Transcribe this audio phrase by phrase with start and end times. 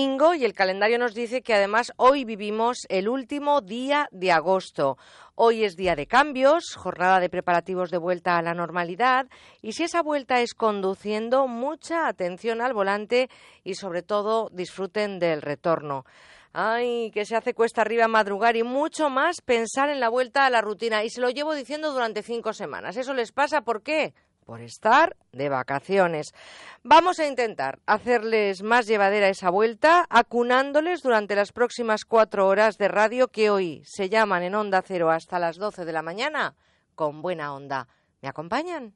[0.00, 4.96] y el calendario nos dice que además hoy vivimos el último día de agosto.
[5.34, 9.26] Hoy es día de cambios, jornada de preparativos de vuelta a la normalidad
[9.60, 13.28] y si esa vuelta es conduciendo, mucha atención al volante
[13.62, 16.06] y sobre todo disfruten del retorno.
[16.54, 20.50] Ay, que se hace cuesta arriba madrugar y mucho más pensar en la vuelta a
[20.50, 21.04] la rutina.
[21.04, 22.96] Y se lo llevo diciendo durante cinco semanas.
[22.96, 24.14] ¿Eso les pasa por qué?
[24.44, 26.34] Por estar de vacaciones.
[26.82, 32.88] Vamos a intentar hacerles más llevadera esa vuelta, acunándoles durante las próximas cuatro horas de
[32.88, 36.56] radio que hoy se llaman en Onda Cero hasta las doce de la mañana
[36.94, 37.88] con buena onda.
[38.20, 38.94] ¿Me acompañan?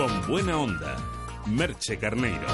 [0.00, 0.96] Con buena onda,
[1.44, 2.46] Merche Carneiro.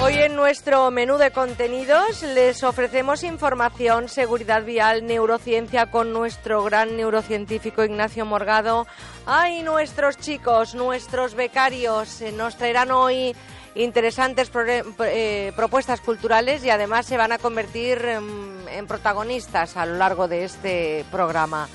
[0.00, 6.96] Hoy en nuestro menú de contenidos les ofrecemos información, seguridad vial, neurociencia con nuestro gran
[6.96, 8.86] neurocientífico Ignacio Morgado.
[9.26, 12.22] ¡Ay, nuestros chicos, nuestros becarios!
[12.22, 13.34] Eh, nos traerán hoy
[13.74, 20.28] interesantes eh, propuestas culturales y además se van a convertir en protagonistas a lo largo
[20.28, 21.68] de este programa.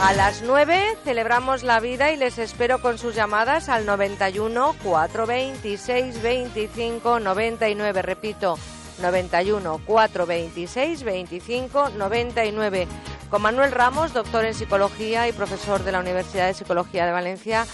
[0.00, 6.22] A las 9 celebramos la vida y les espero con sus llamadas al 91 426
[6.22, 8.02] 25 99.
[8.02, 8.58] Repito,
[9.00, 12.88] 91 426 25 99.
[13.30, 17.66] Con Manuel Ramos, doctor en psicología y profesor de la Universidad de Psicología de Valencia,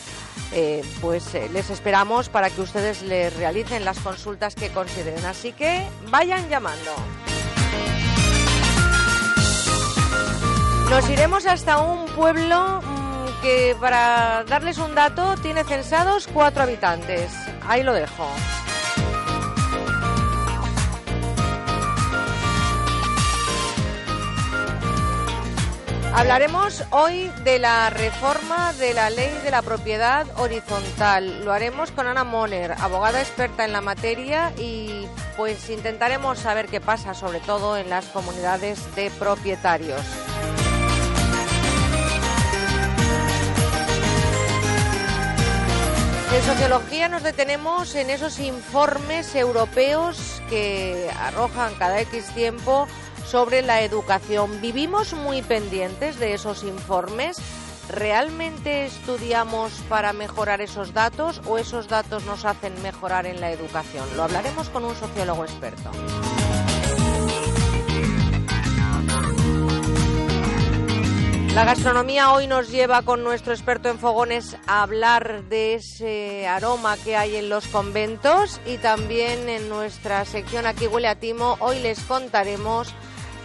[0.53, 5.25] eh, pues eh, les esperamos para que ustedes les realicen las consultas que consideren.
[5.27, 6.93] Así que vayan llamando.
[10.93, 17.33] Nos iremos hasta un pueblo mm, que, para darles un dato, tiene censados cuatro habitantes.
[17.67, 18.29] Ahí lo dejo.
[26.15, 31.43] Hablaremos hoy de la reforma de la ley de la propiedad horizontal.
[31.43, 35.07] Lo haremos con Ana Moner, abogada experta en la materia y
[35.39, 40.03] pues intentaremos saber qué pasa sobre todo en las comunidades de propietarios.
[46.33, 52.89] En sociología nos detenemos en esos informes europeos que arrojan cada X tiempo
[53.27, 54.61] sobre la educación.
[54.63, 57.37] ¿Vivimos muy pendientes de esos informes?
[57.91, 64.07] ¿Realmente estudiamos para mejorar esos datos o esos datos nos hacen mejorar en la educación?
[64.17, 65.91] Lo hablaremos con un sociólogo experto.
[71.55, 76.97] La gastronomía hoy nos lleva con nuestro experto en fogones a hablar de ese aroma
[76.97, 81.79] que hay en los conventos y también en nuestra sección Aquí huele a timo hoy
[81.81, 82.95] les contaremos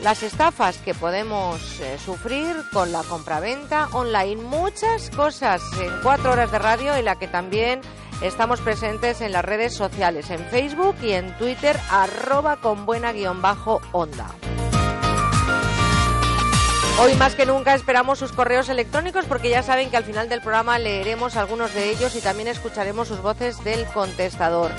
[0.01, 4.41] las estafas que podemos eh, sufrir con la compraventa online.
[4.41, 7.81] Muchas cosas en cuatro horas de radio en la que también
[8.21, 13.41] estamos presentes en las redes sociales, en Facebook y en Twitter, arroba con buena guion
[13.41, 14.33] bajo onda.
[16.99, 20.41] Hoy más que nunca esperamos sus correos electrónicos porque ya saben que al final del
[20.41, 24.71] programa leeremos algunos de ellos y también escucharemos sus voces del contestador.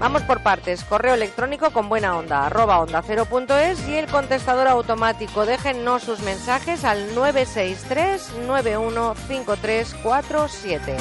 [0.00, 0.82] Vamos por partes.
[0.82, 5.46] Correo electrónico con buena onda, arroba onda cero punto es y el contestador automático.
[5.46, 10.96] Déjennos sus mensajes al 963 915347.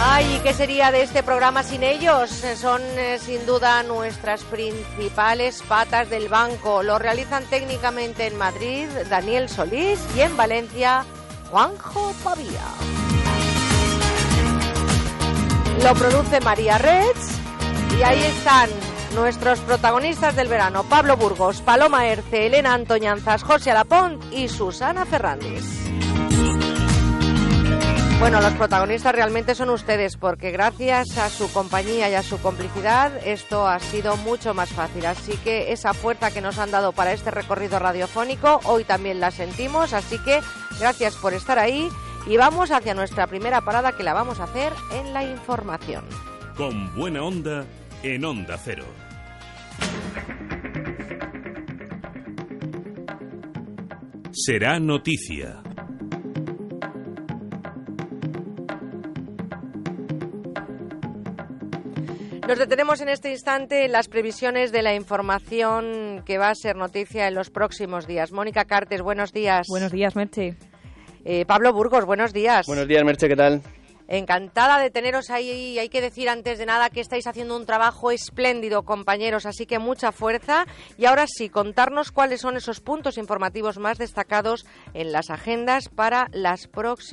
[0.00, 2.30] Ay, ¿y qué sería de este programa sin ellos?
[2.56, 6.82] Son eh, sin duda nuestras principales patas del banco.
[6.82, 11.04] Lo realizan técnicamente en Madrid Daniel Solís y en Valencia
[11.50, 12.64] Juanjo Pavía.
[15.82, 17.38] Lo produce María Reds
[17.98, 18.70] y ahí están
[19.14, 25.62] nuestros protagonistas del verano, Pablo Burgos, Paloma Erce, Elena Antoñanzas, José Alapont y Susana Fernández.
[28.20, 33.12] Bueno, los protagonistas realmente son ustedes porque gracias a su compañía y a su complicidad
[33.26, 35.04] esto ha sido mucho más fácil.
[35.04, 39.30] Así que esa fuerza que nos han dado para este recorrido radiofónico hoy también la
[39.30, 39.92] sentimos.
[39.92, 40.40] Así que
[40.80, 41.88] gracias por estar ahí
[42.26, 46.04] y vamos hacia nuestra primera parada que la vamos a hacer en la información.
[46.56, 47.66] Con buena onda
[48.02, 48.84] en Onda Cero.
[54.32, 55.62] Será noticia.
[62.46, 66.76] Nos detenemos en este instante en las previsiones de la información que va a ser
[66.76, 68.32] noticia en los próximos días.
[68.32, 69.66] Mónica Cartes, buenos días.
[69.66, 70.54] Buenos días, Merche.
[71.24, 72.66] Eh, Pablo Burgos, buenos días.
[72.66, 73.62] Buenos días, Merche, ¿qué tal?
[74.08, 75.78] Encantada de teneros ahí.
[75.78, 79.78] Hay que decir antes de nada que estáis haciendo un trabajo espléndido, compañeros, así que
[79.78, 80.66] mucha fuerza.
[80.98, 86.28] Y ahora sí, contarnos cuáles son esos puntos informativos más destacados en las agendas para,
[86.32, 86.68] las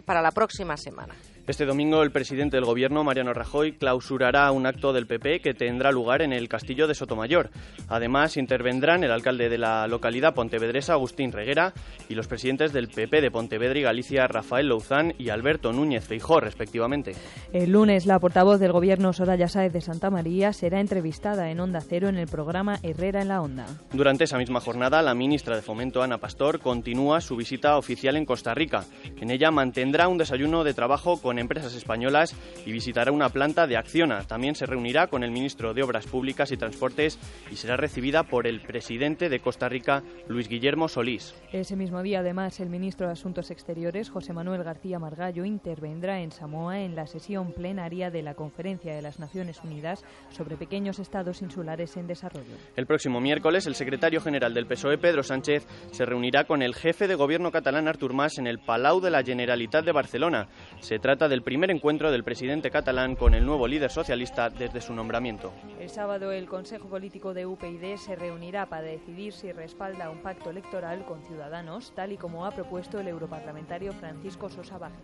[0.06, 1.16] para la próxima semana.
[1.52, 5.92] Este domingo el presidente del Gobierno, Mariano Rajoy, clausurará un acto del PP que tendrá
[5.92, 7.50] lugar en el Castillo de Sotomayor.
[7.90, 11.74] Además, intervendrán el alcalde de la localidad pontevedresa, Agustín Reguera,
[12.08, 16.40] y los presidentes del PP de Pontevedra y Galicia, Rafael Louzán y Alberto Núñez Feijó,
[16.40, 17.16] respectivamente.
[17.52, 21.82] El lunes, la portavoz del Gobierno, Soraya Sáez de Santa María, será entrevistada en Onda
[21.82, 23.66] Cero en el programa Herrera en la Onda.
[23.92, 28.26] Durante esa misma jornada, la ministra de Fomento, Ana Pastor, continúa su visita oficial en
[28.26, 28.86] Costa Rica.
[29.20, 32.36] En ella mantendrá un desayuno de trabajo con empresas españolas
[32.66, 34.24] y visitará una planta de Acciona.
[34.24, 37.20] También se reunirá con el ministro de Obras Públicas y Transportes
[37.52, 41.36] y será recibida por el presidente de Costa Rica, Luis Guillermo Solís.
[41.52, 46.32] Ese mismo día, además, el ministro de Asuntos Exteriores, José Manuel García Margallo, intervendrá en
[46.32, 51.42] Samoa en la sesión plenaria de la Conferencia de las Naciones Unidas sobre pequeños estados
[51.42, 52.56] insulares en desarrollo.
[52.76, 57.08] El próximo miércoles, el secretario general del PSOE, Pedro Sánchez, se reunirá con el jefe
[57.08, 60.48] de gobierno catalán, Artur Mas, en el Palau de la Generalitat de Barcelona.
[60.80, 64.94] Se trata del primer encuentro del presidente catalán con el nuevo líder socialista desde su
[64.94, 65.54] nombramiento.
[65.80, 70.50] El sábado el Consejo Político de UPyD se reunirá para decidir si respalda un pacto
[70.50, 75.02] electoral con Ciudadanos, tal y como ha propuesto el europarlamentario Francisco Sosa Wagner.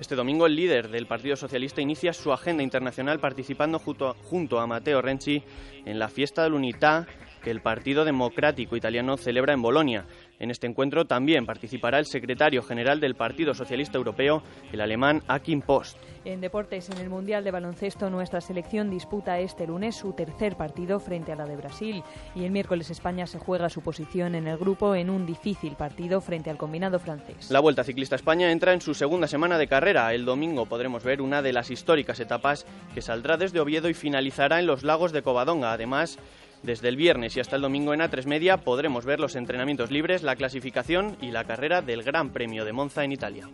[0.00, 4.60] Este domingo el líder del Partido Socialista inicia su agenda internacional participando junto a, junto
[4.60, 5.42] a Matteo Renzi
[5.84, 7.06] en la fiesta del Unità
[7.42, 10.06] que el Partido Democrático Italiano celebra en Bolonia.
[10.42, 14.42] En este encuentro también participará el secretario general del Partido Socialista Europeo,
[14.72, 15.96] el alemán Akin Post.
[16.24, 20.98] En deportes, en el Mundial de Baloncesto, nuestra selección disputa este lunes su tercer partido
[20.98, 22.02] frente a la de Brasil
[22.34, 26.20] y el miércoles España se juega su posición en el grupo en un difícil partido
[26.20, 27.48] frente al combinado francés.
[27.48, 30.12] La Vuelta Ciclista España entra en su segunda semana de carrera.
[30.12, 34.58] El domingo podremos ver una de las históricas etapas que saldrá desde Oviedo y finalizará
[34.58, 35.72] en los lagos de Covadonga.
[35.72, 36.18] Además,
[36.62, 40.22] desde el viernes y hasta el domingo en A3 Media podremos ver los entrenamientos libres,
[40.22, 43.48] la clasificación y la carrera del Gran Premio de Monza en Italia.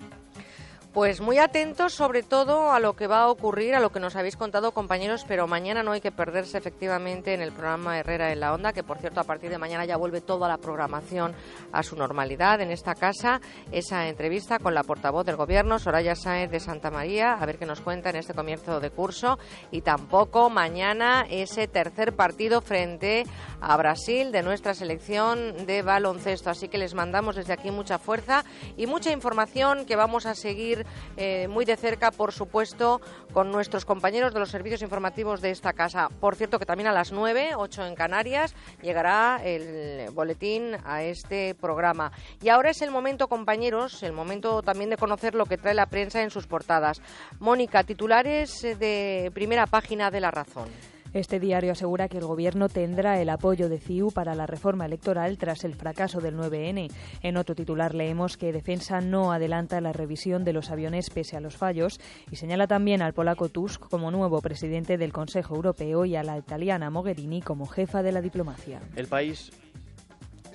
[0.92, 4.16] Pues muy atentos sobre todo a lo que va a ocurrir, a lo que nos
[4.16, 8.40] habéis contado compañeros, pero mañana no hay que perderse efectivamente en el programa Herrera en
[8.40, 11.34] la Onda, que por cierto a partir de mañana ya vuelve toda la programación
[11.72, 16.50] a su normalidad en esta casa, esa entrevista con la portavoz del Gobierno, Soraya Sáenz
[16.50, 19.38] de Santa María, a ver qué nos cuenta en este comienzo de curso,
[19.70, 23.24] y tampoco mañana ese tercer partido frente
[23.60, 26.48] a Brasil de nuestra selección de baloncesto.
[26.48, 28.44] Así que les mandamos desde aquí mucha fuerza
[28.76, 30.77] y mucha información que vamos a seguir
[31.16, 33.00] eh, muy de cerca, por supuesto,
[33.32, 36.08] con nuestros compañeros de los servicios informativos de esta casa.
[36.20, 41.54] Por cierto, que también a las 9, 8 en Canarias, llegará el boletín a este
[41.54, 42.12] programa.
[42.42, 45.86] Y ahora es el momento, compañeros, el momento también de conocer lo que trae la
[45.86, 47.00] prensa en sus portadas.
[47.38, 50.68] Mónica, titulares de primera página de La Razón.
[51.14, 55.38] Este diario asegura que el Gobierno tendrá el apoyo de CIU para la reforma electoral
[55.38, 56.90] tras el fracaso del 9N.
[57.22, 61.40] En otro titular leemos que Defensa no adelanta la revisión de los aviones pese a
[61.40, 62.00] los fallos
[62.30, 66.36] y señala también al polaco Tusk como nuevo presidente del Consejo Europeo y a la
[66.36, 68.80] italiana Mogherini como jefa de la diplomacia.
[68.96, 69.50] El país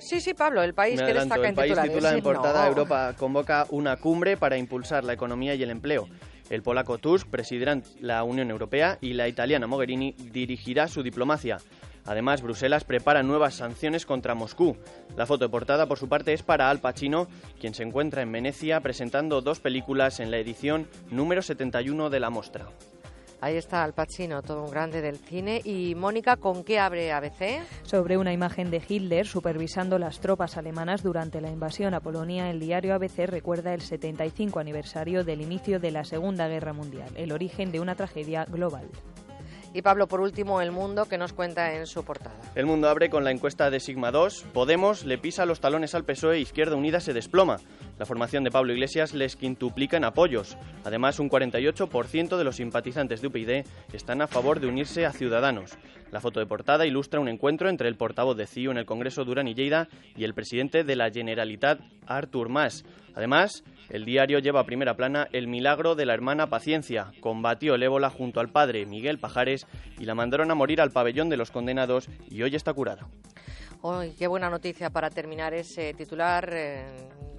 [0.04, 3.96] Sí, sí, Pablo, el país que destaca el país titula en portada Europa convoca una
[3.96, 6.08] cumbre para impulsar la economía y el empleo.
[6.50, 11.58] El polaco Tusk presidirá la Unión Europea y la italiana Mogherini dirigirá su diplomacia.
[12.06, 14.76] Además, Bruselas prepara nuevas sanciones contra Moscú.
[15.16, 17.28] La foto de portada, por su parte, es para Al Pacino,
[17.58, 22.28] quien se encuentra en Venecia presentando dos películas en la edición número 71 de la
[22.28, 22.66] mostra.
[23.44, 25.60] Ahí está Al Pacino, todo un grande del cine.
[25.64, 27.60] Y Mónica, ¿con qué abre ABC?
[27.82, 32.58] Sobre una imagen de Hitler supervisando las tropas alemanas durante la invasión a Polonia, el
[32.58, 37.70] diario ABC recuerda el 75 aniversario del inicio de la Segunda Guerra Mundial, el origen
[37.70, 38.88] de una tragedia global.
[39.74, 42.36] Y Pablo, por último, El Mundo, que nos cuenta en su portada.
[42.54, 44.44] El Mundo abre con la encuesta de Sigma 2.
[44.52, 47.56] Podemos le pisa los talones al PSOE, Izquierda Unida se desploma.
[47.98, 50.56] La formación de Pablo Iglesias les quintuplica en apoyos.
[50.84, 55.72] Además, un 48% de los simpatizantes de UPyD están a favor de unirse a Ciudadanos.
[56.12, 59.24] La foto de portada ilustra un encuentro entre el portavoz de CIU en el Congreso
[59.24, 62.84] Durán y Lleida y el presidente de la Generalitat, Artur Mas.
[63.16, 67.12] Además, el diario lleva a primera plana el milagro de la hermana Paciencia.
[67.20, 69.66] Combatió el ébola junto al padre Miguel Pajares
[69.98, 73.06] y la mandaron a morir al pabellón de los condenados y hoy está curada.
[74.18, 76.48] Qué buena noticia para terminar ese titular.
[76.54, 76.86] Eh,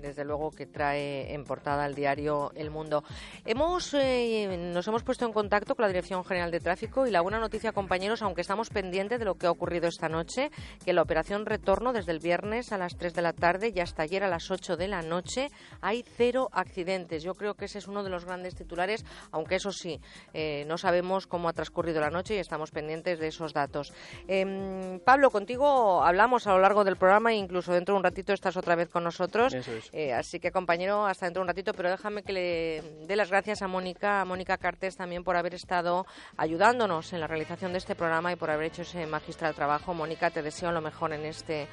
[0.05, 3.03] desde luego que trae en portada el diario El Mundo.
[3.43, 7.21] Hemos, eh, nos hemos puesto en contacto con la Dirección General de Tráfico y la
[7.21, 10.51] buena noticia, compañeros, aunque estamos pendientes de lo que ha ocurrido esta noche,
[10.83, 14.03] que la operación retorno desde el viernes a las 3 de la tarde y hasta
[14.03, 15.49] ayer a las 8 de la noche
[15.81, 17.23] hay cero accidentes.
[17.23, 19.99] Yo creo que ese es uno de los grandes titulares, aunque eso sí,
[20.33, 23.91] eh, no sabemos cómo ha transcurrido la noche y estamos pendientes de esos datos.
[24.27, 28.33] Em, Pablo, contigo hablamos a lo largo del programa e incluso dentro de un ratito
[28.33, 29.55] estás otra vez con nosotros.
[29.93, 33.29] Eh, así que, compañero, hasta dentro de un ratito, pero déjame que le dé las
[33.29, 36.05] gracias a Mónica, a Mónica Cartes también por haber estado
[36.37, 39.93] ayudándonos en la realización de este programa y por haber hecho ese magistral trabajo.
[39.93, 41.67] Mónica, te deseo lo mejor en este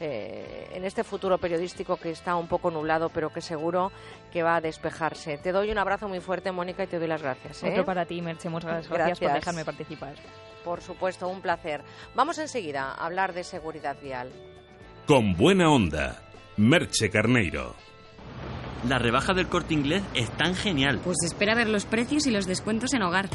[0.00, 3.92] eh, en este futuro periodístico que está un poco nublado, pero que seguro
[4.32, 5.38] que va a despejarse.
[5.38, 7.62] Te doy un abrazo muy fuerte, Mónica, y te doy las gracias.
[7.62, 7.70] ¿eh?
[7.70, 8.48] Otro para ti, Merche.
[8.48, 10.14] Muchas gracias, por dejarme participar.
[10.64, 11.82] Por supuesto, un placer.
[12.14, 14.30] Vamos enseguida a hablar de seguridad vial.
[15.06, 16.22] Con buena onda,
[16.56, 17.74] Merche Carneiro.
[18.88, 21.00] La rebaja del corte inglés es tan genial.
[21.02, 23.28] Pues espera ver los precios y los descuentos en hogar.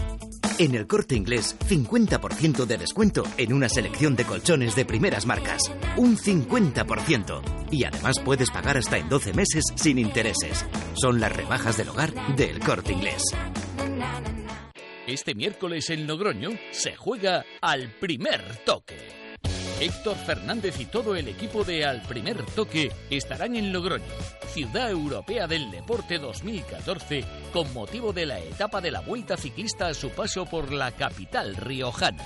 [0.62, 5.64] En el corte inglés, 50% de descuento en una selección de colchones de primeras marcas.
[5.98, 7.42] Un 50%.
[7.72, 10.64] Y además puedes pagar hasta en 12 meses sin intereses.
[10.94, 13.24] Son las rebajas del hogar del corte inglés.
[15.08, 19.21] Este miércoles en Logroño se juega al primer toque.
[19.82, 24.06] Héctor Fernández y todo el equipo de Al Primer Toque estarán en Logroño,
[24.54, 29.96] Ciudad Europea del Deporte 2014, con motivo de la etapa de la Vuelta Ciclista a
[29.96, 32.24] su paso por la capital riojana.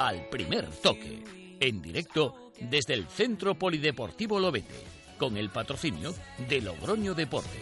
[0.00, 1.22] Al Primer Toque,
[1.60, 4.74] en directo desde el Centro Polideportivo Lobete,
[5.18, 6.12] con el patrocinio
[6.48, 7.60] de Logroño Deporte.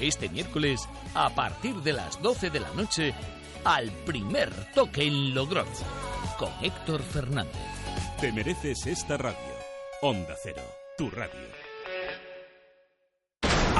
[0.00, 3.12] Este miércoles, a partir de las 12 de la noche,
[3.62, 6.11] al Primer Toque en Logroño
[6.42, 7.54] con Héctor Fernández.
[8.20, 9.38] Te mereces esta radio.
[10.00, 10.62] Onda Cero,
[10.98, 11.51] tu radio.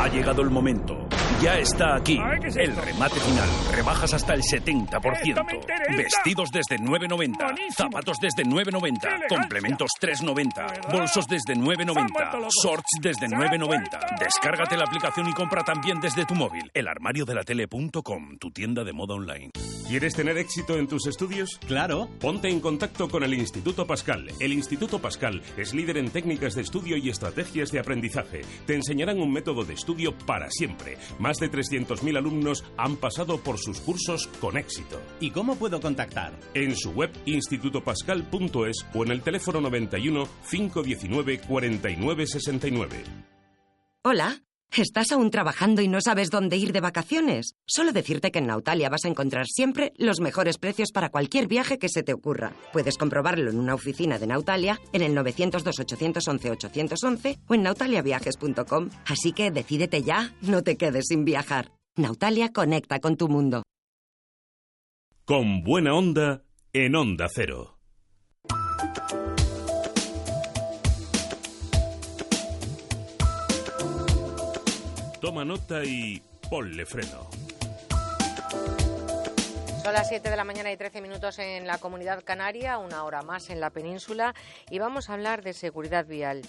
[0.02, 1.06] Ha llegado el momento.
[1.40, 2.18] Ya está aquí.
[2.56, 3.48] el remate final.
[3.72, 5.96] Rebajas hasta el 70%.
[5.96, 7.72] Vestidos desde 9.90.
[7.76, 9.28] Zapatos desde 9.90.
[9.28, 10.90] Complementos 3.90.
[10.92, 12.48] Bolsos desde 9.90.
[12.64, 14.18] Shorts desde 9.90.
[14.18, 16.68] Descárgate la aplicación y compra también desde tu móvil.
[16.74, 19.52] El armario de la tele.com, tu tienda de moda online.
[19.88, 21.60] ¿Quieres tener éxito en tus estudios?
[21.66, 22.08] Claro.
[22.18, 24.30] Ponte en contacto con el Instituto Pascal.
[24.40, 28.40] El Instituto Pascal es líder en técnicas de estudio y estrategias de aprendizaje.
[28.66, 29.91] Te enseñarán un método de estudio
[30.26, 30.98] para siempre.
[31.18, 35.00] Más de 300.000 alumnos han pasado por sus cursos con éxito.
[35.20, 36.32] ¿Y cómo puedo contactar?
[36.54, 43.04] En su web institutopascal.es o en el teléfono 91 519 49 69.
[44.04, 44.42] Hola.
[44.74, 47.56] ¿Estás aún trabajando y no sabes dónde ir de vacaciones?
[47.66, 51.78] Solo decirte que en Nautalia vas a encontrar siempre los mejores precios para cualquier viaje
[51.78, 52.54] que se te ocurra.
[52.72, 58.88] Puedes comprobarlo en una oficina de Nautalia en el 902-811-811 o en nautaliaviajes.com.
[59.04, 61.70] Así que decídete ya, no te quedes sin viajar.
[61.96, 63.64] Nautalia conecta con tu mundo.
[65.26, 67.78] Con buena onda en Onda Cero.
[75.22, 77.30] Toma nota y ponle freno.
[79.84, 83.22] Son las 7 de la mañana y 13 minutos en la comunidad canaria, una hora
[83.22, 84.34] más en la península,
[84.68, 86.42] y vamos a hablar de seguridad vial.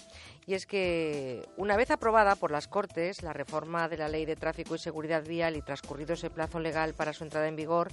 [0.46, 4.36] Y es que, una vez aprobada por las Cortes la reforma de la Ley de
[4.36, 7.90] Tráfico y Seguridad Vial y transcurrido ese plazo legal para su entrada en vigor,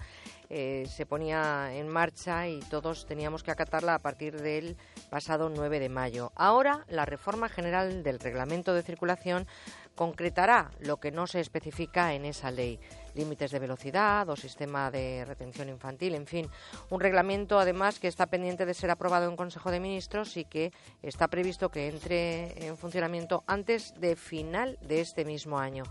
[0.50, 4.76] eh, se ponía en marcha y todos teníamos que acatarla a partir del
[5.10, 6.32] pasado 9 de mayo.
[6.36, 9.48] Ahora, la reforma general del Reglamento de Circulación
[9.96, 12.80] concretará lo que no se especifica en esa ley
[13.16, 16.50] límites de velocidad o sistema de retención infantil, en fin,
[16.90, 20.72] un reglamento además que está pendiente de ser aprobado en Consejo de Ministros y que
[21.02, 25.84] está previsto que entre en funcionamiento antes de final de este mismo año.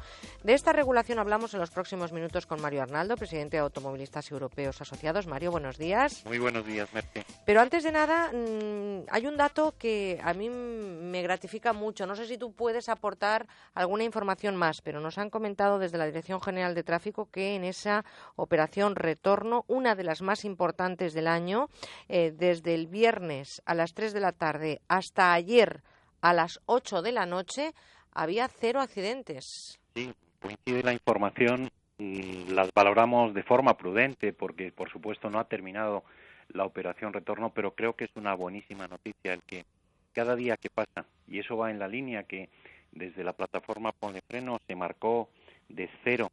[0.43, 4.81] De esta regulación hablamos en los próximos minutos con Mario Arnaldo, presidente de Automovilistas Europeos
[4.81, 5.27] Asociados.
[5.27, 6.25] Mario, buenos días.
[6.25, 7.25] Muy buenos días, Merce.
[7.45, 12.07] Pero antes de nada, mm, hay un dato que a mí me gratifica mucho.
[12.07, 16.07] No sé si tú puedes aportar alguna información más, pero nos han comentado desde la
[16.07, 18.05] Dirección General de Tráfico que en esa
[18.37, 21.69] operación retorno, una de las más importantes del año,
[22.09, 25.83] eh, desde el viernes a las 3 de la tarde hasta ayer
[26.21, 27.73] a las 8 de la noche,
[28.13, 29.79] había cero accidentes.
[29.95, 36.05] Sí, coincide la información las valoramos de forma prudente porque por supuesto no ha terminado
[36.49, 39.65] la operación retorno, pero creo que es una buenísima noticia el que
[40.13, 42.49] cada día que pasa, y eso va en la línea que
[42.91, 45.29] desde la plataforma Ponle Freno se marcó
[45.69, 46.31] de cero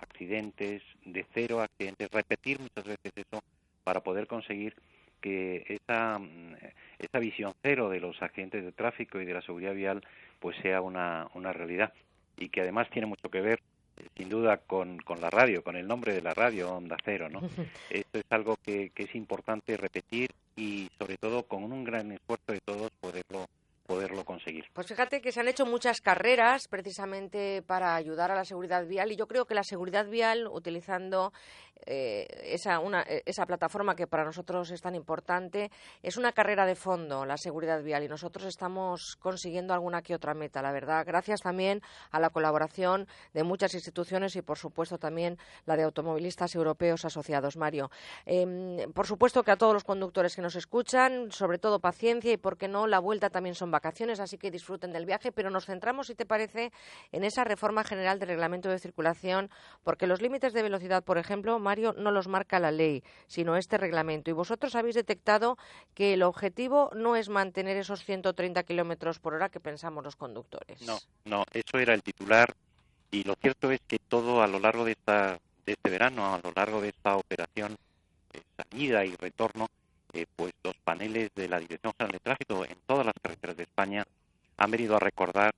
[0.00, 3.42] accidentes, de cero accidentes, repetir muchas veces eso
[3.84, 4.74] para poder conseguir
[5.20, 6.20] que esa,
[6.98, 10.04] esa visión cero de los accidentes accidentes de tráfico y de la seguridad vial
[10.38, 11.92] pues sea una, una realidad
[12.36, 13.60] y que además tiene mucho que ver
[14.16, 17.40] sin duda con, con la radio, con el nombre de la radio, Onda Cero, ¿no?
[17.90, 22.52] Esto es algo que, que es importante repetir y sobre todo con un gran esfuerzo
[22.52, 23.46] de todos poderlo
[23.88, 24.66] poderlo conseguir.
[24.74, 29.10] Pues fíjate que se han hecho muchas carreras precisamente para ayudar a la seguridad vial
[29.10, 31.32] y yo creo que la seguridad vial, utilizando
[31.86, 35.70] eh, esa, una, esa plataforma que para nosotros es tan importante,
[36.02, 40.34] es una carrera de fondo, la seguridad vial, y nosotros estamos consiguiendo alguna que otra
[40.34, 41.80] meta, la verdad, gracias también
[42.10, 47.56] a la colaboración de muchas instituciones y, por supuesto, también la de automovilistas europeos asociados.
[47.56, 47.90] Mario,
[48.26, 52.36] em, por supuesto que a todos los conductores que nos escuchan, sobre todo paciencia y,
[52.36, 55.66] por qué no, la vuelta también son vacaciones, así que disfruten del viaje, pero nos
[55.66, 56.72] centramos, si te parece,
[57.12, 59.50] en esa reforma general del reglamento de circulación,
[59.84, 63.78] porque los límites de velocidad, por ejemplo, Mario, no los marca la ley, sino este
[63.78, 64.30] reglamento.
[64.30, 65.56] Y vosotros habéis detectado
[65.94, 70.82] que el objetivo no es mantener esos 130 kilómetros por hora que pensamos los conductores.
[70.82, 72.52] No, no, eso era el titular.
[73.10, 76.40] Y lo cierto es que todo a lo largo de, esta, de este verano, a
[76.42, 77.76] lo largo de esta operación,
[78.32, 79.68] de salida y retorno,
[80.12, 83.62] eh, pues los paneles de la Dirección General de Tráfico en todas las carreteras de
[83.64, 84.06] España
[84.56, 85.54] han venido a recordar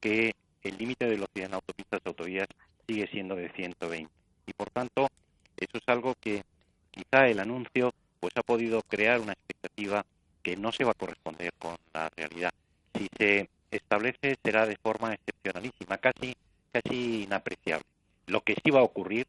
[0.00, 2.48] que el límite de velocidad en autopistas y autovías
[2.86, 4.10] sigue siendo de 120.
[4.46, 5.08] Y por tanto,
[5.56, 6.42] eso es algo que
[6.90, 10.04] quizá el anuncio pues ha podido crear una expectativa
[10.42, 12.52] que no se va a corresponder con la realidad.
[12.94, 16.34] Si se establece será de forma excepcionalísima, casi
[16.72, 17.86] casi inapreciable.
[18.26, 19.26] Lo que sí va a ocurrir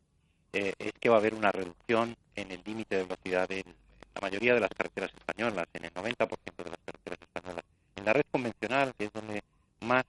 [0.53, 3.63] eh, es que va a haber una reducción en el límite de velocidad en
[4.15, 7.65] la mayoría de las carreteras españolas, en el 90% de las carreteras españolas.
[7.95, 9.41] En la red convencional, que es donde
[9.81, 10.05] más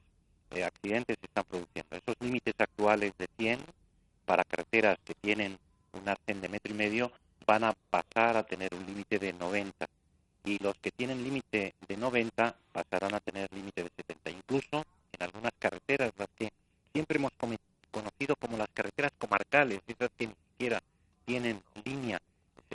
[0.50, 3.60] eh, accidentes se están produciendo, esos límites actuales de 100
[4.24, 5.58] para carreteras que tienen
[5.92, 7.12] un arcén de metro y medio
[7.46, 9.86] van a pasar a tener un límite de 90
[10.44, 14.30] y los que tienen límite de 90 pasarán a tener límite de 70.
[14.30, 16.50] Incluso en algunas carreteras, las que
[16.92, 17.32] siempre hemos
[17.90, 20.82] conocido como las carreteras comarcales, esas que ni siquiera
[21.24, 22.20] tienen línea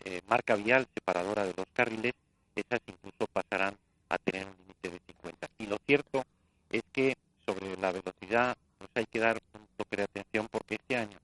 [0.06, 2.14] eh, marca vial separadora de los carriles,
[2.56, 3.76] esas incluso pasarán
[4.10, 5.48] a tener un límite de 50.
[5.60, 6.24] Y lo cierto
[6.70, 10.98] es que sobre la velocidad pues hay que dar un toque de atención porque este
[10.98, 11.18] año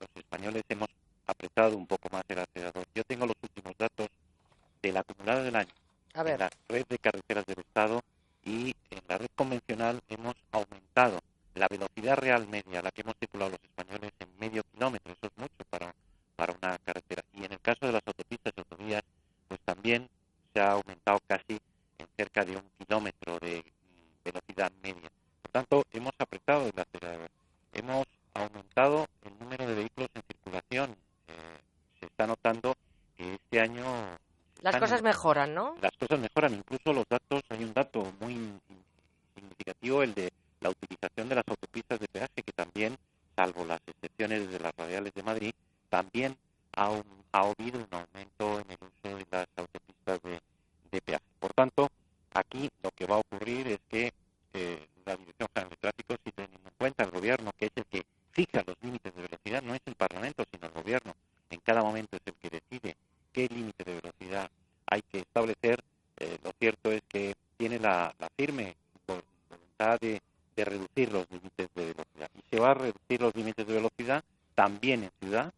[0.00, 0.88] los españoles hemos
[1.26, 2.86] apretado un poco más el acelerador.
[2.94, 4.08] Yo tengo los últimos datos
[4.82, 5.72] del acumulado del año
[6.14, 6.34] a ver.
[6.34, 8.02] en la red de carreteras del Estado
[8.44, 11.20] y en la red convencional hemos aumentado
[11.54, 15.12] la velocidad real media, la que hemos circulado los españoles, en medio kilómetro.
[15.12, 15.94] Eso es mucho para,
[16.36, 17.22] para una carretera.
[17.32, 19.02] Y en el caso de las autopistas y autovías,
[19.48, 20.08] pues también
[20.52, 21.58] se ha aumentado casi
[21.98, 23.64] en cerca de un kilómetro de
[24.24, 25.10] velocidad media.
[25.42, 27.30] Por tanto, hemos apretado el acelerador.
[27.72, 30.90] Hemos aumentado el número de vehículos en circulación.
[31.28, 31.58] Eh,
[32.00, 32.74] se está notando
[33.16, 33.84] que este año...
[34.62, 35.76] Las están- cosas mejoran, ¿no?
[35.80, 36.54] las cosas mejoran.
[36.54, 38.52] Incluso los datos, hay un dato muy
[39.34, 42.96] significativo, el de la utilización de las autopistas de peaje, que también,
[43.36, 45.52] salvo las excepciones de las radiales de Madrid,
[45.88, 46.36] también
[46.76, 47.00] ha,
[47.32, 51.24] ha habido un aumento en el uso de las autopistas de, peaje.
[51.38, 51.88] Por tanto,
[52.32, 54.12] aquí lo que va a ocurrir es que
[54.54, 57.84] eh, la Dirección General de Tráfico, si teniendo en cuenta el gobierno, que es el
[57.84, 61.14] que fija los límites de velocidad, no es el Parlamento, sino el gobierno,
[61.50, 62.96] en cada momento es el que decide
[63.32, 64.50] qué límite de velocidad
[64.86, 65.82] hay que establecer,
[66.18, 68.74] eh, lo cierto es que tiene la, firme
[69.06, 70.22] vol- voluntad de,
[70.56, 72.30] de reducir los límites de velocidad.
[72.34, 75.52] Y se va a reducir los límites de velocidad también en ciudad,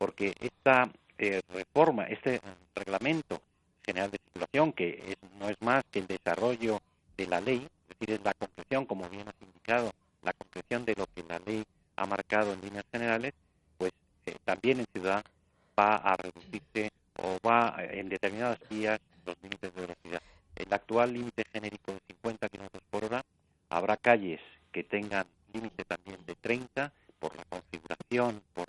[0.00, 2.40] porque esta eh, reforma, este
[2.74, 3.42] reglamento
[3.84, 6.80] general de circulación, que es- no es más que el desarrollo
[7.18, 9.90] de la ley, es decir, es la concreción, como bien has indicado,
[10.22, 11.62] la concreción de lo que la ley
[11.96, 13.34] ha marcado en líneas generales,
[13.76, 13.92] pues
[14.24, 15.22] eh, también en ciudad
[15.78, 16.88] va a reducirse
[17.22, 20.22] o va eh, en determinadas vías los límites de velocidad.
[20.56, 23.22] El actual límite genérico de 50 kilómetros por hora,
[23.68, 24.40] habrá calles
[24.72, 28.66] que tengan límite también de 30 por la configuración, por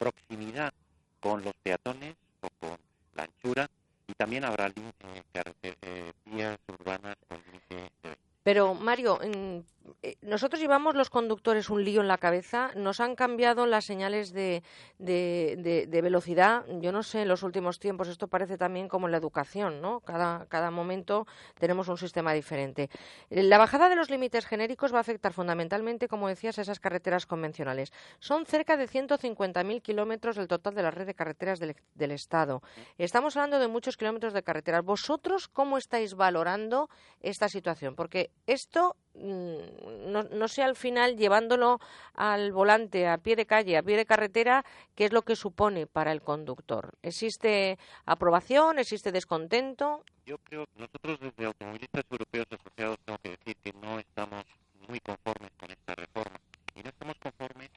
[0.00, 0.72] proximidad
[1.20, 2.78] con los peatones o con
[3.14, 3.68] la anchura,
[4.08, 8.29] y también habrá eh, carrete- eh, vías urbanas con límite de 20.
[8.42, 9.18] Pero, Mario,
[10.02, 12.70] eh, nosotros llevamos los conductores un lío en la cabeza.
[12.74, 14.62] Nos han cambiado las señales de,
[14.98, 16.64] de, velocidad.
[16.80, 20.00] Yo no sé, en los últimos tiempos esto parece también como en la educación, ¿no?
[20.00, 21.26] Cada, momento
[21.58, 22.90] tenemos un sistema diferente.
[23.30, 26.80] Eh, La bajada de los límites genéricos va a afectar fundamentalmente, como decías, a esas
[26.80, 27.92] carreteras convencionales.
[28.20, 32.62] Son cerca de 150.000 kilómetros del total de la red de carreteras del Estado.
[32.98, 34.84] Estamos hablando de muchos kilómetros de carreteras.
[34.84, 36.88] ¿Vosotros cómo estáis valorando
[37.20, 37.94] esta situación?
[37.94, 41.78] Porque esto mm, no, no sé al final llevándolo
[42.14, 44.64] al volante, a pie de calle, a pie de carretera,
[44.94, 46.94] qué es lo que supone para el conductor.
[47.02, 48.78] ¿Existe aprobación?
[48.78, 50.04] ¿Existe descontento?
[50.26, 54.44] Yo creo que nosotros desde Automovilistas Europeos Asociados tengo que decir que no estamos
[54.88, 56.40] muy conformes con esta reforma.
[56.74, 57.70] Y no estamos conformes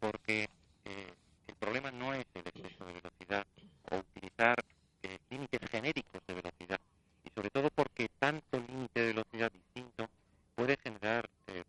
[0.00, 0.48] porque
[0.84, 1.12] eh,
[1.46, 3.46] el problema no es el exceso de velocidad
[3.90, 4.56] o utilizar
[5.02, 6.80] eh, límites genéricos de velocidad.
[7.28, 10.08] Y sobre todo porque tanto límite de velocidad distinto
[10.54, 11.62] puede generar eh,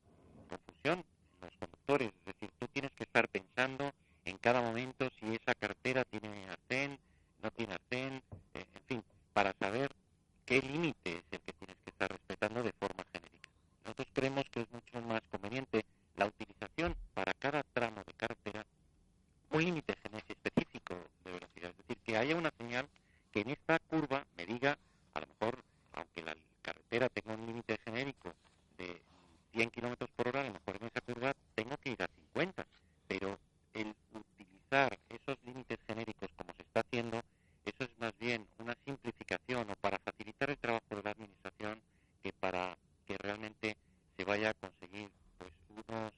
[0.48, 1.04] confusión
[1.42, 2.12] en los conductores.
[2.26, 3.92] Es decir, tú tienes que estar pensando
[4.24, 6.98] en cada momento si esa cartera tiene arcén,
[7.44, 9.92] no tiene arcén, eh, en fin, para saber
[10.46, 13.50] qué límite es el que tienes que estar respetando de forma genérica.
[13.84, 15.84] Nosotros creemos que es mucho más conveniente
[16.16, 18.66] la utilización para cada tramo de carretera
[19.52, 19.94] un límite
[20.28, 20.96] específico
[21.26, 21.72] de velocidad.
[21.72, 22.88] Es decir, que haya una señal
[23.32, 24.78] que en esta curva me diga,
[25.14, 28.34] a lo mejor, aunque la carretera tenga un límite genérico
[28.78, 29.02] de
[29.54, 32.66] 100 kilómetros por hora, a lo mejor en esa curva tengo que ir a 50.
[33.08, 33.40] Pero
[33.74, 37.22] el utilizar esos límites genéricos como se está haciendo,
[37.66, 41.82] eso es más bien una simplificación o para facilitar el trabajo de la administración
[42.24, 43.76] que para que realmente
[44.18, 45.52] se vaya a conseguir pues
[45.88, 46.14] unos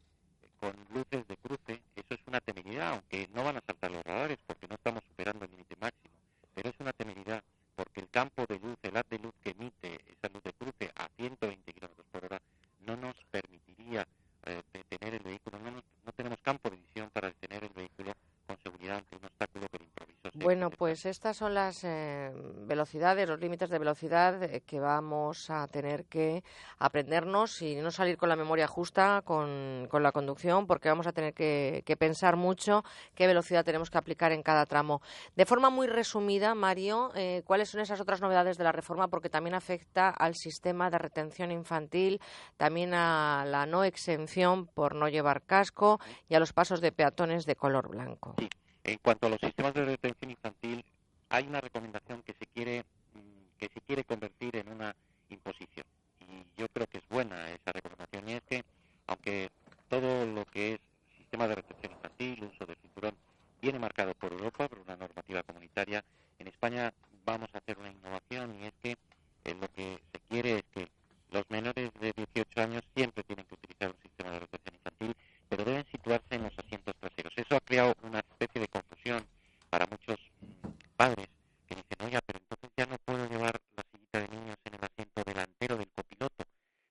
[0.43, 4.03] eh, con luces de cruce, eso es una temeridad, aunque no van a saltar los
[4.05, 6.15] radares porque no estamos superando el límite máximo,
[6.55, 7.45] pero es una temeridad
[8.45, 11.09] el campo de luz, el haz de luz que emite esa luz de cruce a
[11.17, 12.39] 120 kilómetros por hora
[12.81, 14.07] no nos permitiría
[14.47, 18.13] eh, detener el vehículo, no, nos- no tenemos campo de visión para detener el vehículo
[18.47, 22.31] con seguridad ante un obstáculo que de improviso se Bueno, pues estas son las eh,
[22.69, 26.45] velocidades, los límites de velocidad eh, que vamos a tener que
[26.79, 31.35] aprendernos y no salir con la memoria justa con, la conducción, porque vamos a tener
[31.35, 32.85] que, que pensar mucho
[33.17, 35.03] qué velocidad tenemos que aplicar en cada tramo.
[35.35, 39.09] De forma muy resumida, Mario, eh, ¿cuáles son esas otras novedades de la reforma?
[39.09, 42.21] Porque también afecta al sistema de retención infantil,
[42.57, 47.47] también a la no exención por no llevar casco y a los pasos de peatones
[47.47, 48.37] de color blanco.
[48.85, 50.85] En cuanto a los sistemas de retención infantil,
[51.31, 54.95] hay una recomendación que se quiere mm, que se quiere convertir en una
[55.31, 55.87] imposición.
[56.21, 58.29] Y yo creo que es buena esa recomendación.
[58.29, 58.65] Y es que,
[59.07, 59.51] aunque
[59.89, 60.81] todo lo que es
[61.19, 63.15] sistema de retención infantil, uso del cinturón,
[63.61, 66.05] viene marcado por Europa, por una normativa comunitaria,
[66.39, 66.93] en España
[67.25, 68.97] vamos a hacer una innovación y es que
[69.45, 70.89] eh, lo que se quiere es que
[71.31, 75.17] los menores de 18 años siempre tienen que utilizar un sistema de retención infantil,
[75.49, 77.33] pero deben situarse en los asientos traseros.
[77.37, 79.25] Eso ha creado una especie de confusión
[79.69, 81.29] para muchos mm, padres
[81.67, 84.85] que dicen, oiga, pero entonces ya no puedo llevar la sillita de niños en el
[84.85, 86.45] asiento delantero del copiloto.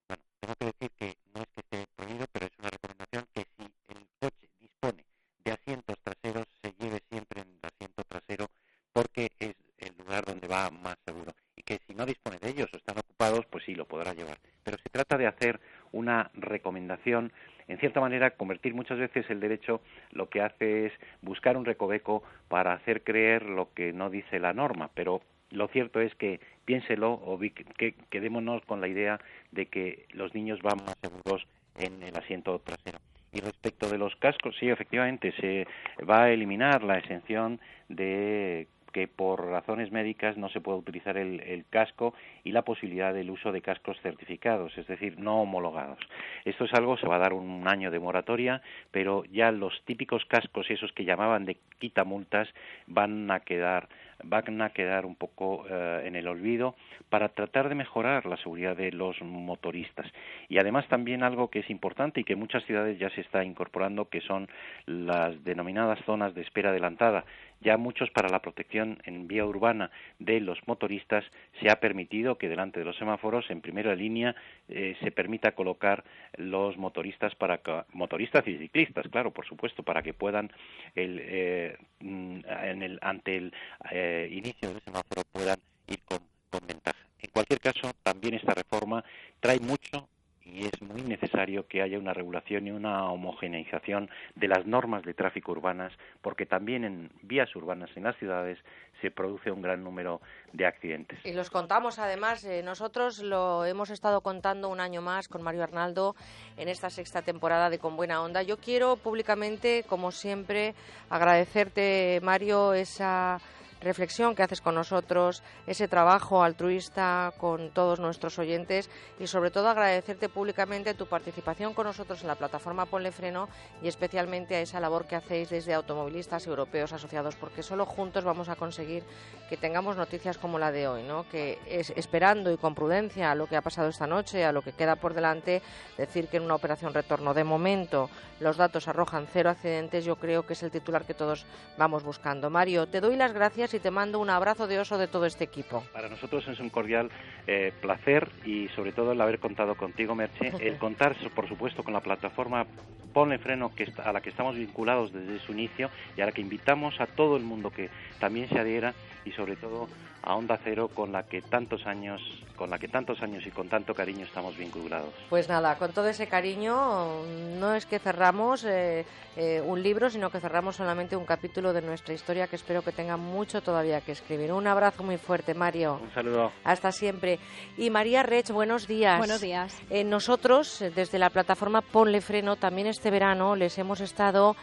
[0.07, 3.45] Bueno, tengo que decir que no es que esté prohibido, pero es una recomendación que
[3.55, 5.05] si el coche dispone
[5.45, 8.49] de asientos traseros, se lleve siempre en el asiento trasero
[8.93, 11.33] porque es el lugar donde va más seguro.
[11.55, 14.37] Y que si no dispone de ellos o están ocupados, pues sí, lo podrá llevar.
[14.63, 15.59] Pero se trata de hacer
[15.91, 17.31] una recomendación,
[17.67, 22.23] en cierta manera, convertir muchas veces el derecho lo que hace es buscar un recoveco
[22.47, 25.21] para hacer creer lo que no dice la norma, pero
[25.51, 29.19] lo cierto es que piénselo o que quedémonos con la idea
[29.51, 31.45] de que los niños van más seguros
[31.77, 32.99] en el asiento trasero.
[33.31, 35.67] Y respecto de los cascos, sí, efectivamente, se
[36.07, 41.41] va a eliminar la exención de que por razones médicas no se puede utilizar el,
[41.41, 45.99] el casco y la posibilidad del uso de cascos certificados, es decir, no homologados.
[46.45, 50.23] Esto es algo, se va a dar un año de moratoria, pero ya los típicos
[50.25, 52.47] cascos, esos que llamaban de quitamultas,
[52.87, 53.89] van a quedar
[54.23, 56.75] van a quedar un poco eh, en el olvido
[57.09, 60.07] para tratar de mejorar la seguridad de los motoristas.
[60.49, 64.09] Y además también algo que es importante y que muchas ciudades ya se está incorporando,
[64.09, 64.47] que son
[64.85, 67.25] las denominadas zonas de espera adelantada.
[67.63, 71.23] Ya muchos para la protección en vía urbana de los motoristas
[71.61, 74.35] se ha permitido que delante de los semáforos en primera línea
[74.67, 76.03] eh, se permita colocar
[76.35, 77.61] los motoristas para
[77.93, 80.51] motoristas y ciclistas, claro, por supuesto, para que puedan
[80.95, 83.53] el, eh, mm, en el, ante el
[83.91, 86.99] eh, inicio del semáforo puedan ir con ventaja.
[87.19, 89.03] En cualquier caso, también esta reforma
[89.39, 90.09] trae mucho
[90.45, 95.13] y es muy necesario que haya una regulación y una homogeneización de las normas de
[95.13, 98.59] tráfico urbanas, porque también en vías urbanas, en las ciudades,
[99.01, 100.21] se produce un gran número
[100.53, 101.19] de accidentes.
[101.25, 105.63] Y los contamos además, eh, nosotros lo hemos estado contando un año más con Mario
[105.63, 106.15] Arnaldo
[106.57, 108.43] en esta sexta temporada de Con Buena Onda.
[108.43, 110.73] Yo quiero públicamente, como siempre,
[111.09, 113.39] agradecerte, Mario, esa
[113.83, 119.69] reflexión que haces con nosotros, ese trabajo altruista con todos nuestros oyentes y sobre todo
[119.69, 123.49] agradecerte públicamente tu participación con nosotros en la plataforma Ponle Freno
[123.81, 128.49] y especialmente a esa labor que hacéis desde automovilistas europeos asociados, porque solo juntos vamos
[128.49, 129.03] a conseguir
[129.49, 131.27] que tengamos noticias como la de hoy, ¿no?
[131.29, 134.61] que es esperando y con prudencia a lo que ha pasado esta noche, a lo
[134.61, 135.61] que queda por delante,
[135.97, 140.45] decir que en una operación retorno de momento los datos arrojan cero accidentes, yo creo
[140.45, 141.45] que es el titular que todos
[141.77, 142.49] vamos buscando.
[142.49, 145.43] Mario, te doy las gracias y te mando un abrazo de oso de todo este
[145.43, 145.83] equipo.
[145.93, 147.09] Para nosotros es un cordial
[147.47, 151.93] eh, placer y sobre todo el haber contado contigo, Merche, el contar, por supuesto, con
[151.93, 152.65] la plataforma
[153.13, 156.41] Ponle Freno que a la que estamos vinculados desde su inicio y a la que
[156.41, 159.87] invitamos a todo el mundo que también se adhiera y sobre todo
[160.23, 162.21] a Onda Cero con la que tantos años,
[162.55, 165.13] con la que tantos años y con tanto cariño estamos vinculados.
[165.29, 167.23] Pues nada, con todo ese cariño
[167.59, 169.05] no es que cerramos eh,
[169.35, 172.93] eh, un libro, sino que cerramos solamente un capítulo de nuestra historia que espero que
[172.93, 174.53] tenga mucho todavía que escribir.
[174.53, 175.99] Un abrazo muy fuerte, Mario.
[176.01, 176.51] Un saludo.
[176.63, 177.39] Hasta siempre.
[177.77, 179.17] Y María Rech, buenos días.
[179.17, 179.77] Buenos días.
[179.89, 184.55] Eh, nosotros, desde la plataforma Ponle Freno, también este verano les hemos estado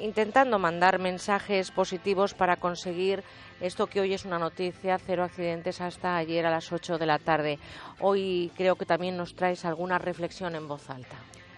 [0.00, 3.22] intentando mandar mensajes positivos para conseguir
[3.60, 7.18] esto que hoy es una noticia, cero accidentes hasta ayer a las 8 de la
[7.18, 7.58] tarde.
[8.00, 11.16] Hoy creo que también nos traes alguna reflexión en voz alta.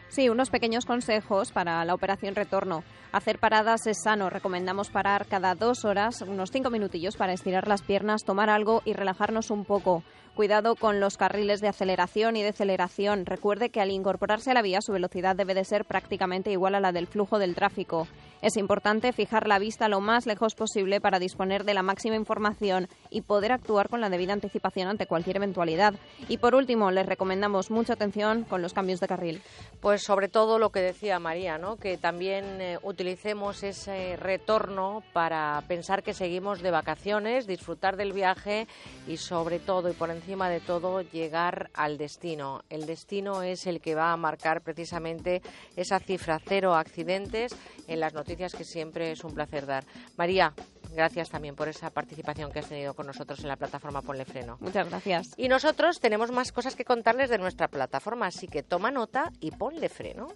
[0.09, 2.85] Sí, unos pequeños consejos para la operación retorno.
[3.13, 4.29] Hacer paradas es sano.
[4.29, 8.93] Recomendamos parar cada dos horas, unos cinco minutillos para estirar las piernas, tomar algo y
[8.93, 10.03] relajarnos un poco.
[10.35, 13.27] Cuidado con los carriles de aceleración y deceleración.
[13.27, 16.81] Recuerde que al incorporarse a la vía su velocidad debe de ser prácticamente igual a
[16.81, 18.09] la del flujo del tráfico.
[18.41, 22.89] Es importante fijar la vista lo más lejos posible para disponer de la máxima información
[23.11, 25.95] y poder actuar con la debida anticipación ante cualquier eventualidad.
[26.29, 29.43] Y por último, les recomendamos mucha atención con los cambios de carril.
[29.81, 31.77] Pues sobre todo lo que decía María, ¿no?
[31.77, 38.67] que también eh, utilicemos ese retorno para pensar que seguimos de vacaciones, disfrutar del viaje
[39.07, 42.63] y sobre todo y por encima de todo llegar al destino.
[42.71, 45.43] El destino es el que va a marcar precisamente
[45.77, 47.55] esa cifra cero accidentes
[47.89, 49.85] en las noticias que siempre es un placer dar.
[50.17, 50.55] María,
[50.95, 54.57] gracias también por esa participación que has tenido con nosotros en la plataforma Ponle Freno.
[54.61, 55.29] Muchas gracias.
[55.37, 59.51] Y nosotros tenemos más cosas que contarles de nuestra plataforma, así que toma nota y
[59.51, 60.29] ponle freno.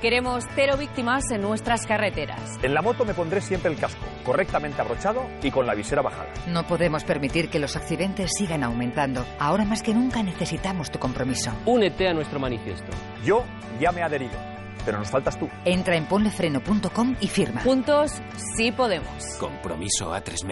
[0.00, 2.58] Queremos cero víctimas en nuestras carreteras.
[2.62, 6.32] En la moto me pondré siempre el casco, correctamente abrochado y con la visera bajada.
[6.48, 9.24] No podemos permitir que los accidentes sigan aumentando.
[9.38, 11.52] Ahora más que nunca necesitamos tu compromiso.
[11.66, 12.90] Únete a nuestro manifiesto.
[13.24, 13.44] Yo
[13.80, 14.53] ya me he adherido
[14.84, 15.48] pero nos faltas tú.
[15.64, 17.62] Entra en ponlefreno.com y firma.
[17.62, 18.12] Juntos
[18.56, 19.24] sí podemos.
[19.38, 20.44] Compromiso a tres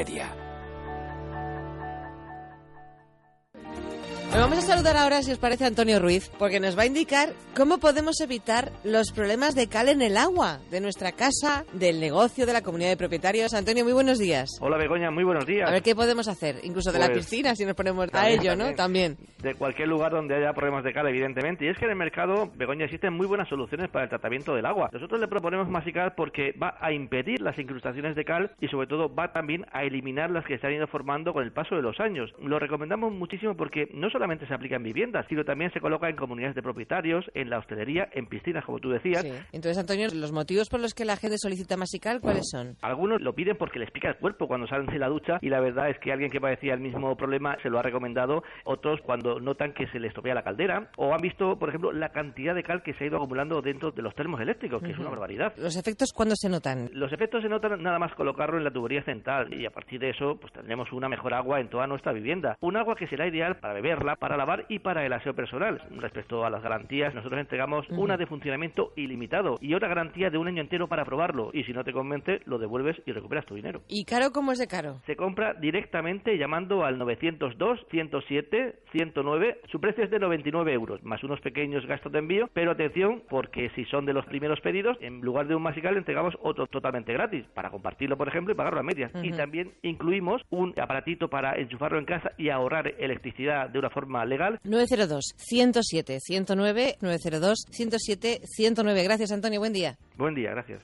[4.41, 7.31] vamos a saludar ahora, si os parece, a Antonio Ruiz, porque nos va a indicar
[7.55, 12.47] cómo podemos evitar los problemas de cal en el agua de nuestra casa, del negocio,
[12.47, 13.53] de la comunidad de propietarios.
[13.53, 14.59] Antonio, muy buenos días.
[14.61, 15.69] Hola, Begoña, muy buenos días.
[15.69, 18.57] A ver qué podemos hacer, incluso de la pues, piscina, si nos ponemos a ello,
[18.57, 18.75] ¿no?
[18.75, 19.17] También.
[19.43, 21.67] De cualquier lugar donde haya problemas de cal, evidentemente.
[21.67, 24.67] Y es que en el mercado, Begoña, existen muy buenas soluciones para el tratamiento del
[24.67, 24.89] agua.
[24.93, 29.15] Nosotros le proponemos Masical porque va a impedir las incrustaciones de cal y, sobre todo,
[29.15, 32.01] va también a eliminar las que se han ido formando con el paso de los
[32.01, 32.33] años.
[32.41, 36.15] Lo recomendamos muchísimo porque no solamente se aplica en viviendas, sino también se coloca en
[36.15, 39.25] comunidades de propietarios, en la hostelería, en piscinas, como tú decías.
[39.51, 42.77] Entonces, Antonio, los motivos por los que la gente solicita Masical, ¿cuáles son?
[42.83, 45.59] Algunos lo piden porque les pica el cuerpo cuando salen de la ducha y la
[45.59, 48.45] verdad es que alguien que padecía el mismo problema se lo ha recomendado.
[48.63, 52.11] Otros cuando notan que se les estropea la caldera o han visto, por ejemplo, la
[52.11, 54.99] cantidad de cal que se ha ido acumulando dentro de los termos eléctricos, que es
[54.99, 55.53] una barbaridad.
[55.57, 56.91] ¿Los efectos cuándo se notan?
[56.93, 60.11] Los efectos se notan nada más colocarlo en la tubería central y a partir de
[60.11, 62.57] eso pues tendremos una mejor agua en toda nuestra vivienda.
[62.61, 65.83] Un agua que será ideal para beberla, para lavar y para el aseo personal.
[65.99, 70.49] Respecto a las garantías, nosotros entregamos una de funcionamiento ilimitado y otra garantía de un
[70.49, 71.51] año entero para probarlo.
[71.53, 73.83] Y si no te convence, lo devuelves y recuperas tu dinero.
[73.89, 75.01] ¿Y caro cómo es de caro?
[75.07, 79.61] Se compra directamente llamando al 902 107 109.
[79.71, 82.49] Su precio es de 99 euros, más unos pequeños gastos de envío.
[82.53, 86.37] Pero atención, porque si son de los primeros pedidos, en lugar de un masical entregamos
[86.43, 89.11] otro totalmente gratis, para compartirlo, por ejemplo, y pagarlo a medias.
[89.23, 94.02] Y también incluimos un aparatito para enchufarlo en casa y ahorrar electricidad de una forma
[94.27, 94.59] legal.
[94.65, 99.03] 902 107 109 902 107 109.
[99.03, 99.61] Gracias, Antonio.
[99.61, 99.97] Buen día.
[100.17, 100.83] Buen día, gracias.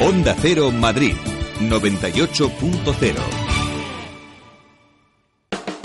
[0.00, 1.14] Onda Cero Madrid
[1.60, 3.37] 98.0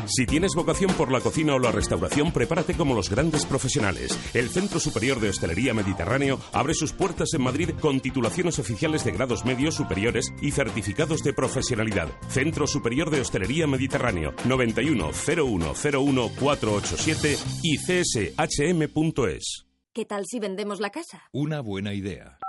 [0.05, 4.17] Si tienes vocación por la cocina o la restauración, prepárate como los grandes profesionales.
[4.33, 9.11] El Centro Superior de Hostelería Mediterráneo abre sus puertas en Madrid con titulaciones oficiales de
[9.11, 12.09] grados medios superiores y certificados de profesionalidad.
[12.27, 19.65] Centro Superior de Hostelería Mediterráneo 91 0101 487 y cshm.es.
[19.93, 21.23] ¿Qué tal si vendemos la casa?
[21.31, 22.39] Una buena idea.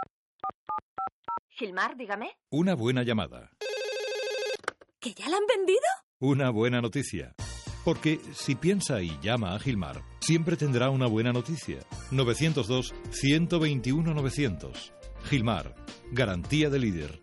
[1.50, 2.30] Gilmar, dígame.
[2.50, 3.50] Una buena llamada.
[4.98, 6.03] ¿Que ya la han vendido?
[6.26, 7.34] Una buena noticia.
[7.84, 11.80] Porque si piensa y llama a Gilmar, siempre tendrá una buena noticia.
[12.12, 14.70] 902-121-900.
[15.24, 15.74] Gilmar,
[16.12, 17.20] garantía de líder.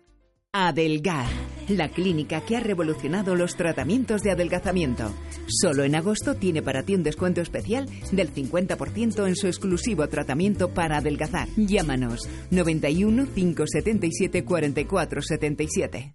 [0.52, 1.26] Adelgar,
[1.66, 5.12] la clínica que ha revolucionado los tratamientos de adelgazamiento.
[5.48, 10.68] Solo en agosto tiene para ti un descuento especial del 50% en su exclusivo tratamiento
[10.68, 11.48] para adelgazar.
[11.56, 16.14] Llámanos 91 577 44 77.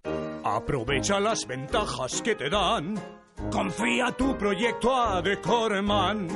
[0.58, 2.96] Aprovecha las ventajas que te dan.
[3.52, 6.28] Confía tu proyecto a Decorman.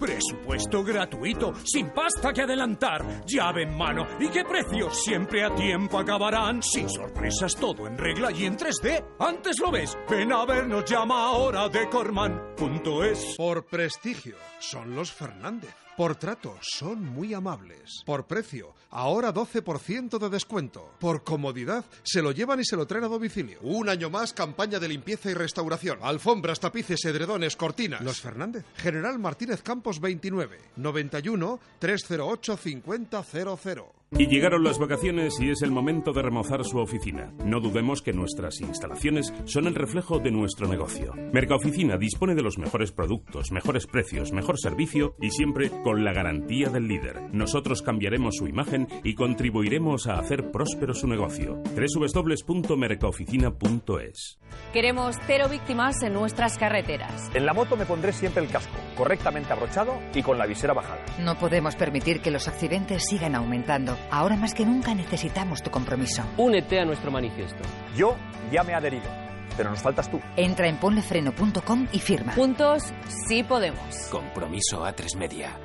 [0.00, 5.98] Presupuesto gratuito, sin pasta que adelantar, llave en mano y qué precios siempre a tiempo
[5.98, 6.62] acabarán.
[6.62, 9.04] Sin sorpresas, todo en regla y en 3D.
[9.18, 13.34] Antes lo ves, ven a vernos, llama ahora decorman.es.
[13.36, 15.81] Por prestigio, son los Fernández.
[15.96, 18.02] Por trato, son muy amables.
[18.06, 20.90] Por precio, ahora 12% de descuento.
[20.98, 23.58] Por comodidad, se lo llevan y se lo traen a domicilio.
[23.60, 25.98] Un año más, campaña de limpieza y restauración.
[26.00, 28.00] Alfombras, tapices, edredones, cortinas.
[28.00, 28.64] Los Fernández.
[28.76, 30.58] General Martínez Campos 29.
[30.76, 34.01] 91 308 5000.
[34.18, 37.32] Y llegaron las vacaciones y es el momento de remozar su oficina.
[37.44, 41.14] No dudemos que nuestras instalaciones son el reflejo de nuestro negocio.
[41.32, 46.68] Mercaoficina dispone de los mejores productos, mejores precios, mejor servicio y siempre con la garantía
[46.68, 47.22] del líder.
[47.32, 51.62] Nosotros cambiaremos su imagen y contribuiremos a hacer próspero su negocio.
[51.74, 54.38] www.mercaoficina.es
[54.72, 57.30] Queremos cero víctimas en nuestras carreteras.
[57.34, 61.00] En la moto me pondré siempre el casco, correctamente abrochado y con la visera bajada.
[61.20, 63.96] No podemos permitir que los accidentes sigan aumentando.
[64.10, 66.22] Ahora más que nunca necesitamos tu compromiso.
[66.36, 67.62] Únete a nuestro manifiesto.
[67.96, 68.16] Yo
[68.50, 69.10] ya me he adherido,
[69.56, 70.20] pero nos faltas tú.
[70.36, 72.32] Entra en ponlefreno.com y firma.
[72.34, 72.92] Juntos
[73.26, 73.96] sí podemos.
[74.10, 75.58] Compromiso a tres media.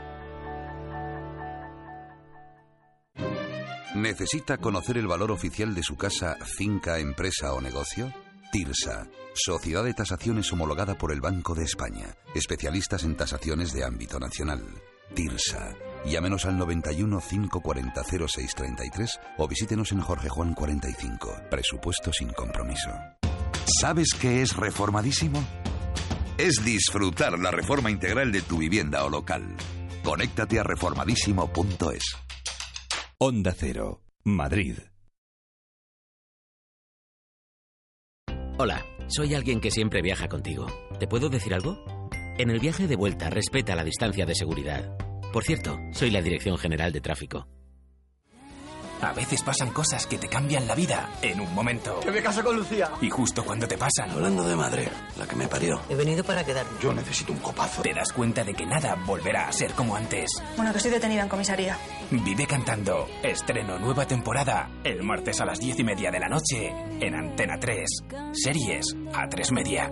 [3.95, 8.13] ¿Necesita conocer el valor oficial de su casa, finca, empresa o negocio?
[8.51, 14.19] TIRSA, Sociedad de Tasaciones homologada por el Banco de España, especialistas en tasaciones de ámbito
[14.19, 14.63] nacional.
[15.15, 15.75] TIRSA.
[16.05, 21.41] Llámenos al 91 540 0633 o visítenos en Jorge Juan 45.
[21.49, 22.89] Presupuesto sin compromiso.
[23.81, 25.43] ¿Sabes qué es reformadísimo?
[26.37, 29.55] Es disfrutar la reforma integral de tu vivienda o local.
[30.03, 32.03] Conéctate a reformadísimo.es.
[33.17, 34.77] Onda Cero, Madrid.
[38.59, 40.65] Hola, soy alguien que siempre viaja contigo.
[40.99, 41.77] ¿Te puedo decir algo?
[42.37, 44.95] En el viaje de vuelta respeta la distancia de seguridad.
[45.37, 47.47] Por cierto, soy la Dirección General de Tráfico.
[49.03, 51.99] A veces pasan cosas que te cambian la vida en un momento.
[51.99, 52.89] Que me caso con Lucía.
[53.01, 54.09] Y justo cuando te pasan.
[54.09, 55.79] Hablando de madre, la que me parió.
[55.91, 56.71] He venido para quedarme.
[56.81, 57.83] Yo necesito un copazo.
[57.83, 60.27] Te das cuenta de que nada volverá a ser como antes.
[60.55, 61.77] Bueno, que estoy detenida en comisaría.
[62.09, 63.07] Vive cantando.
[63.21, 64.71] Estreno nueva temporada.
[64.83, 66.73] El martes a las diez y media de la noche.
[66.99, 67.87] En Antena 3.
[68.33, 69.87] Series a tres media.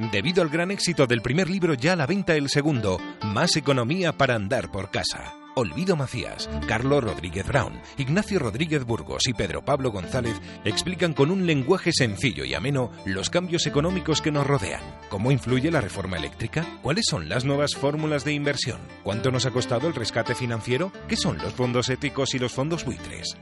[0.00, 4.12] Debido al gran éxito del primer libro, ya a la venta el segundo, Más economía
[4.12, 5.34] para andar por casa.
[5.54, 11.44] Olvido Macías, Carlos Rodríguez Brown, Ignacio Rodríguez Burgos y Pedro Pablo González explican con un
[11.46, 14.80] lenguaje sencillo y ameno los cambios económicos que nos rodean.
[15.10, 16.64] ¿Cómo influye la reforma eléctrica?
[16.80, 18.80] ¿Cuáles son las nuevas fórmulas de inversión?
[19.02, 20.92] ¿Cuánto nos ha costado el rescate financiero?
[21.08, 23.36] ¿Qué son los fondos éticos y los fondos buitres?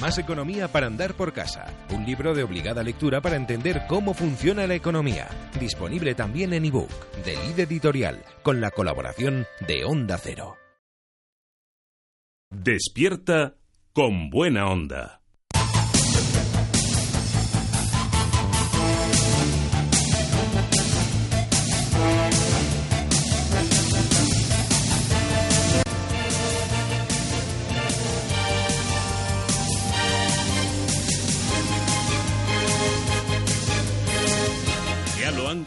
[0.00, 1.66] Más economía para andar por casa.
[1.90, 5.26] Un libro de obligada lectura para entender cómo funciona la economía.
[5.58, 6.90] Disponible también en ebook
[7.24, 10.56] de Lid Editorial con la colaboración de Onda Cero.
[12.50, 13.54] Despierta
[13.94, 15.22] con buena onda.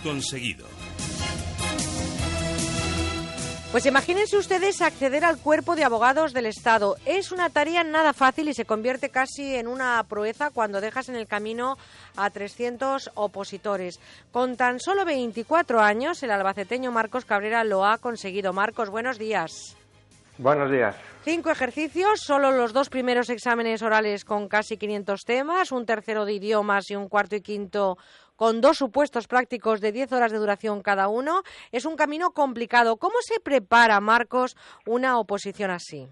[0.10, 0.66] Conseguido.
[3.72, 6.96] Pues imagínense ustedes acceder al cuerpo de abogados del Estado.
[7.06, 11.16] Es una tarea nada fácil y se convierte casi en una proeza cuando dejas en
[11.16, 11.78] el camino
[12.16, 14.00] a 300 opositores.
[14.32, 18.52] Con tan solo 24 años, el albaceteño Marcos Cabrera lo ha conseguido.
[18.52, 19.78] Marcos, buenos días.
[20.40, 20.96] Buenos días.
[21.24, 26.34] Cinco ejercicios, solo los dos primeros exámenes orales con casi 500 temas, un tercero de
[26.34, 27.98] idiomas y un cuarto y quinto
[28.40, 31.42] con dos supuestos prácticos de 10 horas de duración cada uno.
[31.74, 32.96] Es un camino complicado.
[32.96, 36.08] ¿Cómo se prepara, Marcos, una oposición así?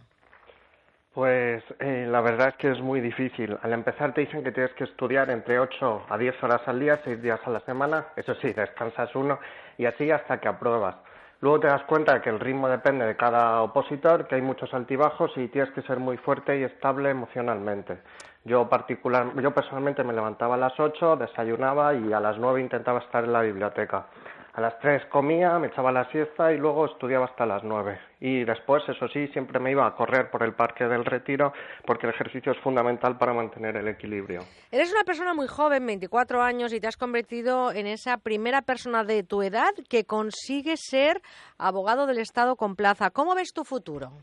[1.13, 3.57] Pues eh, la verdad es que es muy difícil.
[3.61, 6.99] Al empezar te dicen que tienes que estudiar entre 8 a 10 horas al día,
[7.01, 8.07] 6 días a la semana.
[8.17, 9.39] Eso sí, descansas uno
[9.77, 10.97] y así hasta que apruebas.
[11.39, 14.73] Luego te das cuenta de que el ritmo depende de cada opositor, que hay muchos
[14.73, 17.99] altibajos y tienes que ser muy fuerte y estable emocionalmente.
[18.47, 22.99] Yo, particular, yo personalmente me levantaba a las 8, desayunaba y a las 9 intentaba
[22.99, 24.07] estar en la biblioteca.
[24.53, 27.99] A las tres comía, me echaba la siesta y luego estudiaba hasta las nueve.
[28.19, 31.53] Y después, eso sí, siempre me iba a correr por el Parque del Retiro
[31.85, 34.39] porque el ejercicio es fundamental para mantener el equilibrio.
[34.71, 39.03] Eres una persona muy joven, 24 años, y te has convertido en esa primera persona
[39.03, 41.21] de tu edad que consigue ser
[41.59, 43.11] abogado del Estado con plaza.
[43.11, 44.13] ¿Cómo ves tu futuro?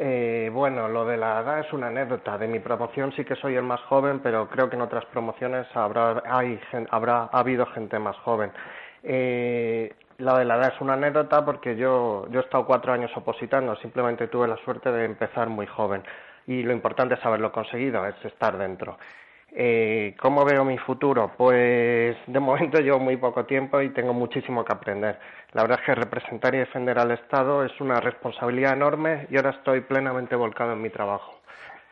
[0.00, 2.38] Eh, bueno, lo de la edad es una anécdota.
[2.38, 5.66] De mi promoción sí que soy el más joven, pero creo que en otras promociones
[5.74, 8.52] habrá, hay, habrá ha habido gente más joven.
[9.02, 13.10] Eh, la de la edad es una anécdota porque yo, yo he estado cuatro años
[13.16, 16.02] opositando, simplemente tuve la suerte de empezar muy joven
[16.46, 18.98] y lo importante es haberlo conseguido, es estar dentro.
[19.52, 21.32] Eh, ¿Cómo veo mi futuro?
[21.36, 25.18] Pues de momento llevo muy poco tiempo y tengo muchísimo que aprender.
[25.52, 29.50] La verdad es que representar y defender al Estado es una responsabilidad enorme y ahora
[29.50, 31.38] estoy plenamente volcado en mi trabajo.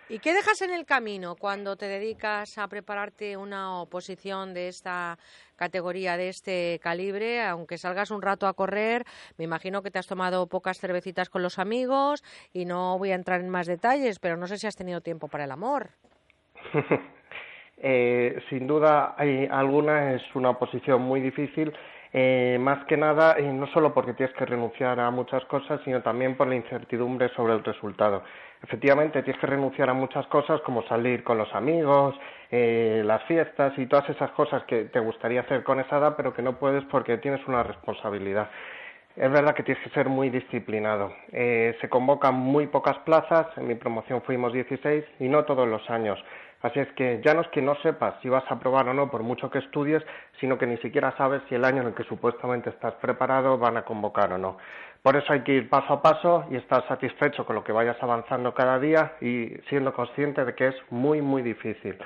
[0.08, 5.18] ¿Y qué dejas en el camino cuando te dedicas a prepararte una oposición de esta
[5.56, 7.42] categoría, de este calibre?
[7.44, 9.04] Aunque salgas un rato a correr,
[9.36, 13.16] me imagino que te has tomado pocas cervecitas con los amigos y no voy a
[13.16, 15.90] entrar en más detalles, pero no sé si has tenido tiempo para el amor.
[17.78, 21.72] eh, sin duda, hay alguna es una oposición muy difícil.
[22.12, 26.02] Eh, más que nada, eh, no solo porque tienes que renunciar a muchas cosas, sino
[26.02, 28.22] también por la incertidumbre sobre el resultado
[28.62, 32.14] efectivamente tienes que renunciar a muchas cosas como salir con los amigos,
[32.50, 36.34] eh, las fiestas y todas esas cosas que te gustaría hacer con esa edad, pero
[36.34, 38.50] que no puedes porque tienes una responsabilidad.
[39.16, 41.12] Es verdad que tienes que ser muy disciplinado.
[41.32, 45.88] Eh, se convocan muy pocas plazas, en mi promoción fuimos 16 y no todos los
[45.88, 46.22] años.
[46.66, 49.08] Así es que ya no es que no sepas si vas a aprobar o no
[49.08, 50.02] por mucho que estudies,
[50.40, 53.76] sino que ni siquiera sabes si el año en el que supuestamente estás preparado van
[53.76, 54.56] a convocar o no.
[55.00, 57.96] Por eso hay que ir paso a paso y estar satisfecho con lo que vayas
[58.02, 61.96] avanzando cada día y siendo consciente de que es muy, muy difícil.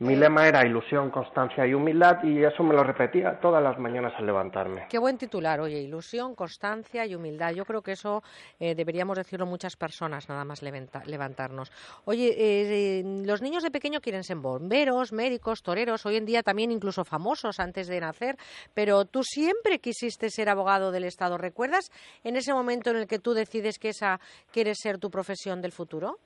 [0.00, 4.14] Mi lema era ilusión, constancia y humildad y eso me lo repetía todas las mañanas
[4.16, 4.86] al levantarme.
[4.88, 7.52] Qué buen titular, oye, ilusión, constancia y humildad.
[7.52, 8.22] Yo creo que eso
[8.58, 11.70] eh, deberíamos decirlo muchas personas, nada más levantarnos.
[12.06, 16.72] Oye, eh, los niños de pequeño quieren ser bomberos, médicos, toreros, hoy en día también
[16.72, 18.38] incluso famosos antes de nacer,
[18.72, 21.36] pero tú siempre quisiste ser abogado del Estado.
[21.36, 21.92] ¿Recuerdas
[22.24, 24.18] en ese momento en el que tú decides que esa
[24.50, 26.16] quiere ser tu profesión del futuro?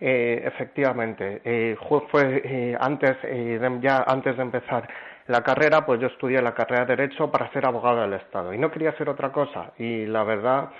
[0.00, 1.76] Eh, efectivamente, eh,
[2.10, 4.88] fue eh, antes, eh, de, ya antes de empezar
[5.26, 8.58] la carrera, pues yo estudié la carrera de Derecho para ser abogado del Estado y
[8.58, 9.72] no quería hacer otra cosa.
[9.76, 10.70] Y la verdad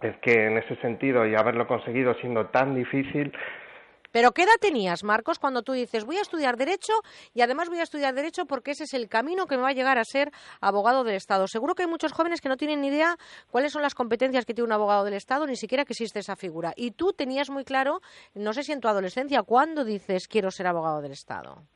[0.00, 3.32] es que en ese sentido y haberlo conseguido siendo tan difícil,
[4.16, 6.94] pero ¿qué edad tenías, Marcos, cuando tú dices voy a estudiar Derecho
[7.34, 9.72] y además voy a estudiar Derecho porque ese es el camino que me va a
[9.74, 11.46] llegar a ser abogado del Estado?
[11.46, 13.18] Seguro que hay muchos jóvenes que no tienen ni idea
[13.50, 16.34] cuáles son las competencias que tiene un abogado del Estado, ni siquiera que existe esa
[16.34, 16.72] figura.
[16.76, 18.00] Y tú tenías muy claro,
[18.32, 21.66] no sé si en tu adolescencia, ¿cuándo dices quiero ser abogado del Estado?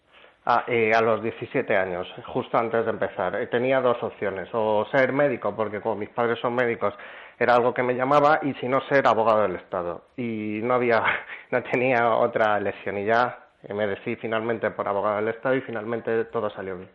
[0.66, 3.36] Eh, a los 17 años, justo antes de empezar.
[3.36, 6.95] Eh, tenía dos opciones, o ser médico, porque como mis padres son médicos,
[7.38, 10.07] era algo que me llamaba y si no ser abogado del Estado.
[10.16, 11.03] Y no había,
[11.51, 13.38] no tenía otra elección y ya
[13.68, 16.91] me decidí finalmente por abogado del Estado y finalmente todo salió bien.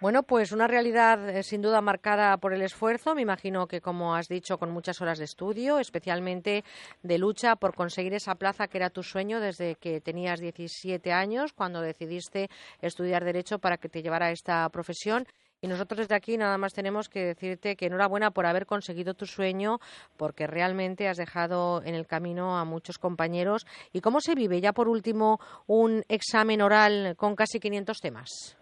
[0.00, 4.14] Bueno, pues una realidad eh, sin duda marcada por el esfuerzo, me imagino que como
[4.14, 6.62] has dicho, con muchas horas de estudio, especialmente
[7.02, 11.52] de lucha por conseguir esa plaza que era tu sueño desde que tenías 17 años,
[11.52, 12.48] cuando decidiste
[12.80, 15.26] estudiar Derecho para que te llevara a esta profesión.
[15.60, 19.26] Y nosotros desde aquí nada más tenemos que decirte que enhorabuena por haber conseguido tu
[19.26, 19.80] sueño,
[20.16, 23.66] porque realmente has dejado en el camino a muchos compañeros.
[23.92, 28.57] ¿Y cómo se vive ya por último un examen oral con casi 500 temas?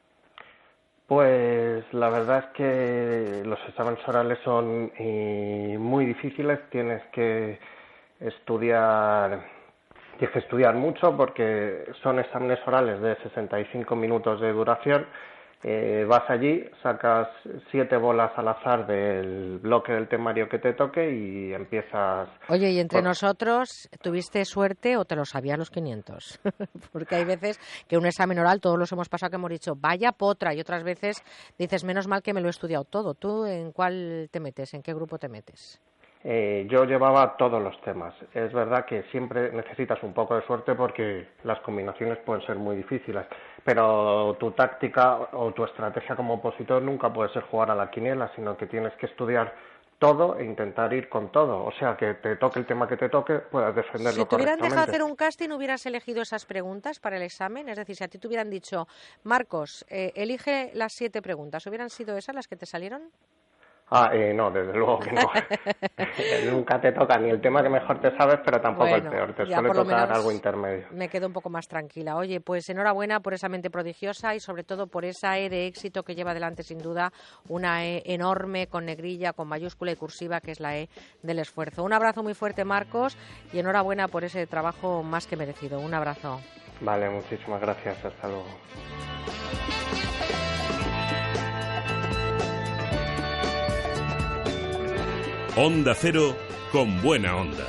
[1.06, 7.60] Pues la verdad es que los exámenes orales son eh, muy difíciles, tienes que
[8.18, 9.40] estudiar
[10.18, 15.06] tienes que estudiar mucho porque son exámenes orales de 65 minutos de duración
[15.62, 17.28] eh, vas allí, sacas
[17.70, 22.28] siete bolas al azar del bloque del temario que te toque y empiezas.
[22.48, 26.40] Oye, y entre nosotros, ¿tuviste suerte o te lo sabían los 500?
[26.92, 30.12] Porque hay veces que un examen oral, todos los hemos pasado que hemos dicho, vaya
[30.12, 31.24] potra, y otras veces
[31.58, 33.14] dices, menos mal que me lo he estudiado todo.
[33.14, 34.74] ¿Tú en cuál te metes?
[34.74, 35.80] ¿En qué grupo te metes?
[36.28, 38.12] Eh, yo llevaba todos los temas.
[38.34, 42.74] Es verdad que siempre necesitas un poco de suerte porque las combinaciones pueden ser muy
[42.74, 43.24] difíciles,
[43.66, 48.30] pero tu táctica o tu estrategia como opositor nunca puede ser jugar a la quiniela,
[48.36, 49.52] sino que tienes que estudiar
[49.98, 51.64] todo e intentar ir con todo.
[51.64, 54.60] O sea, que te toque el tema que te toque, puedas defenderlo Si te hubieran
[54.60, 57.68] dejado hacer un casting, hubieras elegido esas preguntas para el examen.
[57.68, 58.86] Es decir, si a ti te hubieran dicho,
[59.24, 63.10] Marcos, eh, elige las siete preguntas, ¿hubieran sido esas las que te salieron?
[63.88, 65.22] Ah, eh, no, desde luego que no.
[66.50, 69.34] Nunca te toca ni el tema que mejor te sabes, pero tampoco Bueno, el peor.
[69.34, 70.86] Te suele tocar algo intermedio.
[70.90, 72.16] Me quedo un poco más tranquila.
[72.16, 76.02] Oye, pues enhorabuena por esa mente prodigiosa y sobre todo por esa E de éxito
[76.02, 77.12] que lleva adelante sin duda
[77.48, 80.88] una E enorme con negrilla, con mayúscula y cursiva, que es la E
[81.22, 81.84] del esfuerzo.
[81.84, 83.16] Un abrazo muy fuerte, Marcos,
[83.52, 85.78] y enhorabuena por ese trabajo más que merecido.
[85.78, 86.40] Un abrazo.
[86.80, 88.04] Vale, muchísimas gracias.
[88.04, 88.46] Hasta luego.
[95.58, 96.36] Onda Cero
[96.70, 97.64] con buena onda.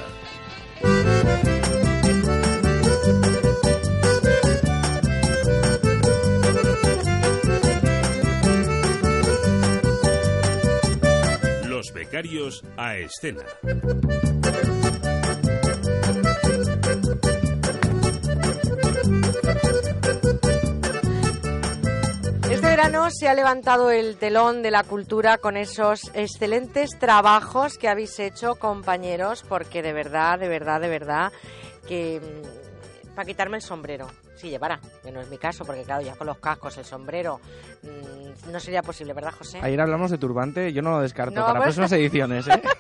[11.66, 13.44] Los becarios a escena.
[22.78, 28.20] Verano se ha levantado el telón de la cultura con esos excelentes trabajos que habéis
[28.20, 31.32] hecho, compañeros, porque de verdad, de verdad, de verdad,
[31.88, 32.22] que
[33.16, 34.06] para quitarme el sombrero,
[34.36, 37.42] si llevara, que no es mi caso, porque claro, ya con los cascos, el sombrero,
[37.82, 39.58] mm, no sería posible, ¿verdad, José?
[39.60, 42.48] Ayer hablamos de turbante, yo no lo descarto No, para pues- próximas ediciones.
[42.48, 42.62] ¿eh?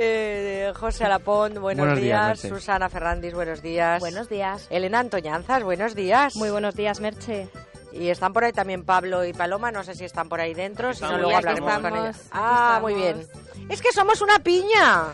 [0.00, 2.54] Eh, José Alapont, buenos, Buenos días, días.
[2.54, 3.98] Susana Ferrandis, buenos días.
[3.98, 4.68] Buenos días.
[4.70, 6.36] Elena Antoñanzas, buenos días.
[6.36, 7.48] Muy buenos días, Merche.
[7.92, 10.92] Y están por ahí también Pablo y Paloma, no sé si están por ahí dentro,
[10.92, 12.16] si no luego hablaremos con estamos, ellos.
[12.16, 13.26] aquí Ah, muy bien.
[13.68, 15.06] Es que somos una piña.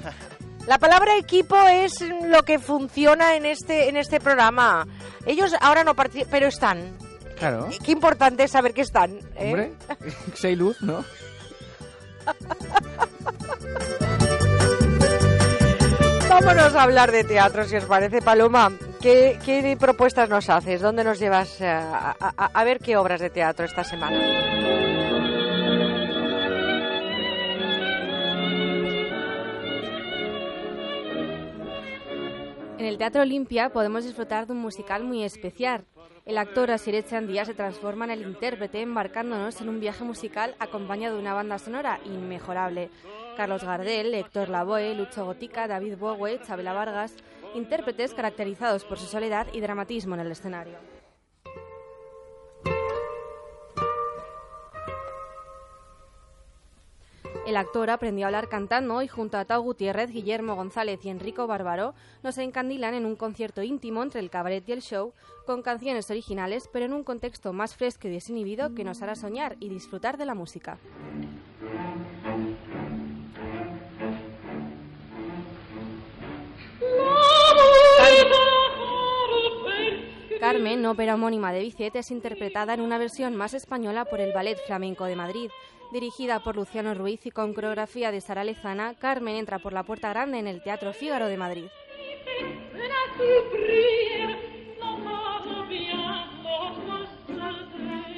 [0.66, 4.86] La palabra equipo es lo que funciona en este en este programa.
[5.26, 6.96] Ellos ahora no participan, pero están.
[7.38, 7.68] Claro.
[7.84, 9.18] Qué importante es saber que están.
[9.36, 9.48] ¿eh?
[9.48, 9.74] Hombre,
[10.34, 11.04] si hay luz, ¿no?
[16.28, 18.72] Vámonos a hablar de teatro, si os parece, Paloma.
[19.05, 20.80] ¿Qué, qué propuestas nos haces?
[20.80, 24.16] ¿Dónde nos llevas eh, a, ver qué obras de teatro esta semana?
[32.78, 35.84] En el Teatro Olimpia podemos disfrutar de un musical muy especial.
[36.24, 41.20] El actor Echandía se transforma en el intérprete embarcándonos en un viaje musical acompañado de
[41.20, 42.88] una banda sonora inmejorable.
[43.36, 47.14] Carlos Gardel, Héctor Lavoe, Lucho Gotica, David Bowie, Chabela Vargas,
[47.55, 50.78] intérpretes caracterizados por su soledad y dramatismo en el escenario.
[57.46, 61.46] El actor aprendió a hablar cantando y junto a Tau Gutiérrez, Guillermo González y Enrico
[61.46, 65.12] Bárbaro nos encandilan en un concierto íntimo entre el cabaret y el show
[65.44, 69.57] con canciones originales pero en un contexto más fresco y desinhibido que nos hará soñar
[69.61, 70.78] y disfrutar de la música.
[80.45, 84.59] Carmen, ópera homónima de Bizet, es interpretada en una versión más española por el Ballet
[84.66, 85.51] Flamenco de Madrid.
[85.90, 90.11] Dirigida por Luciano Ruiz y con coreografía de Sara Lezana, Carmen entra por la puerta
[90.11, 91.64] grande en el Teatro Fígaro de Madrid.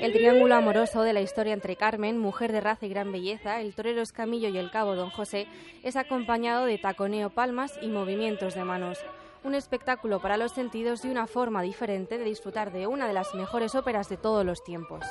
[0.00, 3.72] El triángulo amoroso de la historia entre Carmen, mujer de raza y gran belleza, el
[3.72, 5.46] torero Escamillo y el cabo Don José,
[5.84, 8.98] es acompañado de taconeo palmas y movimientos de manos.
[9.46, 13.32] Un espectáculo para los sentidos y una forma diferente de disfrutar de una de las
[13.32, 15.04] mejores óperas de todos los tiempos.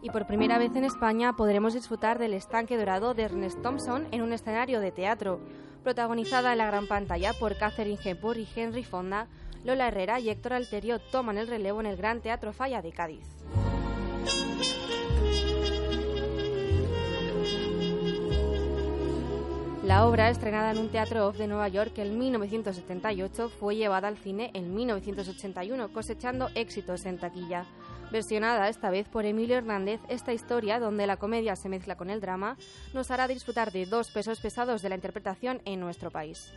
[0.00, 4.22] Y por primera vez en España podremos disfrutar del estanque dorado de Ernest Thompson en
[4.22, 5.40] un escenario de teatro,
[5.82, 9.26] protagonizada en la gran pantalla por Catherine Hepburn y Henry Fonda.
[9.64, 13.26] Lola Herrera y Héctor Alterio toman el relevo en el Gran Teatro Falla de Cádiz.
[19.84, 24.16] La obra, estrenada en un teatro off de Nueva York en 1978, fue llevada al
[24.16, 27.66] cine en 1981, cosechando éxitos en taquilla.
[28.10, 32.22] Versionada esta vez por Emilio Hernández, esta historia, donde la comedia se mezcla con el
[32.22, 32.56] drama,
[32.94, 36.50] nos hará disfrutar de dos pesos pesados de la interpretación en nuestro país.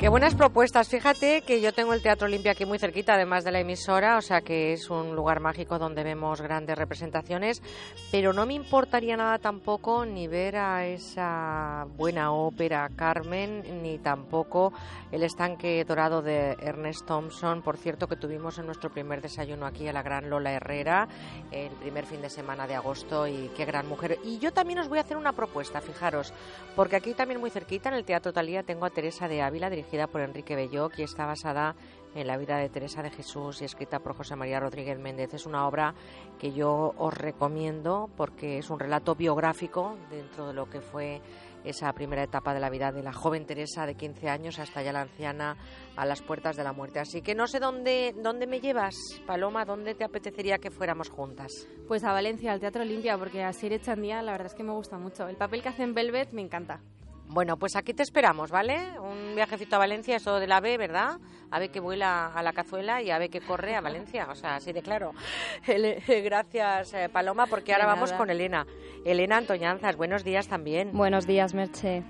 [0.00, 0.88] Qué buenas propuestas.
[0.88, 4.22] Fíjate que yo tengo el Teatro Olimpia aquí muy cerquita, además de la emisora, o
[4.22, 7.62] sea que es un lugar mágico donde vemos grandes representaciones,
[8.10, 14.72] pero no me importaría nada tampoco ni ver a esa buena ópera Carmen, ni tampoco
[15.12, 19.86] el estanque dorado de Ernest Thompson, por cierto que tuvimos en nuestro primer desayuno aquí
[19.86, 21.08] a la gran Lola Herrera,
[21.50, 24.18] el primer fin de semana de agosto, y qué gran mujer.
[24.24, 26.32] Y yo también os voy a hacer una propuesta, fijaros,
[26.74, 30.06] porque aquí también muy cerquita, en el Teatro Talía, tengo a Teresa de Ávila, dirigida
[30.06, 31.74] por Enrique Belloc y está basada
[32.14, 35.34] en la vida de Teresa de Jesús y escrita por José María Rodríguez Méndez.
[35.34, 35.94] Es una obra
[36.38, 41.20] que yo os recomiendo porque es un relato biográfico dentro de lo que fue
[41.64, 44.92] esa primera etapa de la vida de la joven Teresa de 15 años hasta ya
[44.92, 45.56] la anciana
[45.96, 47.00] a las puertas de la muerte.
[47.00, 48.94] Así que no sé dónde, dónde me llevas,
[49.26, 51.66] Paloma, dónde te apetecería que fuéramos juntas.
[51.88, 54.72] Pues a Valencia, al Teatro Olimpia, porque a Sir Echandía la verdad es que me
[54.72, 55.26] gusta mucho.
[55.26, 56.80] El papel que hace en Velvet me encanta.
[57.32, 58.98] Bueno, pues aquí te esperamos, ¿vale?
[58.98, 61.20] Un viajecito a Valencia, eso del ave, ¿verdad?
[61.52, 64.72] Ave que vuela a la cazuela y ave que corre a Valencia, o sea, así
[64.72, 65.12] de claro.
[66.24, 68.66] Gracias, eh, Paloma, porque ahora vamos con Elena.
[69.04, 70.90] Elena Antoñanzas, buenos días también.
[70.92, 72.02] Buenos días, Merche.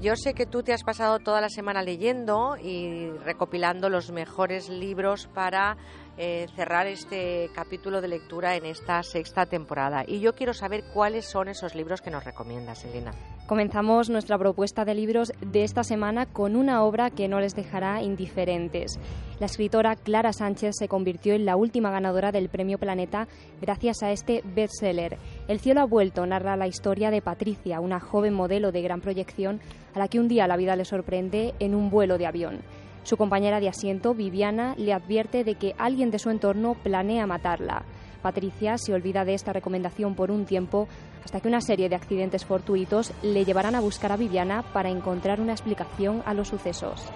[0.00, 4.68] Yo sé que tú te has pasado toda la semana leyendo y recopilando los mejores
[4.68, 5.76] libros para
[6.18, 10.04] eh, cerrar este capítulo de lectura en esta sexta temporada.
[10.06, 13.12] Y yo quiero saber cuáles son esos libros que nos recomiendas, Elena.
[13.46, 18.00] Comenzamos nuestra propuesta de libros de esta semana con una obra que no les dejará
[18.00, 18.98] indiferentes.
[19.40, 23.26] La escritora Clara Sánchez se convirtió en la última ganadora del Premio Planeta
[23.60, 25.18] gracias a este bestseller.
[25.48, 29.60] El cielo ha vuelto narra la historia de Patricia, una joven modelo de gran proyección
[29.94, 32.60] a la que un día la vida le sorprende en un vuelo de avión.
[33.04, 37.84] Su compañera de asiento, Viviana, le advierte de que alguien de su entorno planea matarla.
[38.22, 40.86] Patricia se olvida de esta recomendación por un tiempo
[41.24, 45.40] hasta que una serie de accidentes fortuitos le llevarán a buscar a Viviana para encontrar
[45.40, 47.12] una explicación a los sucesos.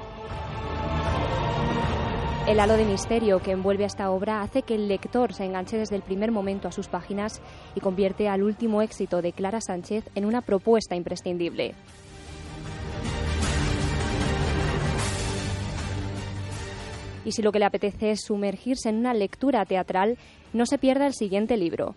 [2.48, 5.78] El halo de misterio que envuelve a esta obra hace que el lector se enganche
[5.78, 7.40] desde el primer momento a sus páginas
[7.74, 11.74] y convierte al último éxito de Clara Sánchez en una propuesta imprescindible.
[17.26, 20.16] Y si lo que le apetece es sumergirse en una lectura teatral,
[20.52, 21.96] no se pierda el siguiente libro.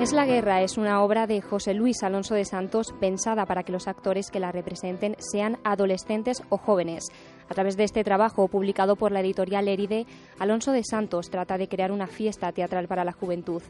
[0.00, 3.72] Es la guerra es una obra de José Luis Alonso de Santos pensada para que
[3.72, 7.08] los actores que la representen sean adolescentes o jóvenes.
[7.48, 10.06] A través de este trabajo publicado por la editorial Eride,
[10.38, 13.62] Alonso de Santos trata de crear una fiesta teatral para la juventud.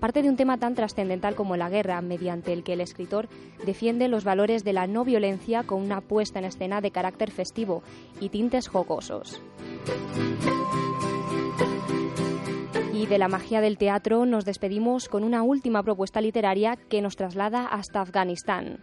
[0.00, 3.28] Parte de un tema tan trascendental como la guerra, mediante el que el escritor
[3.66, 7.82] defiende los valores de la no violencia con una puesta en escena de carácter festivo
[8.20, 9.42] y tintes jocosos.
[12.92, 17.16] Y de la magia del teatro nos despedimos con una última propuesta literaria que nos
[17.16, 18.78] traslada hasta Afganistán.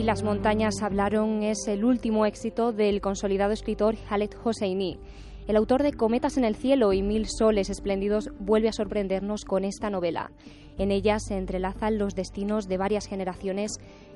[0.00, 4.98] Y Las montañas hablaron es el último éxito del consolidado escritor Khaled Hosseini.
[5.46, 9.62] El autor de Cometas en el cielo y Mil soles espléndidos vuelve a sorprendernos con
[9.62, 10.30] esta novela.
[10.78, 13.72] En ella se entrelazan los destinos de varias generaciones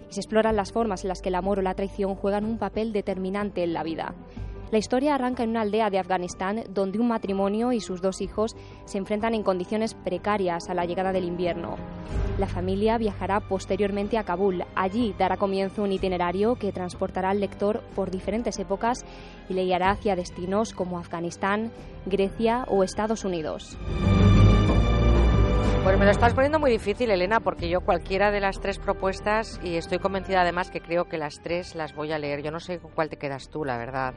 [0.08, 2.56] y se exploran las formas en las que el amor o la traición juegan un
[2.56, 4.14] papel determinante en la vida.
[4.74, 8.56] La historia arranca en una aldea de Afganistán donde un matrimonio y sus dos hijos
[8.86, 11.76] se enfrentan en condiciones precarias a la llegada del invierno.
[12.38, 14.64] La familia viajará posteriormente a Kabul.
[14.74, 19.04] Allí dará comienzo un itinerario que transportará al lector por diferentes épocas
[19.48, 21.70] y le guiará hacia destinos como Afganistán,
[22.04, 23.78] Grecia o Estados Unidos.
[25.84, 29.60] Pues me lo estás poniendo muy difícil, Elena, porque yo cualquiera de las tres propuestas,
[29.62, 32.42] y estoy convencida además que creo que las tres las voy a leer.
[32.42, 34.14] Yo no sé con cuál te quedas tú, la verdad.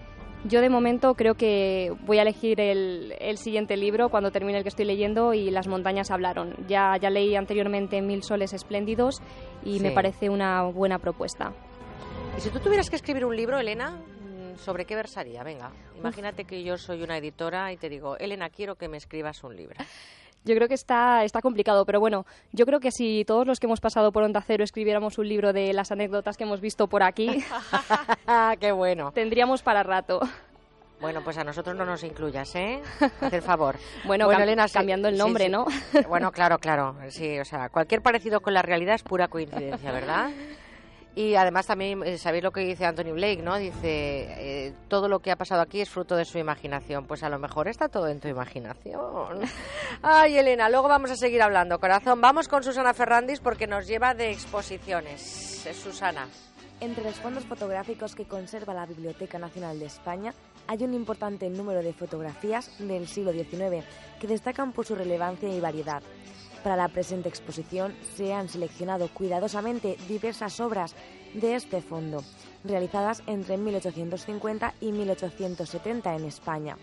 [0.48, 4.70] Yo de momento creo que voy a elegir el, siguiente libro cuando termine el que
[4.70, 6.56] estoy leyendo y Las montañas hablaron.
[6.68, 9.22] Ya, ya leí anteriormente Mil soles espléndidos
[9.66, 11.54] y me parece una buena propuesta.
[12.38, 15.44] Y si tú tuvieras que escribir un libro, Elena, mm, ¿sobre qué versaría?
[15.44, 19.44] Venga, imagínate que yo soy una editora y te digo, Elena, quiero que me escribas
[19.44, 19.76] un libro.
[20.48, 23.68] Yo creo que está, está complicado, pero bueno, yo creo que si todos los que
[23.68, 27.04] hemos pasado por Onda Cero escribiéramos un libro de las anécdotas que hemos visto por
[27.04, 27.44] aquí,
[28.62, 29.12] ¡Qué bueno!
[29.12, 30.22] tendríamos para rato.
[31.02, 32.82] Bueno, pues a nosotros no nos incluyas, ¿eh?
[33.22, 33.76] Haz el favor.
[34.06, 35.66] bueno, Elena, cambiando el nombre, ¿no?
[36.08, 36.96] bueno, claro, claro.
[37.10, 40.32] Sí, o sea, cualquier parecido con la realidad es pura coincidencia, ¿verdad?
[41.18, 43.58] Y además también, eh, ¿sabéis lo que dice Anthony Blake, no?
[43.58, 47.08] Dice, eh, todo lo que ha pasado aquí es fruto de su imaginación.
[47.08, 49.42] Pues a lo mejor está todo en tu imaginación.
[50.04, 52.22] Ay, Elena, luego vamos a seguir hablando, corazón.
[52.22, 55.66] Vamos con Susana Ferrandis porque nos lleva de exposiciones.
[55.66, 56.28] Eh, Susana.
[56.82, 60.36] Entre los fondos fotográficos que conserva la Biblioteca Nacional de España
[60.68, 63.84] hay un importante número de fotografías del siglo XIX
[64.22, 66.04] que destacan por su relevancia y variedad.
[66.68, 70.96] Para la presente exposición se han seleccionado cuidadosamente diversas obras
[71.34, 72.26] de este fondo,
[72.66, 76.78] realizadas entre 1850 y 1870 en España.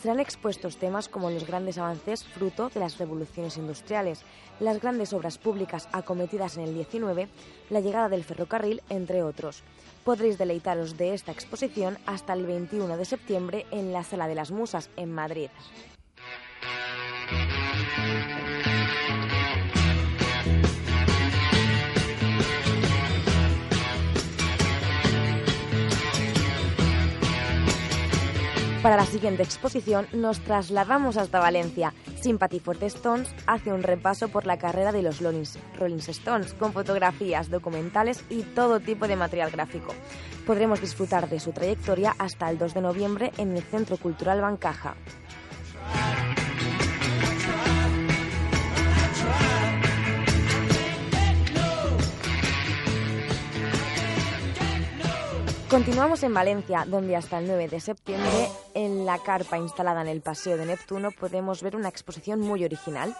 [0.00, 4.22] Serán expuestos temas como los grandes avances fruto de las revoluciones industriales,
[4.60, 7.28] las grandes obras públicas acometidas en el 19,
[7.70, 9.64] la llegada del ferrocarril, entre otros.
[10.04, 14.52] Podréis deleitaros de esta exposición hasta el 21 de septiembre en la Sala de las
[14.52, 15.48] Musas, en Madrid.
[28.82, 31.92] Para la siguiente exposición nos trasladamos hasta Valencia.
[32.20, 37.50] Sympathy for Stones hace un repaso por la carrera de los Rolling Stones con fotografías,
[37.50, 39.94] documentales y todo tipo de material gráfico.
[40.46, 44.94] Podremos disfrutar de su trayectoria hasta el 2 de noviembre en el Centro Cultural Bancaja.
[55.68, 60.20] Continuamos en Valencia, donde hasta el 9 de septiembre, en la carpa instalada en el
[60.20, 63.16] Paseo de Neptuno, podemos ver una exposición muy original.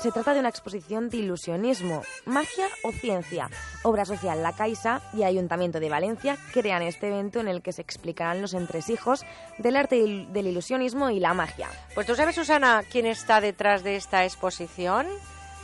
[0.00, 3.50] Se trata de una exposición de ilusionismo, magia o ciencia.
[3.82, 7.82] Obra social La Caixa y Ayuntamiento de Valencia crean este evento en el que se
[7.82, 9.26] explicarán los entresijos
[9.58, 11.68] del arte del ilusionismo y la magia.
[11.96, 15.08] Pues tú sabes, Susana, quién está detrás de esta exposición.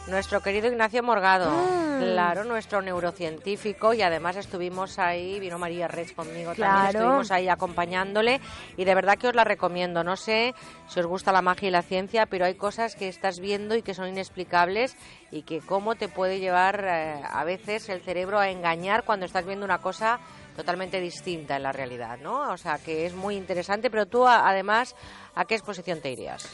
[0.07, 1.99] Nuestro querido Ignacio Morgado, Ah.
[1.99, 6.73] claro, nuestro neurocientífico y además estuvimos ahí, vino María Rech conmigo Claro.
[6.75, 8.39] también, estuvimos ahí acompañándole
[8.77, 10.05] y de verdad que os la recomiendo.
[10.05, 10.55] No sé
[10.89, 13.83] si os gusta la magia y la ciencia, pero hay cosas que estás viendo y
[13.83, 14.95] que son inexplicables
[15.31, 19.47] y que cómo te puede llevar eh, a veces el cerebro a engañar cuando estás
[19.47, 20.19] viendo una cosa
[20.55, 22.53] totalmente distinta en la realidad, ¿no?
[22.53, 24.95] O sea, que es muy interesante, pero tú además,
[25.35, 26.47] ¿a qué exposición te irías?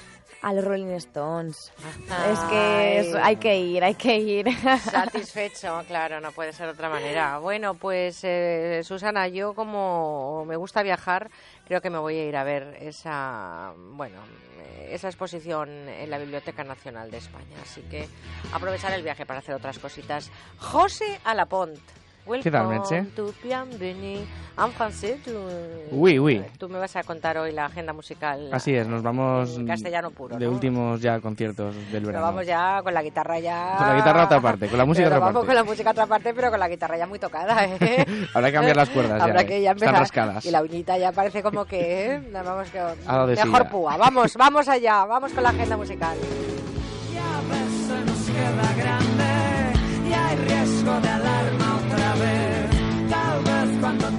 [0.43, 1.71] A los Rolling Stones.
[2.31, 4.47] Es que es- hay que ir, hay que ir.
[4.91, 7.39] Satisfecho, claro, no puede ser de otra manera.
[7.39, 11.31] Bueno, pues eh, Susana, yo como me gusta viajar,
[11.67, 14.19] creo que me voy a ir a ver esa, bueno,
[14.89, 17.57] esa exposición en la Biblioteca Nacional de España.
[17.63, 18.09] Así que
[18.53, 20.31] aprovechar el viaje para hacer otras cositas.
[20.59, 21.79] José Alapont.
[22.43, 23.03] ¿Qué tal, Welcome Merche?
[23.17, 24.21] to Bienvenue.
[24.63, 25.33] En francés, tú,
[25.91, 26.45] Oui, oui.
[26.59, 28.51] tú me vas a contar hoy la agenda musical.
[28.53, 30.53] Así es, nos vamos En castellano puro, de ¿no?
[30.53, 32.27] últimos ya conciertos del verano.
[32.27, 33.75] vamos ya con la guitarra ya...
[33.79, 35.47] Con la guitarra a otra parte, con la música a Pero otra vamos parte.
[35.47, 38.05] con la música a otra parte, pero con la guitarra ya muy tocada, ¿eh?
[38.35, 39.47] Habrá que cambiar las cuerdas ya, Habrá ¿eh?
[39.47, 40.01] que ya Están empezar.
[40.03, 40.45] rascadas.
[40.45, 42.15] Y la uñita ya parece como que...
[42.17, 42.23] ¿eh?
[42.33, 42.81] Vamos que...
[42.81, 43.71] Mejor silla.
[43.71, 43.97] púa.
[43.97, 45.05] Vamos, vamos allá.
[45.07, 46.19] Vamos con la agenda musical.
[46.19, 51.70] se nos queda grande y hay riesgo de alarma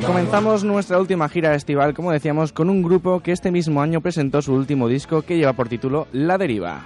[0.05, 4.41] Comenzamos nuestra última gira estival, como decíamos, con un grupo que este mismo año presentó
[4.41, 6.81] su último disco que lleva por título La Deriva.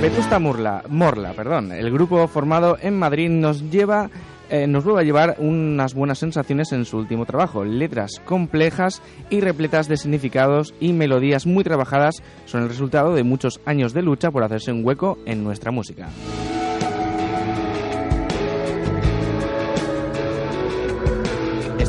[0.00, 4.10] Vetusta Morla, Morla, perdón, el grupo formado en Madrid nos lleva
[4.50, 7.64] eh, nos vuelve a llevar unas buenas sensaciones en su último trabajo.
[7.64, 9.00] Letras complejas
[9.30, 14.02] y repletas de significados y melodías muy trabajadas son el resultado de muchos años de
[14.02, 16.08] lucha por hacerse un hueco en nuestra música.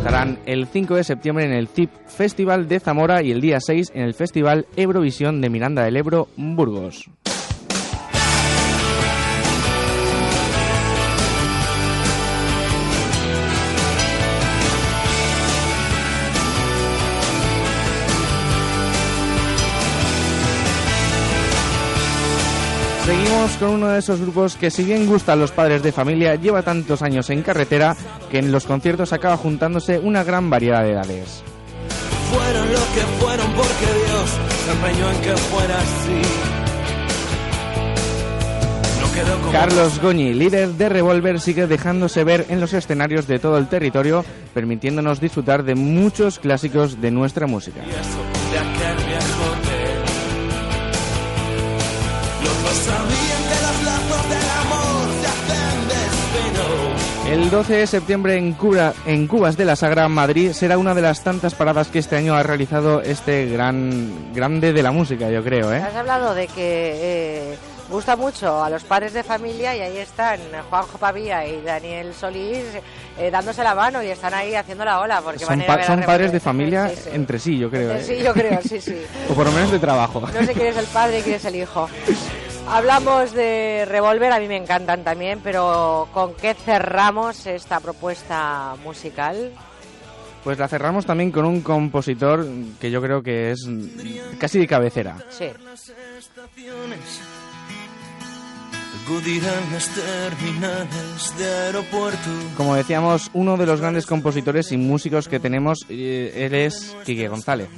[0.04, 3.94] Estarán el 5 de septiembre en el ZIP Festival de Zamora y el día 6
[3.96, 7.10] en el Festival Eurovisión de Miranda del Ebro, Burgos.
[23.44, 26.62] Con uno de esos grupos que si bien gusta a los padres de familia, lleva
[26.62, 27.94] tantos años en carretera
[28.32, 31.44] que en los conciertos acaba juntándose una gran variedad de edades.
[32.32, 34.30] Fueron lo que fueron porque Dios
[34.66, 36.22] se empeñó en que fuera así.
[39.02, 43.40] No quedó como Carlos Goñi, líder de Revolver, sigue dejándose ver en los escenarios de
[43.40, 44.24] todo el territorio,
[44.54, 47.82] permitiéndonos disfrutar de muchos clásicos de nuestra música.
[57.54, 61.24] 12 de septiembre en, Cuba, en Cubas de la Sagra, Madrid, será una de las
[61.24, 65.72] tantas paradas que este año ha realizado este gran grande de la música, yo creo,
[65.72, 65.78] ¿eh?
[65.78, 67.58] Has hablado de que eh,
[67.92, 72.64] gusta mucho a los padres de familia y ahí están Juanjo Pavía y Daniel Solís
[73.20, 76.06] eh, dándose la mano y están ahí haciendo la ola porque Son, van a ver
[76.08, 77.10] padres de familia Sí, sí.
[77.14, 77.92] entre sí, yo creo.
[77.92, 78.18] Entre ¿eh?
[78.18, 78.96] sí, yo creo, sí, sí.
[79.30, 80.22] o por lo menos de trabajo.
[80.22, 81.88] No sé quién es el padre y quién es el hijo.
[82.68, 89.52] Hablamos de Revolver, a mí me encantan también, pero ¿con qué cerramos esta propuesta musical?
[90.44, 92.46] Pues la cerramos también con un compositor
[92.80, 93.68] que yo creo que es
[94.40, 95.18] casi de cabecera.
[95.30, 95.46] Sí.
[102.58, 107.28] Como decíamos, uno de los grandes compositores y músicos que tenemos, eh, él es Quique
[107.28, 107.70] González.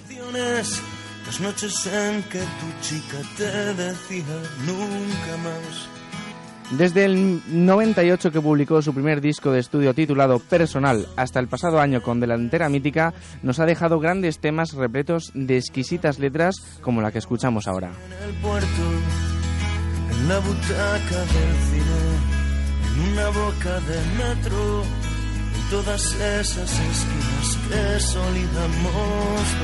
[1.36, 4.23] Las noches en que tu chica te decía
[4.65, 5.89] nunca más.
[6.77, 11.81] Desde el 98 que publicó su primer disco de estudio titulado Personal hasta el pasado
[11.81, 13.13] año con Delantera Mítica,
[13.43, 17.91] nos ha dejado grandes temas repletos de exquisitas letras como la que escuchamos ahora.
[17.91, 18.67] En el puerto,
[20.11, 22.15] en la butaca del cine,
[22.93, 24.83] en una boca de metro,
[25.70, 29.55] todas esas esquinas que solíamos.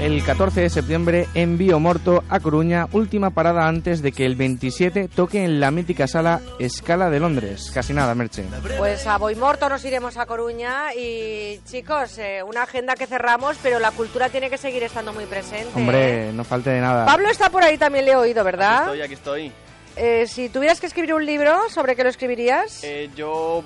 [0.00, 5.08] El 14 de septiembre envío Morto a Coruña, última parada antes de que el 27
[5.08, 7.70] toque en la mítica sala Escala de Londres.
[7.72, 8.44] Casi nada, Merche.
[8.78, 13.78] Pues a Boimorto nos iremos a Coruña y chicos, eh, una agenda que cerramos, pero
[13.78, 15.68] la cultura tiene que seguir estando muy presente.
[15.68, 15.72] ¿eh?
[15.76, 17.06] Hombre, no falte de nada.
[17.06, 18.82] Pablo está por ahí, también le he oído, ¿verdad?
[18.84, 19.52] Estoy, aquí estoy.
[19.96, 22.82] Eh, si tuvieras que escribir un libro, ¿sobre qué lo escribirías?
[22.82, 23.62] Eh, yo,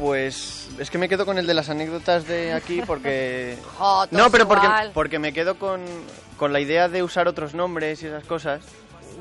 [0.00, 3.56] pues, es que me quedo con el de las anécdotas de aquí porque...
[3.78, 4.90] Jotos, no, pero porque, igual.
[4.94, 5.82] porque me quedo con,
[6.36, 8.62] con la idea de usar otros nombres y esas cosas.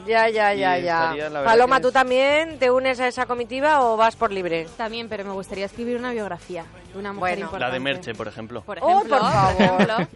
[0.08, 1.12] Ya, ya, y ya, ya.
[1.14, 4.68] estaría, Paloma, que- ¿tú también te unes a esa comitiva o vas por libre?
[4.78, 6.64] También, pero me gustaría escribir una biografía
[6.94, 7.42] de una mujer Bueno.
[7.46, 7.68] importante.
[7.68, 8.62] La de Merche, por ejemplo.
[8.62, 9.62] Por Oh, ejemplo, por favor.
[9.82, 10.08] ejemplo.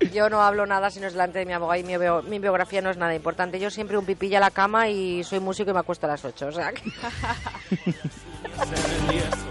[0.12, 2.38] Yo no hablo nada si no es delante de mi abogado y mi, bio- mi
[2.38, 3.60] biografía no es nada importante.
[3.60, 6.24] Yo siempre un pipilla a la cama y soy músico y me acuesto a las
[6.24, 6.46] 8.
[6.48, 6.82] O sea que-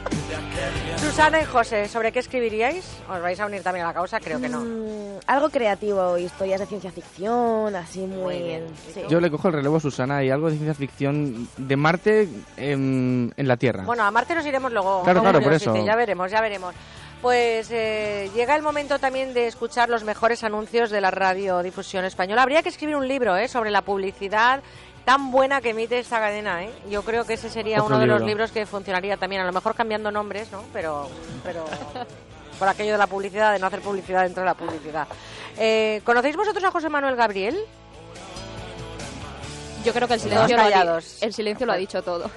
[1.16, 2.86] Susana y José, ¿sobre qué escribiríais?
[3.10, 4.20] ¿Os vais a unir también a la causa?
[4.20, 4.60] Creo que no.
[4.60, 8.44] Mm, algo creativo, historias de ciencia ficción, así muy...
[8.44, 8.66] bien.
[8.94, 9.02] sí.
[9.08, 13.34] Yo le cojo el relevo a Susana y algo de ciencia ficción de Marte en,
[13.38, 13.86] en la Tierra.
[13.86, 15.04] Bueno, a Marte nos iremos luego.
[15.04, 15.74] Claro, claro, por eso.
[15.86, 16.76] Ya veremos, ya veremos.
[17.22, 22.44] Pues eh, llega el momento también de escuchar los mejores anuncios de la radiodifusión española.
[22.44, 23.48] Habría que escribir un libro ¿eh?
[23.48, 24.62] sobre la publicidad
[25.06, 26.64] tan buena que emite esta cadena.
[26.64, 26.72] ¿eh?
[26.90, 28.28] Yo creo que ese sería Otro uno de los libro.
[28.28, 30.64] libros que funcionaría también, a lo mejor cambiando nombres, ¿no?
[30.74, 31.08] Pero,
[31.44, 31.64] pero
[32.60, 35.08] por aquello de la publicidad, de no hacer publicidad dentro de la publicidad.
[35.58, 37.58] Eh, ¿Conocéis vosotros a José Manuel Gabriel?
[39.86, 42.30] Yo creo que el silencio, lo ha, el silencio lo ha dicho todo.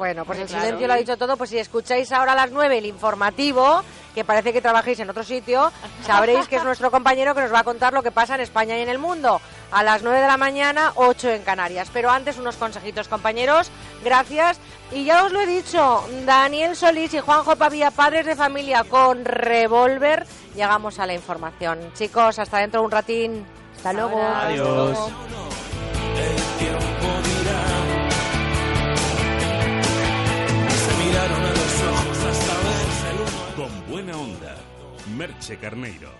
[0.00, 0.64] Bueno, pues el Claro.
[0.64, 1.36] silencio lo ha dicho todo.
[1.36, 3.82] Pues si escucháis ahora a las 9 el informativo,
[4.14, 5.70] que parece que trabajéis en otro sitio,
[6.06, 8.78] sabréis que es nuestro compañero que nos va a contar lo que pasa en España
[8.78, 9.42] y en el mundo.
[9.70, 11.90] A las 9 de la mañana, 8 en Canarias.
[11.92, 13.70] Pero antes unos consejitos, compañeros.
[14.02, 14.58] Gracias.
[14.90, 19.26] Y ya os lo he dicho, Daniel Solís y Juanjo Pavía, padres de familia con
[19.26, 20.26] revólver,
[20.56, 21.92] llegamos a la información.
[21.92, 23.46] Chicos, hasta dentro de un ratín.
[23.76, 24.18] Hasta luego.
[24.22, 24.98] Adiós.
[35.20, 36.19] Merche Carneiro.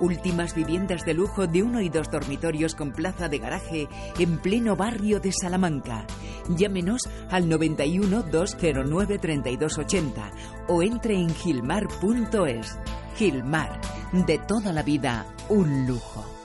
[0.00, 3.88] Últimas viviendas de lujo de uno y dos dormitorios con plaza de garaje
[4.18, 6.06] en pleno barrio de Salamanca.
[6.48, 10.30] Llámenos al 91 209 3280
[10.68, 12.78] o entre en gilmar.es.
[13.16, 13.80] Gilmar,
[14.12, 16.37] de toda la vida, un lujo.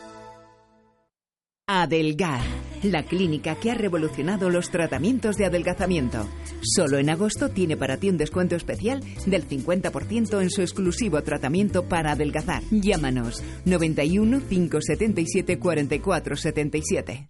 [1.66, 2.42] Adelgar,
[2.82, 6.28] la clínica que ha revolucionado los tratamientos de adelgazamiento.
[6.62, 11.88] Solo en agosto tiene para ti un descuento especial del 50% en su exclusivo tratamiento
[11.88, 12.64] para adelgazar.
[12.70, 17.30] Llámanos 91 577 44 77.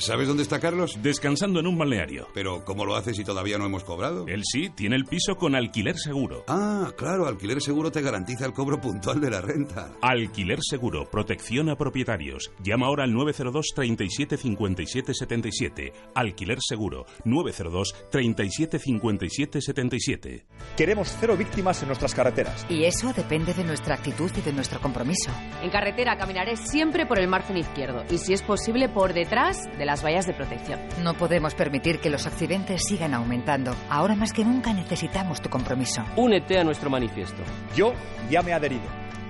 [0.00, 0.98] ¿Sabes dónde está Carlos?
[1.02, 2.26] Descansando en un balneario.
[2.32, 4.26] Pero ¿cómo lo hace si todavía no hemos cobrado?
[4.28, 6.44] Él sí, tiene el piso con alquiler seguro.
[6.48, 9.92] Ah, claro, alquiler seguro te garantiza el cobro puntual de la renta.
[10.00, 12.50] Alquiler seguro, protección a propietarios.
[12.62, 15.92] Llama ahora al 902 37 57 77.
[16.14, 20.46] Alquiler seguro, 902 37 57 77.
[20.78, 22.64] Queremos cero víctimas en nuestras carreteras.
[22.70, 25.30] Y eso depende de nuestra actitud y de nuestro compromiso.
[25.62, 29.89] En carretera caminaré siempre por el margen izquierdo y si es posible por detrás de
[29.90, 30.78] las vallas de protección.
[31.02, 33.74] No podemos permitir que los accidentes sigan aumentando.
[33.88, 36.04] Ahora más que nunca necesitamos tu compromiso.
[36.14, 37.42] Únete a nuestro manifiesto.
[37.74, 37.92] Yo
[38.30, 38.84] ya me he adherido,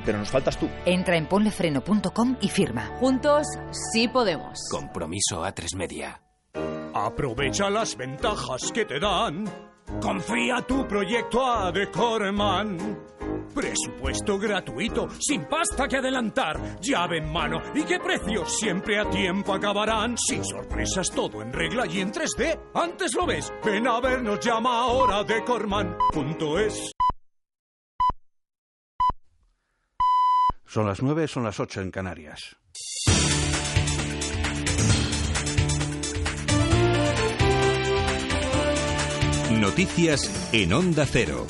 [0.05, 0.69] pero nos faltas tú.
[0.85, 2.91] Entra en ponlefreno.com y firma.
[3.01, 3.47] Juntos
[3.95, 4.69] sí podemos.
[4.71, 6.21] Compromiso a tres media.
[6.93, 9.45] Aprovecha las ventajas que te dan.
[10.03, 12.77] Confía tu proyecto a Decorman.
[13.55, 19.55] Presupuesto gratuito, sin pasta que adelantar, llave en mano y qué precios siempre a tiempo
[19.55, 20.16] acabarán.
[20.18, 22.70] Sin sorpresas, todo en regla y en 3D.
[22.74, 26.93] Antes lo ves, ven a vernos, llama ahora decorman.es.
[30.64, 32.57] Son las nueve, son las ocho en Canarias.
[39.51, 41.47] Noticias en Onda Cero.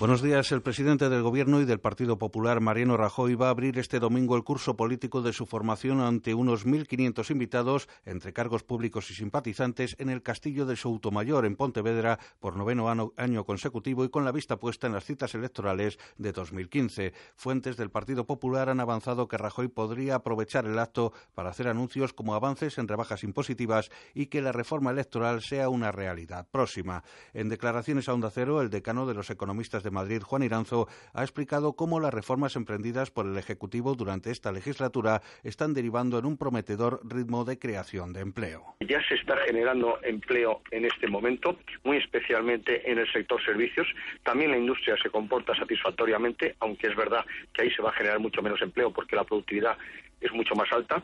[0.00, 0.50] Buenos días.
[0.50, 4.34] El presidente del Gobierno y del Partido Popular, Mariano Rajoy, va a abrir este domingo
[4.34, 9.96] el curso político de su formación ante unos 1.500 invitados, entre cargos públicos y simpatizantes,
[9.98, 14.56] en el Castillo de Soutomayor, en Pontevedra, por noveno año consecutivo y con la vista
[14.56, 17.12] puesta en las citas electorales de 2015.
[17.36, 22.14] Fuentes del Partido Popular han avanzado que Rajoy podría aprovechar el acto para hacer anuncios
[22.14, 27.04] como avances en rebajas impositivas y que la reforma electoral sea una realidad próxima.
[27.34, 31.22] En declaraciones a Onda Cero, el decano de los economistas de Madrid, Juan Iranzo, ha
[31.22, 36.36] explicado cómo las reformas emprendidas por el Ejecutivo durante esta legislatura están derivando en un
[36.36, 38.76] prometedor ritmo de creación de empleo.
[38.80, 43.86] Ya se está generando empleo en este momento, muy especialmente en el sector servicios.
[44.22, 48.18] También la industria se comporta satisfactoriamente, aunque es verdad que ahí se va a generar
[48.18, 49.76] mucho menos empleo porque la productividad
[50.20, 51.02] es mucho más alta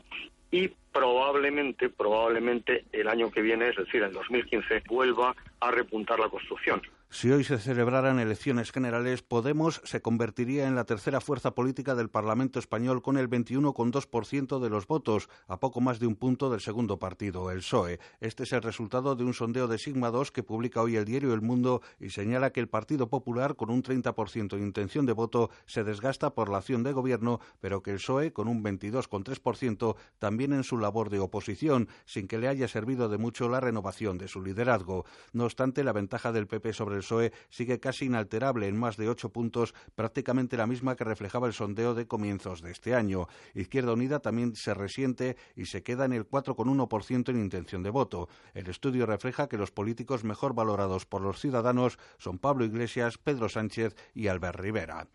[0.51, 6.29] y probablemente, probablemente el año que viene, es decir, en 2015, vuelva a repuntar la
[6.29, 6.81] construcción.
[7.09, 12.11] Si hoy se celebraran elecciones generales, Podemos se convertiría en la tercera fuerza política del
[12.11, 16.61] Parlamento español con el 21,2% de los votos, a poco más de un punto del
[16.61, 18.01] segundo partido, el PSOE.
[18.21, 21.33] Este es el resultado de un sondeo de Sigma 2 que publica hoy el diario
[21.33, 25.51] El Mundo y señala que el Partido Popular, con un 30% de intención de voto,
[25.65, 30.53] se desgasta por la acción de gobierno, pero que el PSOE, con un 22,3%, también
[30.53, 34.29] en su labor de oposición, sin que le haya servido de mucho la renovación de
[34.29, 35.05] su liderazgo.
[35.33, 39.09] No obstante, la ventaja del PP sobre el PSOE sigue casi inalterable en más de
[39.09, 43.29] ocho puntos, prácticamente la misma que reflejaba el sondeo de comienzos de este año.
[43.55, 48.29] Izquierda Unida también se resiente y se queda en el 4,1% en intención de voto.
[48.55, 53.49] El estudio refleja que los políticos mejor valorados por los ciudadanos son Pablo Iglesias, Pedro
[53.49, 55.09] Sánchez y Albert Rivera.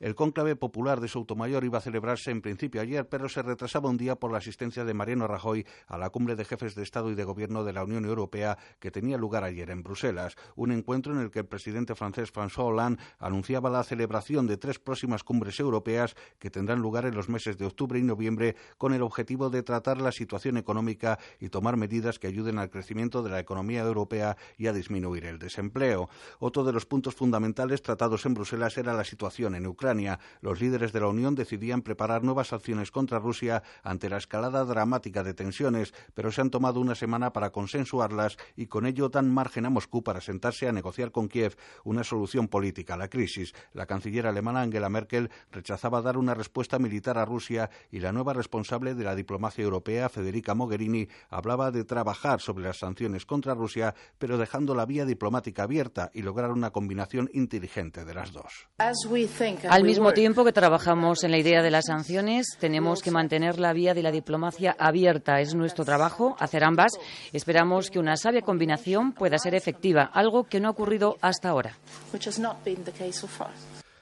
[0.00, 3.96] El cónclave popular de Soutomayor iba a celebrarse en principio ayer, pero se retrasaba un
[3.96, 7.14] día por la asistencia de Mariano Rajoy a la cumbre de jefes de Estado y
[7.14, 10.34] de Gobierno de la Unión Europea que tenía lugar ayer en Bruselas.
[10.56, 14.80] Un encuentro en el que el presidente francés François Hollande anunciaba la celebración de tres
[14.80, 19.02] próximas cumbres europeas que tendrán lugar en los meses de octubre y noviembre con el
[19.02, 23.40] objetivo de tratar la situación económica y tomar medidas que ayuden al crecimiento de la
[23.40, 26.08] economía europea y a disminuir el desempleo.
[26.40, 29.83] Otro de los puntos fundamentales tratados en Bruselas era la situación en Ucrania.
[30.40, 35.22] Los líderes de la Unión decidían preparar nuevas acciones contra Rusia ante la escalada dramática
[35.22, 39.66] de tensiones, pero se han tomado una semana para consensuarlas y con ello dan margen
[39.66, 43.52] a Moscú para sentarse a negociar con Kiev una solución política a la crisis.
[43.72, 48.32] La canciller alemana Angela Merkel rechazaba dar una respuesta militar a Rusia y la nueva
[48.32, 53.94] responsable de la diplomacia europea, Federica Mogherini, hablaba de trabajar sobre las sanciones contra Rusia,
[54.18, 58.68] pero dejando la vía diplomática abierta y lograr una combinación inteligente de las dos.
[59.74, 63.72] Al mismo tiempo que trabajamos en la idea de las sanciones, tenemos que mantener la
[63.72, 65.40] vía de la diplomacia abierta.
[65.40, 66.92] Es nuestro trabajo hacer ambas.
[67.32, 71.76] Esperamos que una sabia combinación pueda ser efectiva, algo que no ha ocurrido hasta ahora.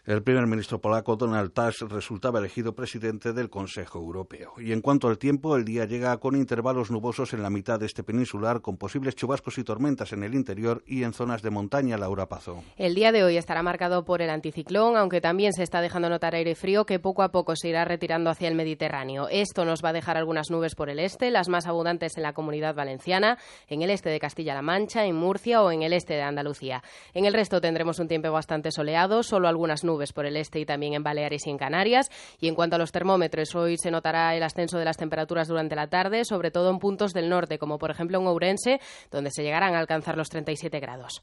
[0.05, 4.55] El primer ministro polaco Donald Tusk resultaba elegido presidente del Consejo Europeo.
[4.59, 7.87] Y en cuanto al tiempo, el día llega con intervalos nubosos en la mitad de
[7.87, 11.97] este peninsular, con posibles chubascos y tormentas en el interior y en zonas de montaña.
[11.97, 12.65] Laura Pazo.
[12.77, 16.35] El día de hoy estará marcado por el anticiclón, aunque también se está dejando notar
[16.35, 19.29] aire frío que poco a poco se irá retirando hacia el Mediterráneo.
[19.31, 22.33] Esto nos va a dejar algunas nubes por el este, las más abundantes en la
[22.33, 23.39] comunidad valenciana,
[23.69, 26.83] en el este de Castilla-La Mancha, en Murcia o en el este de Andalucía.
[27.15, 30.67] En el resto tendremos un tiempo bastante soleado, solo algunas nubes por el este y
[30.67, 32.11] también en Baleares y en Canarias.
[32.41, 35.77] Y en cuanto a los termómetros, hoy se notará el ascenso de las temperaturas durante
[35.77, 38.81] la tarde, sobre todo en puntos del norte, como por ejemplo en Ourense,
[39.11, 41.23] donde se llegarán a alcanzar los 37 grados.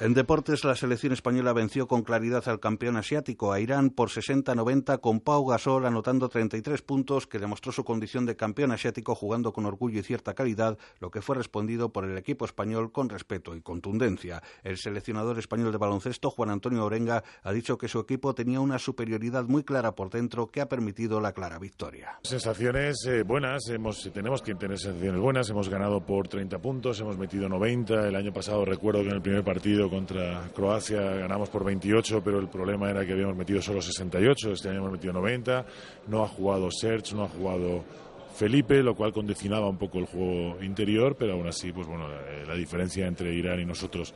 [0.00, 5.00] En deportes, la selección española venció con claridad al campeón asiático, a Irán, por 60-90,
[5.00, 9.66] con Pau Gasol anotando 33 puntos, que demostró su condición de campeón asiático jugando con
[9.66, 13.60] orgullo y cierta calidad, lo que fue respondido por el equipo español con respeto y
[13.60, 14.40] contundencia.
[14.62, 18.78] El seleccionador español de baloncesto, Juan Antonio Orenga, ha dicho que su equipo tenía una
[18.78, 22.20] superioridad muy clara por dentro que ha permitido la clara victoria.
[22.22, 27.18] Sensaciones eh, buenas, hemos, tenemos que tener sensaciones buenas, hemos ganado por 30 puntos, hemos
[27.18, 31.64] metido 90, el año pasado recuerdo que en el primer partido contra Croacia ganamos por
[31.64, 35.66] 28, pero el problema era que habíamos metido solo 68, este año hemos metido 90,
[36.08, 37.84] no ha jugado Serge, no ha jugado
[38.34, 42.06] Felipe, lo cual condicionaba un poco el juego interior, pero aún así, pues bueno,
[42.46, 44.14] la, diferencia entre Irán y nosotros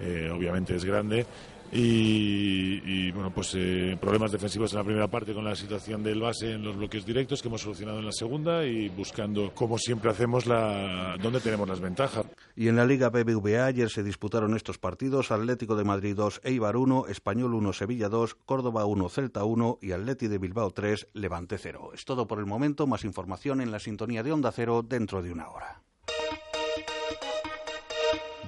[0.00, 1.26] eh, obviamente es grande
[1.72, 6.52] y, bueno, pues eh, problemas defensivos en la primera parte con la situación del base
[6.52, 10.46] en los bloques directos que hemos solucionado en la segunda y buscando, como siempre hacemos,
[10.46, 12.26] la, dónde tenemos las ventajas.
[12.56, 16.76] Y en la Liga BBVA ayer se disputaron estos partidos: Atlético de Madrid 2, Eibar
[16.76, 21.56] 1, Español 1, Sevilla 2, Córdoba 1, Celta 1 y Atleti de Bilbao 3, Levante
[21.58, 21.92] 0.
[21.94, 22.86] Es todo por el momento.
[22.86, 25.82] Más información en la sintonía de Onda Cero dentro de una hora.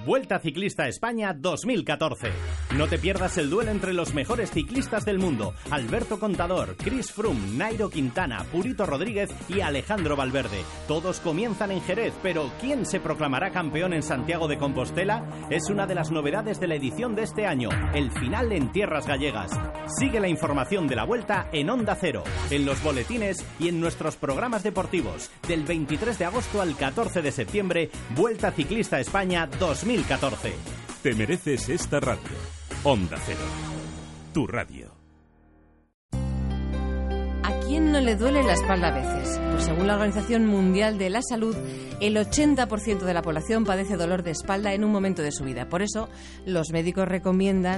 [0.05, 2.62] Vuelta Ciclista España 2014.
[2.77, 5.53] No te pierdas el duelo entre los mejores ciclistas del mundo.
[5.69, 10.63] Alberto Contador, Chris Froome, Nairo Quintana, Purito Rodríguez y Alejandro Valverde.
[10.87, 15.23] Todos comienzan en Jerez, pero ¿quién se proclamará campeón en Santiago de Compostela?
[15.49, 19.05] Es una de las novedades de la edición de este año, el final en tierras
[19.05, 19.51] gallegas.
[19.99, 24.15] Sigue la información de la vuelta en Onda Cero, en los boletines y en nuestros
[24.15, 25.29] programas deportivos.
[25.47, 29.93] Del 23 de agosto al 14 de septiembre, Vuelta Ciclista España 2014.
[29.93, 30.53] 2014.
[31.01, 32.52] Te mereces esta radio.
[32.85, 33.39] Onda Cero.
[34.33, 34.91] Tu radio.
[36.11, 39.39] ¿A quién no le duele la espalda a veces?
[39.51, 41.55] Pues según la Organización Mundial de la Salud,
[42.03, 45.69] el 80% de la población padece dolor de espalda en un momento de su vida.
[45.69, 46.09] Por eso,
[46.45, 47.07] los médicos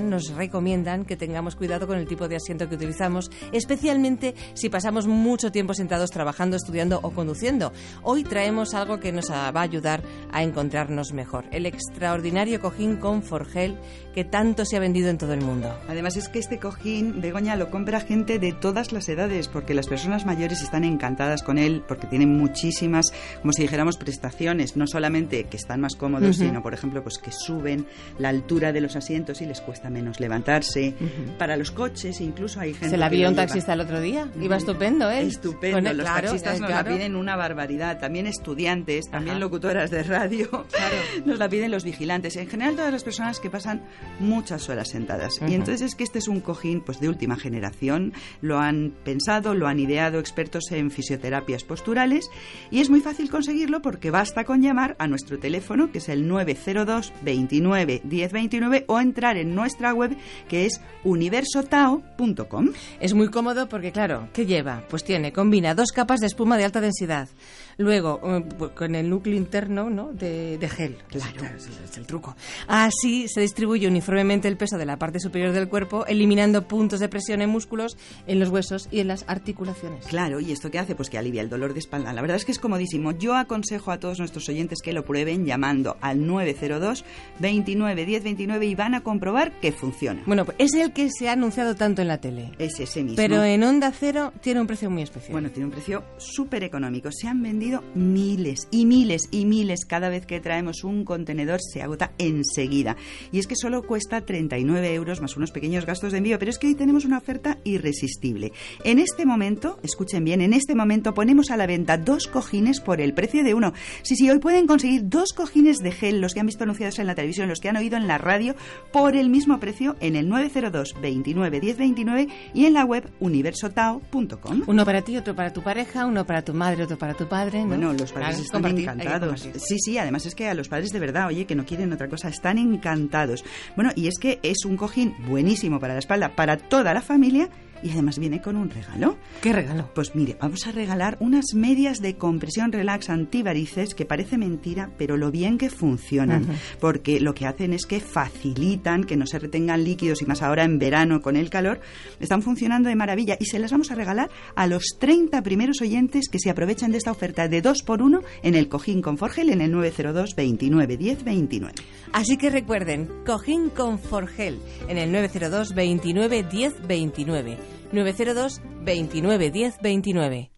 [0.01, 5.05] nos recomiendan que tengamos cuidado con el tipo de asiento que utilizamos, especialmente si pasamos
[5.05, 7.71] mucho tiempo sentados trabajando, estudiando o conduciendo.
[8.01, 10.01] Hoy traemos algo que nos va a ayudar
[10.31, 13.77] a encontrarnos mejor, el extraordinario cojín con Forgel
[14.15, 15.77] que tanto se ha vendido en todo el mundo.
[15.87, 19.87] Además es que este cojín, Begoña, lo compra gente de todas las edades, porque las
[19.87, 23.11] personas mayores están encantadas con él, porque tiene muchísimas,
[23.41, 27.31] como si dijéramos, prestaciones, no solamente que están más cómodos, sino, por ejemplo, pues que
[27.31, 27.85] suben
[28.17, 30.93] la altura de los asientos y les cuesta menos levantarse.
[31.37, 32.89] Para los coches, incluso hay gente.
[32.89, 34.29] Se la vio un taxista el otro día.
[34.39, 35.23] Iba estupendo, ¿eh?
[35.23, 35.93] Estupendo.
[35.93, 37.99] los taxistas eh, nos la piden una barbaridad.
[37.99, 40.65] También estudiantes, también locutoras de radio.
[41.25, 42.37] nos la piden los vigilantes.
[42.37, 43.83] En general, todas las personas que pasan
[44.19, 45.41] muchas horas sentadas.
[45.45, 48.13] Y entonces es que este es un cojín pues de última generación.
[48.41, 52.29] Lo han pensado, lo han ideado expertos en fisioterapias posturales
[52.71, 56.09] y es muy fácil conseguirlo porque que basta con llamar a nuestro teléfono, que es
[56.09, 60.15] el 902 29 1029, o entrar en nuestra web,
[60.47, 62.69] que es universotao.com.
[62.99, 64.83] Es muy cómodo porque, claro, ¿qué lleva?
[64.89, 67.29] Pues tiene, combina dos capas de espuma de alta densidad,
[67.77, 70.13] luego eh, con el núcleo interno ¿no?
[70.13, 70.97] de, gel.
[71.09, 72.35] Claro, es, el truco.
[72.67, 77.09] Así se distribuye uniformemente el peso de la parte superior del cuerpo, eliminando puntos de
[77.09, 77.97] presión en músculos,
[78.27, 80.05] en los huesos y en las articulaciones.
[80.05, 80.95] Claro, ¿y esto qué hace?
[80.95, 82.13] Pues que alivia el dolor de espalda.
[82.13, 83.11] La verdad es que es comodísimo.
[83.11, 87.03] Yo aconsejo a a todos nuestros oyentes que lo prueben llamando al 902
[87.39, 90.21] 29 10 29 y van a comprobar que funciona.
[90.25, 92.51] Bueno, pues es el que se ha anunciado tanto en la tele.
[92.59, 93.15] Es ese mismo.
[93.15, 95.31] Pero en Onda Cero tiene un precio muy especial.
[95.31, 97.09] Bueno, tiene un precio súper económico.
[97.11, 99.85] Se han vendido miles y miles y miles.
[99.85, 102.95] Cada vez que traemos un contenedor se agota enseguida.
[103.31, 106.39] Y es que solo cuesta 39 euros más unos pequeños gastos de envío.
[106.39, 108.51] Pero es que hoy tenemos una oferta irresistible.
[108.83, 113.01] En este momento, escuchen bien, en este momento ponemos a la venta dos cojines por
[113.01, 113.73] el precio de uno.
[114.03, 117.07] Sí, sí, hoy pueden conseguir dos cojines de gel, los que han visto anunciados en
[117.07, 118.55] la televisión, los que han oído en la radio,
[118.91, 124.63] por el mismo precio en el 902 29 10 29 y en la web universotao.com.
[124.67, 127.54] Uno para ti, otro para tu pareja, uno para tu madre, otro para tu padre
[127.63, 127.87] padre, ¿no?
[127.87, 129.47] Bueno, los padres están encantados.
[129.57, 132.09] Sí, sí, además es que a los padres de verdad, oye, que no quieren otra
[132.09, 133.43] cosa, están encantados.
[133.75, 137.49] Bueno, y es que es un cojín buenísimo para la espalda, para toda la familia
[137.83, 139.17] y además viene con un regalo.
[139.41, 139.89] ¿Qué regalo?
[139.93, 145.17] Pues mire, vamos a regalar unas medias de compresión relax antivarices que parece mentira, pero
[145.17, 146.47] lo bien que funcionan,
[146.79, 150.63] porque lo que hacen es que facilitan que no se retengan líquidos y más ahora
[150.63, 151.79] en verano con el calor,
[152.19, 156.29] están funcionando de maravilla y se las vamos a regalar a los 30 primeros oyentes
[156.29, 159.49] que se aprovechan de esta oferta de 2 por 1 en el Cojín con Forgel
[159.49, 161.73] en el 902 29 10 29.
[162.15, 167.57] Así que recuerden, Cojín con Forgel en el 902 29 10 29.
[167.91, 170.51] 902 29 10 29.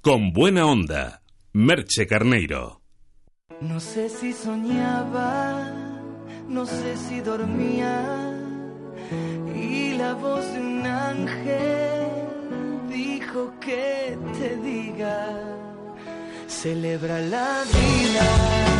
[0.00, 1.22] Con buena onda,
[1.52, 2.82] Merche Carneiro.
[3.60, 5.70] No sé si soñaba,
[6.48, 8.34] no sé si dormía,
[9.54, 12.08] y la voz de un ángel
[12.88, 15.56] dijo que te diga,
[16.48, 18.75] celebra la vida.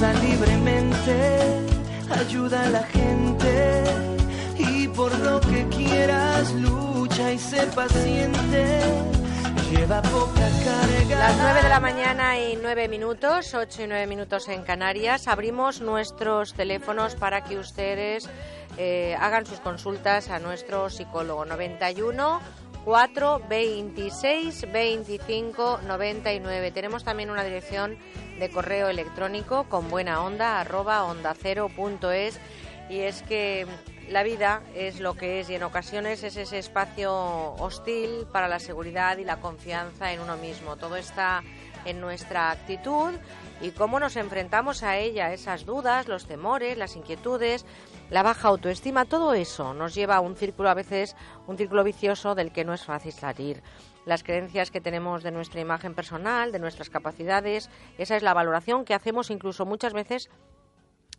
[0.00, 1.40] Libremente,
[2.10, 3.84] ayuda a la gente
[4.56, 8.80] y por lo que quieras lucha y sé paciente.
[9.70, 11.18] Lleva poca carga.
[11.18, 15.28] Las 9 de la mañana y 9 minutos, 8 y 9 minutos en Canarias.
[15.28, 18.28] Abrimos nuestros teléfonos para que ustedes
[18.78, 22.40] eh, hagan sus consultas a nuestro psicólogo 91
[22.86, 26.70] 4 26 25 99.
[26.70, 27.98] Tenemos también una dirección
[28.40, 32.40] de correo electrónico con buena onda arroba onda cero punto es
[32.88, 33.66] y es que
[34.08, 37.12] la vida es lo que es y en ocasiones es ese espacio
[37.54, 40.74] hostil para la seguridad y la confianza en uno mismo.
[40.74, 41.44] Todo está
[41.84, 43.12] en nuestra actitud
[43.60, 47.64] y cómo nos enfrentamos a ella, esas dudas, los temores, las inquietudes,
[48.10, 51.14] la baja autoestima, todo eso nos lleva a un círculo a veces,
[51.46, 53.62] un círculo vicioso del que no es fácil salir
[54.04, 57.70] las creencias que tenemos de nuestra imagen personal, de nuestras capacidades.
[57.98, 60.30] Esa es la valoración que hacemos incluso muchas veces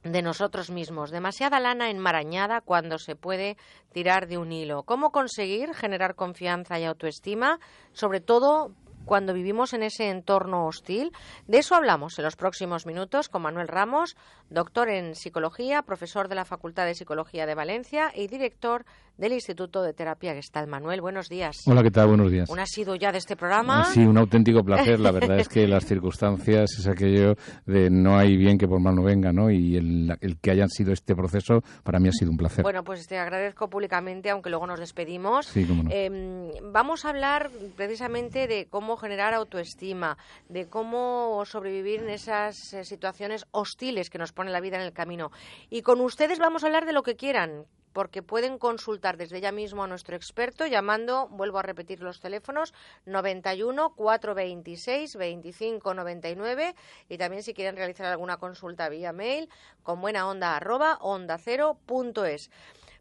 [0.04, 1.12] de nosotros mismos.
[1.12, 3.58] Demasiada lana enmarañada cuando se puede
[3.94, 4.84] tirar de un hilo.
[4.84, 7.60] ¿Cómo conseguir generar confianza y autoestima?
[7.94, 8.72] Sobre todo
[9.06, 11.12] cuando vivimos en ese entorno hostil.
[11.48, 14.16] De eso hablamos en los próximos minutos con Manuel Ramos,
[14.52, 18.86] doctor en psicología, profesor de la Facultad de Psicología de Valencia y director
[19.18, 20.68] del Instituto de Terapia Gestal.
[20.68, 21.58] Manuel, buenos días.
[21.68, 22.08] Hola, ¿qué tal?
[22.08, 22.50] Buenos días.
[22.50, 23.84] ¿Un ha sido ya de este programa?
[23.86, 25.00] Sí, un auténtico placer.
[25.00, 28.96] La verdad es que las circunstancias es aquello de no hay bien que por mal
[28.96, 29.52] no venga, ¿no?
[29.52, 32.64] Y el, que hayan sido este proceso para mí ha sido un placer.
[32.64, 35.46] Bueno, pues te agradezco públicamente, aunque luego nos despedimos.
[35.46, 35.92] Sí, cómo no.
[35.92, 40.18] Em, vamos a hablar precisamente de cómo generar autoestima,
[40.50, 44.92] de cómo sobrevivir en esas eh, situaciones hostiles que nos pone la vida en el
[44.92, 45.32] camino.
[45.70, 49.52] Y con ustedes vamos a hablar de lo que quieran, porque pueden consultar desde ya
[49.52, 52.74] mismo a nuestro experto llamando, vuelvo a repetir los teléfonos,
[53.06, 56.76] 91 426 25 99
[57.08, 59.48] y también si quieren realizar alguna consulta vía mail
[59.84, 62.50] con buena onda arroba onda cero punto es.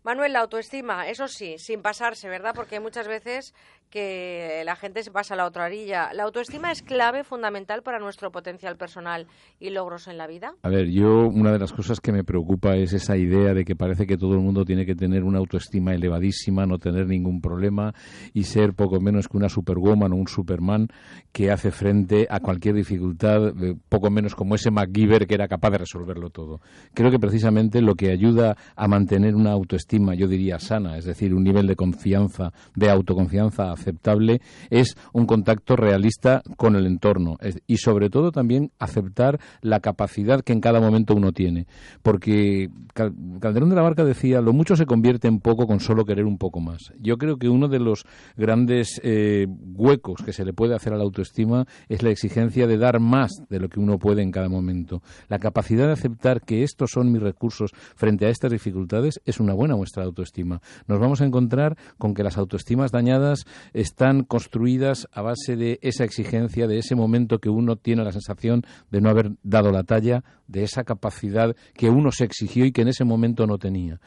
[0.03, 2.55] Manuel, la autoestima, eso sí, sin pasarse, ¿verdad?
[2.55, 3.55] Porque muchas veces
[3.91, 6.13] que la gente se pasa a la otra orilla.
[6.15, 9.27] ¿La autoestima es clave, fundamental para nuestro potencial personal
[9.59, 10.55] y logros en la vida?
[10.63, 13.75] A ver, yo una de las cosas que me preocupa es esa idea de que
[13.75, 17.93] parece que todo el mundo tiene que tener una autoestima elevadísima, no tener ningún problema
[18.33, 20.89] y ser poco menos que una superwoman o un superman
[21.33, 25.71] que hace frente a cualquier dificultad, eh, poco menos como ese MacGyver que era capaz
[25.71, 26.61] de resolverlo todo.
[26.95, 31.35] Creo que precisamente lo que ayuda a mantener una autoestima, yo diría sana, es decir,
[31.35, 34.41] un nivel de confianza, de autoconfianza aceptable
[34.71, 40.53] es un contacto realista con el entorno y sobre todo también aceptar la capacidad que
[40.53, 41.67] en cada momento uno tiene.
[42.03, 46.25] Porque Calderón de la Barca decía, lo mucho se convierte en poco con solo querer
[46.25, 46.93] un poco más.
[46.99, 48.05] Yo creo que uno de los
[48.37, 52.79] grandes eh, huecos que se le puede hacer a la autoestima es la exigencia de
[52.79, 55.03] dar más de lo que uno puede en cada momento.
[55.29, 59.55] La capacidad de aceptar que estos son mis recursos frente a estas dificultades es una
[59.55, 60.61] buena muestra de autoestima.
[60.87, 66.05] Nos vamos a encontrar con que las autoestimas dañadas están construidas a base de esa
[66.05, 70.25] exigencia, de ese momento que uno tiene la sensación de no haber dado la talla,
[70.47, 74.01] de esa capacidad que uno se exigió y que en ese momento no tenía.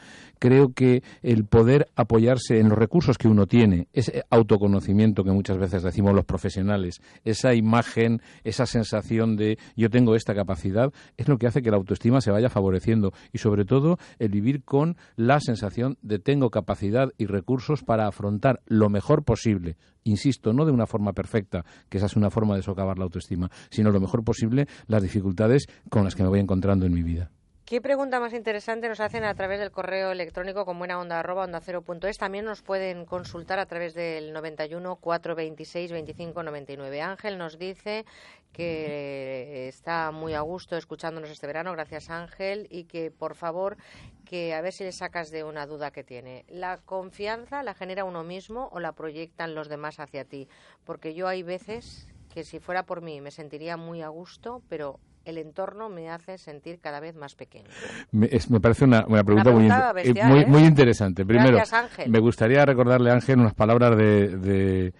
[0.43, 5.57] Creo que el poder apoyarse en los recursos que uno tiene, ese autoconocimiento que muchas
[5.57, 11.37] veces decimos los profesionales, esa imagen, esa sensación de yo tengo esta capacidad, es lo
[11.37, 15.39] que hace que la autoestima se vaya favoreciendo y sobre todo el vivir con la
[15.39, 20.87] sensación de tengo capacidad y recursos para afrontar lo mejor posible insisto, no de una
[20.87, 24.67] forma perfecta, que esa es una forma de socavar la autoestima, sino lo mejor posible
[24.87, 27.31] las dificultades con las que me voy encontrando en mi vida.
[27.73, 31.45] ¿Qué pregunta más interesante nos hacen a través del correo electrónico con buena onda arroba
[31.45, 32.19] onda cero punto es?
[32.19, 37.01] También nos pueden consultar a través del 91 426 25 99.
[37.01, 38.05] Ángel nos dice
[38.51, 43.77] que está muy a gusto escuchándonos este verano, gracias Ángel, y que por favor
[44.23, 46.45] que a ver si le sacas de una duda que tiene.
[46.49, 50.47] ¿La confianza la genera uno mismo o la proyectan los demás hacia ti?
[50.83, 54.99] Porque yo hay veces que si fuera por mí me sentiría muy a gusto, pero
[55.25, 57.69] el entorno me hace sentir cada vez más pequeño.
[58.11, 58.29] Me,
[58.59, 59.67] parece una, pregunta, muy,
[60.03, 60.65] eh, muy, ¿eh?
[60.65, 61.25] interesante.
[61.25, 61.59] Primero,
[62.07, 64.93] me gustaría recordarle a Ángel unas palabras de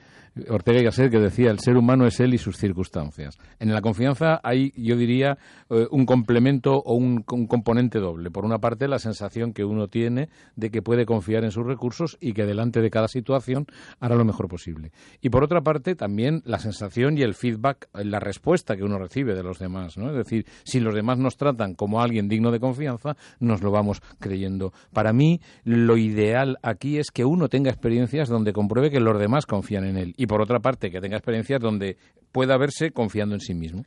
[0.50, 3.38] Ortega y Gasset que decía el ser humano es él y sus circunstancias.
[3.60, 5.38] En la confianza hay, yo diría,
[5.70, 8.32] eh, un complemento o un, componente doble.
[8.32, 12.18] Por una parte, la sensación que uno tiene de que puede confiar en sus recursos
[12.20, 13.68] y que delante de cada situación
[14.00, 14.92] hará lo mejor posible.
[15.22, 19.36] Y por otra parte, también la sensación y el feedback, la respuesta que uno recibe
[19.36, 19.98] de los demás.
[19.98, 20.10] ¿no?
[20.10, 24.02] Es decir, si los demás nos tratan como alguien digno de confianza, nos lo vamos
[24.20, 24.74] creyendo.
[24.94, 29.46] Para mí, lo ideal aquí es que uno tenga experiencias donde compruebe que los demás
[29.46, 31.98] confían en él y por otra parte que tenga experiencias donde
[32.32, 33.84] pueda verse confiando en sí mismo.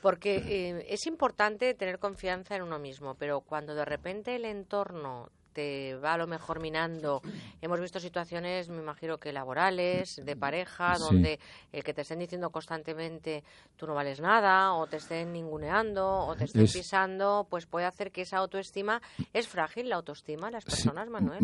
[0.00, 5.30] Porque eh, es importante tener confianza en uno mismo, pero cuando de repente el entorno
[5.52, 7.22] te va a lo mejor minando.
[7.60, 11.38] Hemos visto situaciones, me imagino que laborales, de pareja, donde
[11.72, 13.44] el que te estén diciendo constantemente
[13.76, 18.10] tú no vales nada, o te estén ninguneando, o te estén pisando, pues puede hacer
[18.10, 19.00] que esa autoestima
[19.32, 21.38] es frágil, la autoestima de las personas, Manuel.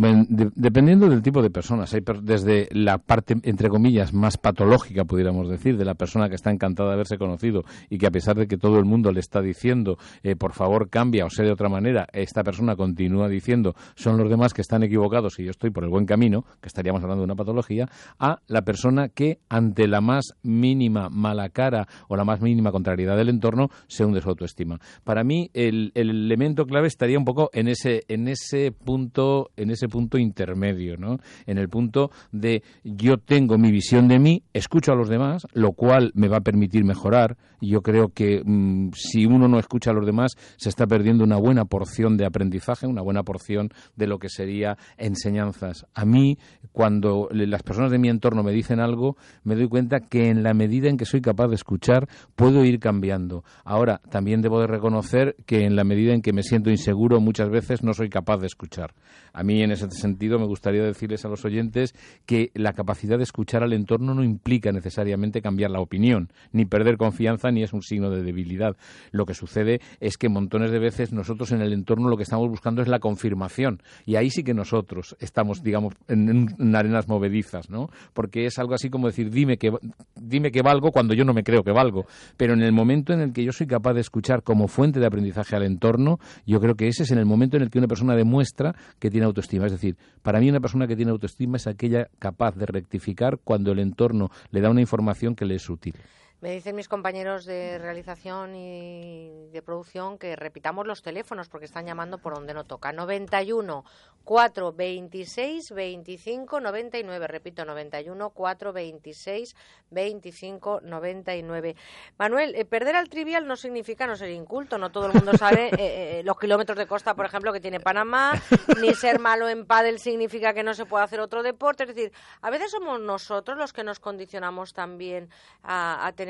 [0.54, 5.76] dependiendo del tipo de personas, hay desde la parte, entre comillas, más patológica, pudiéramos decir,
[5.76, 8.56] de la persona que está encantada de haberse conocido y que a pesar de que
[8.56, 12.06] todo el mundo le está diciendo, eh, por favor cambia o sea de otra manera,
[12.12, 15.90] esta persona continúa diciendo, son los demás que están equivocados y yo estoy por el
[15.90, 17.88] buen camino, que estaríamos hablando de una patología,
[18.18, 23.16] a la persona que ante la más mínima mala cara o la más mínima contrariedad
[23.16, 24.78] del entorno se hunde su autoestima.
[25.02, 29.88] Para mí el, elemento clave estaría un poco en ese en ese punto en ese
[29.88, 31.18] punto intermedio, ¿no?
[31.46, 35.72] En el punto de yo tengo mi visión de mí, escucho a los demás, lo
[35.72, 37.36] cual me va a permitir mejorar.
[37.60, 41.36] Yo creo que mm, si uno no escucha a los demás se está perdiendo una
[41.36, 45.86] buena porción de aprendizaje, una buena porción de lo que sería enseñanzas.
[45.94, 46.38] A mí,
[46.72, 50.54] cuando las personas de mi entorno me dicen algo, me doy cuenta que en la
[50.54, 53.44] medida en que soy capaz de escuchar, puedo ir cambiando.
[53.64, 57.50] Ahora, también debo de reconocer que en la medida en que me siento inseguro, muchas
[57.50, 58.94] veces no soy capaz de escuchar.
[59.32, 61.94] A mí, en ese sentido, me gustaría decirles a los oyentes
[62.26, 66.96] que la capacidad de escuchar al entorno no implica necesariamente cambiar la opinión, ni perder
[66.96, 68.76] confianza, ni es un signo de debilidad.
[69.10, 72.48] Lo que sucede es que montones de veces nosotros en el entorno lo que estamos
[72.48, 77.90] buscando es la confirmación y ahí sí que nosotros estamos, digamos, en, arenas movedizas, ¿no?
[78.12, 79.72] Porque es algo así como decir, dime que,
[80.16, 82.06] dime que valgo cuando yo no me creo que valgo.
[82.36, 85.06] Pero en el momento en el que yo soy capaz de escuchar como fuente de
[85.06, 87.88] aprendizaje al entorno, yo creo que ese es en el momento en el que una
[87.88, 89.66] persona demuestra que tiene autoestima.
[89.66, 93.72] Es decir, para mí una persona que tiene autoestima es aquella capaz de rectificar cuando
[93.72, 95.94] el entorno le da una información que le es útil.
[96.40, 101.84] Me dicen mis compañeros de realización y de producción que repitamos los teléfonos porque están
[101.84, 102.92] llamando por donde no toca.
[102.92, 103.84] 91
[104.22, 107.26] 4 26 25 99.
[107.26, 109.56] Repito, 91 4 26
[109.90, 111.76] 25 99.
[112.18, 114.78] Manuel, eh, perder al trivial no significa no ser inculto.
[114.78, 117.80] No todo el mundo sabe eh, eh, los kilómetros de costa, por ejemplo, que tiene
[117.80, 118.40] Panamá.
[118.80, 121.82] Ni ser malo en pádel significa que no se puede hacer otro deporte.
[121.82, 122.12] Es decir,
[122.42, 125.30] a veces somos nosotros los que nos condicionamos también
[125.64, 126.27] a, a tener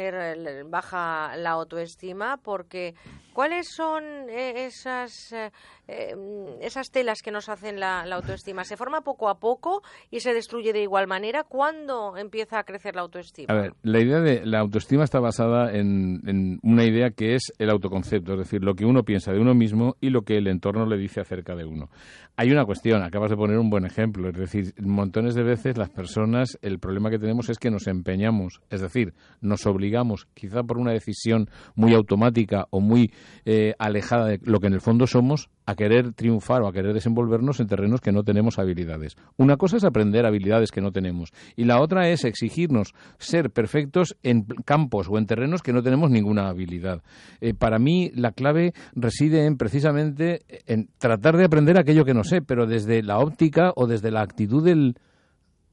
[0.67, 2.95] baja la autoestima porque
[3.33, 5.51] ¿cuáles son eh, esas eh,
[5.87, 8.65] em, esas telas que nos hacen la, autoestima?
[8.65, 11.45] ¿Se forma poco a poco y se destruye de igual manera?
[11.45, 13.53] ¿Cuándo empieza a crecer la autoestima?
[13.53, 17.53] A ver, la idea de la autoestima está basada en, en una idea que es
[17.59, 20.49] el autoconcepto, es decir, lo que uno piensa de uno mismo y lo que el
[20.49, 21.91] entorno le dice acerca de uno.
[22.37, 25.91] Hay una cuestión, acabas de poner un buen ejemplo, es decir, montones de veces las
[25.91, 29.88] personas, el problema que tenemos es que nos empeñamos, es decir, nos obligamos,
[30.35, 33.13] quizá por una decisión muy automática o muy
[33.45, 36.95] eh, alejada de lo que en el fondo somos, a querer triunfar o a querer
[36.95, 39.17] desenvolvernos en terrenos que no tenemos habilidades.
[39.37, 44.17] Una cosa es aprender habilidades que no tenemos y la otra es exigirnos ser perfectos
[44.23, 47.03] en campos o en terrenos que no tenemos ninguna habilidad.
[47.41, 52.25] Eh, para mí la clave reside en precisamente en tratar de aprender aquello que no
[52.25, 54.97] sé, pero desde la óptica o desde la actitud del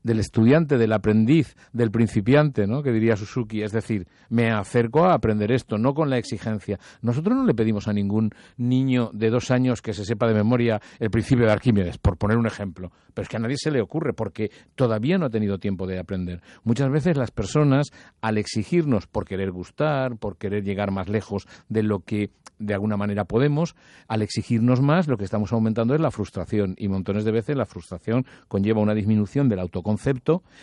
[0.06, 2.84] del estudiante, del aprendiz, del principiante, ¿no?
[2.84, 3.64] que diría Suzuki.
[3.64, 6.78] Es decir, me acerco a aprender esto, no con la exigencia.
[7.02, 10.80] Nosotros no le pedimos a ningún niño de dos años que se sepa de memoria
[11.00, 12.92] el principio de Arquímedes, por poner un ejemplo.
[13.16, 15.98] Pero es que a nadie se le ocurre porque todavía no ha tenido tiempo de
[15.98, 16.44] aprender.
[16.64, 17.88] Muchas veces las personas,
[18.22, 22.30] al exigirnos por querer gustar, por querer llegar más lejos de lo que
[22.60, 23.76] de alguna manera podemos,
[24.08, 26.76] al exigirnos más, lo que estamos aumentando es la frustración.
[26.78, 29.95] Y montones de veces la frustración conlleva una disminución del autoconcepto.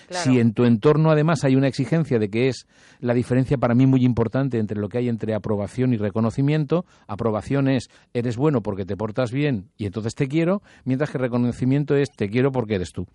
[0.09, 2.67] Si en tu entorno además hay una exigencia de que es
[3.01, 7.69] la diferencia para mí muy importante entre lo que hay entre aprobación y reconocimiento, aprobación
[7.69, 12.11] es eres bueno porque te portas bien y entonces te quiero, mientras que reconocimiento es
[12.11, 13.07] te quiero porque eres tú.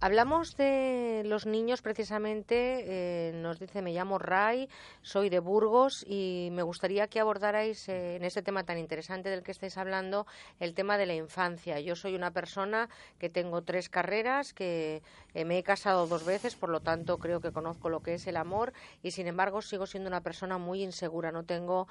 [0.00, 4.68] Hablamos de los niños precisamente, eh, nos dice me llamo Ray,
[5.02, 9.42] soy de Burgos y me gustaría que abordarais eh, en este tema tan interesante del
[9.42, 10.26] que estáis hablando
[10.58, 11.80] el tema de la infancia.
[11.80, 12.88] Yo soy una persona
[13.18, 15.02] que tengo tres carreras, que
[15.34, 18.26] eh, me he casado dos veces, por lo tanto creo que conozco lo que es
[18.26, 18.72] el amor
[19.02, 21.88] y sin embargo sigo siendo una persona muy insegura, no tengo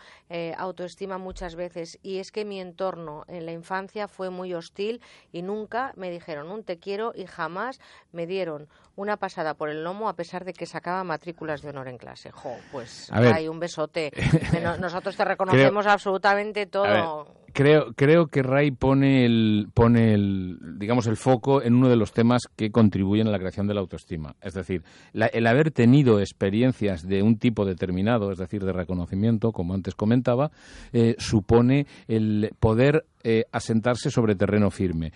[0.58, 5.02] autoestima muchas veces y es que mi entorno en la infancia fue muy hostil
[5.32, 7.80] y nunca me dijeron un te quiero y jamás
[8.12, 11.88] me dieron una pasada por el lomo a pesar de que sacaba matrículas de honor
[11.88, 12.32] en clase.
[12.32, 14.12] Jo, pues hay un besote.
[14.80, 17.39] Nosotros te reconocemos absolutamente todo.
[17.54, 22.12] Creo, creo que Ray pone el, pone el, digamos, el foco en uno de los
[22.12, 24.36] temas que contribuyen a la creación de la autoestima.
[24.42, 29.74] Es decir, el haber tenido experiencias de un tipo determinado, es decir, de reconocimiento, como
[29.74, 30.52] antes comentaba,
[30.94, 35.12] eh, supone el poder eh, asentarse sobre terreno firme.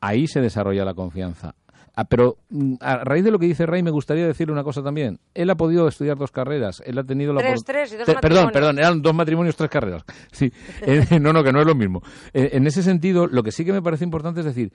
[0.00, 1.54] Ahí se desarrolla la confianza.
[1.98, 4.82] Ah, pero mm, a raíz de lo que dice Ray, me gustaría decirle una cosa
[4.82, 5.18] también.
[5.32, 6.82] Él ha podido estudiar dos carreras.
[6.84, 10.04] Él ha tenido la tres, tres y dos Perdón, perdón, eran dos matrimonios, tres carreras.
[10.30, 10.52] Sí,
[10.82, 12.02] eh, no, no, que no es lo mismo.
[12.34, 14.72] Eh, en ese sentido, lo que sí que me parece importante es decir,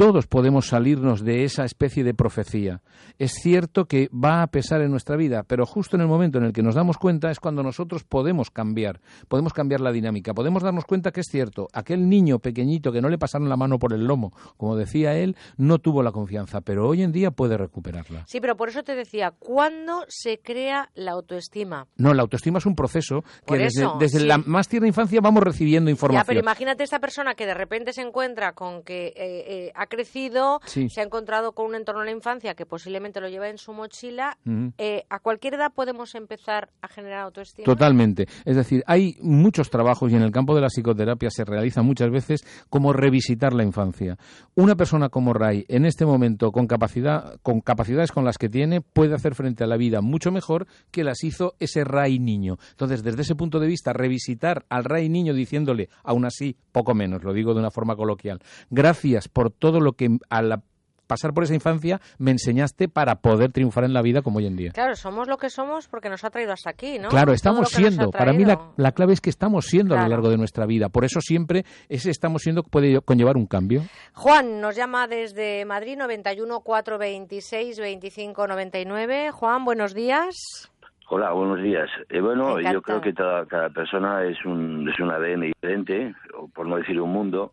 [0.00, 2.80] todos podemos salirnos de esa especie de profecía.
[3.18, 6.44] Es cierto que va a pesar en nuestra vida, pero justo en el momento en
[6.44, 10.62] el que nos damos cuenta es cuando nosotros podemos cambiar, podemos cambiar la dinámica, podemos
[10.62, 13.92] darnos cuenta que es cierto, aquel niño pequeñito que no le pasaron la mano por
[13.92, 18.24] el lomo, como decía él, no tuvo la confianza, pero hoy en día puede recuperarla.
[18.26, 21.86] Sí, pero por eso te decía, ¿cuándo se crea la autoestima?
[21.96, 26.22] No, la autoestima es un proceso que desde, la más tierna infancia vamos recibiendo información.
[26.22, 29.86] Ya, pero imagínate esta persona que de repente se encuentra con que eh, eh, ha
[29.86, 33.58] crecido, se ha encontrado con un entorno en la infancia que posiblemente lo lleva en
[33.58, 34.38] su mochila,
[34.78, 37.64] eh, ¿a cualquier edad podemos empezar a generar autoestima?
[37.64, 38.26] Totalmente.
[38.44, 42.10] Es decir, hay muchos trabajos y en el campo de la psicoterapia se realiza muchas
[42.10, 44.16] veces como revisitar la infancia.
[44.54, 48.80] Una persona como Ray, en este momento, con, capacidad, con capacidades con las que tiene,
[48.80, 52.58] puede hacer frente a la vida mucho mejor que las hizo ese Ray niño.
[52.70, 57.24] Entonces, desde ese punto de vista, revisitar al Ray niño diciéndole, aún así, poco menos,
[57.24, 58.40] lo digo de una forma coloquial,
[58.70, 60.62] gracias por todo lo que al
[61.10, 64.56] pasar por esa infancia me enseñaste para poder triunfar en la vida como hoy en
[64.56, 64.70] día.
[64.70, 67.08] Claro, somos lo que somos porque nos ha traído hasta aquí, ¿no?
[67.08, 68.12] Claro, estamos siendo.
[68.12, 70.88] Para mí la, clave es que estamos siendo a lo largo de nuestra vida.
[70.88, 73.82] Por eso siempre ese estamos siendo puede conllevar un cambio.
[74.14, 79.30] Juan nos llama desde Madrid 91 426 25 99.
[79.32, 80.70] Juan, buenos días.
[81.08, 81.90] Hola, buenos días.
[82.08, 86.46] Eh, bueno, yo creo que cada, cada persona es un, es un ADN diferente, o
[86.46, 87.52] por no decir un mundo,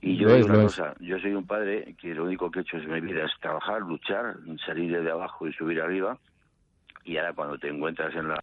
[0.00, 2.76] y yo digo una cosa, yo soy un padre que lo único que he hecho
[2.78, 6.18] en mi vida es trabajar, luchar, salir de abajo y subir arriba.
[7.04, 8.42] Y ahora cuando te encuentras en la...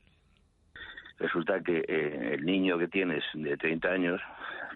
[1.19, 4.21] Resulta que eh, el niño que tienes de 30 años,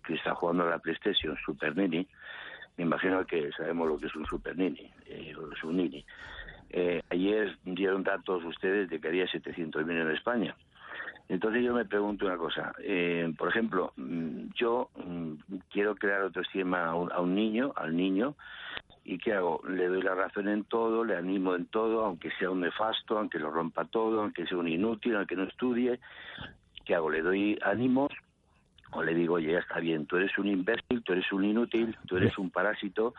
[0.05, 2.07] que está jugando a la PlayStation Super Nini,
[2.77, 6.05] me imagino que sabemos lo que es un Super Nini, eh, es un Nini.
[6.69, 10.55] Eh, ayer dieron datos ustedes de que había 700.000 en España.
[11.29, 12.73] Entonces yo me pregunto una cosa.
[12.79, 15.33] Eh, por ejemplo, mm, yo mm,
[15.69, 18.35] quiero crear autoestima a un, a un niño, al niño,
[19.09, 19.61] ¿Y qué hago?
[19.65, 23.39] Le doy la razón en todo, le animo en todo, aunque sea un nefasto, aunque
[23.39, 26.01] lo rompa todo, aunque sea un inútil, aunque no estudie.
[26.83, 27.09] ¿Qué hago?
[27.09, 28.11] ¿Le doy ánimos?
[28.91, 31.95] O le digo, oye, ya está bien, tú eres un imbécil, tú eres un inútil,
[32.05, 33.13] tú eres un parásito.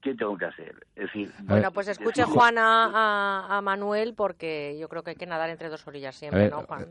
[0.00, 0.86] ¿Qué tengo que hacer?
[0.94, 5.50] Es decir, bueno, pues escuche Juan a, Manuel porque yo creo que hay que nadar
[5.50, 6.86] entre dos orillas siempre, ¿no, Juan?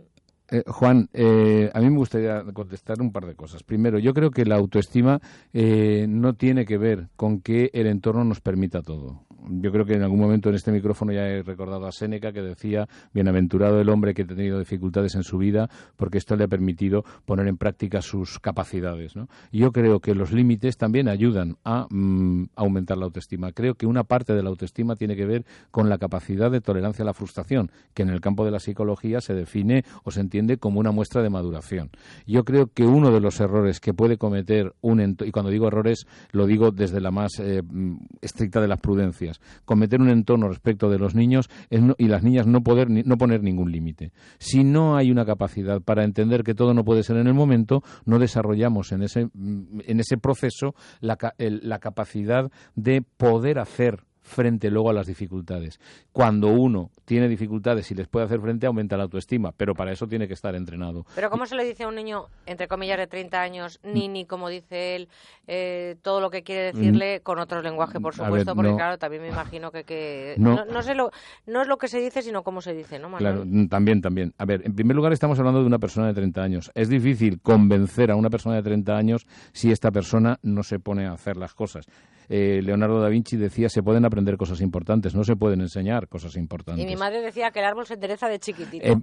[0.49, 3.63] Eh, Juan, eh, a mí me gustaría contestar un par de cosas.
[3.63, 5.19] Primero, yo creo que la autoestima
[5.53, 9.93] eh, no tiene que ver con que el entorno nos permita todo yo creo que
[9.93, 13.89] en algún momento en este micrófono ya he recordado a Séneca que decía, bienaventurado el
[13.89, 17.57] hombre que ha tenido dificultades en su vida porque esto le ha permitido poner en
[17.57, 19.15] práctica sus capacidades.
[19.15, 19.27] ¿no?
[19.51, 23.51] Y yo creo que los límites también ayudan a mm, aumentar la autoestima.
[23.51, 27.03] Creo que una parte de la autoestima tiene que ver con la capacidad de tolerancia
[27.03, 30.57] a la frustración, que en el campo de la psicología se define o se entiende
[30.57, 31.89] como una muestra de maduración.
[32.25, 36.07] Yo creo que uno de los errores que puede cometer un y cuando digo errores
[36.31, 40.89] lo digo desde la más eh, mm, estricta de las prudencias, cometer un entorno respecto
[40.89, 44.11] de los niños y las niñas no poder no poner ningún límite.
[44.39, 47.83] Si no hay una capacidad para entender que todo no puede ser en el momento,
[48.05, 54.89] no desarrollamos en ese, en ese proceso la, la capacidad de poder hacer frente luego
[54.89, 55.79] a las dificultades.
[56.11, 60.07] Cuando uno tiene dificultades y les puede hacer frente, aumenta la autoestima, pero para eso
[60.07, 61.05] tiene que estar entrenado.
[61.15, 64.25] Pero ¿cómo se le dice a un niño, entre comillas, de 30 años, ni, ni
[64.25, 65.09] como dice él,
[65.47, 67.23] eh, todo lo que quiere decirle mm.
[67.23, 70.35] con otro lenguaje, por supuesto, porque claro, también me imagino que...
[70.37, 71.11] no, no, sé lo,
[71.45, 74.33] no es lo que se dice, sino cómo se dice, ¿no, Claro, mm, también, también.
[74.37, 76.71] A ver, en primer lugar estamos hablando de una persona de 30 años.
[76.75, 81.05] Es difícil convencer a una persona de 30 años si esta persona no se pone
[81.05, 81.87] a hacer las cosas.
[82.29, 86.35] Eh, Leonardo da Vinci decía se pueden aprender cosas importantes, no se pueden enseñar cosas
[86.35, 86.83] importantes.
[86.83, 88.85] Y mi madre decía que el árbol se endereza de chiquitito.
[88.85, 88.95] Eh,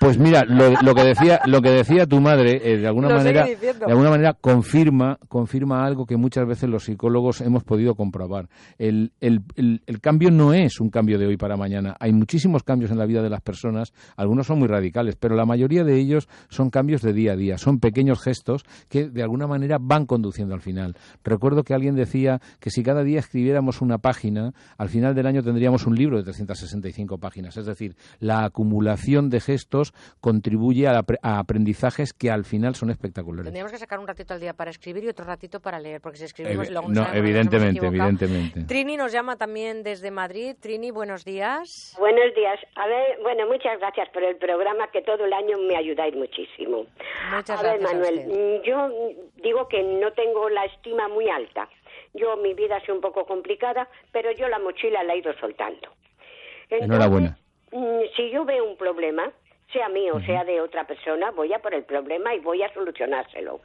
[0.00, 3.84] pues mira, lo, que decía lo que decía tu madre eh, de alguna manera de
[3.86, 8.48] alguna manera confirma confirma algo que muchas veces los psicólogos hemos podido comprobar.
[8.78, 11.96] El, el, el, cambio no es un cambio de hoy para mañana.
[12.00, 15.46] Hay muchísimos cambios en la vida de las personas, algunos son muy radicales, pero la
[15.46, 19.46] mayoría de ellos son cambios de día a día, son pequeños gestos que de alguna
[19.46, 20.96] manera van conduciendo al final.
[21.24, 25.42] Recuerdo que alguien decía que si cada día escribiéramos una página, al final del año
[25.42, 27.56] tendríamos un libro de 365 páginas.
[27.56, 33.46] Es decir, la acumulación de gestos contribuye a, aprendizajes que al final son espectaculares.
[33.46, 36.18] Tendríamos que sacar un ratito al día para escribir y otro ratito para leer, porque
[36.18, 38.64] si escribimos luego No, evidentemente, evidentemente.
[38.64, 40.56] Trini nos llama también desde Madrid.
[40.60, 41.96] Trini, buenos días.
[41.98, 42.58] Buenos días.
[42.76, 46.86] A ver, bueno, muchas gracias por el programa que todo el año me ayudáis muchísimo.
[47.34, 48.88] Muchas a ver, Manuel, yo
[49.42, 51.68] digo que no tengo la estima muy alta.
[52.14, 55.32] Yo, mi vida ha sido un poco complicada, pero yo la mochila la he ido
[55.34, 55.92] soltando.
[56.70, 57.38] Enhorabuena.
[57.70, 59.32] Mm, si yo veo un problema,
[59.72, 62.72] sea mío o sea de otra persona, voy a por el problema y voy a
[62.72, 63.60] solucionárselo.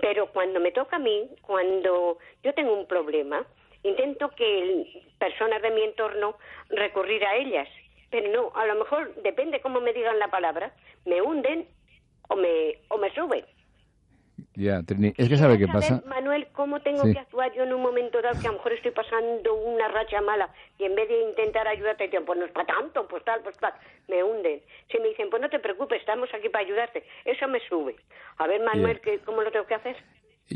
[0.00, 3.44] Pero cuando me toca a mí, cuando yo tengo un problema,
[3.82, 6.36] intento que personas de mi entorno
[6.70, 7.68] recurrir a ellas.
[8.10, 10.72] Pero no, a lo mejor depende cómo me digan la palabra,
[11.04, 11.66] me hunden
[12.28, 13.44] o me, o me suben.
[14.54, 14.80] Ya,
[15.16, 16.02] Es que sabe qué pasa.
[16.06, 18.90] Manuel, ¿cómo tengo que actuar yo en un momento dado que a lo mejor estoy
[18.90, 20.48] pasando una racha mala
[20.78, 23.56] y en vez de intentar ayudarte, dicen, pues no es para tanto, pues tal, pues
[23.58, 23.72] tal,
[24.08, 24.60] me hunden.
[24.90, 27.96] Si me dicen, pues no te preocupes, estamos aquí para ayudarte, eso me sube.
[28.38, 29.96] A ver, Manuel, ¿cómo lo tengo que hacer?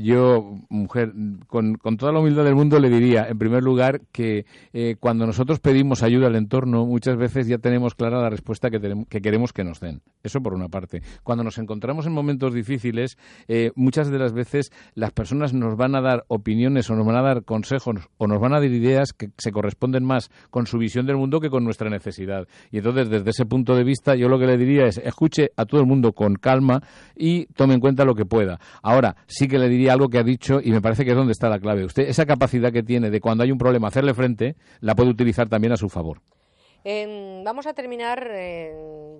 [0.02, 1.12] Yo, mujer,
[1.46, 5.60] con, toda la humildad del mundo le diría, en primer lugar, que eh, cuando nosotros
[5.60, 9.64] pedimos ayuda al entorno, muchas veces ya tenemos clara la respuesta que, que, queremos que
[9.64, 10.02] nos den.
[10.22, 11.02] Eso por una parte.
[11.22, 13.16] Cuando nos encontramos en momentos difíciles,
[13.48, 17.16] eh, muchas de las veces las personas nos van a dar opiniones o nos van
[17.16, 20.78] a dar consejos o nos van a dar ideas que se corresponden más con su
[20.78, 22.46] visión del mundo que con nuestra necesidad.
[22.70, 25.64] Y entonces, desde ese punto de vista, yo lo que le diría es, escuche a
[25.64, 26.82] todo el mundo con calma
[27.16, 28.58] y tome en cuenta lo que pueda.
[28.82, 31.32] Ahora, sí que le diría algo que ha dicho y me parece que es donde
[31.32, 31.84] está la clave.
[31.84, 35.48] Usted, esa capacidad que tiene de cuando hay un problema hacerle frente, la puede utilizar
[35.48, 36.20] también a su favor.
[36.84, 38.30] Em, vamos a terminar.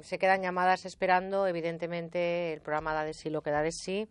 [0.03, 1.47] se quedan llamadas esperando.
[1.47, 4.09] Evidentemente, el programa da de sí lo que da de sí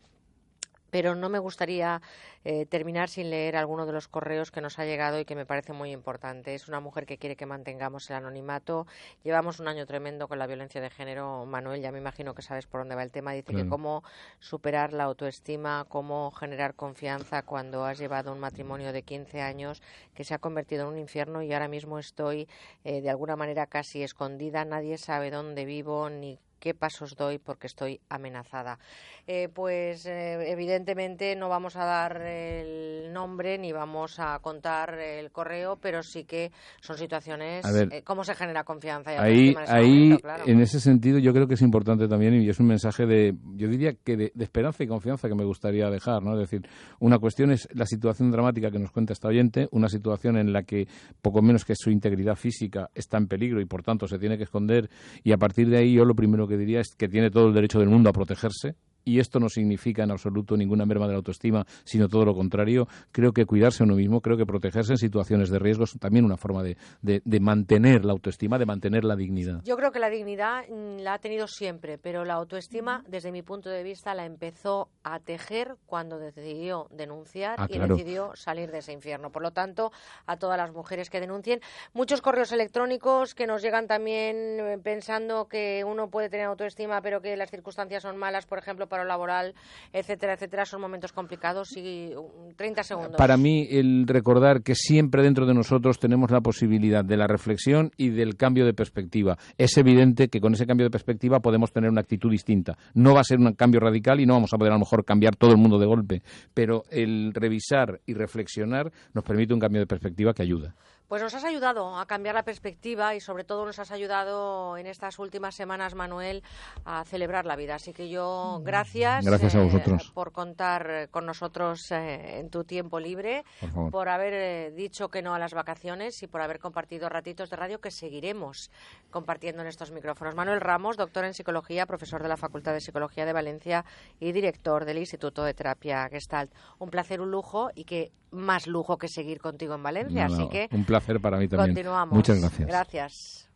[0.92, 2.02] pero no me gustaría
[2.44, 5.46] eh, terminar sin leer alguno de los correos que nos ha llegado y que me
[5.46, 6.54] parece muy importante.
[6.54, 8.86] Es una mujer que quiere que mantengamos el anonimato.
[9.24, 11.46] Llevamos un año tremendo con la violencia de género.
[11.46, 13.34] Manuel, ya me imagino que sabes por dónde va el tema.
[13.34, 14.04] Dice que cómo
[14.40, 19.82] superar la autoestima, cómo generar confianza cuando has llevado un matrimonio de 15 años
[20.14, 22.48] que se ha convertido en un infierno y ahora mismo estoy
[22.84, 24.66] eh, de alguna manera casi escondida.
[24.66, 28.80] Nadie sabe dónde vivo ni qué pasos doy porque estoy amenazada.
[29.28, 35.32] Eh, pues eh, evidentemente no vamos a dar el nombre ni vamos a contar el
[35.32, 37.66] correo, pero sí que son situaciones.
[37.66, 39.14] Eh, ¿Cómo se genera confianza?
[39.14, 42.68] Y ahí, ahí en ese sentido, yo creo que es importante también y es un
[42.68, 46.34] mensaje de, yo diría que de, esperanza y confianza que me gustaría dejar, ¿no?
[46.34, 46.70] Es decir,
[47.00, 50.64] una cuestión es la situación dramática que nos cuenta esta oyente, una situación en la
[50.64, 50.88] que
[51.22, 54.44] poco menos que su integridad física está en peligro y por tanto se tiene que
[54.44, 54.90] esconder
[55.24, 57.54] y a partir de ahí yo lo primero que diría es que tiene todo el
[57.54, 61.18] derecho del mundo a protegerse, y esto no significa en absoluto ninguna merma de la
[61.18, 62.88] autoestima, sino todo lo contrario.
[63.12, 66.26] Creo que cuidarse a uno mismo, creo que protegerse en situaciones de riesgo es también
[66.26, 69.62] una forma de, de, mantener la autoestima, de mantener la dignidad.
[69.64, 73.44] Yo creo que la dignidad mm, la ha tenido siempre, pero la autoestima, desde mi
[73.44, 78.80] punto de vista, la empezó a tejer cuando decidió denunciar ah, y decidió salir de
[78.80, 79.32] ese infierno.
[79.32, 79.92] Por lo tanto,
[80.26, 81.62] a todas las mujeres que denuncien,
[81.94, 87.22] muchos correos electrónicos que nos llegan también eh, pensando que uno puede tener autoestima, pero
[87.22, 89.54] que las circunstancias son malas, por ejemplo, laboral,
[89.92, 92.12] etcétera, etcétera, son momentos complicados y
[92.56, 93.16] 30 segundos.
[93.18, 97.92] Para mí, el recordar que siempre dentro de nosotros tenemos la posibilidad de la reflexión
[97.98, 99.38] y del cambio de perspectiva.
[99.58, 102.78] Es evidente que con ese cambio de perspectiva podemos tener una actitud distinta.
[102.94, 105.04] No va a ser un cambio radical y no vamos a poder a lo mejor
[105.04, 106.22] cambiar todo el mundo de golpe,
[106.54, 110.76] pero el revisar y reflexionar nos permite un cambio de perspectiva que ayuda.
[111.08, 114.88] Pues nos has ayudado a cambiar la perspectiva y sobre todo nos has ayudado en
[114.88, 116.42] estas últimas semanas, Manuel,
[116.84, 117.76] a celebrar la vida.
[117.76, 120.08] Así que yo, gracias, gracias a vosotros.
[120.08, 123.44] Eh, por contar con nosotros eh, en tu tiempo libre,
[123.92, 127.56] por, haber eh, dicho que no a las vacaciones y por haber compartido ratitos de
[127.56, 128.72] radio que seguiremos
[129.12, 130.34] compartiendo en estos micrófonos.
[130.34, 133.86] Manuel Ramos, doctor en psicología, profesor de la Facultad de Psicología de Valencia
[134.20, 136.52] y director del Instituto de Terapia Gestalt.
[136.80, 140.26] Un placer, un lujo y que más lujo que seguir contigo en Valencia.
[140.26, 141.70] así que placer para mí también.
[141.70, 142.16] Continuamos.
[142.16, 142.68] Muchas gracias.
[142.68, 143.50] Gracias.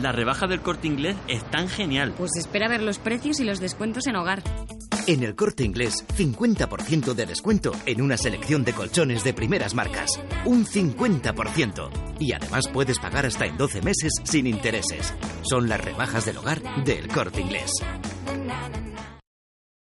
[0.00, 2.14] La rebaja del corte inglés es tan genial.
[2.16, 4.42] Pues espera ver los precios y los descuentos en hogar.
[5.08, 10.20] En el corte inglés, 50% de descuento en una selección de colchones de primeras marcas.
[10.44, 11.90] Un 50%.
[12.20, 15.12] Y además puedes pagar hasta en 12 meses sin intereses.
[15.42, 17.72] Son las rebajas del hogar del corte inglés.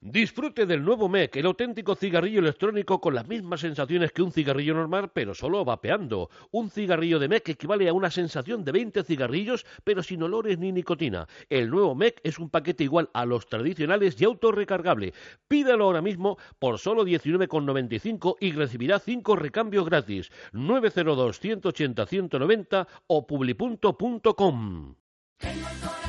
[0.06, 4.74] Disfrute del nuevo MEC, el auténtico cigarrillo electrónico con las mismas sensaciones que un cigarrillo
[4.74, 6.30] normal, pero solo vapeando.
[6.52, 10.74] Un cigarrillo de MEC equivale a una sensación de 20 cigarrillos, pero sin olores ni
[10.74, 11.30] nicotina.
[11.50, 15.14] El nuevo MEC es un paquete igual a los tradicionales y autorrecargable.
[15.48, 20.30] Pídalo ahora mismo por solo 19,95 y recibirá 5 recambios gratis.
[20.52, 24.96] 902 180 190 o publipunto.com.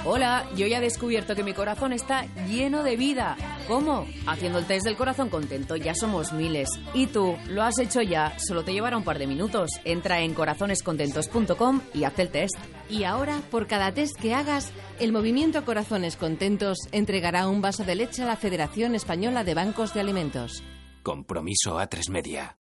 [0.06, 3.36] Hola, yo ya he descubierto que mi corazón está lleno de vida.
[3.66, 4.06] ¿Cómo?
[4.26, 6.68] Haciendo el test del corazón contento, ya somos miles.
[6.92, 7.36] ¿Y tú?
[7.48, 8.38] ¿Lo has hecho ya?
[8.38, 9.70] Solo te llevará un par de minutos.
[9.84, 12.56] Entra en corazonescontentos.com y haz el test.
[12.90, 17.94] Y ahora, por cada test que hagas, el movimiento Corazones Contentos entregará un vaso de
[17.94, 20.62] leche a la Federación Española de Bancos de Alimentos.
[21.02, 22.58] Compromiso a tres media.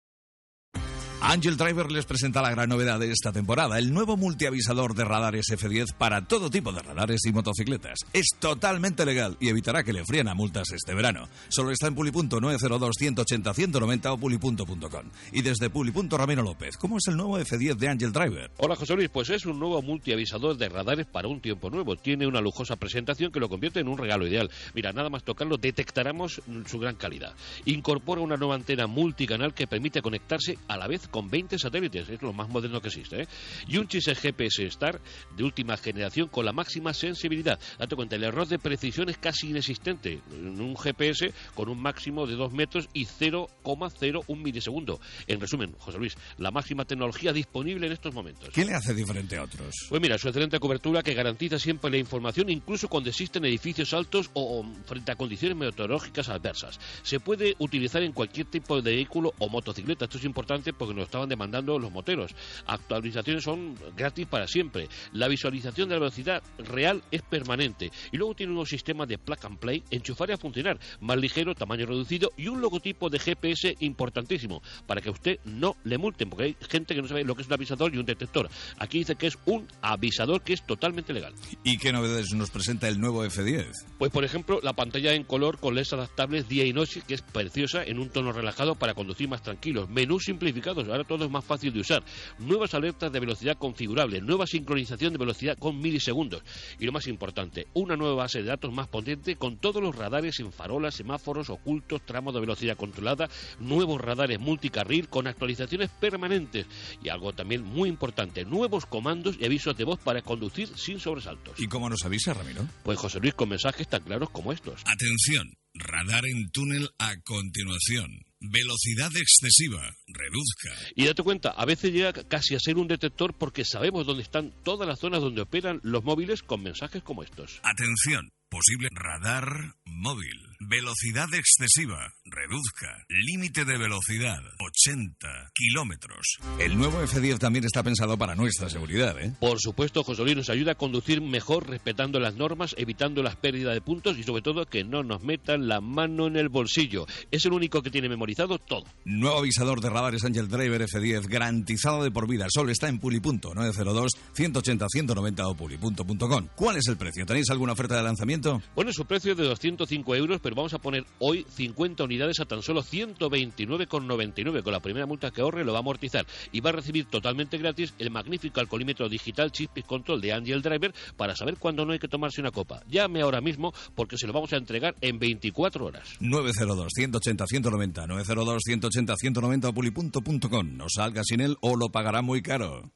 [1.23, 5.45] Angel Driver les presenta la gran novedad de esta temporada, el nuevo multiavisador de radares
[5.51, 7.99] F10 para todo tipo de radares y motocicletas.
[8.15, 11.29] Es totalmente legal y evitará que le fríen a multas este verano.
[11.51, 15.05] Solo está en Pulipunto 902 180 190 o pulipunto.com.
[15.33, 18.51] Y desde Pulipunto Ramiro López, ¿cómo es el nuevo F10 de Angel Driver?
[18.57, 21.97] Hola José Luis, pues es un nuevo multiavisador de radares para un tiempo nuevo.
[21.97, 24.51] Tiene una lujosa presentación que lo convierte en un regalo ideal.
[24.75, 27.35] Mira, nada más tocarlo detectaremos su gran calidad.
[27.67, 32.23] Incorpora una nueva antena multicanal que permite conectarse a la vez con 20 satélites, es
[32.23, 33.29] lo más moderno que existe, ¿eh?
[33.69, 35.01] y un chip GPS Star
[35.37, 37.59] de última generación con la máxima sensibilidad.
[37.79, 42.27] Date cuenta, el error de precisión es casi inexistente en un GPS con un máximo
[42.27, 45.01] de 2 metros y 0,01 milisegundo.
[45.27, 48.51] En resumen, José Luis, la máxima tecnología disponible en estos momentos.
[48.51, 49.75] ¿Qué le hace diferente a otros?
[49.89, 54.31] Pues mira, su excelente cobertura que garantiza siempre la información incluso cuando existen edificios altos
[54.35, 56.79] o frente a condiciones meteorológicas adversas.
[57.03, 60.05] Se puede utilizar en cualquier tipo de vehículo o motocicleta.
[60.05, 62.35] Esto es importante porque nos estaban demandando los moteros.
[62.67, 64.89] Actualizaciones son gratis para siempre.
[65.13, 67.91] La visualización de la velocidad real es permanente.
[68.13, 71.55] Y luego tiene unos sistemas de plug and play, enchufar y a funcionar, más ligero,
[71.55, 76.45] tamaño reducido y un logotipo de GPS importantísimo para que usted no le multen, porque
[76.45, 78.49] hay gente que no sabe lo que es un avisador y un detector.
[78.79, 81.35] Aquí dice que es un avisador que es totalmente legal.
[81.65, 83.73] ¿Y qué novedades nos presenta el nuevo F10?
[83.99, 87.23] Pues por ejemplo, la pantalla en color con LEDs adaptables día y noche, que es
[87.23, 89.89] preciosa en un tono relajado para conducir más tranquilos.
[89.89, 92.03] Menús simplificados, ahora todo es más fácil de usar.
[92.39, 96.43] Nuevas alertas de velocidad configurable, nueva sincronización de velocidad con milisegundos.
[96.79, 100.41] Y lo más importante, una nueva base de datos más potente con todos los radares
[100.41, 106.67] en farolas, semáforos, ocultos, tramos de velocidad controlada, nuevos radares multicarril con actualizaciones permanentes.
[107.03, 111.59] Y algo también muy importante, nuevos comandos y avisos de voz para conducir sin sobresaltos.
[111.59, 112.67] ¿Y cómo nos avisa, Ramiro?
[112.83, 114.83] Pues José Luis, con mensajes tan claros como estos.
[114.87, 118.30] Atención, radar en túnel a continuación.
[118.41, 119.95] Velocidad excesiva.
[120.07, 120.71] Reduzca.
[120.95, 124.55] Y date cuenta, a veces llega casi a ser un detector porque sabemos dónde están
[124.65, 127.61] todas las zonas donde operan los móviles con mensajes como estos.
[127.63, 128.31] Atención.
[128.49, 130.50] Posible radar móvil.
[130.63, 132.13] Velocidad excesiva.
[132.27, 133.07] Reduzca.
[133.09, 134.43] Límite de velocidad.
[134.59, 136.37] 80 kilómetros.
[136.59, 139.33] El nuevo F10 también está pensado para nuestra seguridad, ¿eh?
[139.41, 143.73] Por supuesto, José Luis nos ayuda a conducir mejor respetando las normas, evitando las pérdidas
[143.73, 147.07] de puntos y sobre todo que no nos metan la mano en el bolsillo.
[147.31, 148.85] Es el único que tiene memorizado todo.
[149.07, 152.49] Nuevo avisador de radares Angel Driver F10 garantizado de por vida.
[152.51, 156.49] Solo está en Pulipunto 902 180 190 o pulipunto.com.
[156.55, 157.25] ¿Cuál es el precio?
[157.25, 158.61] ¿Tenéis alguna oferta de lanzamiento?
[158.75, 162.45] Bueno, su precio es de 205 euros, pero vamos a poner hoy 50 unidades a
[162.45, 164.63] tan solo 129,99.
[164.63, 167.59] Con la primera multa que ahorre lo va a amortizar y va a recibir totalmente
[167.59, 171.99] gratis el magnífico alcoholímetro digital Chip Control de Angel Driver para saber cuándo no hay
[171.99, 172.83] que tomarse una copa.
[172.89, 176.09] Llame ahora mismo porque se lo vamos a entregar en 24 horas.
[176.21, 180.77] 902 180 190 902 180 190 pulipunto.com.
[180.77, 182.91] No salga sin él o lo pagará muy caro.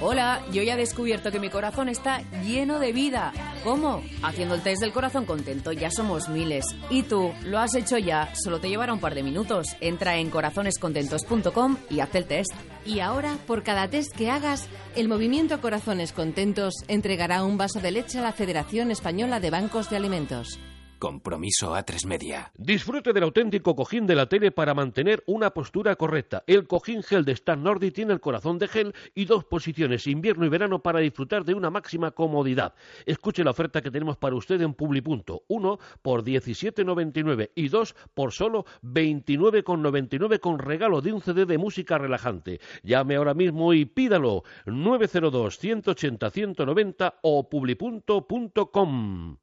[0.00, 3.32] Hola, yo ya he descubierto que mi corazón está lleno de vida.
[3.64, 4.02] ¿Cómo?
[4.22, 6.57] Haciendo el test del corazón contento, ya somos miles.
[6.90, 7.32] ¿Y tú?
[7.44, 8.32] ¿Lo has hecho ya?
[8.34, 9.76] Solo te llevará un par de minutos.
[9.80, 12.52] Entra en corazonescontentos.com y haz el test.
[12.84, 17.90] Y ahora, por cada test que hagas, el movimiento Corazones Contentos entregará un vaso de
[17.90, 20.58] leche a la Federación Española de Bancos de Alimentos.
[20.98, 22.50] Compromiso a tres media.
[22.58, 26.42] Disfrute del auténtico cojín de la tele para mantener una postura correcta.
[26.48, 30.44] El cojín gel de Star Nordi tiene el corazón de gel y dos posiciones, invierno
[30.44, 32.74] y verano, para disfrutar de una máxima comodidad.
[33.06, 35.44] Escuche la oferta que tenemos para usted en Publipunto.
[35.46, 41.98] Uno por 17,99 y dos por solo 29,99 con regalo de un CD de música
[41.98, 42.60] relajante.
[42.82, 44.42] Llame ahora mismo y pídalo.
[44.66, 49.38] 902 180 190 o publipunto.com.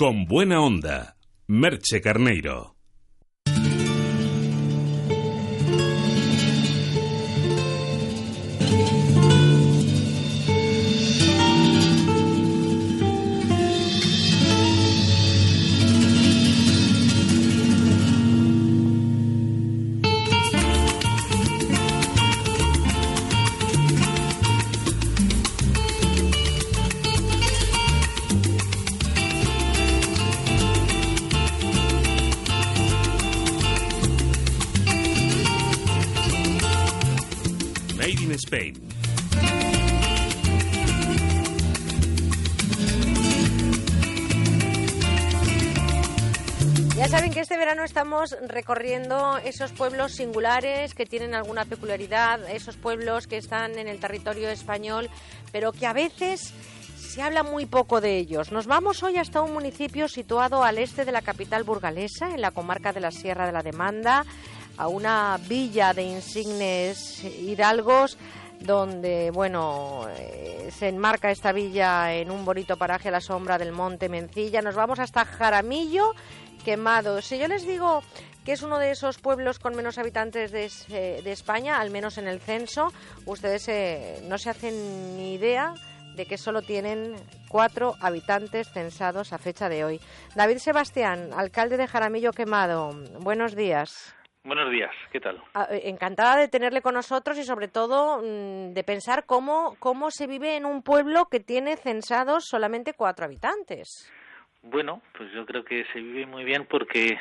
[0.00, 1.16] Con buena onda,
[1.48, 2.77] Merche Carneiro.
[46.96, 52.76] Ya saben que este verano estamos recorriendo esos pueblos singulares que tienen alguna peculiaridad, esos
[52.76, 55.10] pueblos que están en el territorio español,
[55.52, 56.54] pero que a veces
[56.96, 58.50] se habla muy poco de ellos.
[58.50, 62.50] Nos vamos hoy hasta un municipio situado al este de la capital burgalesa, en la
[62.50, 64.24] comarca de la Sierra de la Demanda,
[64.78, 68.16] a una villa de insignes hidalgos
[68.60, 73.72] donde bueno eh, se enmarca esta villa en un bonito paraje a la sombra del
[73.72, 74.62] monte Mencilla.
[74.62, 76.12] Nos vamos hasta Jaramillo
[76.64, 77.20] Quemado.
[77.22, 78.02] Si yo les digo
[78.44, 82.18] que es uno de esos pueblos con menos habitantes de, eh, de España, al menos
[82.18, 82.92] en el censo,
[83.26, 85.74] ustedes eh, no se hacen ni idea
[86.16, 87.14] de que solo tienen
[87.48, 90.00] cuatro habitantes censados a fecha de hoy.
[90.34, 94.17] David Sebastián, alcalde de Jaramillo Quemado, buenos días.
[94.44, 95.42] Buenos días, ¿qué tal?
[95.54, 100.10] Ah, eh, Encantada de tenerle con nosotros y sobre todo mm, de pensar cómo, cómo
[100.10, 104.10] se vive en un pueblo que tiene censados solamente cuatro habitantes.
[104.62, 107.18] Bueno, pues yo creo que se vive muy bien porque,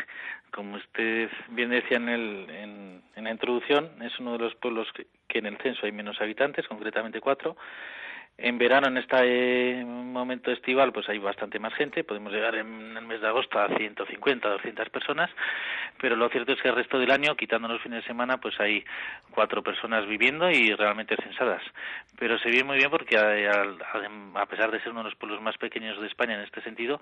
[0.51, 4.87] como usted bien decía en, el, en, en la introducción, es uno de los pueblos
[4.93, 7.55] que, que en el censo hay menos habitantes, concretamente cuatro.
[8.39, 12.03] En verano, en este momento estival, pues hay bastante más gente.
[12.03, 15.31] Podemos llegar en el mes de agosto a 150, 200 personas.
[15.99, 18.59] Pero lo cierto es que el resto del año, quitando los fines de semana, pues
[18.59, 18.85] hay
[19.31, 21.63] cuatro personas viviendo y realmente censadas.
[22.19, 23.63] Pero se vive muy bien porque, a,
[24.35, 27.01] a pesar de ser uno de los pueblos más pequeños de España en este sentido,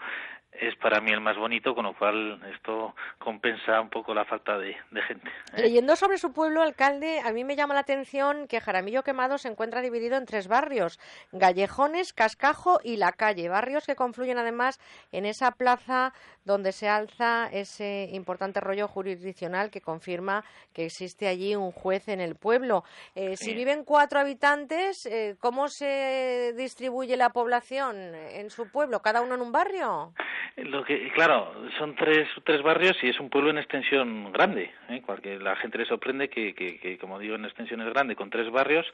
[0.53, 4.57] es para mí el más bonito, con lo cual esto compensa un poco la falta
[4.57, 5.29] de, de gente.
[5.53, 5.63] ¿eh?
[5.63, 9.49] Leyendo sobre su pueblo, alcalde, a mí me llama la atención que Jaramillo Quemado se
[9.49, 10.99] encuentra dividido en tres barrios.
[11.31, 14.79] Gallejones, Cascajo y La Calle, barrios que confluyen además
[15.11, 20.43] en esa plaza donde se alza ese importante rollo jurisdiccional que confirma
[20.73, 22.83] que existe allí un juez en el pueblo.
[23.15, 29.01] Eh, Si viven cuatro habitantes, eh, ¿cómo se distribuye la población en su pueblo?
[29.01, 30.13] ¿Cada uno en un barrio?
[30.57, 34.71] Lo que, claro, son tres, tres barrios y es un pueblo en extensión grande.
[34.89, 35.01] ¿eh?
[35.39, 38.49] La gente le sorprende que, que, que, como digo, en extensión es grande, con tres
[38.51, 38.85] barrios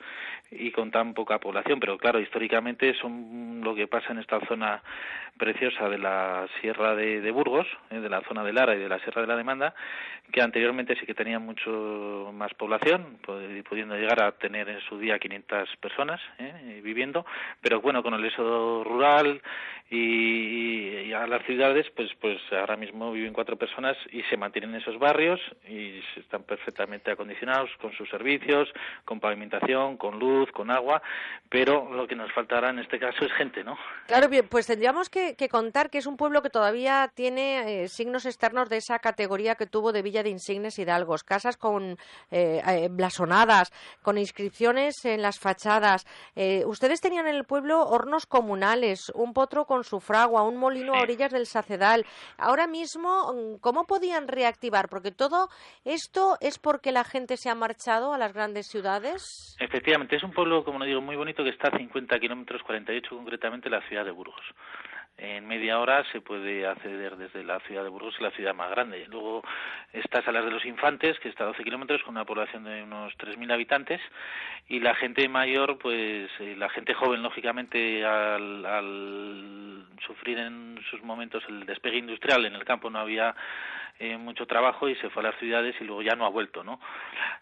[0.49, 1.79] y con tan poca población.
[1.79, 4.81] Pero claro, históricamente son lo que pasa en esta zona
[5.37, 7.99] preciosa de la Sierra de, de Burgos, ¿eh?
[7.99, 9.73] de la zona de Lara y de la Sierra de la Demanda,
[10.31, 13.17] que anteriormente sí que tenía mucho más población,
[13.67, 16.81] pudiendo llegar a tener en su día 500 personas ¿eh?
[16.83, 17.25] viviendo,
[17.61, 19.41] pero bueno, con el éxodo rural
[19.89, 24.81] y, a las ciudades, pues, pues ahora mismo viven cuatro personas y se mantienen en
[24.81, 28.69] esos barrios y están perfectamente acondicionados con sus servicios,
[29.03, 31.01] con pavimentación, con luz, con agua,
[31.49, 33.77] pero lo que nos faltará en este caso es gente, ¿no?
[34.05, 37.87] Claro, bien, pues tendríamos que, que contar que es un pueblo que todavía tiene eh,
[37.87, 41.97] signos externos de esa categoría que tuvo de Villa de Insignes Hidalgos, casas con
[42.29, 43.71] eh, eh, blasonadas,
[44.01, 46.05] con inscripciones en las fachadas.
[46.35, 50.93] Eh, ustedes tenían en el pueblo hornos comunales, un potro con su fragua, un molino
[50.93, 52.05] a orillas del Sacedal.
[52.37, 54.89] Ahora mismo, mm, ¿cómo podían reactivar?
[54.89, 55.47] Porque todo
[55.85, 59.55] esto es porque la gente se ha marchado a las grandes ciudades.
[59.61, 63.15] Efectivamente, es un pueblo, como no digo, muy bonito que está a 50 kilómetros, 48
[63.15, 64.43] concretamente, la ciudad de Burgos.
[65.17, 69.05] En media hora se puede acceder desde la ciudad de Burgos, la ciudad más grande.
[69.07, 69.43] Luego
[69.93, 73.13] está Salas de los Infantes, que está a 12 kilómetros, con una población de unos
[73.17, 74.01] 3.000 habitantes,
[74.67, 81.03] y la gente mayor, pues eh, la gente joven, lógicamente, al, al sufrir en sus
[81.03, 83.35] momentos el despegue industrial en el campo no había
[83.99, 86.63] eh, mucho trabajo y se fue a las ciudades y luego ya no ha vuelto,
[86.63, 86.79] ¿no?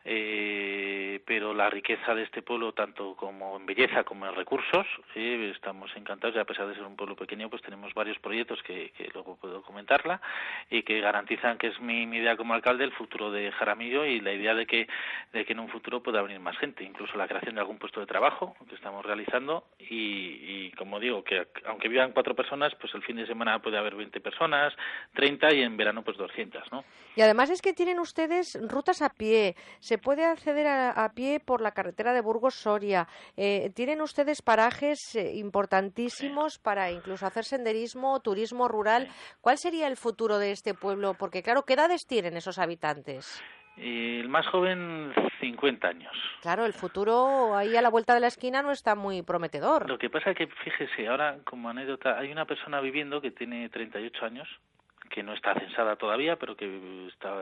[0.04, 4.86] Eh, pero la riqueza de este pueblo, tanto como en belleza como en recursos,
[5.16, 8.62] eh, estamos encantados y a pesar de ser un pueblo pequeño, pues tenemos varios proyectos
[8.64, 10.22] que, que luego puedo comentarla
[10.70, 14.34] y que garantizan que es mi, idea como alcalde el futuro de Jaramillo y la
[14.34, 14.88] idea de que,
[15.34, 18.00] de que en un futuro pueda venir más gente, incluso la creación de algún puesto
[18.00, 22.94] de trabajo que estamos realizando y, y como digo, que aunque vivan cuatro personas, pues
[22.96, 24.74] el fin de semana puede haber 20 personas,
[25.14, 26.64] 30 y en verano pues 200
[27.16, 31.60] y además es que tienen ustedes rutas a pie, se puede acceder a, pie por
[31.60, 38.68] la carretera de Burgos-Soria, eh, tienen ustedes parajes eh, importantísimos para incluso hacer senderismo, turismo
[38.68, 39.10] rural.
[39.42, 41.16] ¿Cuál sería el futuro de este pueblo?
[41.16, 43.44] Porque claro, ¿qué edades tienen esos habitantes?
[43.82, 46.12] el más joven, 50 años.
[46.42, 49.90] Claro, el futuro ahí a la vuelta de la esquina no está muy prometedor.
[49.90, 53.70] Lo que pasa es que, fíjese, ahora como anécdota, hay una persona viviendo que tiene
[53.70, 54.48] 38 años
[55.10, 57.34] que no está censada todavía, pero que está,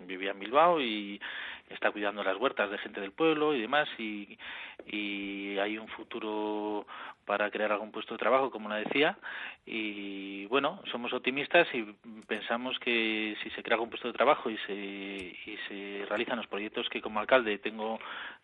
[0.00, 1.20] vivía en Bilbao y
[1.68, 4.38] está cuidando las huertas de gente del pueblo y demás, y,
[4.86, 6.86] y hay un futuro
[7.24, 9.16] para crear algún puesto de trabajo, como la decía,
[9.64, 11.82] y bueno, somos optimistas y
[12.26, 16.48] pensamos que si se crea algún puesto de trabajo y se, y se realizan los
[16.48, 18.00] proyectos que como alcalde tengo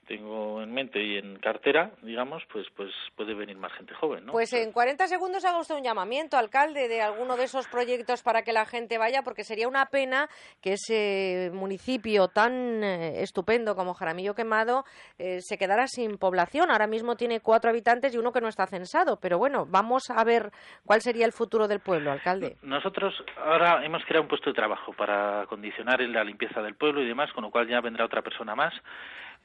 [0.07, 4.33] tengo en mente y en cartera, digamos, pues pues puede venir más gente joven, ¿no?
[4.33, 8.43] Pues en 40 segundos haga usted un llamamiento, alcalde, de alguno de esos proyectos para
[8.43, 10.29] que la gente vaya, porque sería una pena
[10.63, 14.85] que ese municipio tan eh, estupendo como Jaramillo Quemado
[15.19, 16.71] eh, se quedara sin población.
[16.71, 20.23] Ahora mismo tiene cuatro habitantes y uno que no está censado, pero bueno, vamos a
[20.25, 20.51] ver
[20.85, 22.57] cuál sería el futuro del pueblo, alcalde.
[22.63, 27.09] Nosotros ahora hemos creado un puesto de trabajo para condicionar la limpieza del pueblo y
[27.09, 28.75] demás, con lo cual ya vendrá otra persona más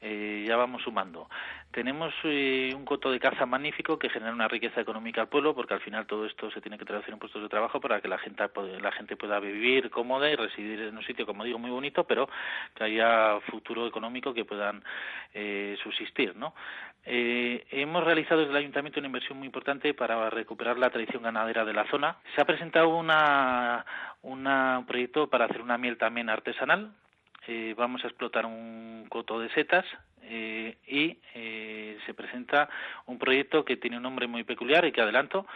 [0.02, 1.28] eh, ya vamos sumando.
[1.70, 5.74] Tenemos eh, un coto de caza magnífico que genera una riqueza económica al pueblo, porque
[5.74, 8.18] al final todo esto se tiene que traducir en puestos de trabajo para que la
[8.18, 8.44] gente,
[8.82, 12.28] la gente pueda vivir cómoda y residir en un sitio, como digo, muy bonito, pero
[12.74, 14.82] que haya futuro económico que puedan
[15.32, 16.52] eh, subsistir, ¿no?
[17.04, 21.64] Eh, hemos realizado desde el ayuntamiento una inversión muy importante para recuperar la tradición ganadera
[21.64, 22.16] de la zona.
[22.34, 23.84] Se ha presentado una,
[24.22, 26.92] una, un proyecto para hacer una miel también artesanal
[27.48, 29.84] eh, vamos a explotar un coto de setas
[30.22, 32.68] eh, y eh, se presenta
[33.06, 35.46] un proyecto que tiene un nombre muy peculiar y que adelanto,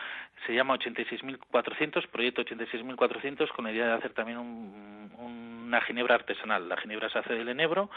[0.46, 6.68] se llama 86.400, proyecto 86.400 con la idea de hacer también una ginebra artesanal.
[6.68, 7.90] La ginebra se hace del enebro.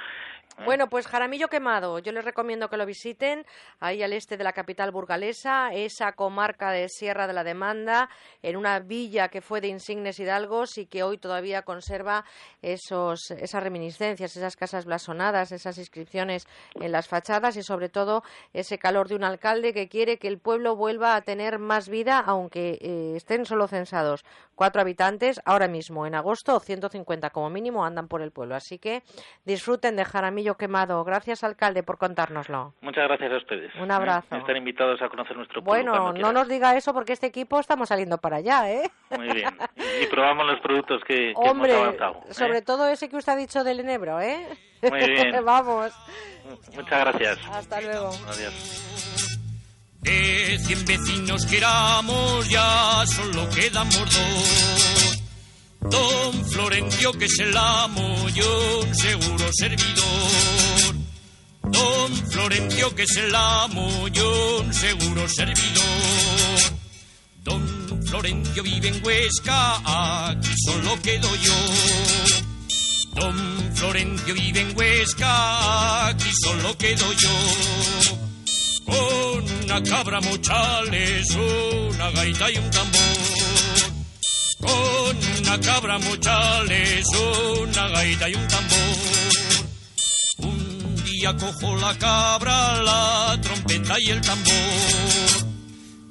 [0.65, 3.45] Bueno, pues Jaramillo Quemado, yo les recomiendo que lo visiten,
[3.79, 8.09] ahí al este de la capital burgalesa, esa comarca de Sierra de la Demanda,
[8.41, 12.25] en una villa que fue de insignes hidalgos y que hoy todavía conserva
[12.61, 18.23] esos, esas reminiscencias, esas casas blasonadas, esas inscripciones en las fachadas y sobre todo
[18.53, 22.19] ese calor de un alcalde que quiere que el pueblo vuelva a tener más vida
[22.19, 24.25] aunque eh, estén solo censados
[24.55, 25.41] cuatro habitantes.
[25.45, 28.55] Ahora mismo en agosto 150 como mínimo andan por el pueblo.
[28.55, 29.03] Así que
[29.45, 31.03] disfruten de Jaramillo quemado.
[31.03, 32.73] Gracias alcalde por contárnoslo.
[32.81, 33.75] Muchas gracias a ustedes.
[33.75, 34.35] Un abrazo.
[34.35, 37.89] Están invitados a conocer nuestro pueblo bueno no nos diga eso porque este equipo estamos
[37.89, 38.89] saliendo para allá ¿eh?
[39.15, 39.49] muy bien.
[40.01, 42.33] Y probamos los productos que, hemos avanzado ¿eh?
[42.33, 44.47] sobre todo ese que usted ha dicho del enebro ¿eh?
[44.81, 45.91] Muy bien vamos
[46.75, 47.37] Muchas gracias.
[47.51, 48.11] Hasta luego.
[48.27, 48.53] Adiós.
[50.01, 55.19] De cien vecinos que éramos ya solo quedamos dos.
[55.81, 60.95] Don Florencio que es el amo y un seguro servidor.
[61.63, 66.79] Don Florencio que es el amo y un seguro servidor.
[67.43, 72.48] Don Florencio vive en Huesca, aquí solo quedo yo.
[73.13, 77.29] Don Florencio vive en Huesca, aquí solo quedo yo.
[78.85, 83.01] Con una cabra mochales, una gaita y un tambor.
[84.59, 87.05] Con una cabra mochales,
[87.61, 88.97] una gaita y un tambor.
[90.37, 95.49] Un día cojo la cabra, la trompeta y el tambor.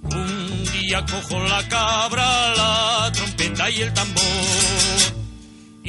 [0.02, 4.97] Un día cojo la cabra, la trompeta y el tambor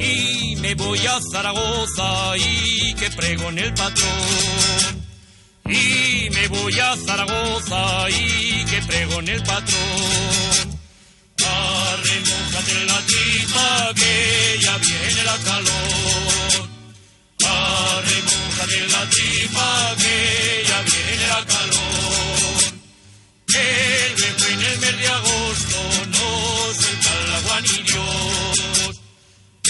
[0.00, 5.10] y me voy a Zaragoza y que prego en el patrón.
[5.66, 10.80] Y me voy a Zaragoza y que prego en el patrón.
[11.44, 16.68] Arremójate la tipa que ya viene la calor.
[17.44, 22.72] Arremójate la tipa que ya viene la calor.
[23.46, 25.78] Que luego en el mes de agosto
[26.10, 26.30] no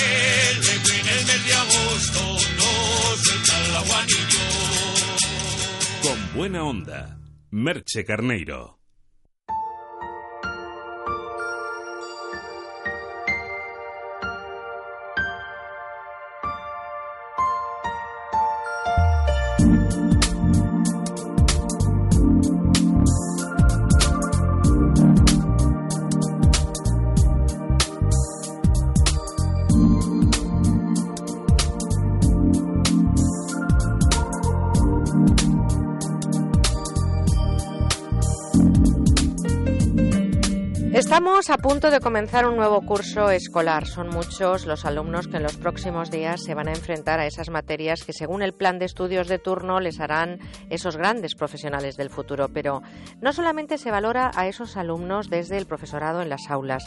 [0.00, 2.20] que luego en el mes de agosto
[2.58, 4.46] nos sueltan la guanillo.
[6.02, 7.18] Con buena onda,
[7.50, 8.79] Merche Carneiro.
[41.00, 43.86] Estamos a punto de comenzar un nuevo curso escolar.
[43.86, 47.48] Son muchos los alumnos que en los próximos días se van a enfrentar a esas
[47.48, 52.10] materias que según el plan de estudios de turno les harán esos grandes profesionales del
[52.10, 52.50] futuro.
[52.52, 52.82] Pero
[53.22, 56.84] no solamente se valora a esos alumnos desde el profesorado en las aulas.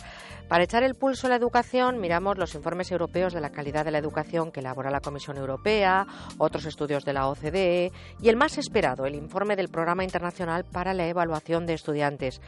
[0.54, 3.90] Para echar el pulso a la educación miramos los informes europeos de la calidad de
[3.90, 6.06] la educación que elabora la Comisión Europea,
[6.38, 10.94] otros estudios de la OCDE y el más esperado, el informe del Programa Internacional para
[10.94, 12.40] la Evaluación de Estudiantes.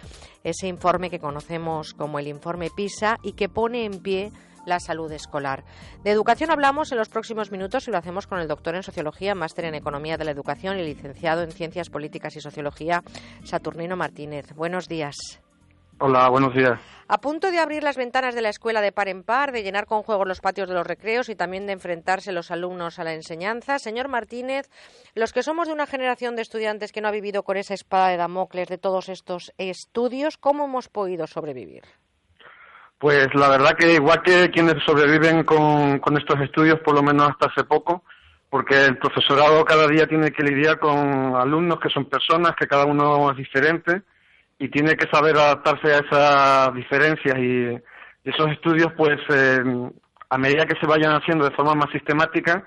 [0.44, 4.32] Ese informe que conocemos como el informe PISA y que pone en pie
[4.68, 5.64] la salud escolar.
[6.04, 9.34] De educación hablamos en los próximos minutos y lo hacemos con el doctor en Sociología,
[9.34, 13.02] máster en Economía de la Educación y licenciado en Ciencias Políticas y Sociología,
[13.44, 14.54] Saturnino Martínez.
[14.54, 15.16] Buenos días.
[15.98, 16.80] Hola, buenos días.
[17.08, 19.86] A punto de abrir las ventanas de la escuela de par en par, de llenar
[19.86, 23.14] con juegos los patios de los recreos y también de enfrentarse los alumnos a la
[23.14, 23.78] enseñanza.
[23.78, 24.72] Señor Martínez,
[25.14, 28.08] los que somos de una generación de estudiantes que no ha vivido con esa espada
[28.08, 31.84] de Damocles de todos estos estudios, ¿cómo hemos podido sobrevivir?
[32.98, 37.30] Pues la verdad que igual que quienes sobreviven con, con estos estudios, por lo menos
[37.30, 38.04] hasta hace poco,
[38.50, 42.86] porque el profesorado cada día tiene que lidiar con alumnos que son personas, que cada
[42.86, 44.02] uno es diferente
[44.58, 47.80] y tiene que saber adaptarse a esas diferencias y,
[48.24, 49.64] esos estudios, pues eh,
[50.32, 52.64] a medida que se vayan haciendo de forma más sistemática,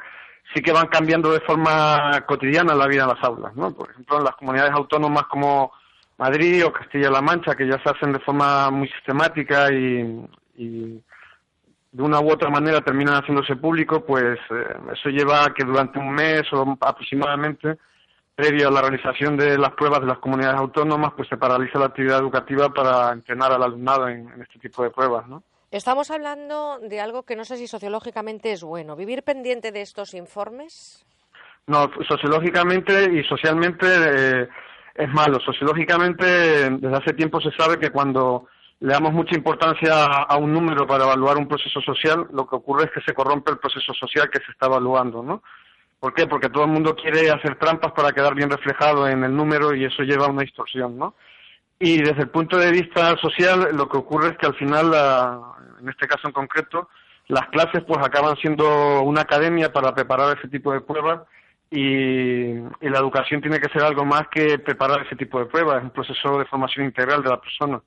[0.54, 3.72] sí que van cambiando de forma cotidiana la vida en las aulas, ¿no?
[3.72, 5.72] Por ejemplo, en las comunidades autónomas como
[6.16, 10.28] Madrid o Castilla-La Mancha, que ya se hacen de forma muy sistemática y,
[11.90, 15.98] de una u otra manera terminan haciéndose público, pues eh, eso lleva a que durante
[15.98, 17.78] un mes o aproximadamente
[18.38, 21.86] previo a la realización de las pruebas de las comunidades autónomas, pues se paraliza la
[21.86, 25.42] actividad educativa para entrenar al alumnado en, este tipo de pruebas, ¿no?
[25.72, 28.94] Estamos hablando de algo que no sé si sociológicamente es bueno.
[28.94, 31.04] ¿Vivir pendiente de estos informes?
[31.66, 34.48] No, sociológicamente y socialmente eh,
[34.94, 35.40] es malo.
[35.40, 38.46] Sociológicamente, desde hace tiempo se sabe que cuando
[38.78, 42.84] le damos mucha importancia a un número para evaluar un proceso social, lo que ocurre
[42.84, 45.42] es que se corrompe el proceso social que se está evaluando, ¿no?
[46.00, 46.26] ¿Por qué?
[46.26, 49.84] Porque todo el mundo quiere hacer trampas para quedar bien reflejado en el número y
[49.84, 51.14] eso lleva a una distorsión, ¿no?
[51.80, 54.92] Y desde el punto de vista social, lo que ocurre es que al final,
[55.80, 56.88] en este caso en concreto,
[57.28, 61.22] las clases pues acaban siendo una academia para preparar ese tipo de pruebas
[61.70, 65.78] y, y la educación tiene que ser algo más que preparar ese tipo de pruebas,
[65.78, 67.80] es un proceso de formación integral de la persona.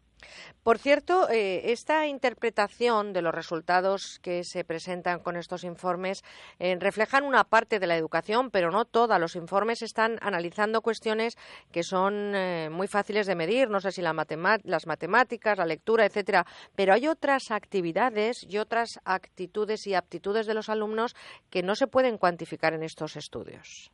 [0.63, 6.23] Por cierto, eh, esta interpretación de los resultados que se presentan con estos informes
[6.59, 9.17] eh, reflejan una parte de la educación, pero no toda.
[9.17, 11.35] Los informes están analizando cuestiones
[11.71, 16.45] que son eh, muy fáciles de medir, no sé si las matemáticas, la lectura, etcétera,
[16.75, 21.15] pero hay otras actividades y otras actitudes y aptitudes de los alumnos
[21.49, 23.91] que no se pueden cuantificar en estos estudios.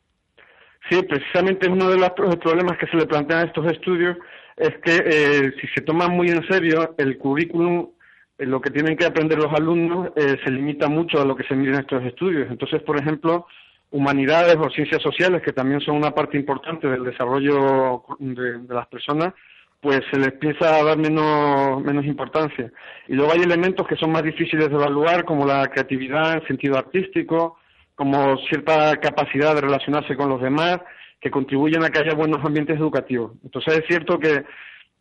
[0.89, 4.17] Sí, precisamente uno de los problemas que se le plantean a estos estudios
[4.55, 7.89] es que eh, si se toma muy en serio el currículum,
[8.37, 11.43] eh, lo que tienen que aprender los alumnos eh, se limita mucho a lo que
[11.43, 12.49] se mide en estos estudios.
[12.49, 13.47] Entonces, por ejemplo,
[13.91, 19.33] humanidades o ciencias sociales, que también son una parte importante del desarrollo de, las personas,
[19.81, 22.71] pues se les piensa a dar menos, menos importancia.
[23.07, 26.77] Y luego hay elementos que son más difíciles de evaluar, como la creatividad en sentido
[26.77, 27.57] artístico,
[27.97, 30.79] como cierta capacidad de relacionarse con los demás,
[31.19, 33.31] que contribuyen a que haya buenos ambientes educativos.
[33.43, 34.45] Entonces es cierto que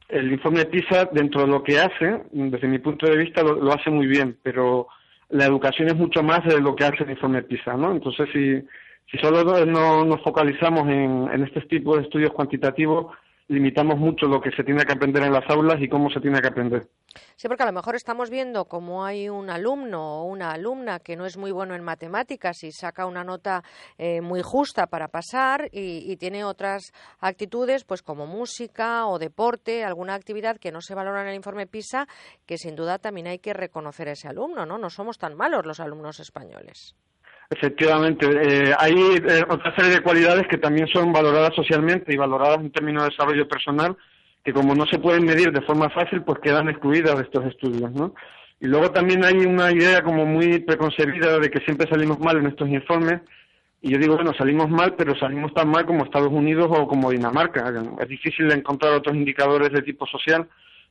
[0.09, 3.91] el informe PISA, dentro de lo que hace, desde mi punto de vista, lo, hace
[3.91, 4.89] muy bien, pero
[5.29, 7.93] la educación es mucho más de lo que hace el informe PISA, ¿no?
[7.93, 8.63] Entonces, si,
[9.11, 13.15] si solo no nos focalizamos en, en este tipo de estudios cuantitativos,
[13.49, 16.41] limitamos mucho lo que se tiene que aprender en las aulas y cómo se tiene
[16.41, 16.89] que aprender.
[17.37, 21.17] Sí, porque a lo mejor estamos viendo cómo hay un alumno o una alumna que
[21.17, 23.63] no es muy bueno en matemáticas y saca una nota
[23.99, 30.15] eh, muy justa para pasar y, tiene otras actitudes, pues como música o deporte, alguna
[30.15, 32.07] actividad que no se valora en el informe PISA,
[32.47, 34.79] que sin duda también hay que reconocer a ese alumno, ¿no?
[34.79, 36.95] No somos tan malos los alumnos españoles.
[37.49, 42.59] Efectivamente, eh, hay eh, otra serie de cualidades que también son valoradas socialmente y valoradas
[42.59, 43.97] en términos de desarrollo personal,
[44.45, 47.93] que como no se pueden medir de forma fácil, pues quedan excluidas de estos estudios,
[47.93, 48.15] ¿no?
[48.61, 52.47] Y luego también hay una idea como muy preconcebida de que siempre salimos mal en
[52.47, 53.21] estos informes
[53.83, 57.11] Y yo digo, bueno, salimos mal, pero salimos tan mal como Estados Unidos o como
[57.11, 57.73] Dinamarca.
[58.01, 60.49] Es difícil encontrar otros indicadores de tipo social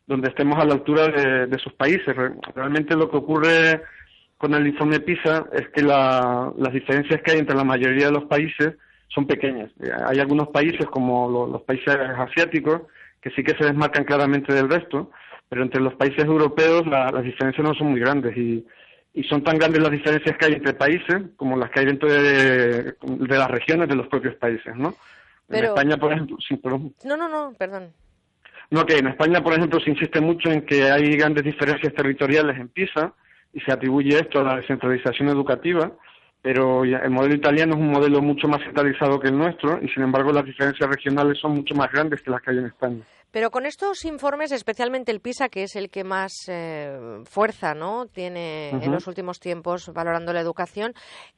[0.08, 2.16] donde estemos a la altura de, sus países.
[2.54, 3.82] Realmente lo que ocurre
[4.38, 8.26] con el informe PISA es que las diferencias que hay entre la mayoría de los
[8.26, 8.76] países
[9.08, 9.72] son pequeñas.
[10.08, 12.82] Hay algunos países, como los países asiáticos,
[13.22, 15.12] que sí que se desmarcan claramente del resto,
[15.50, 18.66] pero entre los países europeos las diferencias no son muy grandes y,
[19.30, 22.96] son tan grandes las diferencias que hay entre países como las que hay dentro de,
[23.02, 24.94] las regiones de los propios países, ¿no?
[25.48, 26.38] en España, por ejemplo,
[27.06, 27.94] No, no, no, perdón.
[28.72, 32.58] No, que en España, por ejemplo, se insiste mucho en que hay grandes diferencias territoriales
[32.58, 33.14] en PISA
[33.56, 35.92] y se atribuye esto a la descentralización educativa,
[36.42, 40.04] pero el modelo italiano es un modelo mucho más centralizado que el nuestro y, sin
[40.04, 43.04] embargo, las diferencias regionales son mucho más grandes que las que hay en España.
[43.36, 48.06] Pero con estos informes, especialmente el PISA, que es el que más eh, fuerza ¿no?
[48.06, 50.94] tiene en los últimos tiempos valorando la educación,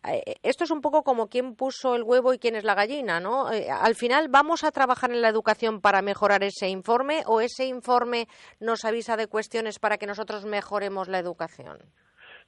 [0.07, 3.19] eh, esto es un poco como quién puso el huevo y quién es la gallina,
[3.19, 3.52] ¿no?
[3.52, 7.65] Eh, al final, ¿vamos a trabajar en la educación para mejorar ese informe o ese
[7.65, 8.27] informe
[8.60, 11.80] nos avisa de cuestiones para que nosotros mejoremos la educación?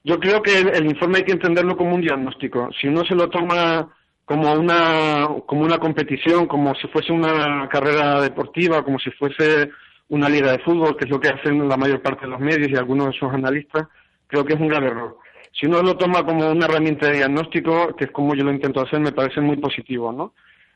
[0.02, 2.70] Yo creo que el informe hay que entenderlo como un diagnóstico.
[2.80, 3.88] Si uno se lo toma
[4.24, 9.70] como una, como una competición, como si fuese una carrera deportiva, como si fuese
[10.08, 12.70] una liga de fútbol, que es lo que hacen la mayor parte de los medios
[12.70, 13.88] y algunos de sus analistas,
[14.26, 15.18] creo que es un grave error.
[15.52, 18.80] Si uno lo toma como una herramienta de diagnóstico, que es como yo lo intento
[18.80, 20.34] hacer, me parece muy positivo, ¿no?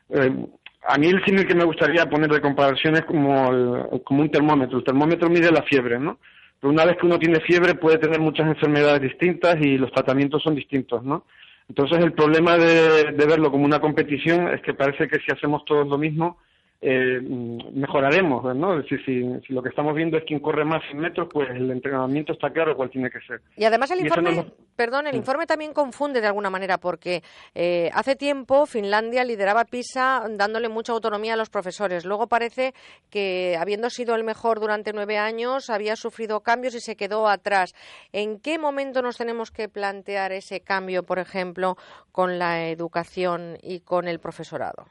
[0.09, 0.45] Eh,
[0.87, 4.77] a mí el símil que me gustaría poner de comparación es como, como un termómetro.
[4.77, 6.19] El termómetro mide la fiebre, ¿no?
[6.59, 10.41] Pero una vez que uno tiene fiebre puede tener muchas enfermedades distintas y los tratamientos
[10.43, 11.25] son distintos, ¿no?
[11.67, 15.87] Entonces el problema de, verlo como una competición es que parece que si hacemos todos
[15.87, 16.37] lo mismo,
[16.81, 18.77] eh, mejoraremos, ¿no?
[18.77, 21.71] Es decir, si, lo que estamos viendo es quien corre más 100 metros, pues el
[21.71, 23.41] entrenamiento está claro cuál tiene que ser.
[23.55, 24.45] Y además el informe,
[24.75, 27.23] perdón, el informe también confunde de alguna manera porque
[27.55, 32.05] eh, hace tiempo Finlandia lideraba PISA dándole mucha autonomía a los profesores.
[32.05, 32.73] Luego parece
[33.09, 37.73] que habiendo sido el mejor durante nueve años había sufrido cambios y se quedó atrás.
[38.11, 41.77] ¿En qué momento nos tenemos que plantear ese cambio, por ejemplo,
[42.11, 44.85] con la educación y con el profesorado?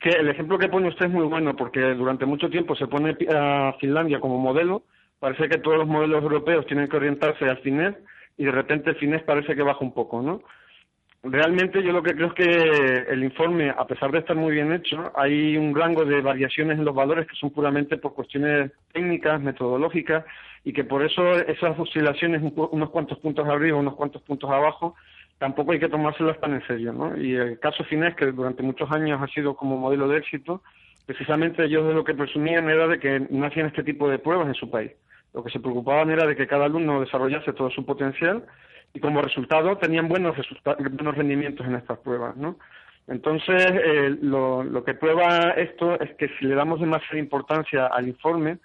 [0.00, 3.16] Que el ejemplo que pone usted es muy bueno porque durante mucho tiempo se pone
[3.32, 4.82] a Finlandia como modelo.
[5.18, 7.94] Parece que todos los modelos europeos tienen que orientarse al finés
[8.38, 10.42] y de repente el finés parece que baja un poco, ¿no?
[11.22, 14.72] Realmente yo lo que creo es que el informe, a pesar de estar muy bien
[14.72, 19.38] hecho, hay un rango de variaciones en los valores que son puramente por cuestiones técnicas,
[19.38, 20.24] metodológicas,
[20.64, 24.94] y que por eso esas oscilaciones, unos cuantos puntos arriba, unos cuantos puntos abajo,
[25.40, 27.16] tampoco hay que tomárselas tan en serio, ¿no?
[27.16, 30.62] Y el caso Finés, que durante muchos años ha sido como modelo de éxito,
[31.06, 34.48] precisamente ellos de lo que presumían era de que no hacían este tipo de pruebas
[34.48, 34.92] en su país.
[35.32, 38.44] Lo que se preocupaban era de que cada alumno desarrollase todo su potencial
[38.92, 42.58] y como resultado tenían buenos, buenos rendimientos en estas pruebas, ¿no?
[43.08, 48.08] Entonces, eh, lo, lo, que prueba esto es que si le damos demasiada importancia al
[48.08, 48.58] informe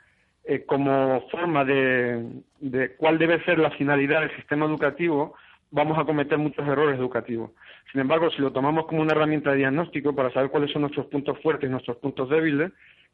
[0.43, 2.21] eh, como forma de,
[2.59, 5.35] de cuál debe ser la finalidad del sistema educativo,
[5.71, 7.51] vamos a cometer muchos errores educativos.
[7.91, 11.07] Sin embargo, si lo tomamos como una herramienta de diagnóstico para saber cuáles son nuestros
[11.07, 12.71] puntos fuertes y nuestros puntos débiles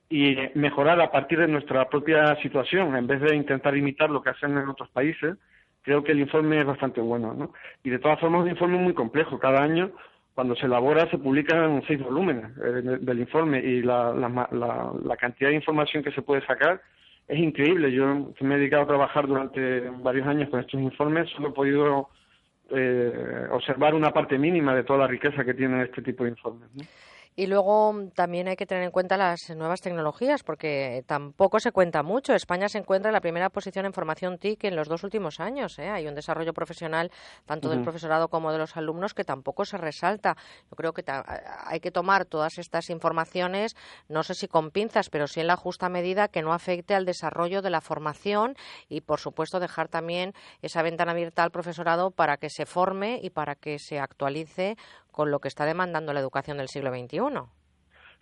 [0.09, 4.31] y mejorar a partir de nuestra propia situación, en vez de intentar imitar lo que
[4.31, 5.37] hacen en otros países,
[5.83, 7.33] creo que el informe es bastante bueno.
[7.33, 7.53] ¿no?
[7.83, 9.39] Y de todas formas, es un informe muy complejo.
[9.39, 9.91] Cada año,
[10.35, 15.55] cuando se elabora, se publican seis volúmenes eh, del informe y la, la cantidad de
[15.55, 16.81] información que se puede sacar
[17.27, 17.91] es increíble.
[17.91, 22.09] Yo me he dedicado a trabajar durante varios años con estos informes, solo he podido
[22.73, 26.69] eh, observar una parte mínima de toda la riqueza que tiene este tipo de informes.
[27.35, 31.71] Y luego mm, también hay que tener en cuenta las nuevas tecnologías, porque tampoco se
[31.71, 32.33] cuenta mucho.
[32.33, 35.79] España se encuentra en la primera posición en formación TIC en los dos últimos años.
[35.79, 35.89] ¿eh?
[35.89, 37.11] Hay un desarrollo profesional
[37.45, 40.35] tanto del profesorado como de los alumnos que tampoco se resalta.
[40.69, 41.03] Yo creo que
[41.65, 43.75] hay que tomar todas estas informaciones,
[44.09, 47.05] no sé si con pinzas, pero sí en la justa medida que no afecte al
[47.05, 48.55] desarrollo de la formación
[48.89, 53.29] y, por supuesto, dejar también esa ventana abierta al profesorado para que se forme y
[53.29, 54.75] para que se actualice
[55.11, 57.19] con lo que está demandando la educación del siglo XXI.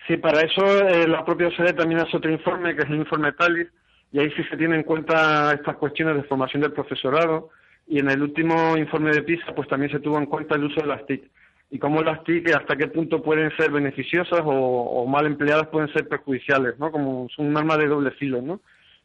[0.08, 3.32] Sí, para eso eh, la propia OCDE también hace otro informe, que es el informe
[3.34, 3.68] TALIS,
[4.12, 7.50] y ahí sí se tiene en cuenta estas cuestiones de formación del profesorado,
[7.88, 10.82] y en el último informe de PISA pues también se tuvo en cuenta el uso
[10.82, 11.30] de las TIC,
[11.72, 16.08] y cómo las TIC hasta qué punto pueden ser beneficiosas o, mal empleadas pueden ser
[16.08, 16.92] perjudiciales, ¿no?
[16.92, 18.62] Como un arma de doble filo, ¿no?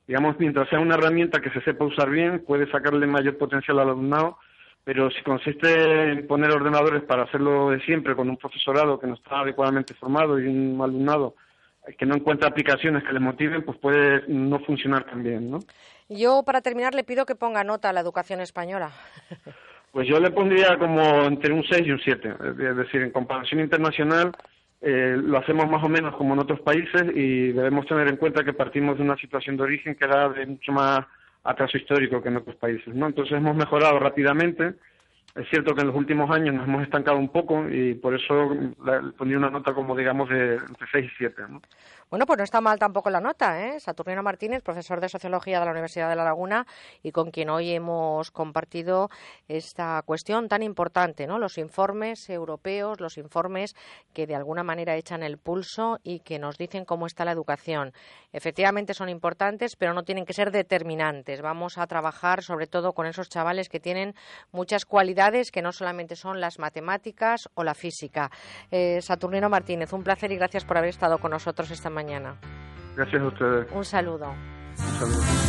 [0.07, 3.89] Digamos, mientras sea una herramienta que se sepa usar bien, puede sacarle mayor potencial al
[3.89, 4.39] alumnado,
[4.85, 9.15] pero si consiste en poner ordenadores para hacerlo de siempre con un profesorado que no
[9.15, 11.35] está adecuadamente formado y un alumnado
[11.99, 15.59] que no encuentra aplicaciones que le motiven, pues puede no funcionar tan bien, ¿no?
[16.09, 18.91] Yo, para terminar, le pido que ponga nota a la educación española.
[19.95, 22.35] Pues yo le pondría como entre un 6 y un 7.
[22.69, 24.33] Es decir, en comparación internacional
[24.81, 28.43] eh, lo hacemos más o menos como en otros países y debemos tener en cuenta
[28.43, 31.07] que partimos de una situación de origen que era de mucho más
[31.45, 32.95] atraso histórico que en otros países.
[32.95, 33.07] ¿no?
[33.07, 34.75] Entonces hemos mejorado rápidamente.
[35.35, 38.51] Es cierto que en los últimos años nos hemos estancado un poco y por eso
[38.55, 41.43] le pondría una nota como digamos de entre 6 y 7.
[41.49, 41.61] ¿no?
[42.09, 43.81] Bueno, pues no está mal tampoco la nota, ¿eh?
[43.81, 46.69] Saturnino Martínez, profesor de Sociología de la Universidad de La Laguna
[47.03, 49.11] y con quien hoy hemos compartido
[49.49, 51.41] esta cuestión tan importante, ¿no?
[51.41, 53.75] Los informes europeos, los informes
[54.13, 57.93] que de alguna manera echan el pulso y que nos dicen cómo está la educación.
[58.33, 61.43] Efectivamente son importantes, pero no tienen que ser determinantes.
[61.43, 64.15] Vamos a trabajar sobre todo con esos chavales que tienen
[64.53, 68.31] muchas cualidades que no solamente son las matemáticas o la física.
[68.71, 72.37] Eh, Saturnino Martínez, un placer y gracias por haber estado con nosotros esta mañana.
[72.95, 73.73] Gracias a ustedes.
[73.73, 74.31] Un saludo.
[74.31, 75.44] Un saludo.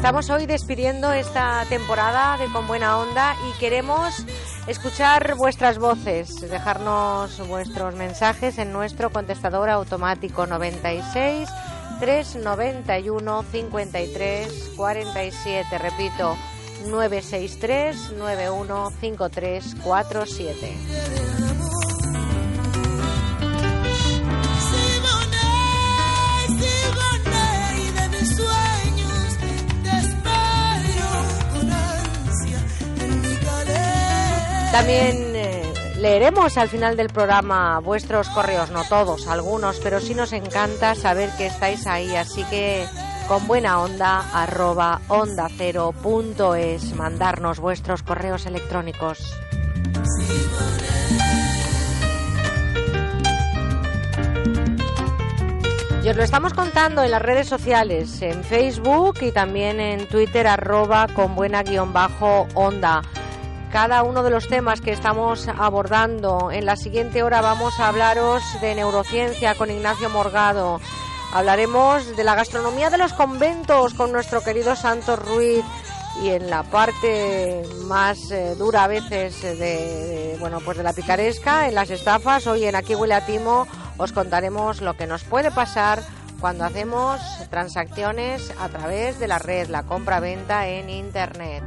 [0.00, 4.24] Estamos hoy despidiendo esta temporada de Con Buena Onda y queremos
[4.66, 11.50] escuchar vuestras voces, dejarnos vuestros mensajes en nuestro contestador automático 96
[12.00, 15.78] 391 53 47.
[15.78, 16.34] Repito,
[16.86, 21.49] 963 91 53 47.
[34.72, 35.62] También eh,
[35.98, 41.28] leeremos al final del programa vuestros correos, no todos, algunos, pero sí nos encanta saber
[41.36, 42.86] que estáis ahí, así que
[43.26, 45.92] con buena onda arroba onda cero
[46.94, 49.18] mandarnos vuestros correos electrónicos.
[56.02, 60.46] Y os lo estamos contando en las redes sociales, en Facebook y también en Twitter
[60.46, 63.02] arroba con buena guion bajo onda
[63.70, 66.50] cada uno de los temas que estamos abordando.
[66.50, 70.80] En la siguiente hora vamos a hablaros de neurociencia con Ignacio Morgado.
[71.32, 75.64] Hablaremos de la gastronomía de los conventos con nuestro querido Santos Ruiz
[76.22, 81.68] y en la parte más eh, dura a veces de, bueno pues de la picaresca
[81.68, 86.02] en las estafas hoy en aquí huele timo os contaremos lo que nos puede pasar
[86.40, 91.62] cuando hacemos transacciones a través de la red la compra venta en internet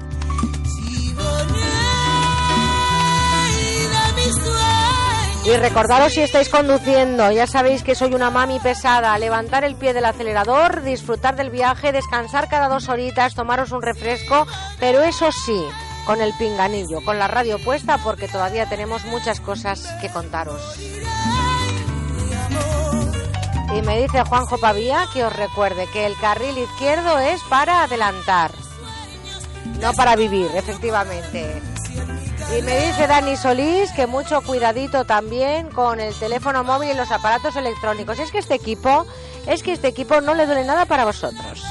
[5.45, 9.93] y recordaros si estáis conduciendo, ya sabéis que soy una mami pesada, levantar el pie
[9.93, 14.47] del acelerador, disfrutar del viaje, descansar cada dos horitas, tomaros un refresco,
[14.79, 15.61] pero eso sí,
[16.05, 20.61] con el pinganillo, con la radio puesta, porque todavía tenemos muchas cosas que contaros.
[23.75, 28.51] Y me dice Juanjo Pavía que os recuerde que el carril izquierdo es para adelantar,
[29.81, 31.61] no para vivir, efectivamente.
[32.57, 37.11] Y me dice Dani Solís que mucho cuidadito también con el teléfono móvil y los
[37.11, 38.19] aparatos electrónicos.
[38.19, 39.07] Es que este equipo,
[39.47, 41.63] es que este equipo no le duele nada para vosotros.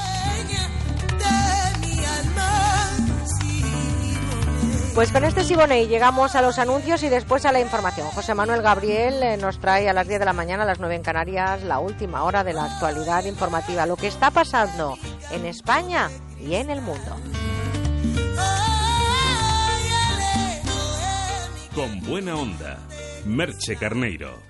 [4.93, 8.07] Pues con este Siboney llegamos a los anuncios y después a la información.
[8.09, 10.95] José Manuel Gabriel eh, nos trae a las 10 de la mañana, a las 9
[10.95, 14.97] en Canarias, la última hora de la actualidad informativa, lo que está pasando
[15.31, 17.15] en España y en el mundo.
[21.75, 22.77] Con buena onda,
[23.25, 24.43] Merche Carneiro.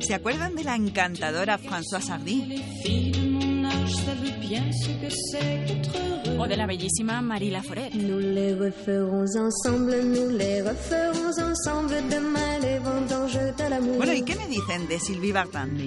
[0.00, 2.64] ¿Se acuerdan de la encantadora Françoise Hardy?
[6.36, 7.92] O de la bellísima Marie Laforet.
[13.96, 15.78] Bueno, ¿y qué me dicen de Sylvie Vartan?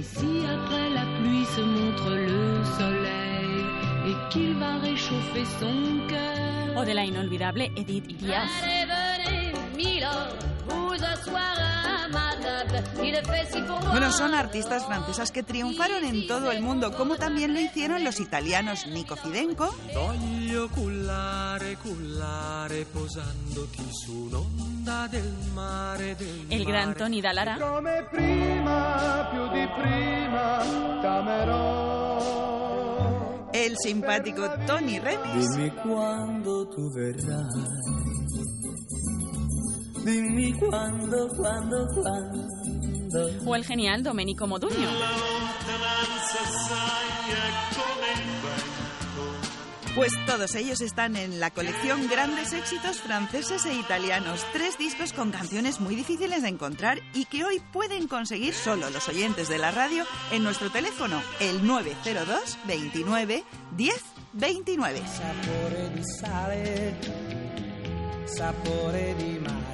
[6.76, 8.50] O de la inolvidable Edith Piaf.
[13.92, 18.20] Bueno, son artistas francesas que triunfaron en todo el mundo, como también lo hicieron los
[18.20, 19.76] italianos Nico Fidenco.
[26.50, 27.58] El gran Tony Dallara.
[33.54, 35.48] El simpático Tony Remis.
[35.52, 37.54] Dime cuándo tú verás.
[40.04, 42.48] Dime cuándo, cuándo, cuándo.
[43.46, 44.90] O el genial Domenico Modugno.
[49.96, 54.44] Pues todos ellos están en la colección Grandes Éxitos franceses e italianos.
[54.52, 59.08] Tres discos con canciones muy difíciles de encontrar y que hoy pueden conseguir solo los
[59.08, 63.44] oyentes de la radio en nuestro teléfono, el 902 29
[63.78, 64.04] 10
[64.34, 65.02] 29.
[68.26, 69.73] Sapore di di.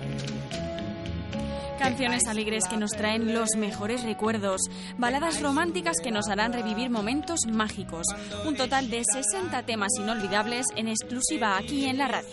[1.80, 4.62] Canciones alegres que nos traen los mejores recuerdos,
[4.98, 8.06] baladas románticas que nos harán revivir momentos mágicos.
[8.46, 12.30] Un total de 60 temas inolvidables en exclusiva aquí en la radio.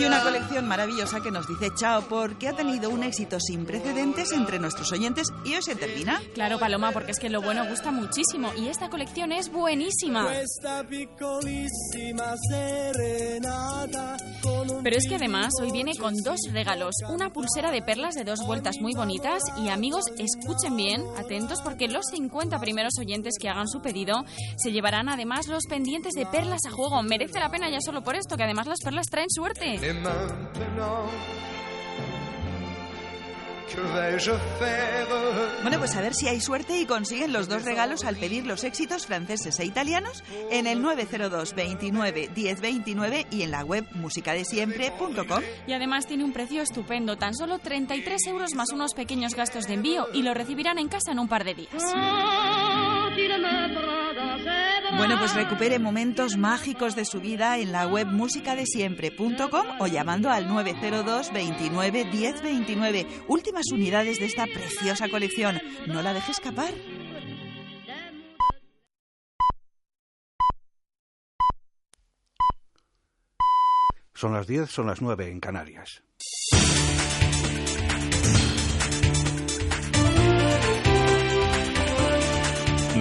[0.00, 4.32] Y una colección maravillosa que nos dice chao porque ha tenido un éxito sin precedentes
[4.32, 6.22] entre nuestros oyentes y hoy se termina.
[6.32, 10.26] Claro, Paloma, porque es que lo bueno gusta muchísimo y esta colección es buenísima.
[14.82, 18.40] Pero es que además hoy viene con dos regalos, una pulsera de perlas de dos
[18.46, 23.68] vueltas muy bonitas y amigos, escuchen bien, atentos porque los 50 primeros oyentes que hagan
[23.68, 24.24] su pedido
[24.56, 27.02] se llevarán además los pendientes de perlas a juego.
[27.02, 29.89] Merece la pena ya solo por esto, que además las perlas traen suerte.
[29.90, 31.10] Et maintenant,
[33.74, 34.30] que vais-je
[34.60, 35.08] faire
[35.62, 38.62] Bueno, pues a ver si hay suerte y consiguen los dos regalos al pedir los
[38.62, 40.22] éxitos franceses e italianos
[40.52, 45.42] en el 902 29 10 29 y en la web musicadesiempre.com.
[45.66, 49.74] Y además tiene un precio estupendo, tan solo 33 euros más unos pequeños gastos de
[49.74, 51.82] envío y lo recibirán en casa en un par de días.
[54.96, 60.46] Bueno, pues recupere momentos mágicos de su vida en la web musicadesiempre.com o llamando al
[60.48, 63.06] 902 29 10 29.
[63.28, 65.60] Últimas unidades de esta preciosa colección.
[65.86, 66.74] No la deje escapar.
[74.14, 76.02] Son las 10, son las 9 en Canarias.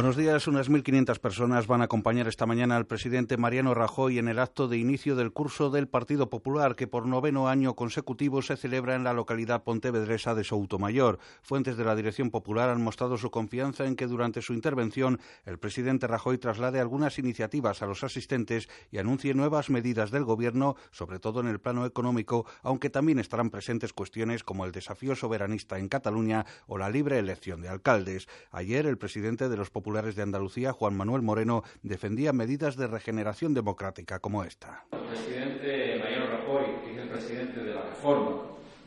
[0.00, 0.48] Buenos días.
[0.48, 4.66] Unas 1.500 personas van a acompañar esta mañana al presidente Mariano Rajoy en el acto
[4.66, 9.04] de inicio del curso del Partido Popular, que por noveno año consecutivo se celebra en
[9.04, 11.18] la localidad pontevedresa de Soutomayor.
[11.42, 15.58] Fuentes de la Dirección Popular han mostrado su confianza en que durante su intervención el
[15.58, 21.18] presidente Rajoy traslade algunas iniciativas a los asistentes y anuncie nuevas medidas del Gobierno, sobre
[21.18, 25.90] todo en el plano económico, aunque también estarán presentes cuestiones como el desafío soberanista en
[25.90, 28.28] Cataluña o la libre elección de alcaldes.
[28.50, 33.54] Ayer el presidente de los Populares de Andalucía, Juan Manuel Moreno, defendía medidas de regeneración
[33.54, 34.84] democrática como esta.
[34.92, 38.42] El presidente Mariano Rajoy, que es el presidente de la reforma,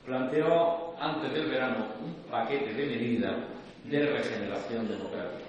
[0.05, 3.35] planteó antes del verano un paquete de medidas
[3.83, 5.43] de regeneración democrática.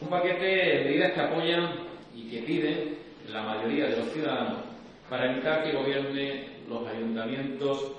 [0.00, 1.70] Un paquete de medidas que apoyan
[2.14, 2.98] y que piden
[3.32, 4.60] la mayoría de los ciudadanos
[5.10, 7.92] para evitar que gobierne los ayuntamientos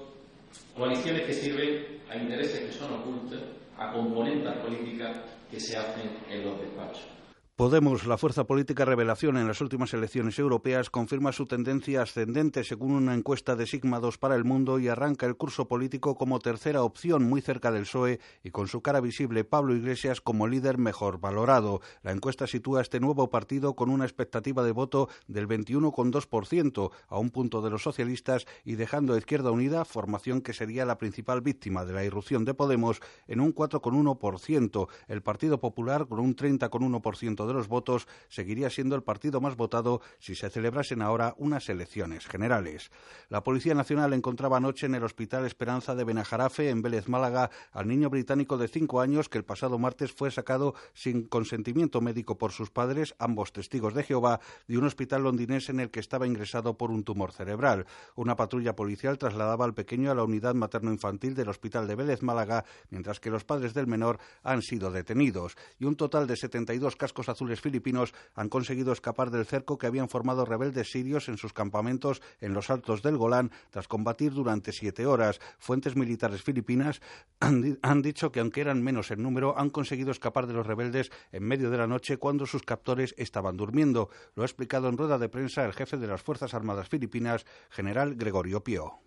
[0.77, 3.41] coaliciones que sirven a intereses que son ocultos,
[3.77, 5.17] a componentes políticas
[5.49, 7.18] que se hacen en los despachos.
[7.59, 12.93] Podemos, la fuerza política revelación en las últimas elecciones europeas, confirma su tendencia ascendente según
[12.93, 16.83] una encuesta de Sigma 2 para el mundo y arranca el curso político como tercera
[16.83, 21.19] opción muy cerca del PSOE y con su cara visible Pablo Iglesias como líder mejor
[21.19, 21.81] valorado.
[22.01, 27.19] La encuesta sitúa a este nuevo partido con una expectativa de voto del 21,2% a
[27.19, 31.41] un punto de los socialistas y dejando a Izquierda Unida, formación que sería la principal
[31.41, 34.87] víctima de la irrupción de Podemos, en un 4,1%.
[35.09, 40.01] El Partido Popular con un 30,1% de los votos, seguiría siendo el partido más votado
[40.19, 42.91] si se celebrasen ahora unas elecciones generales.
[43.27, 47.87] La Policía Nacional encontraba anoche en el Hospital Esperanza de Benajarafe, en Vélez, Málaga, al
[47.87, 52.51] niño británico de cinco años que el pasado martes fue sacado sin consentimiento médico por
[52.51, 56.77] sus padres, ambos testigos de Jehová, de un hospital londinense en el que estaba ingresado
[56.77, 57.85] por un tumor cerebral.
[58.15, 62.65] Una patrulla policial trasladaba al pequeño a la unidad materno-infantil del Hospital de Vélez, Málaga,
[62.89, 65.55] mientras que los padres del menor han sido detenidos.
[65.79, 70.09] Y un total de 72 cascos azules filipinos han conseguido escapar del cerco que habían
[70.09, 75.05] formado rebeldes sirios en sus campamentos en los altos del Golán tras combatir durante siete
[75.05, 75.39] horas.
[75.57, 77.01] Fuentes militares filipinas
[77.39, 81.43] han, dicho que aunque eran menos en número, han conseguido escapar de los rebeldes en
[81.43, 84.09] medio de la noche cuando sus captores estaban durmiendo.
[84.35, 88.15] Lo ha explicado en rueda de prensa el jefe de las Fuerzas Armadas Filipinas, general
[88.15, 88.99] Gregorio Pio.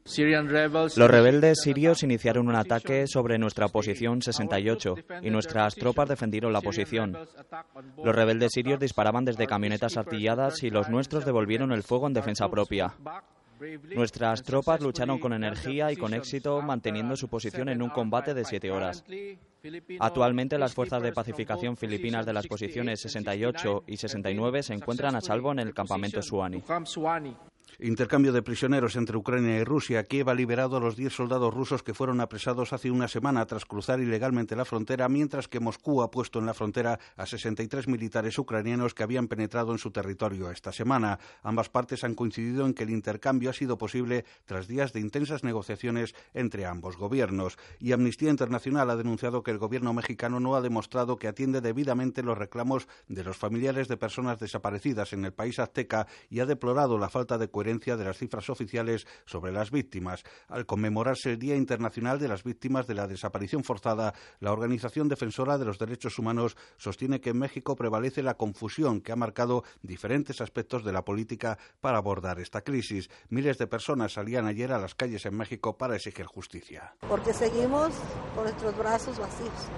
[0.96, 6.60] Los rebeldes sirios iniciaron un ataque sobre nuestra posición 68 y nuestras tropas defendieron la
[6.60, 7.16] posición.
[8.02, 12.48] Los rebeldes sirios disparaban desde camionetas artilladas y los nuestros devolvieron el fuego en defensa
[12.48, 12.94] propia.
[13.94, 18.44] Nuestras tropas lucharon con energía y con éxito manteniendo su posición en un combate de
[18.44, 19.04] siete horas.
[19.98, 25.20] Actualmente las fuerzas de pacificación filipinas de las posiciones 68 y 69 se encuentran a
[25.20, 26.62] salvo en el campamento Suani.
[27.78, 30.04] Intercambio de prisioneros entre Ucrania y Rusia.
[30.04, 33.64] Kiev ha liberado a los 10 soldados rusos que fueron apresados hace una semana tras
[33.64, 38.38] cruzar ilegalmente la frontera, mientras que Moscú ha puesto en la frontera a 63 militares
[38.38, 41.18] ucranianos que habían penetrado en su territorio esta semana.
[41.42, 45.42] Ambas partes han coincidido en que el intercambio ha sido posible tras días de intensas
[45.42, 47.56] negociaciones entre ambos gobiernos.
[47.78, 52.22] Y Amnistía Internacional ha denunciado que el gobierno mexicano no ha demostrado que atiende debidamente
[52.22, 56.98] los reclamos de los familiares de personas desaparecidas en el país azteca y ha deplorado
[56.98, 60.24] la falta de coherencia de las cifras oficiales sobre las víctimas.
[60.48, 65.58] Al conmemorarse el Día Internacional de las Víctimas de la Desaparición Forzada, la Organización Defensora
[65.58, 70.40] de los Derechos Humanos sostiene que en México prevalece la confusión que ha marcado diferentes
[70.40, 73.08] aspectos de la política para abordar esta crisis.
[73.28, 76.94] Miles de personas salían ayer a las calles en México para exigir justicia.
[77.08, 77.92] Porque seguimos
[78.34, 79.68] con nuestros brazos vacíos.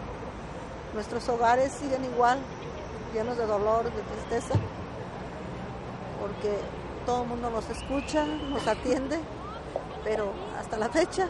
[0.94, 2.38] Nuestros hogares siguen igual,
[3.12, 4.58] llenos de dolor, de tristeza,
[6.20, 6.56] porque
[7.04, 9.18] todo el mundo nos escucha, nos atiende,
[10.02, 11.28] pero hasta la fecha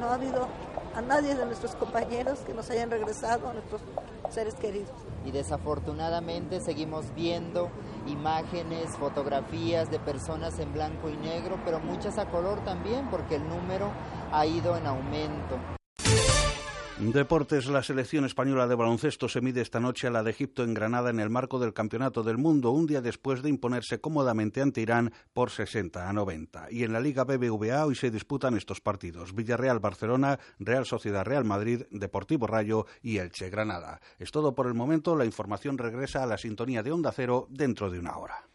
[0.00, 0.48] no ha habido
[0.94, 3.80] a nadie de nuestros compañeros que nos hayan regresado a nuestros
[4.30, 4.90] seres queridos.
[5.24, 7.70] Y desafortunadamente seguimos viendo
[8.06, 13.48] imágenes, fotografías de personas en blanco y negro, pero muchas a color también, porque el
[13.48, 13.90] número
[14.32, 15.81] ha ido en aumento.
[17.10, 20.72] Deportes, la selección española de baloncesto se mide esta noche a la de Egipto en
[20.72, 24.82] Granada en el marco del Campeonato del Mundo, un día después de imponerse cómodamente ante
[24.82, 26.70] Irán por 60 a 90.
[26.70, 31.82] Y en la Liga BBVA hoy se disputan estos partidos: Villarreal-Barcelona, Real Sociedad Real Madrid,
[31.90, 34.00] Deportivo Rayo y Elche Granada.
[34.18, 37.90] Es todo por el momento, la información regresa a la sintonía de Onda Cero dentro
[37.90, 38.51] de una hora.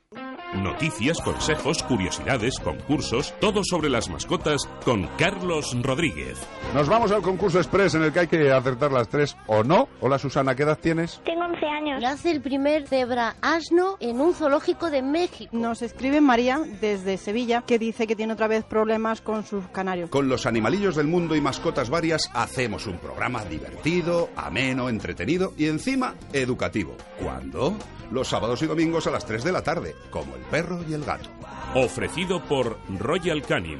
[0.54, 6.40] Noticias, consejos, curiosidades, concursos, todo sobre las mascotas con Carlos Rodríguez.
[6.74, 9.90] Nos vamos al concurso express en el que hay que acertar las tres o no.
[10.00, 11.22] Hola Susana, ¿qué edad tienes?
[11.26, 12.02] Tengo 11 años.
[12.02, 15.56] Nace el primer cebra asno en un zoológico de México.
[15.56, 20.10] Nos escribe María desde Sevilla que dice que tiene otra vez problemas con sus canarios.
[20.10, 25.66] Con los animalillos del mundo y mascotas varias hacemos un programa divertido, ameno, entretenido y
[25.66, 26.96] encima educativo.
[27.22, 27.76] ¿Cuándo?
[28.12, 31.04] Los sábados y domingos a las 3 de la tarde, como el perro y el
[31.04, 31.30] gato.
[31.76, 33.80] Ofrecido por Royal Canin.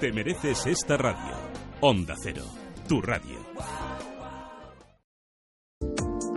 [0.00, 1.36] Te mereces esta radio.
[1.80, 2.44] Onda Cero,
[2.88, 3.46] tu radio.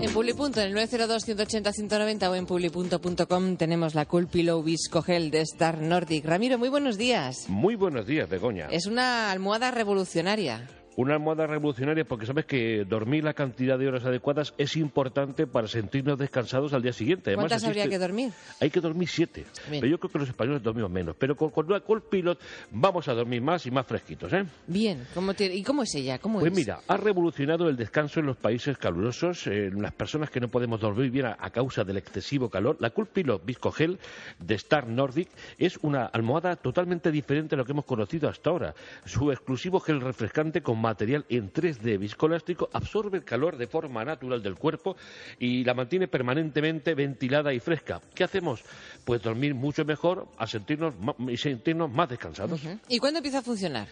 [0.01, 5.41] En Publipunto, en el 902-180-190 o en publipunto.com tenemos la Cool Pillow Visco Gel de
[5.41, 6.23] Star Nordic.
[6.23, 7.49] Ramiro, muy buenos días.
[7.49, 8.67] Muy buenos días, Begoña.
[8.71, 10.69] Es una almohada revolucionaria.
[10.99, 15.65] Una almohada revolucionaria porque sabes que dormir la cantidad de horas adecuadas es importante para
[15.69, 17.29] sentirnos descansados al día siguiente.
[17.29, 18.33] Además, ¿Cuántas habría que dormir?
[18.59, 19.45] Hay que dormir siete.
[19.69, 21.15] Pero yo creo que los españoles dormimos menos.
[21.17, 22.37] Pero con, con una Cold Pilot
[22.71, 24.33] vamos a dormir más y más fresquitos.
[24.33, 24.43] ¿eh?
[24.67, 25.07] Bien.
[25.39, 26.19] ¿Y cómo es ella?
[26.19, 30.41] ¿Cómo pues mira, ha revolucionado el descanso en los países calurosos, en las personas que
[30.41, 32.75] no podemos dormir bien a, a causa del excesivo calor.
[32.81, 33.99] La Cool Pilot Viscogel
[34.37, 38.75] de Star Nordic es una almohada totalmente diferente a lo que hemos conocido hasta ahora.
[39.05, 44.41] Su exclusivo gel refrescante con material en 3D viscoelástico absorbe el calor de forma natural
[44.41, 44.95] del cuerpo
[45.37, 48.01] y la mantiene permanentemente ventilada y fresca.
[48.15, 48.63] ¿Qué hacemos?
[49.05, 50.95] Pues dormir mucho mejor a sentirnos
[51.27, 52.61] y sentirnos más descansados.
[52.87, 53.87] ¿Y cuándo empieza a funcionar?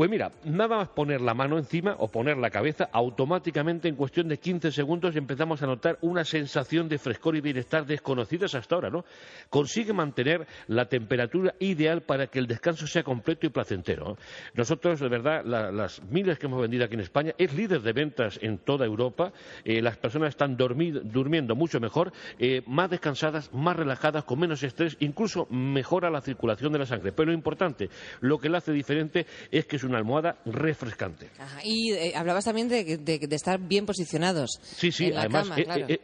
[0.00, 4.28] Pues mira, nada más poner la mano encima o poner la cabeza, automáticamente en cuestión
[4.28, 8.88] de 15 segundos empezamos a notar una sensación de frescor y bienestar desconocidas hasta ahora,
[8.88, 9.04] ¿no?
[9.50, 14.16] Consigue mantener la temperatura ideal para que el descanso sea completo y placentero.
[14.54, 18.38] Nosotros, de verdad, las miles que hemos vendido aquí en España, es líder de ventas
[18.40, 19.34] en toda Europa.
[19.66, 24.96] Eh, las personas están durmiendo mucho mejor, eh, más descansadas, más relajadas, con menos estrés,
[25.00, 27.12] incluso mejora la circulación de la sangre.
[27.12, 27.90] Pero lo importante,
[28.22, 31.28] lo que la hace diferente es que es una almohada refrescante.
[31.64, 33.00] Y eh, hablabas también de,
[33.30, 34.58] estar bien posicionados.
[34.62, 35.50] Sí, sí, además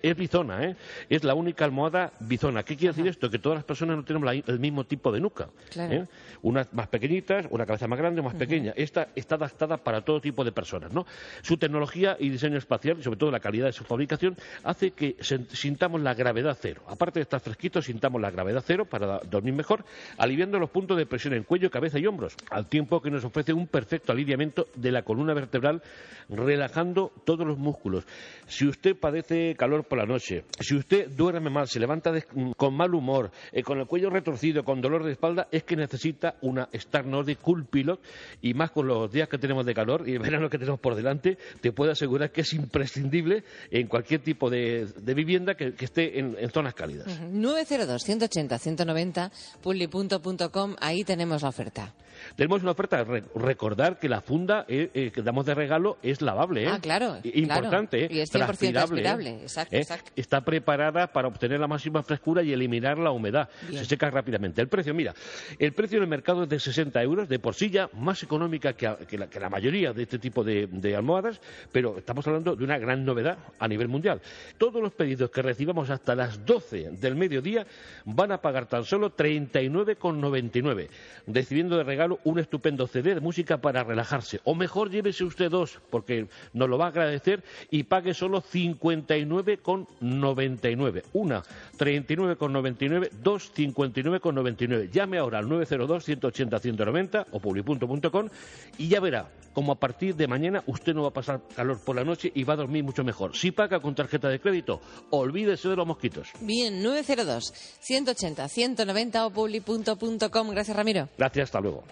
[0.02, 0.76] es, bizona, ¿eh?
[1.08, 2.62] es la única almohada bizona.
[2.62, 3.30] ¿Qué quiere decir esto?
[3.30, 5.48] Que todas las personas no tenemos el mismo tipo de nuca.
[5.76, 6.04] ¿eh?
[6.42, 8.72] Unas más pequeñitas, una cabeza más grande, más pequeña.
[8.76, 10.92] Esta está adaptada para todo tipo de personas.
[10.92, 11.06] ¿no?
[11.42, 15.16] Su tecnología y diseño espacial, y sobre todo la calidad de su fabricación, hace que
[15.20, 16.82] sintamos la gravedad cero.
[16.88, 19.84] Aparte de estar fresquitos, sintamos la gravedad cero para dormir mejor,
[20.18, 23.52] aliviando los puntos de presión en cuello, cabeza y hombros, al tiempo que nos ofrece
[23.52, 25.82] un perfecto alineamiento de la columna vertebral,
[26.28, 28.04] relajando todos los músculos.
[28.46, 32.12] Si usted padece calor por la noche, si usted duerme mal, se levanta
[32.56, 36.36] con mal humor, eh, con el cuello retorcido, con dolor de espalda, es que necesita
[36.40, 38.00] una Star Nordic Cool Pilot
[38.42, 40.94] y más con los días que tenemos de calor y el verano que tenemos por
[40.94, 46.36] delante, te puedo asegurar que es imprescindible en cualquier tipo de, vivienda que, esté en,
[46.50, 47.06] zonas cálidas.
[47.20, 49.32] 902 180 190
[49.62, 51.94] pulli.com, ahí tenemos la oferta.
[52.36, 53.04] Tenemos una oferta.
[53.34, 56.64] recordar que la funda eh, eh, que damos de regalo es lavable.
[56.64, 56.68] ¿eh?
[56.70, 57.16] Ah, claro.
[57.24, 58.08] Importante.
[58.10, 59.42] Y es 100% transpirable.
[59.42, 63.48] Exacto, Está preparada para obtener la máxima frescura y eliminar la humedad.
[63.70, 64.60] Se seca rápidamente.
[64.60, 65.14] El precio, mira,
[65.58, 68.74] el precio en el mercado es de 60 euros, de por sí ya más económica
[68.74, 71.40] que, la, mayoría de este tipo de, de, almohadas,
[71.72, 74.20] pero estamos hablando de una gran novedad a nivel mundial.
[74.58, 77.66] Todos los pedidos que recibamos hasta las 12 del mediodía
[78.04, 80.88] van a pagar tan solo 39,99,
[81.26, 84.40] recibiendo de regalo un estupendo CD de música para relajarse.
[84.44, 91.04] O mejor, llévese usted dos, porque nos lo va a agradecer y pague solo 59,99.
[91.12, 91.44] Una,
[91.78, 94.90] 39,99, dos, 59,99.
[94.90, 98.28] Llame ahora al 902-180-190 o publi.com
[98.76, 101.94] y ya verá como a partir de mañana usted no va a pasar calor por
[101.96, 103.36] la noche y va a dormir mucho mejor.
[103.36, 104.80] Si paga con tarjeta de crédito,
[105.10, 106.30] olvídese de los mosquitos.
[106.40, 110.50] Bien, 902 180 190 o publi.com.
[110.50, 111.08] Gracias, Ramiro.
[111.16, 111.84] Gracias, hasta luego.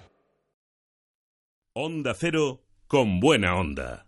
[1.76, 4.06] Onda Cero con buena onda.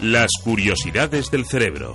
[0.00, 1.94] Las curiosidades del cerebro.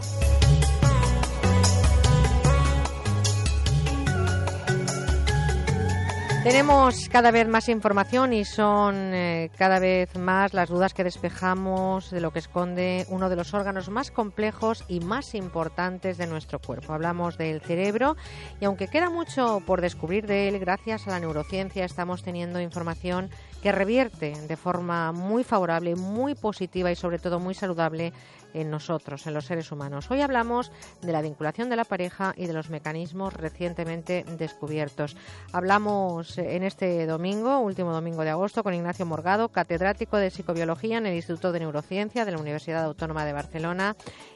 [6.43, 12.09] Tenemos cada vez más información y son eh, cada vez más las dudas que despejamos
[12.09, 16.57] de lo que esconde uno de los órganos más complejos y más importantes de nuestro
[16.57, 16.93] cuerpo.
[16.93, 18.18] Hablamos del cerebro
[18.59, 23.30] y aunque queda mucho por descubrir de él, gracias a la neurociencia estamos teniendo información
[23.61, 28.13] que revierte de forma muy favorable, muy positiva y sobre todo muy saludable
[28.53, 30.10] en nosotros, en los seres humanos.
[30.11, 30.72] Hoy hablamos
[31.02, 35.15] de la vinculación de la pareja y de los mecanismos recientemente descubiertos.
[35.52, 41.06] Hablamos en este domingo, último domingo de agosto, con Ignacio Morgado, catedrático de psicobiología en
[41.06, 43.95] el Instituto de Neurociencia de la Universidad Autónoma de Barcelona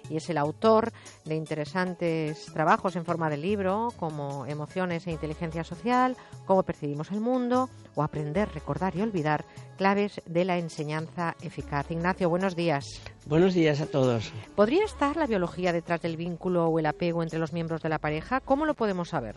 [0.10, 0.92] y es el autor
[1.26, 6.16] de interesantes trabajos en forma de libro como Emociones e Inteligencia Social,
[6.46, 11.91] Cómo percibimos el mundo o Aprender, Recordar y Olvidar, claves de la enseñanza eficaz.
[11.91, 13.02] Ignacio, buenos días.
[13.26, 14.31] Buenos días a todos.
[14.56, 17.99] ¿Podría estar la biología detrás del vínculo o el apego entre los miembros de la
[17.99, 18.39] pareja?
[18.39, 19.35] ¿Cómo lo podemos saber?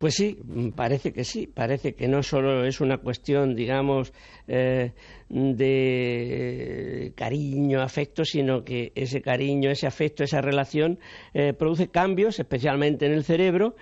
[0.00, 0.38] Pues sí,
[0.74, 4.14] parece que sí, parece que no solo es una cuestión, digamos,
[4.48, 4.92] eh,
[5.28, 10.98] de cariño, afecto, sino que ese cariño, ese afecto, esa relación
[11.34, 13.76] eh, produce cambios, especialmente en el cerebro,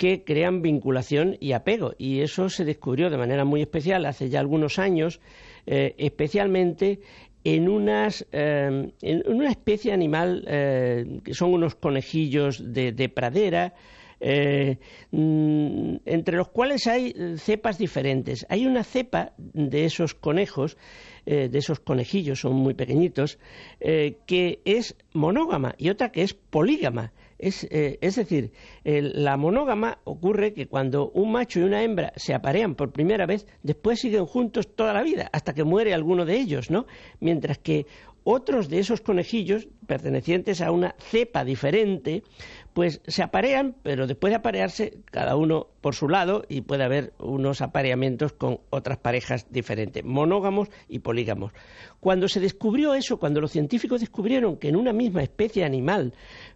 [0.00, 1.92] que crean vinculación y apego.
[1.98, 5.20] Y eso se descubrió de manera muy especial hace ya algunos años,
[5.66, 7.00] eh, especialmente
[7.44, 13.74] en, unas, en una especie animal que son unos conejillos de pradera,
[14.22, 14.76] eh,
[15.12, 18.46] mm, entre los cuales hay cepas diferentes.
[18.50, 20.76] Hay una cepa de esos conejos,
[21.24, 23.38] eh, de esos conejillos, son muy pequeñitos,
[23.80, 27.12] eh, que es monógama y otra que es polígama.
[27.42, 28.52] Es, es, decir,
[28.84, 33.46] la monógama ocurre que cuando un macho y una hembra se aparean por primera vez,
[33.62, 36.86] después siguen juntos toda la vida, hasta que muere alguno de ellos, ¿no?
[37.18, 37.86] Mientras que
[38.24, 42.22] otros de esos conejillos, pertenecientes a una cepa diferente,
[42.74, 47.12] pues se aparean, pero después de aparearse, cada uno por su lado, y puede haber
[47.18, 51.52] unos apareamientos con otras parejas diferentes, monógamos y polígamos.
[51.98, 56.12] Cuando se descubrió eso, cuando los científicos descubrieron que en una misma especie animal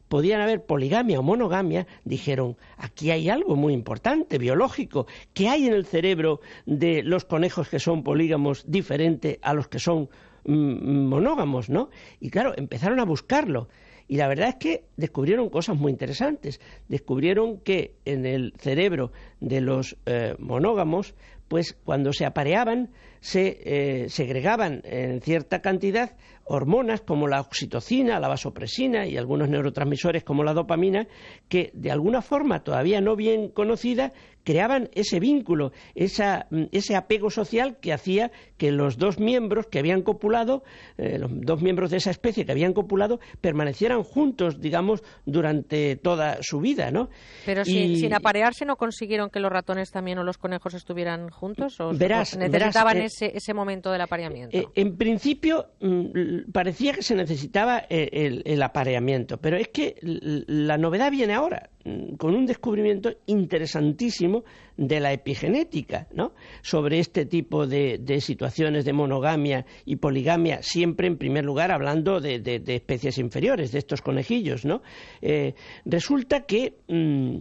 [0.08, 5.74] podían haber poligamia o monogamia, dijeron, aquí hay algo muy importante, biológico, que hay en
[5.74, 10.08] el cerebro de los conejos que son polígamos diferente a los que son
[10.44, 11.90] mm, monógamos, ¿no?
[12.20, 13.68] Y claro, empezaron a buscarlo.
[14.06, 16.60] Y la verdad es que descubrieron cosas muy interesantes.
[16.88, 21.14] Descubrieron que en el cerebro de los eh, monógamos,
[21.48, 22.90] pues cuando se apareaban,
[23.24, 26.10] se eh, segregaban en cierta cantidad
[26.44, 31.08] hormonas como la oxitocina, la vasopresina y algunos neurotransmisores como la dopamina,
[31.48, 34.12] que de alguna forma todavía no bien conocida
[34.44, 40.02] creaban ese vínculo, mm, ese apego social que hacía que los dos miembros que habían
[40.02, 40.62] copulado,
[40.98, 46.38] eh, los dos miembros de esa especie que habían copulado, permanecieran juntos, digamos, durante toda
[46.42, 47.08] su vida, ¿no?
[47.44, 51.92] Pero sin, aparearse no consiguieron que los ratones también o los conejos estuvieran juntos, o,
[51.92, 54.56] verás, necesitaban eh, ese, ese momento del apareamiento.
[54.56, 61.10] Eh, en principio mm, parecía que se necesitaba el apareamiento, pero es que la novedad
[61.10, 61.70] viene ahora.
[61.84, 64.44] Mm, con un descubrimiento interesantísimo
[64.78, 66.32] de la epigenética, ¿no?
[66.62, 72.62] Sobre este tipo de, situaciones de monogamia y poligamia, siempre en primer lugar hablando de,
[72.66, 74.80] especies inferiores, de estos conejillos, ¿no?
[75.20, 75.52] Eh,
[75.84, 77.38] resulta que mm,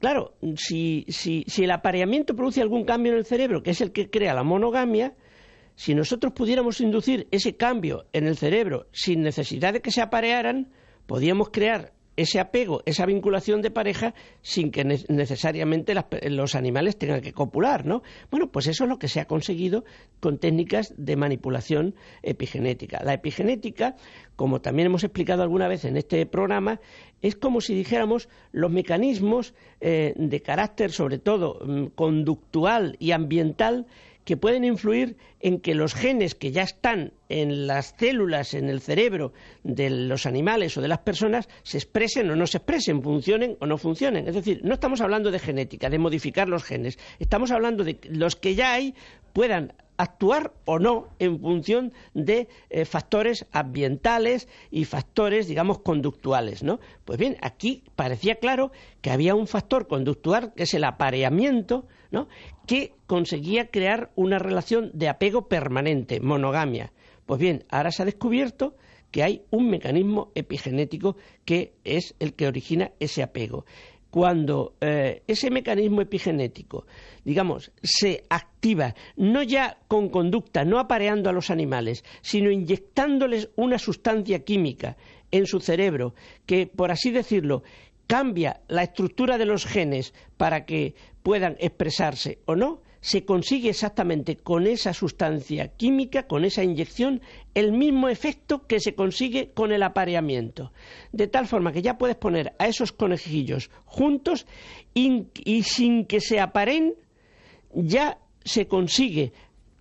[0.00, 4.10] claro, si, si, el apareamiento produce algún cambio en el cerebro, que es el que
[4.10, 5.14] crea la monogamia,
[5.76, 10.72] si nosotros pudiéramos inducir ese cambio en el cerebro sin necesidad de que se aparearan,
[11.06, 15.94] podíamos crear ese apego, esa vinculación de pareja sin que necesariamente
[16.28, 18.02] los animales tengan que copular, ¿no?
[18.30, 19.84] Bueno, pues eso es lo que se ha conseguido
[20.20, 23.02] con técnicas de manipulación epigenética.
[23.04, 23.96] La epigenética,
[24.36, 26.80] como también hemos explicado alguna vez en este programa,
[27.22, 33.86] es como si dijéramos los mecanismos eh, de carácter, sobre todo mm, conductual y ambiental,
[34.30, 38.80] que pueden influir en que los genes que ya están en las células, en el
[38.80, 39.32] cerebro
[39.64, 43.66] de los animales o de las personas, se expresen o no se expresen, funcionen o
[43.66, 44.28] no funcionen.
[44.28, 48.08] Es decir, no estamos hablando de genética, de modificar los genes, estamos hablando de que
[48.10, 48.94] los que ya hay
[49.32, 56.80] puedan actuar o no en función de eh, factores ambientales y factores, digamos, conductuales, ¿no?
[57.04, 58.70] Pues bien, aquí parecía claro
[59.02, 62.28] que había un factor conductual que es el apareamiento, ¿no?
[62.66, 66.92] Que conseguía crear una relación de apego permanente, monogamia.
[67.26, 68.76] Pues bien, ahora se ha descubierto
[69.10, 73.64] que hay un mecanismo epigenético que es el que origina ese apego.
[74.10, 76.86] Cuando eh, ese mecanismo epigenético,
[77.24, 83.78] digamos, se activa, no ya con conducta, no apareando a los animales, sino inyectándoles una
[83.78, 84.96] sustancia química
[85.30, 86.14] en su cerebro
[86.44, 87.62] que, por así decirlo,
[88.10, 94.36] cambia la estructura de los genes para que puedan expresarse o no, se consigue exactamente
[94.36, 97.20] con esa sustancia química, con esa inyección,
[97.54, 100.72] el mismo efecto que se consigue con el apareamiento.
[101.12, 104.44] De tal forma que ya puedes poner a esos conejillos juntos
[104.92, 106.94] y, sin que se aparen,
[107.72, 109.32] ya se consigue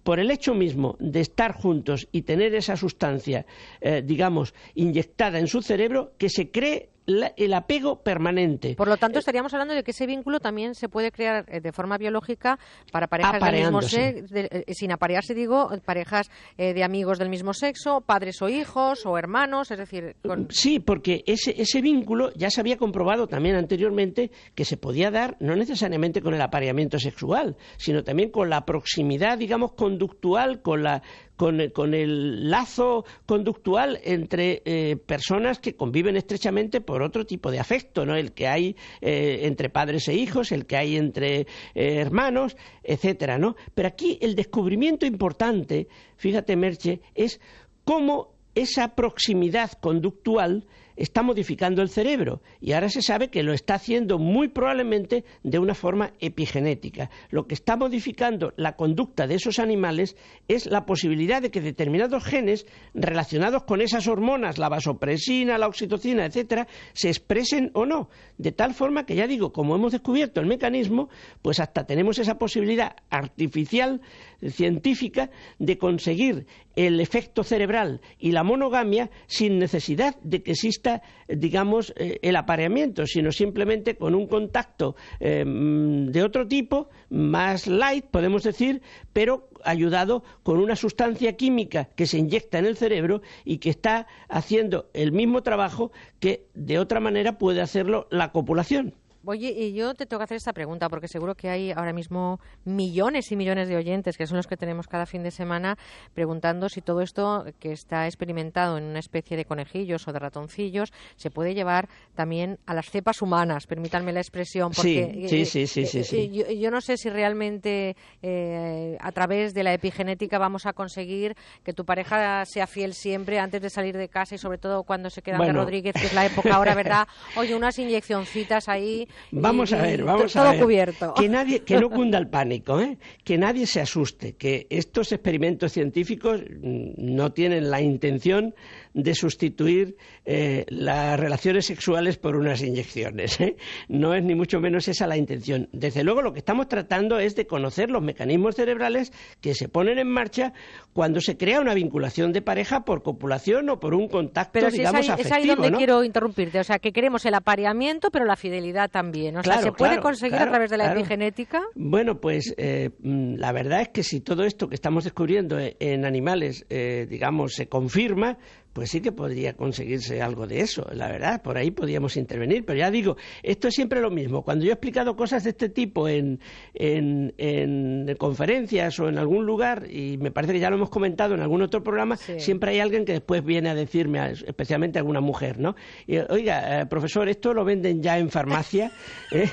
[0.04, 3.48] por el hecho mismo de estar juntos y tener esa sustancia,
[3.82, 8.76] eh, digamos, inyectada en su cerebro, que se cree el apego permanente.
[8.76, 11.61] Por lo tanto, eh, estaríamos hablando de que ese vínculo también se puede crear eh,
[11.61, 12.60] de forma biológica
[12.91, 18.02] para parejas del mismo sexo, eh, sin aparearse, digo, parejas de amigos del mismo sexo,
[18.02, 20.15] padres o hijos o hermanos, es decir...
[20.49, 25.38] Sí, porque ese, ese vínculo ya se había comprobado también anteriormente que se podía dar
[25.40, 31.02] no necesariamente con el apareamiento sexual, sino también con la proximidad, digamos, conductual, con la
[31.40, 38.06] con, el lazo conductual entre eh, personas que conviven estrechamente por otro tipo de afecto,
[38.06, 38.18] ¿no?
[38.18, 41.45] El que hay eh, entre padres e hijos, el que hay entre eh,
[41.76, 43.56] hermanos, etcétera, ¿no?
[43.74, 45.88] Pero aquí el descubrimiento importante,
[46.18, 47.40] fíjate, Merche, es
[47.86, 50.66] cómo esa proximidad conductual
[51.00, 55.58] está modificando el cerebro y ahora se sabe que lo está haciendo muy probablemente de
[55.58, 57.10] una forma epigenética.
[57.30, 60.18] Lo que está modificando la conducta de esos animales
[60.50, 66.26] es la posibilidad de que determinados genes relacionados con esas hormonas, la vasopresina, la oxitocina,
[66.26, 70.48] etcétera, se expresen o no, de tal forma que ya digo, como hemos descubierto el
[70.48, 71.08] mecanismo,
[71.42, 74.02] pues hasta tenemos esa posibilidad artificial
[74.48, 76.46] científica de conseguir
[76.76, 80.89] el efecto cerebral y la monogamia sin necesidad de que exista,
[81.28, 88.06] digamos, eh, el apareamiento, sino simplemente con un contacto eh, de otro tipo, más light,
[88.06, 88.82] podemos decir,
[89.14, 94.07] pero ayudado con una sustancia química que se inyecta en el cerebro y que está
[94.28, 98.95] haciendo el mismo trabajo que de otra manera puede hacerlo la copulación.
[99.26, 102.40] Oye, y yo te tengo que hacer esta pregunta porque seguro que hay ahora mismo
[102.64, 105.78] millones y millones de oyentes, que son los que tenemos cada fin de semana,
[106.14, 110.94] preguntando si todo esto que está experimentado en una especie de conejillos o de ratoncillos
[111.18, 114.72] se puede llevar también a las cepas humanas, permítanme la expresión.
[114.72, 119.64] Porque, sí, sí, sí, sí, sí, Yo, no sé si realmente eh, a través de
[119.64, 124.07] la epigenética vamos a conseguir que tu pareja sea fiel siempre antes de salir de
[124.07, 127.06] casa y sobre todo cuando se quedan de Rodríguez, que es la época ahora, ¿verdad?
[127.36, 130.94] Oye, unas inyeccioncitas ahí Vamos a ver, vamos a ver.
[131.15, 132.97] Que nadie, que no cunda el pánico, ¿eh?
[133.23, 138.54] que nadie se asuste, que estos experimentos científicos mm, no tienen la intención
[138.94, 143.39] de sustituir eh, las relaciones sexuales por unas inyecciones.
[143.39, 143.55] ¿eh?
[143.88, 145.70] No es ni mucho menos esa la intención.
[145.71, 149.99] Desde luego, lo que estamos tratando es de conocer los mecanismos cerebrales que se ponen
[149.99, 150.54] en marcha
[150.94, 155.02] cuando se crea una vinculación de pareja por copulación o por un contacto, pero digamos,
[155.02, 156.60] es ahí, es ahí donde quiero interrumpirte.
[156.60, 158.98] O sea, que queremos el apareamiento, pero la fidelidad también.
[159.39, 161.61] O sea, ¿se puede conseguir a través de la epigenética?
[161.76, 166.05] Bueno, pues eh, mm, la verdad es que si todo esto que estamos descubriendo en
[166.05, 168.37] animales, digamos, se confirma,
[168.73, 172.80] pues sí que podría conseguirse algo de eso, la verdad, por ahí podríamos intervenir, pero
[172.80, 174.44] ya digo, esto es siempre lo mismo.
[174.44, 176.39] Cuando yo he explicado cosas de este tipo en,
[176.73, 181.34] en, en conferencias o en algún lugar, y me parece que ya lo hemos comentado
[181.34, 185.60] en algún otro programa, siempre hay alguien que después viene a decirme, especialmente alguna mujer,
[185.60, 185.76] ¿no?
[186.06, 188.91] Y, Oiga, eh, profesor, ¿esto lo venden ya en farmacia?
[189.31, 189.49] ¿Eh?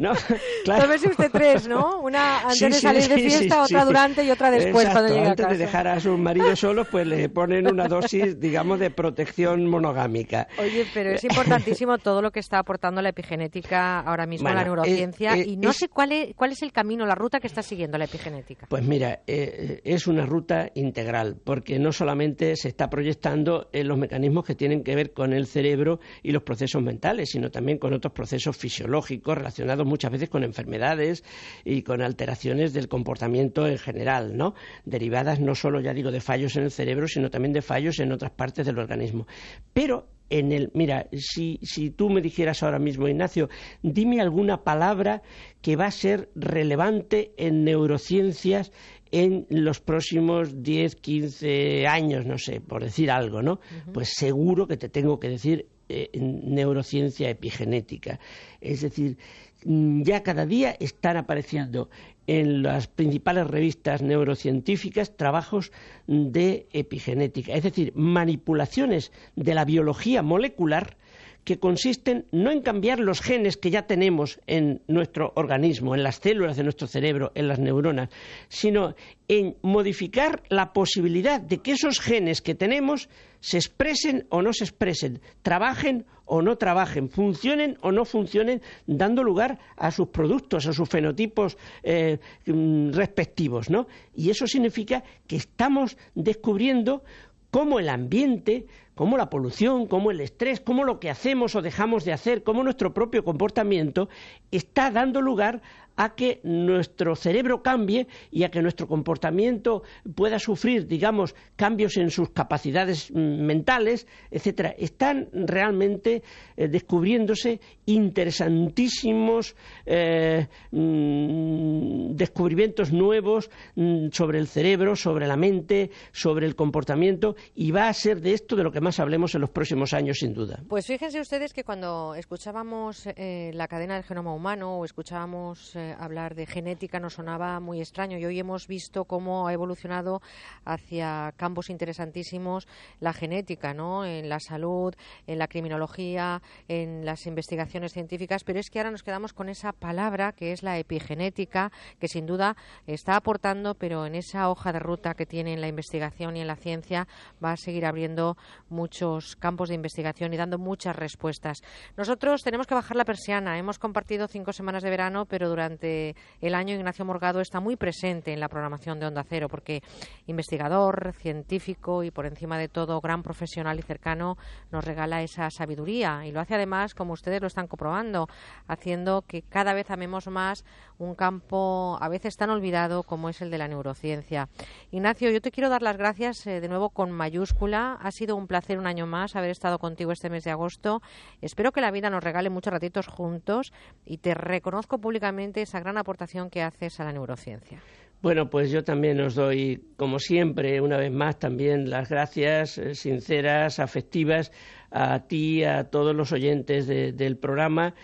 [0.00, 0.12] ¿No?
[0.64, 0.94] Claro.
[0.94, 2.00] usted tres, ¿no?
[2.00, 5.48] Una antes de salir de fiesta, otra durante y otra después cuando llega a casa.
[5.48, 9.66] Antes de dejar a sus maridos solos, pues le ponen una dosis digamos, de protección
[9.66, 10.46] monogámica.
[10.58, 14.64] Oye, pero es importantísimo todo lo que está aportando la epigenética ahora mismo a la
[14.64, 17.96] neurociencia y no sé cuál es, cuál es el camino, la ruta que está siguiendo
[17.98, 18.66] la epigenética.
[18.68, 23.96] Pues mira, eh, es una ruta integral, porque no solamente se está proyectando en los
[23.96, 27.94] mecanismos que tienen que ver con el cerebro y los procesos mentales, sino también con
[27.94, 31.24] otros procesos fisiológicos relacionados muchas veces con enfermedades
[31.64, 34.54] y con alteraciones del comportamiento en general, ¿no?
[34.84, 38.12] Derivadas no solo, ya digo, de fallos en el cerebro, sino también de fallos en
[38.12, 39.26] otras partes del organismo.
[39.72, 43.50] Pero en el, mira, si, si tú me dijeras ahora mismo, Ignacio,
[43.82, 45.22] dime alguna palabra
[45.60, 48.72] que va a ser relevante en neurociencias
[49.10, 53.60] en los próximos 10, 15 años, no sé, por decir algo, ¿no?
[53.92, 58.18] Pues seguro que te tengo que decir eh, neurociencia epigenética.
[58.62, 59.18] Es decir,
[59.66, 61.90] mm, ya cada día están apareciendo
[62.26, 65.72] en las principales revistas neurocientíficas trabajos
[66.06, 70.96] de epigenética, es decir, manipulaciones de la biología molecular
[71.44, 76.16] que consisten no en cambiar los genes que ya tenemos en nuestro organismo, en las
[76.16, 78.10] células de nuestro cerebro, en las neuronas,
[78.48, 78.94] sino
[79.28, 83.08] en modificar la posibilidad de que esos genes que tenemos
[83.40, 89.22] se expresen o no se expresen, trabajen o no trabajen, funcionen o no funcionen, dando
[89.22, 93.86] lugar a sus productos, a sus fenotipos eh, mm, respectivos, ¿no?
[94.16, 97.04] Y eso significa que estamos descubriendo
[97.50, 102.06] cómo el ambiente, cómo la polución, cómo el estrés, cómo lo que hacemos o dejamos
[102.06, 104.08] de hacer, cómo nuestro propio comportamiento
[104.50, 105.60] está dando lugar
[105.96, 109.82] a que nuestro cerebro cambie y a que nuestro comportamiento
[110.14, 114.74] pueda sufrir, digamos, cambios en sus capacidades mm, mentales, etcétera.
[114.78, 116.22] Están realmente
[116.56, 119.54] eh, descubriéndose interesantísimos
[119.86, 127.70] eh, mm, descubrimientos nuevos mm, sobre el cerebro, sobre la mente, sobre el comportamiento y
[127.70, 130.34] va a ser de esto de lo que más hablemos en los próximos años, sin
[130.34, 130.60] duda.
[130.68, 135.96] Pues fíjense ustedes que cuando escuchábamos eh, la cadena del genoma humano o escuchábamos eh,
[135.98, 140.22] hablar de genética nos sonaba muy extraño y hoy hemos visto cómo ha evolucionado
[140.64, 142.68] hacia campos interesantísimos
[143.00, 144.04] la genética, ¿no?
[144.04, 144.94] En la salud,
[145.26, 149.72] en la criminología, en las investigaciones científicas, pero es que ahora nos quedamos con esa
[149.72, 154.78] palabra que es la epigenética, que sin duda está aportando, pero en esa hoja de
[154.78, 157.08] ruta que tiene en la investigación y en la ciencia
[157.44, 158.36] va a seguir abriendo
[158.68, 161.62] muchos campos de investigación y dando muchas respuestas.
[161.96, 163.58] Nosotros tenemos que bajar la persiana.
[163.58, 167.76] Hemos compartido cinco semanas de verano, pero durante durante el año Ignacio Morgado está muy
[167.76, 169.82] presente en la programación de Onda Cero porque
[170.26, 174.36] investigador, científico y por encima de todo gran profesional y cercano
[174.70, 178.28] nos regala esa sabiduría y lo hace además, como ustedes lo están comprobando,
[178.66, 180.64] haciendo que cada vez amemos más
[180.98, 184.48] un campo a veces tan olvidado como es el de la neurociencia.
[184.90, 187.98] Ignacio, yo te quiero dar las gracias eh, de nuevo con mayúscula.
[188.00, 191.00] Ha sido un placer un año más haber estado contigo este mes de agosto.
[191.40, 193.72] Espero que la vida nos regale muchos ratitos juntos
[194.04, 197.80] y te reconozco públicamente esa gran aportación que haces a la neurociencia.
[198.22, 202.94] Bueno, pues yo también os doy, como siempre, una vez más también las gracias eh,
[202.94, 204.52] sinceras, afectivas
[204.92, 207.94] a ti, a todos los oyentes del programa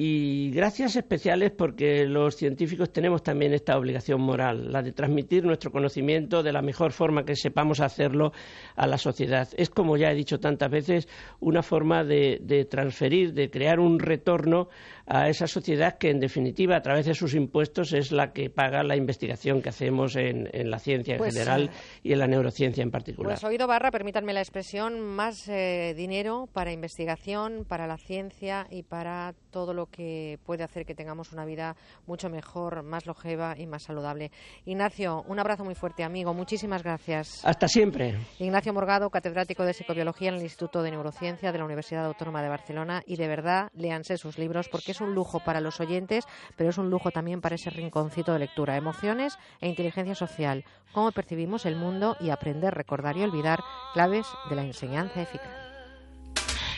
[0.00, 5.72] y gracias especiales porque los científicos tenemos también esta obligación moral, la de transmitir nuestro
[5.72, 8.32] conocimiento de la mejor forma que sepamos hacerlo
[8.76, 9.48] a la sociedad.
[9.56, 11.08] Es, como ya he dicho tantas veces,
[11.40, 14.68] una forma de, transferir, de crear un retorno
[15.08, 18.82] a esa sociedad que, en definitiva, a través de sus impuestos es la que paga
[18.82, 21.70] la investigación que hacemos en, la ciencia en pues, general
[22.02, 23.32] y en la neurociencia en particular.
[23.32, 28.82] Pues oído barra, permítanme la expresión, más eh, dinero para investigación, para la ciencia y
[28.82, 31.74] para todo lo que puede hacer que tengamos una vida
[32.06, 34.30] mucho mejor, más longeva y más saludable.
[34.66, 36.34] Ignacio, un abrazo muy fuerte, amigo.
[36.34, 37.40] Muchísimas gracias.
[37.44, 38.14] Hasta siempre.
[38.38, 42.48] Ignacio Morgado, catedrático de Psicobiología en el Instituto de Neurociencia de la Universidad Autónoma de
[42.48, 43.02] Barcelona.
[43.06, 46.24] Y de verdad, léanse sus libros porque es un lujo para los oyentes,
[46.56, 48.76] pero es un lujo también para ese rinconcito de lectura.
[48.76, 50.64] Emociones e inteligencia social.
[50.92, 53.60] Cómo percibimos el mundo y aprender, recordar y olvidar
[53.94, 55.68] claves de la enseñanza eficaz.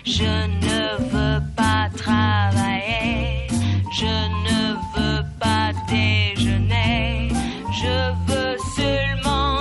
[0.05, 3.47] Je ne veux pas travailler,
[3.93, 4.07] je
[4.47, 7.29] ne veux pas déjeuner,
[7.83, 9.61] je veux seulement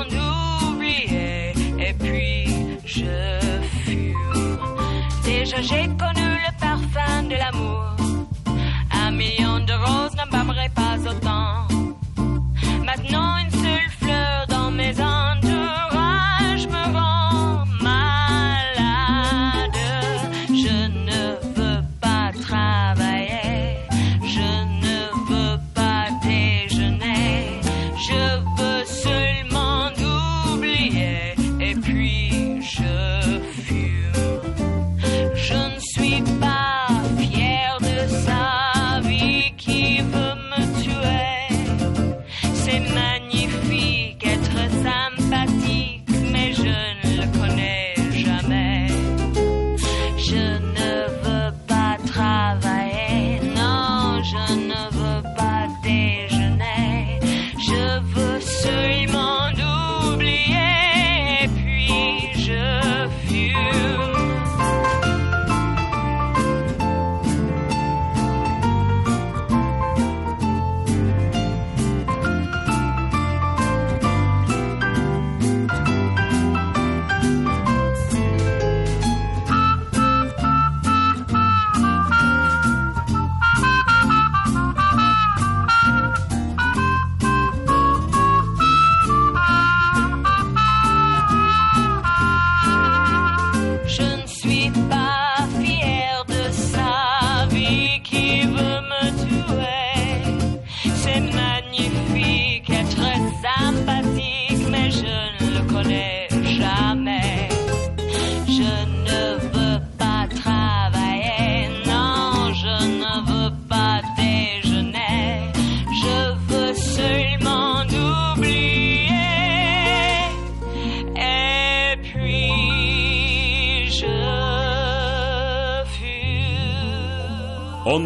[0.71, 3.49] oublier et puis je
[3.83, 4.59] fume.
[5.25, 7.88] Déjà j'ai connu le parfum de l'amour,
[9.19, 11.67] million de roses n'embâmerait pas autant.
[12.85, 13.35] Maintenant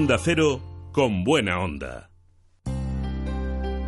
[0.03, 0.59] Onda Cero
[0.91, 2.09] con buena onda.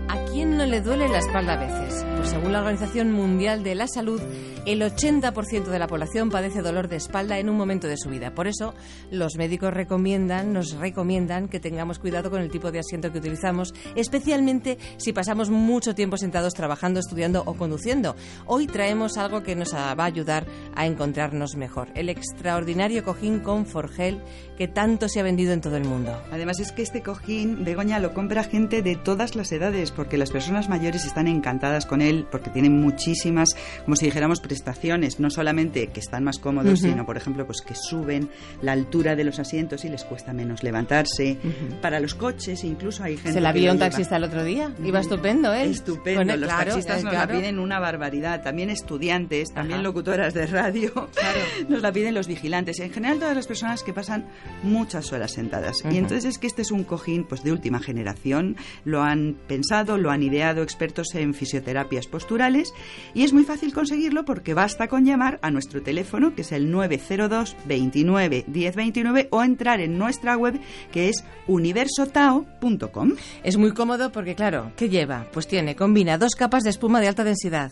[0.07, 2.05] ¿A quién no le duele la espalda a veces?
[2.15, 4.21] Pues según la Organización Mundial de la Salud,
[4.65, 8.33] el 80% de la población padece dolor de espalda en un momento de su vida.
[8.33, 8.73] Por eso,
[9.11, 13.73] los médicos recomiendan, nos recomiendan que tengamos cuidado con el tipo de asiento que utilizamos,
[13.95, 18.15] especialmente si pasamos mucho tiempo sentados trabajando, estudiando o conduciendo.
[18.45, 20.45] Hoy traemos algo que nos va a ayudar
[20.75, 24.21] a encontrarnos mejor, el extraordinario cojín Conforgel
[24.57, 26.17] que tanto se ha vendido en todo el mundo.
[26.31, 30.31] Además es que este cojín, Begoña, lo compra gente de todas las edades, porque las
[30.31, 33.49] personas mayores están encantadas con él, porque tienen muchísimas,
[33.83, 37.75] como si dijéramos, prestaciones, no solamente que están más cómodos, sino, por ejemplo, pues que
[37.75, 38.29] suben
[38.61, 41.37] la altura de los asientos y les cuesta menos levantarse.
[41.81, 43.89] Para los coches, incluso hay gente Se la vio un lleva.
[43.89, 44.73] taxista el otro día.
[44.81, 45.65] Iba estupendo, ¿eh?
[45.65, 47.33] Estupendo, los claro, taxistas nos claro.
[47.33, 49.83] la piden una barbaridad, también estudiantes, también Ajá.
[49.83, 51.09] locutoras de radio,
[51.67, 54.25] nos la piden los vigilantes, en general todas las personas que pasan
[54.63, 55.83] muchas horas sentadas.
[55.91, 59.97] Y entonces es que este es un cojín pues de última generación, lo han pensado,
[59.97, 62.73] lo han ideado expertos en fisioterapias posturales
[63.13, 66.71] y es muy fácil conseguirlo porque basta con llamar a nuestro teléfono que es el
[66.71, 70.59] 902 29 1029 o entrar en nuestra web
[70.91, 73.13] que es universotao.com.
[73.43, 75.27] Es muy cómodo porque, claro, ¿qué lleva?
[75.31, 77.71] Pues tiene, combina dos capas de espuma de alta densidad.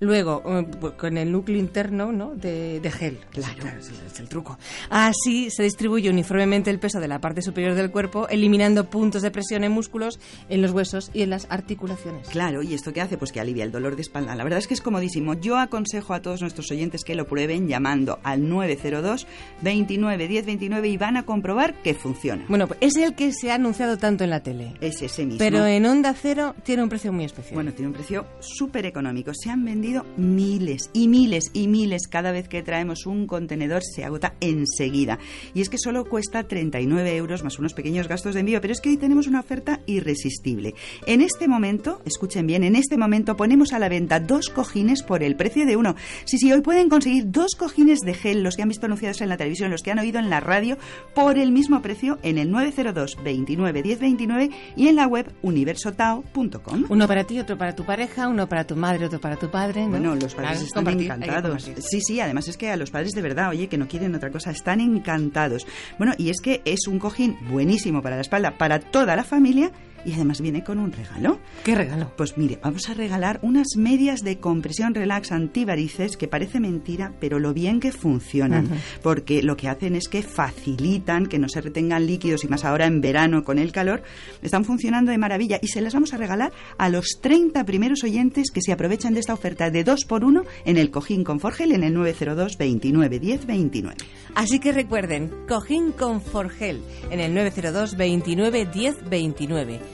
[0.00, 0.66] Luego, eh,
[0.96, 2.34] con el núcleo interno ¿no?
[2.34, 3.18] de, de gel.
[3.30, 4.58] Claro, es, el- es el truco.
[4.90, 9.30] Así se distribuye uniformemente el peso de la parte superior del cuerpo, eliminando puntos de
[9.30, 12.28] presión en músculos, en los huesos y en las articulaciones.
[12.28, 13.18] Claro, ¿y esto qué hace?
[13.18, 14.34] Pues que alivia el dolor de espalda.
[14.34, 15.34] La verdad es que es comodísimo.
[15.34, 19.26] Yo aconsejo a todos nuestros oyentes que lo prueben llamando al 902
[19.62, 22.44] 29 10 29 y van a comprobar que funciona.
[22.48, 24.74] Bueno, pues es el que se ha anunciado tanto en la tele.
[24.80, 25.38] Es ese mismo.
[25.38, 27.54] Pero en Onda Cero tiene un precio muy especial.
[27.54, 29.32] Bueno, tiene un precio súper económico.
[29.34, 29.83] Se han vendido
[30.16, 32.08] miles y miles y miles.
[32.08, 35.18] Cada vez que traemos un contenedor se agota enseguida.
[35.52, 38.80] Y es que solo cuesta 39 euros más unos pequeños gastos de envío, pero es
[38.80, 40.74] que hoy tenemos una oferta irresistible.
[41.06, 45.22] En este momento, escuchen bien, en este momento ponemos a la venta dos cojines por
[45.22, 45.96] el precio de uno.
[46.24, 49.28] Sí, sí, hoy pueden conseguir dos cojines de gel, los que han visto anunciados en
[49.28, 50.78] la televisión, los que han oído en la radio,
[51.14, 56.84] por el mismo precio en el 902 29 10 29 y en la web universotao.com.
[56.88, 59.73] Uno para ti, otro para tu pareja, uno para tu madre, otro para tu padre.
[59.82, 59.88] ¿No?
[59.90, 61.70] Bueno, los padres Claro, están encantados.
[61.78, 64.30] Sí, sí, además es que a los padres de verdad, oye, que no quieren otra
[64.30, 65.66] cosa, están encantados.
[65.98, 69.70] Bueno, y es que es un cojín buenísimo para la espalda, para toda la familia.
[70.04, 71.38] Y además viene con un regalo.
[71.64, 72.12] ¿Qué regalo?
[72.16, 77.38] Pues mire, vamos a regalar unas medias de compresión relax antivarices que parece mentira, pero
[77.38, 78.68] lo bien que funcionan.
[79.02, 82.86] Porque lo que hacen es que facilitan que no se retengan líquidos y más ahora
[82.86, 84.02] en verano con el calor.
[84.42, 88.50] Están funcionando de maravilla y se las vamos a regalar a los 30 primeros oyentes
[88.50, 91.72] que se aprovechan de esta oferta de 2 por 1 en el cojín con Forgel
[91.72, 93.96] en el 902 29 10 29.
[94.34, 99.93] Así que recuerden, cojín con Forgel en el 902 29 10 29.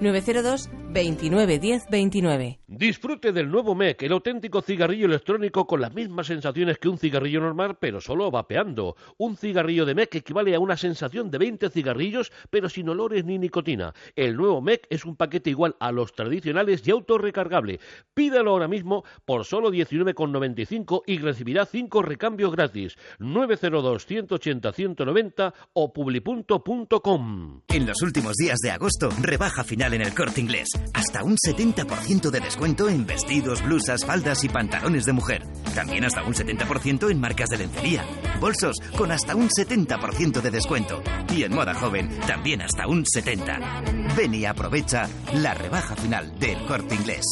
[0.00, 2.60] 902 29 10 29.
[2.66, 7.40] Disfrute del nuevo MEC, el auténtico cigarrillo electrónico con las mismas sensaciones que un cigarrillo
[7.40, 8.96] normal, pero solo vapeando.
[9.18, 13.38] Un cigarrillo de MEC equivale a una sensación de 20 cigarrillos, pero sin olores ni
[13.38, 13.92] nicotina.
[14.16, 17.80] El nuevo MEC es un paquete igual a los tradicionales y autorrecargable.
[18.14, 22.96] Pídalo ahora mismo por solo 19,95 y recibirá 5 recambios gratis.
[23.18, 27.62] 902 180 190 o publi.com.
[27.68, 30.68] En los últimos días de agosto, rebaja final en el corte inglés.
[30.92, 35.46] Hasta un 70% de descuento en vestidos, blusas, faldas y pantalones de mujer.
[35.74, 38.04] También hasta un 70% en marcas de lencería.
[38.40, 41.02] Bolsos con hasta un 70% de descuento.
[41.34, 44.14] Y en moda joven, también hasta un 70%.
[44.16, 47.24] Ven y aprovecha la rebaja final del corte inglés.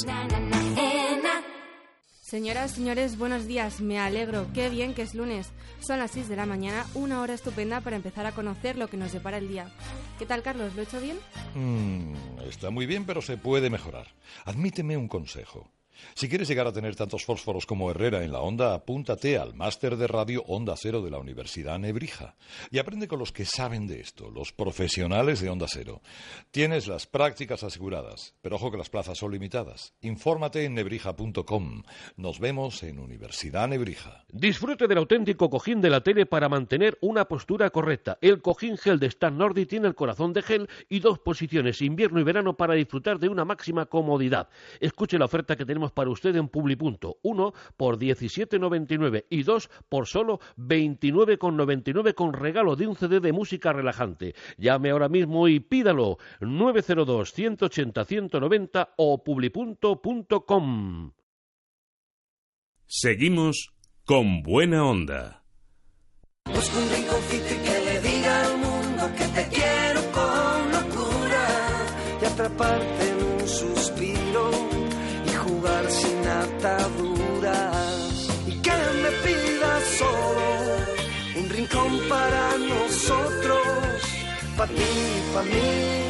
[2.28, 3.80] Señoras, señores, buenos días.
[3.80, 4.48] Me alegro.
[4.52, 5.50] Qué bien que es lunes.
[5.80, 8.98] Son las 6 de la mañana, una hora estupenda para empezar a conocer lo que
[8.98, 9.72] nos depara el día.
[10.18, 10.74] ¿Qué tal, Carlos?
[10.74, 11.16] ¿Lo he hecho bien?
[11.54, 12.12] Mm,
[12.46, 14.08] está muy bien, pero se puede mejorar.
[14.44, 15.70] Admíteme un consejo.
[16.14, 19.96] Si quieres llegar a tener tantos fósforos como Herrera en la onda, apúntate al máster
[19.96, 22.36] de radio Onda Cero de la Universidad Nebrija
[22.70, 26.02] y aprende con los que saben de esto, los profesionales de Onda Cero.
[26.50, 29.94] Tienes las prácticas aseguradas, pero ojo que las plazas son limitadas.
[30.00, 31.82] Infórmate en nebrija.com.
[32.16, 34.24] Nos vemos en Universidad Nebrija.
[34.32, 38.18] Disfrute del auténtico cojín de la tele para mantener una postura correcta.
[38.20, 42.20] El cojín gel de Stan Nordi tiene el corazón de gel y dos posiciones, invierno
[42.20, 44.48] y verano, para disfrutar de una máxima comodidad.
[44.80, 47.18] Escuche la oferta que tenemos para usted en Publipunto.
[47.22, 53.72] Uno por 17,99 y dos por solo 29,99 con regalo de un CD de música
[53.72, 54.34] relajante.
[54.56, 56.18] Llame ahora mismo y pídalo.
[56.40, 61.12] 902 180 190 o publipunto.com.
[62.86, 65.44] Seguimos con buena onda.
[66.46, 71.46] Busco un rinconcito y que le diga al mundo que te quiero con locura
[72.22, 73.46] y atraparte en un
[84.74, 86.08] y para mí.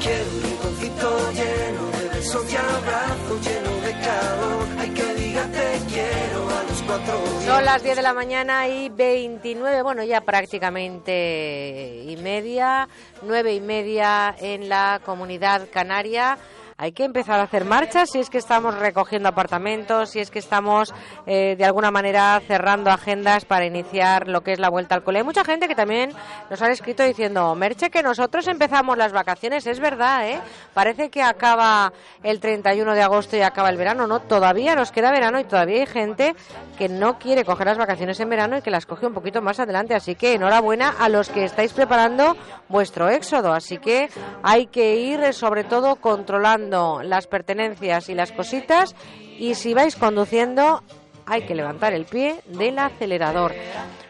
[0.00, 4.66] Quiero un rinconcito lleno de besos y abrazos, lleno de calor.
[4.78, 8.88] Hay que diga te quiero a los cuatro Son las 10 de la mañana y
[8.88, 12.88] 29, bueno, ya prácticamente y media,
[13.22, 16.38] nueve y media en la comunidad canaria.
[16.80, 20.38] Hay que empezar a hacer marchas si es que estamos recogiendo apartamentos, si es que
[20.38, 20.94] estamos
[21.26, 25.18] eh, de alguna manera cerrando agendas para iniciar lo que es la vuelta al cole.
[25.18, 26.12] Hay mucha gente que también
[26.48, 29.66] nos ha escrito diciendo, Merche, que nosotros empezamos las vacaciones.
[29.66, 30.40] Es verdad, ¿eh?
[30.72, 31.92] Parece que acaba
[32.22, 34.06] el 31 de agosto y acaba el verano.
[34.06, 36.36] No, todavía nos queda verano y todavía hay gente
[36.78, 39.58] que no quiere coger las vacaciones en verano y que las coge un poquito más
[39.58, 39.96] adelante.
[39.96, 42.36] Así que enhorabuena a los que estáis preparando
[42.68, 43.52] vuestro éxodo.
[43.52, 44.08] Así que
[44.44, 48.94] hay que ir eh, sobre todo controlando las pertenencias y las cositas
[49.38, 50.82] y si vais conduciendo
[51.28, 53.52] hay que levantar el pie del acelerador.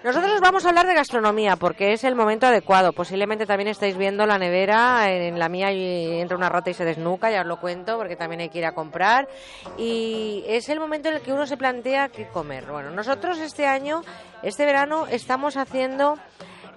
[0.05, 2.93] Nosotros vamos a hablar de gastronomía porque es el momento adecuado.
[2.93, 7.31] Posiblemente también estáis viendo la nevera, en la mía entra una rata y se desnuca,
[7.31, 9.28] ya os lo cuento porque también hay que ir a comprar.
[9.77, 12.67] Y es el momento en el que uno se plantea qué comer.
[12.67, 14.03] Bueno, nosotros este año,
[14.43, 16.17] este verano, estamos haciendo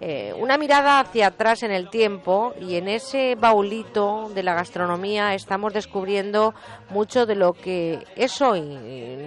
[0.03, 5.35] eh, una mirada hacia atrás en el tiempo y en ese baulito de la gastronomía
[5.35, 6.55] estamos descubriendo
[6.89, 8.61] mucho de lo que es hoy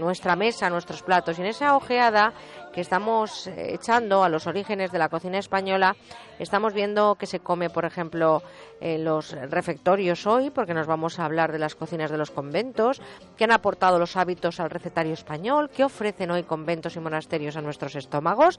[0.01, 1.39] nuestra mesa, nuestros platos.
[1.39, 2.33] Y en esa ojeada
[2.75, 5.95] que estamos eh, echando a los orígenes de la cocina española,
[6.41, 8.43] estamos viendo que se come, por ejemplo,
[8.81, 13.01] en los refectorios hoy, porque nos vamos a hablar de las cocinas de los conventos,
[13.37, 17.63] que han aportado los hábitos al recetario español, que ofrecen hoy conventos y monasterios a
[17.63, 18.59] nuestros estómagos.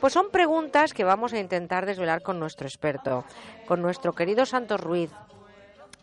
[0.00, 3.24] Pues son preguntas que vamos a intentar desvelar con nuestro experto,
[3.66, 5.10] con nuestro querido Santos Ruiz.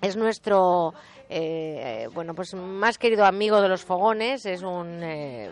[0.01, 0.93] Es nuestro
[1.29, 5.49] eh, bueno, pues más querido amigo de los fogones, es un, eh,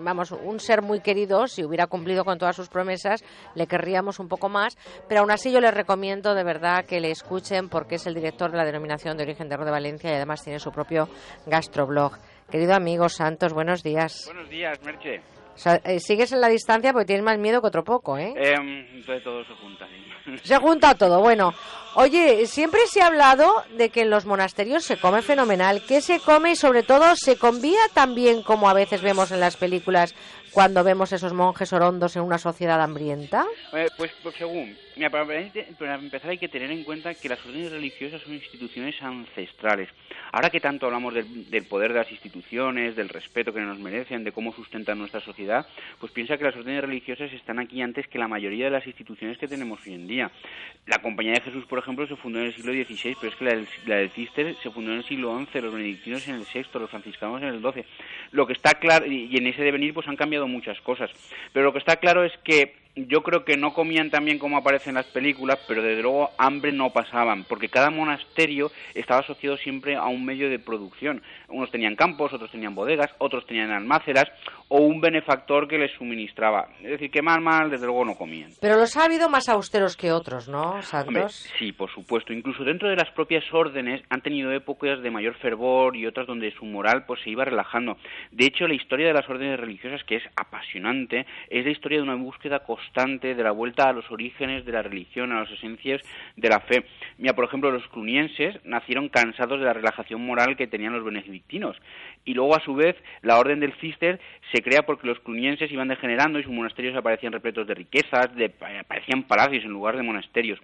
[0.00, 1.46] vamos, un ser muy querido.
[1.46, 3.24] Si hubiera cumplido con todas sus promesas,
[3.54, 4.76] le querríamos un poco más.
[5.08, 8.50] Pero aún así, yo les recomiendo de verdad que le escuchen porque es el director
[8.50, 11.08] de la denominación de origen de Ro de Valencia y además tiene su propio
[11.46, 12.18] gastroblog.
[12.50, 14.24] Querido amigo Santos, buenos días.
[14.26, 15.20] Buenos días, Merche.
[15.54, 18.34] O sea, eh, sigues en la distancia porque tienes más miedo que otro poco, ¿eh?
[18.36, 19.86] Em, entonces todo se junta.
[19.86, 20.00] sí.
[20.42, 21.20] Se junta todo.
[21.20, 21.52] Bueno,
[21.96, 25.82] oye, siempre se ha hablado de que en los monasterios se come fenomenal.
[25.86, 29.40] ¿Qué se come y sobre todo se convía tan bien como a veces vemos en
[29.40, 30.14] las películas
[30.54, 33.44] cuando vemos esos monjes orondos en una sociedad hambrienta?
[33.70, 33.90] Pues,
[34.22, 34.76] pues según.
[34.96, 39.88] Mira, para, empezar hay que tener en cuenta que las órdenes religiosas son instituciones ancestrales.
[40.30, 44.30] Ahora que tanto hablamos del, poder de las instituciones, del respeto que nos merecen, de
[44.30, 45.66] cómo sustentan nuestra sociedad,
[45.98, 49.38] pues piensa que las órdenes religiosas están aquí antes que la mayoría de las instituciones
[49.38, 50.30] que tenemos hoy en día.
[50.86, 53.44] La Compañía de Jesús, por ejemplo, se fundó en el siglo XVI, pero es que
[53.44, 56.66] la del, la Cister se fundó en el siglo XI, los benedictinos en el VI,
[56.74, 57.84] los franciscanos en el XII.
[58.30, 61.10] Lo que está claro, y en ese devenir pues han cambiado muchas cosas,
[61.52, 64.56] pero lo que está claro es que yo creo que no comían tan bien como
[64.56, 69.56] aparece en las películas, pero desde luego hambre no pasaban, porque cada monasterio estaba asociado
[69.56, 71.22] siempre a un medio de producción.
[71.48, 74.26] Unos tenían campos, otros tenían bodegas, otros tenían almáceras
[74.68, 76.68] o un benefactor que les suministraba.
[76.82, 78.50] Es decir, que mal, mal, desde luego no comían.
[78.60, 81.08] Pero los ha habido más austeros que otros, ¿no, Santos?
[81.08, 81.28] Hombre,
[81.58, 82.32] sí, por supuesto.
[82.32, 86.52] Incluso dentro de las propias órdenes han tenido épocas de mayor fervor y otras donde
[86.52, 87.96] su moral pues se iba relajando.
[88.30, 92.04] De hecho, la historia de las órdenes religiosas, que es apasionante, es la historia de
[92.04, 96.00] una búsqueda constante de la vuelta a los orígenes de la religión, a las esencias
[96.36, 96.84] de la fe.
[97.18, 101.76] Mira, por ejemplo, los clunienses nacieron cansados de la relajación moral que tenían los benedictinos.
[102.24, 104.18] Y luego, a su vez, la orden del Cister
[104.52, 108.52] se crea porque los clunienses iban degenerando y sus monasterios aparecían repletos de riquezas, de,
[108.80, 110.58] aparecían palacios en lugar de monasterios.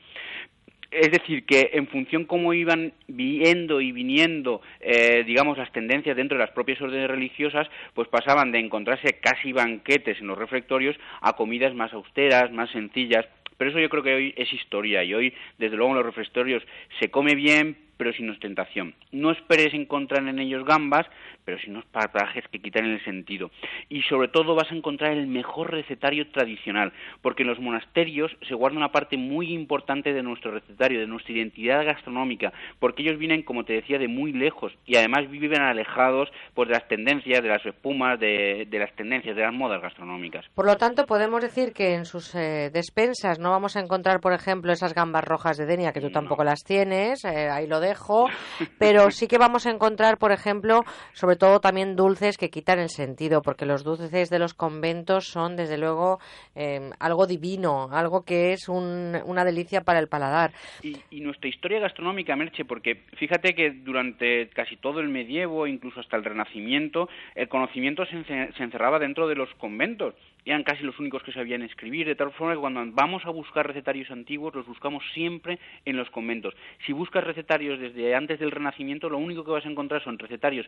[0.90, 6.36] Es decir, que en función cómo iban viendo y viniendo, eh, digamos, las tendencias dentro
[6.36, 11.34] de las propias órdenes religiosas, pues pasaban de encontrarse casi banquetes en los refectorios a
[11.34, 13.24] comidas más austeras, más sencillas.
[13.56, 16.62] Pero eso yo creo que hoy es historia y hoy, desde luego, en los refectorios
[16.98, 18.94] se come bien, pero sin ostentación.
[19.12, 21.06] No esperes encontrar en ellos gambas,
[21.50, 23.50] pero sin unos parajes que quitan el sentido.
[23.88, 28.54] Y sobre todo vas a encontrar el mejor recetario tradicional, porque en los monasterios se
[28.54, 33.42] guarda una parte muy importante de nuestro recetario, de nuestra identidad gastronómica, porque ellos vienen,
[33.42, 37.48] como te decía, de muy lejos y además viven alejados pues, de las tendencias, de
[37.48, 40.46] las espumas, de, de las tendencias, de las modas gastronómicas.
[40.54, 44.34] Por lo tanto, podemos decir que en sus eh, despensas no vamos a encontrar, por
[44.34, 48.26] ejemplo, esas gambas rojas de Denia, que tú tampoco las tienes, eh, ahí lo dejo,
[48.78, 52.90] pero sí que vamos a encontrar, por ejemplo, sobre todo también dulces que quitan el
[52.90, 56.20] sentido, porque los dulces de los conventos son, desde luego,
[56.54, 60.52] eh, algo divino, algo que es un- una delicia para el paladar.
[60.84, 65.98] Y, y nuestra historia gastronómica, Merche, porque fíjate que durante casi todo el medievo, incluso
[65.98, 70.14] hasta el Renacimiento, el conocimiento se, se encerraba dentro de los conventos.
[70.44, 73.66] Eran casi los únicos que sabían escribir, de tal forma que cuando vamos a buscar
[73.66, 76.54] recetarios antiguos, los buscamos siempre en los conventos.
[76.86, 80.66] Si buscas recetarios desde antes del Renacimiento, lo único que vas a encontrar son recetarios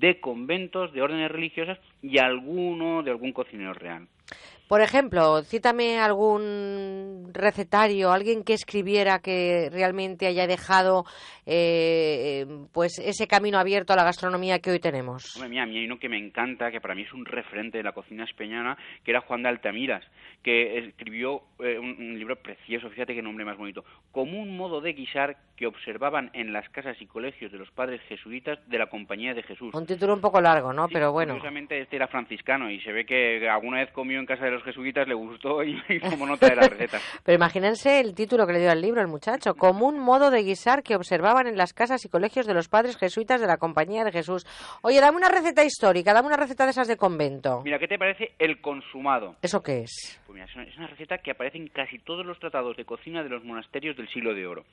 [0.00, 4.08] de conventos, de órdenes religiosas y alguno de algún cocinero real.
[4.70, 11.04] Por ejemplo, cítame algún recetario, alguien que escribiera que realmente haya dejado
[11.44, 15.34] eh, pues ese camino abierto a la gastronomía que hoy tenemos.
[15.34, 17.78] Hombre, mira, a mí hay uno que me encanta, que para mí es un referente
[17.78, 20.04] de la cocina española, que era Juan de Altamiras,
[20.42, 24.80] que escribió eh, un, un libro precioso, fíjate qué nombre más bonito, como un modo
[24.80, 28.86] de guisar que observaban en las casas y colegios de los padres jesuitas de la
[28.86, 29.74] Compañía de Jesús.
[29.74, 30.88] Un título un poco largo, ¿no?
[30.88, 31.34] Pero bueno.
[31.34, 34.62] Curiosamente este era franciscano y se ve que alguna vez comió en casa de los
[34.62, 36.98] jesuitas, le gustó y y tomó nota de la receta.
[37.24, 40.42] Pero imagínense el título que le dio al libro el muchacho, como un modo de
[40.42, 44.04] guisar que observaban en las casas y colegios de los padres jesuitas de la Compañía
[44.04, 44.46] de Jesús.
[44.82, 47.62] Oye, dame una receta histórica, dame una receta de esas de convento.
[47.64, 49.36] Mira, ¿qué te parece el consumado?
[49.42, 50.20] ¿Eso qué es?
[50.30, 52.84] Pues mira, es una, es una receta que aparece en casi todos los tratados de
[52.84, 54.64] cocina de los monasterios del siglo de oro.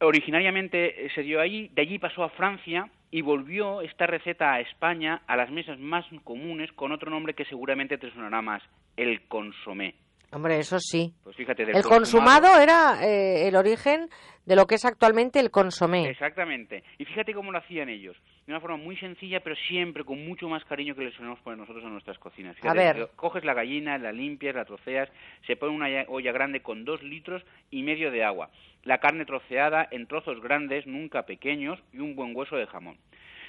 [0.00, 4.58] Originariamente eh, se dio allí, de allí pasó a Francia y volvió esta receta a
[4.58, 8.60] España a las mesas más comunes con otro nombre que seguramente te sonará más,
[8.96, 9.94] el consomé.
[10.34, 11.14] Hombre, eso sí.
[11.22, 14.08] Pues fíjate, El consumado era eh, el origen
[14.44, 16.08] de lo que es actualmente el consomé.
[16.08, 16.82] Exactamente.
[16.98, 18.16] Y fíjate cómo lo hacían ellos.
[18.46, 21.58] De una forma muy sencilla, pero siempre con mucho más cariño que le solemos poner
[21.58, 22.56] nosotros a nuestras cocinas.
[22.56, 23.08] Fíjate, ver.
[23.16, 25.08] Coges la gallina, la limpias, la troceas,
[25.46, 28.50] se pone una olla grande con dos litros y medio de agua.
[28.82, 32.98] La carne troceada en trozos grandes, nunca pequeños, y un buen hueso de jamón.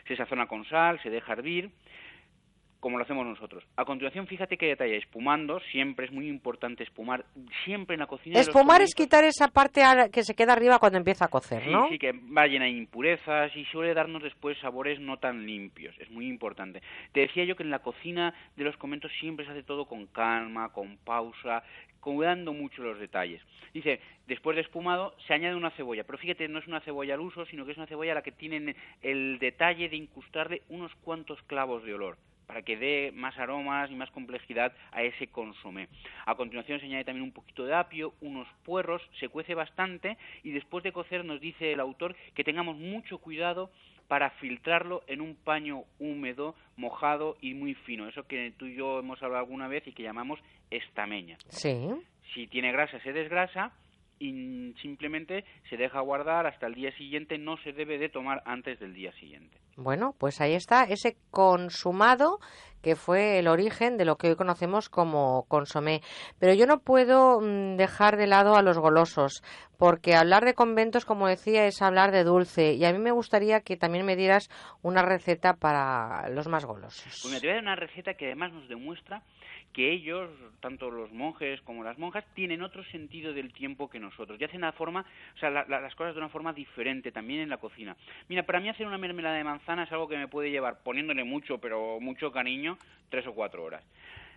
[0.08, 1.72] Se sazona con sal, se deja hervir,
[2.86, 3.64] como lo hacemos nosotros.
[3.78, 7.26] A continuación, fíjate qué detalle, espumando, siempre es muy importante espumar,
[7.64, 8.40] siempre en la cocina.
[8.40, 9.82] Espumar es quitar esa parte
[10.14, 11.90] que se queda arriba cuando empieza a cocer, Sí, ¿no?
[11.90, 15.96] sí, que va llena de impurezas y suele darnos después sabores no tan limpios.
[15.98, 16.84] Es muy importante.
[17.12, 20.06] Te decía yo que en la cocina de los conventos siempre se hace todo con
[20.06, 21.64] calma, con pausa,
[22.00, 23.42] cuidando mucho los detalles.
[23.74, 27.22] Dice, después de espumado se añade una cebolla, pero fíjate, no es una cebolla al
[27.22, 30.94] uso, sino que es una cebolla a la que tienen el detalle de incrustarle unos
[31.04, 35.88] cuantos clavos de olor para que dé más aromas y más complejidad a ese consomé.
[36.26, 40.52] A continuación se añade también un poquito de apio, unos puerros, se cuece bastante y
[40.52, 43.72] después de cocer nos dice el autor que tengamos mucho cuidado
[44.08, 49.00] para filtrarlo en un paño húmedo, mojado y muy fino, eso que tú y yo
[49.00, 51.38] hemos hablado alguna vez y que llamamos estameña.
[51.50, 51.90] Sí.
[52.34, 53.72] Si tiene grasa se desgrasa
[54.20, 58.80] y simplemente se deja guardar hasta el día siguiente, no se debe de tomar antes
[58.80, 59.58] del día siguiente.
[59.76, 62.40] Bueno, pues ahí está ese consumado
[62.86, 66.02] que fue el origen de lo que hoy conocemos como consomé.
[66.38, 69.42] Pero yo no puedo mm, dejar de lado a los golosos,
[69.80, 72.74] porque hablar de conventos, como decía, es hablar de dulce.
[72.74, 74.50] Y a mí me gustaría que también me dieras
[74.84, 77.04] una receta para los más golosos.
[77.24, 79.24] Pues mira, te voy a dar una receta que además nos demuestra
[79.74, 80.30] que ellos,
[80.62, 84.40] tanto los monjes como las monjas, tienen otro sentido del tiempo que nosotros.
[84.40, 85.02] Y hacen la forma,
[85.36, 87.98] o sea, la- las cosas de una forma diferente también en la cocina.
[88.30, 91.26] Mira, para mí hacer una mermelada de manzana es algo que me puede llevar, poniéndole
[91.26, 92.75] mucho, pero mucho cariño,
[93.10, 93.84] tres o cuatro horas.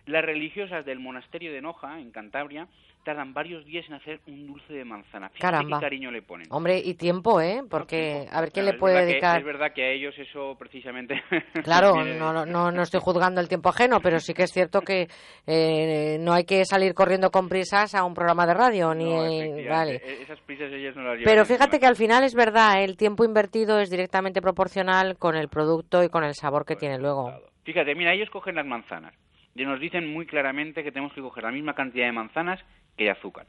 [0.05, 2.67] Las religiosas del monasterio de Noja, en Cantabria,
[3.03, 5.29] tardan varios días en hacer un dulce de manzana.
[5.29, 5.77] Fíjate Caramba.
[5.77, 6.47] qué cariño le ponen.
[6.51, 7.61] Hombre, y tiempo, ¿eh?
[7.69, 9.39] Porque a ver quién Claro, le puede verdad que- dedicar.
[9.39, 11.21] es verdad que a ellos eso precisamente...
[11.63, 15.07] Claro, no, no- no, estoy juzgando el tiempo ajeno, pero sí que es cierto que
[15.45, 19.69] eh, no hay que salir corriendo con prisas a un programa de radio, ni No,
[19.69, 19.95] vale.
[20.03, 22.97] e- Esas prisas ellas no las llevan Pero fíjate que al final es verdad, el
[22.97, 27.31] tiempo invertido es directamente proporcional con el producto y con el sabor que tiene luego.
[27.73, 29.13] Fíjate, mira, ellos cogen las manzanas
[29.53, 32.59] y nos dicen muy claramente que tenemos que coger la misma cantidad de manzanas
[32.97, 33.45] que de azúcar.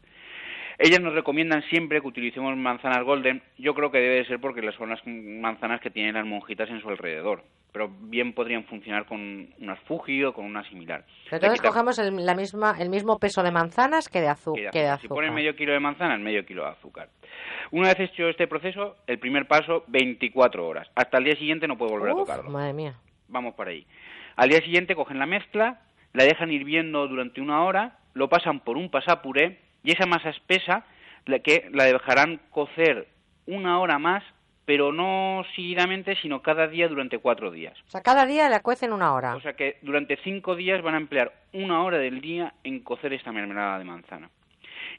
[0.78, 3.42] Ellas nos recomiendan siempre que utilicemos manzanas golden.
[3.56, 6.82] Yo creo que debe de ser porque son las manzanas que tienen las monjitas en
[6.82, 7.44] su alrededor.
[7.72, 11.04] Pero bien podrían funcionar con unas Fuji o con una similar.
[11.30, 14.98] Pero quita- cogemos el, la misma, el mismo peso de manzanas que de, que azúcar.
[15.00, 17.08] Si ponen medio kilo de manzanas, medio kilo de azúcar.
[17.70, 20.90] Una vez hecho este proceso, el primer paso, 24 horas.
[20.94, 22.50] Hasta el día siguiente no puede volver a tocarlo.
[22.50, 22.94] madre mía.
[23.28, 23.86] Vamos por ahí.
[24.40, 25.82] Al día siguiente cogen la mezcla,
[26.14, 30.86] la dejan hirviendo durante una hora, lo pasan por un pasapuré y esa masa espesa
[31.26, 33.08] la que la dejarán cocer
[33.44, 34.24] una hora más,
[34.64, 37.78] pero no seguidamente, sino cada día durante cuatro días.
[37.86, 39.36] O sea, cada día la cuecen una hora.
[39.36, 43.12] O sea que durante cinco días van a emplear una hora del día en cocer
[43.12, 44.30] esta mermelada de manzana.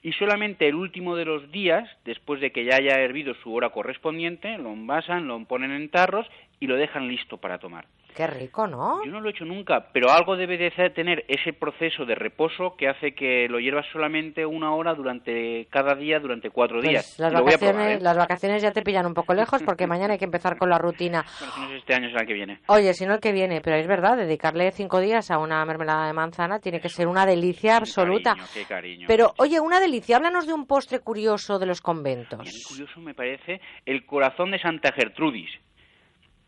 [0.03, 3.71] Y solamente el último de los días, después de que ya haya hervido su hora
[3.71, 6.27] correspondiente, lo envasan, lo ponen en tarros
[6.59, 7.85] y lo dejan listo para tomar.
[8.15, 9.03] Qué rico, ¿no?
[9.05, 12.75] Yo no lo he hecho nunca, pero algo debe de tener ese proceso de reposo
[12.77, 17.15] que hace que lo hiervas solamente una hora durante cada día durante cuatro días.
[17.17, 17.99] Pues las voy a vacaciones, probar, ¿eh?
[18.01, 20.77] las vacaciones ya te pillan un poco lejos porque mañana hay que empezar con la
[20.77, 21.25] rutina.
[21.41, 22.59] Bueno, si no es este año, será el que viene.
[22.67, 26.05] Oye, si no el que viene, pero es verdad, dedicarle cinco días a una mermelada
[26.05, 28.35] de manzana tiene que ser una delicia absoluta.
[28.35, 29.05] Cariño, qué cariño.
[29.07, 32.47] Pero, oye, una delicia, háblanos de un postre curioso de los conventos.
[32.67, 35.49] curioso me parece el corazón de Santa Gertrudis.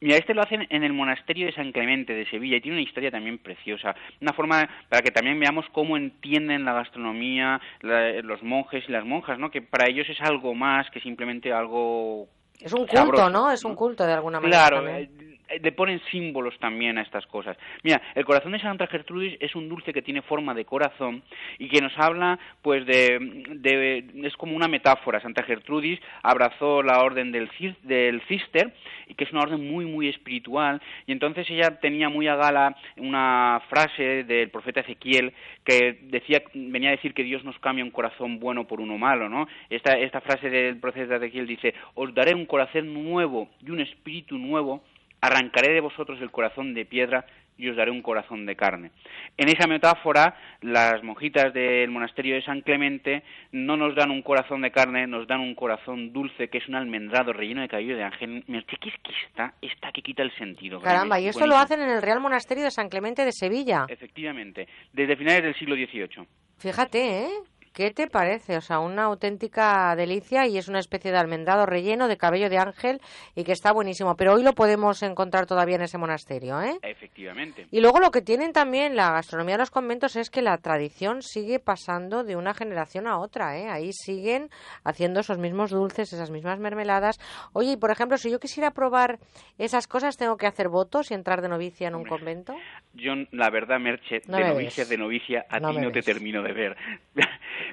[0.03, 2.83] Mira, este lo hacen en el monasterio de San Clemente de Sevilla y tiene una
[2.83, 3.95] historia también preciosa.
[4.19, 9.05] Una forma para que también veamos cómo entienden la gastronomía la- los monjes y las
[9.05, 9.49] monjas, ¿no?
[9.49, 12.27] Que para ellos es algo más que simplemente algo
[12.63, 13.51] Es un culto, sabroso, ¿no?
[13.51, 14.67] Es un culto de alguna manera.
[14.67, 15.09] Claro, también.
[15.49, 17.55] eh, le ponen símbolos también a estas cosas.
[17.83, 21.21] Mira, el corazón de Santa Gertrudis es un dulce que tiene forma de corazón
[21.59, 23.19] y que nos habla, pues, de,
[23.49, 25.19] de- es como una metáfora.
[25.21, 27.49] Santa Gertrudis abrazó la orden del,
[27.83, 28.73] del Cister
[29.07, 30.81] y que es una orden muy, muy espiritual.
[31.05, 35.33] Y entonces ella tenía muy a gala una frase del profeta Ezequiel
[35.65, 39.29] que decía, venía a decir que Dios nos cambia un corazón bueno por uno malo,
[39.29, 39.47] ¿no?
[39.69, 44.37] Esta, esta frase del profeta Ezequiel dice, os daré un corazón nuevo y un espíritu
[44.37, 44.83] nuevo
[45.21, 47.25] arrancaré de vosotros el corazón de piedra
[47.57, 48.91] y os daré un corazón de carne.
[49.37, 54.61] En esa metáfora, las monjitas del monasterio de San Clemente no nos dan un corazón
[54.61, 58.03] de carne, nos dan un corazón dulce, que es un almendrado relleno de cabello de
[58.03, 58.43] ángel.
[58.45, 59.55] ¿qué es que está?
[59.59, 60.79] Está que quita el sentido.
[60.79, 63.87] Caramba, y Es esto lo hacen en el Real Monasterio de San Clemente de Sevilla.
[63.89, 66.27] Efectivamente, desde finales del siglo XVIII.
[66.59, 67.29] Fíjate, ¿eh?
[67.73, 68.55] ¿Qué te parece?
[68.55, 72.59] O sea, una auténtica delicia y es una especie de almendrado relleno de cabello de
[72.59, 73.01] ángel
[73.35, 74.15] y que está buenísimo.
[74.15, 76.77] Pero hoy lo podemos encontrar todavía en ese monasterio, ¿eh?
[76.83, 77.65] Efectivamente.
[77.71, 81.23] Y luego lo que tienen también la gastronomía de los conventos es que la tradición
[81.23, 83.67] sigue pasando de una generación a otra, ¿eh?
[83.69, 84.49] Ahí siguen
[84.83, 87.17] haciendo esos mismos dulces, esas mismas mermeladas.
[87.53, 89.17] Oye, y por ejemplo, si yo quisiera probar
[89.57, 92.55] esas cosas, ¿tengo que hacer votos y entrar de novicia en un convento?
[92.93, 94.89] Yo, la verdad, Merche, No de me novicia, ves.
[94.89, 96.77] de novicia, a No ti no te termino de ver.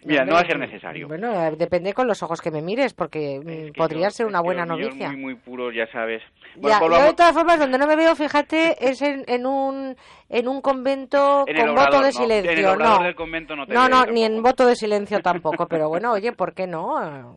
[0.05, 1.09] Mira, no va a ser necesario.
[1.09, 4.65] Bueno, depende con los ojos que me mires, porque mm, podría yo- ser una buena
[4.67, 5.09] novicia.
[5.13, 6.23] Muy, muy puros, ya sabes.
[6.57, 9.97] Ya, yo volvamos- de todas formas, donde no me veo, fíjate, es en, en un
[10.29, 12.13] en un convento En con obrador, voto de no.
[12.13, 12.51] silencio.
[12.53, 15.21] En el obrador no, del convento no te no, no, ni en voto de silencio
[15.21, 15.67] tampoco.
[15.67, 17.37] Pero bueno, oye, ¿por qué no?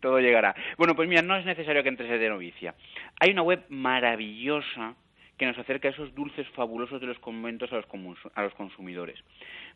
[0.00, 0.54] todo llegará.
[0.78, 2.74] Bueno, pues mira, no es necesario que entres de novicia.
[3.20, 4.94] Hay una web maravillosa
[5.40, 7.86] que nos acerca a esos dulces fabulosos de los conventos a los,
[8.34, 9.18] a los consumidores.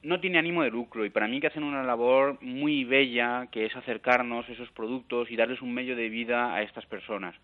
[0.02, 3.64] No tiene ánimo de lucro y para mí que hacen una labor muy bella que
[3.64, 7.34] es acercarnos esos productos y darles un medio de vida a estas personas.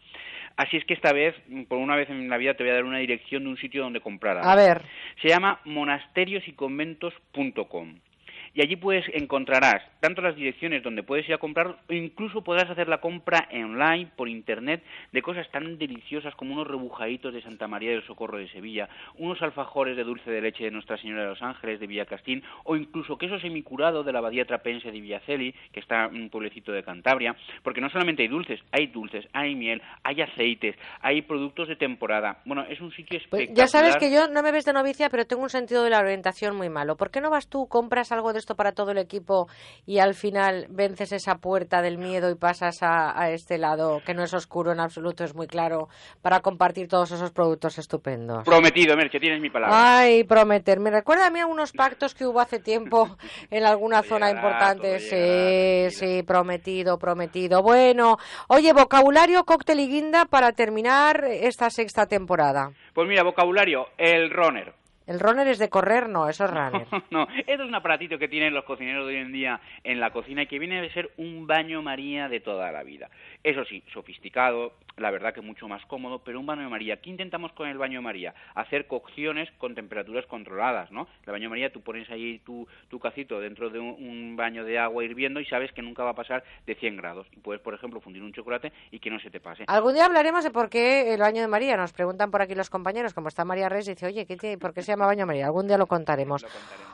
[0.57, 1.35] Así es que esta vez,
[1.67, 3.83] por una vez en la vida, te voy a dar una dirección de un sitio
[3.83, 4.47] donde comprar.
[4.47, 4.83] A ver.
[5.23, 7.95] Se llama monasteriosyconventos.com.
[7.95, 8.10] Y
[8.57, 12.89] allí pues encontrarás tanto las direcciones donde puedes ir a comprar o incluso podrás hacer
[12.89, 17.91] la compra online por internet de cosas tan deliciosas como unos rebujaditos de Santa María
[17.91, 18.89] del Socorro de Sevilla,
[19.19, 22.77] unos alfajores de dulce de leche de Nuestra Señora de los Ángeles de Villacastín o
[22.77, 26.83] incluso queso semicurado de la Abadía Trapense de Villaceli, que está en un pueblecito de
[26.83, 31.77] Cantabria, porque no solamente hay dulces, hay dulces, hay miel, hay aceites, hay productos de
[31.77, 32.39] temporada.
[32.45, 33.57] Bueno, es un sitio Pues espectacular.
[33.57, 36.01] ya sabes que yo no me ves de novicia, pero tengo un sentido de la
[36.01, 36.97] orientación muy malo.
[36.97, 39.49] ¿Por qué no vas tú, compras algo de esto para todo el equipo
[39.87, 44.15] y al final vences esa puerta del miedo y pasas a, a este lado, que
[44.15, 45.89] no es oscuro en absoluto, es muy claro,
[46.23, 48.45] para compartir todos esos productos estupendos?
[48.45, 49.99] Prometido, Merche, tienes mi palabra.
[49.99, 50.81] Ay, prometer.
[50.81, 53.17] Me recuerda a mí a unos pactos que hubo hace tiempo
[53.51, 54.99] en alguna zona llegará, importante.
[54.99, 57.63] Sí, sí, prometido, prometido.
[57.63, 58.17] Bueno,
[58.49, 62.73] oye, vocabulario, cóctel y guinda para terminar esta sexta temporada.
[62.95, 64.80] Pues mira, vocabulario, el runner.
[65.11, 66.87] El runner es de correr, no, eso es runner.
[67.11, 70.11] no, esto es un aparatito que tienen los cocineros de hoy en día en la
[70.13, 73.11] cocina y que viene de ser un baño María de toda la vida.
[73.43, 76.99] Eso sí, sofisticado, la verdad que mucho más cómodo, pero un baño María.
[77.01, 78.35] ¿Qué intentamos con el baño María?
[78.55, 81.09] Hacer cocciones con temperaturas controladas, ¿no?
[81.27, 84.79] El baño María tú pones ahí tu, tu cacito dentro de un, un baño de
[84.79, 87.27] agua hirviendo y sabes que nunca va a pasar de 100 grados.
[87.33, 89.65] Y puedes, por ejemplo, fundir un chocolate y que no se te pase.
[89.67, 91.77] Algún día hablaremos de por qué el baño de María.
[91.77, 94.73] Nos preguntan por aquí los compañeros, como está María Reyes, dice, oye, ¿qué tiene- ¿por
[94.73, 95.47] qué se llama baño María?
[95.47, 96.45] Algún día lo contaremos.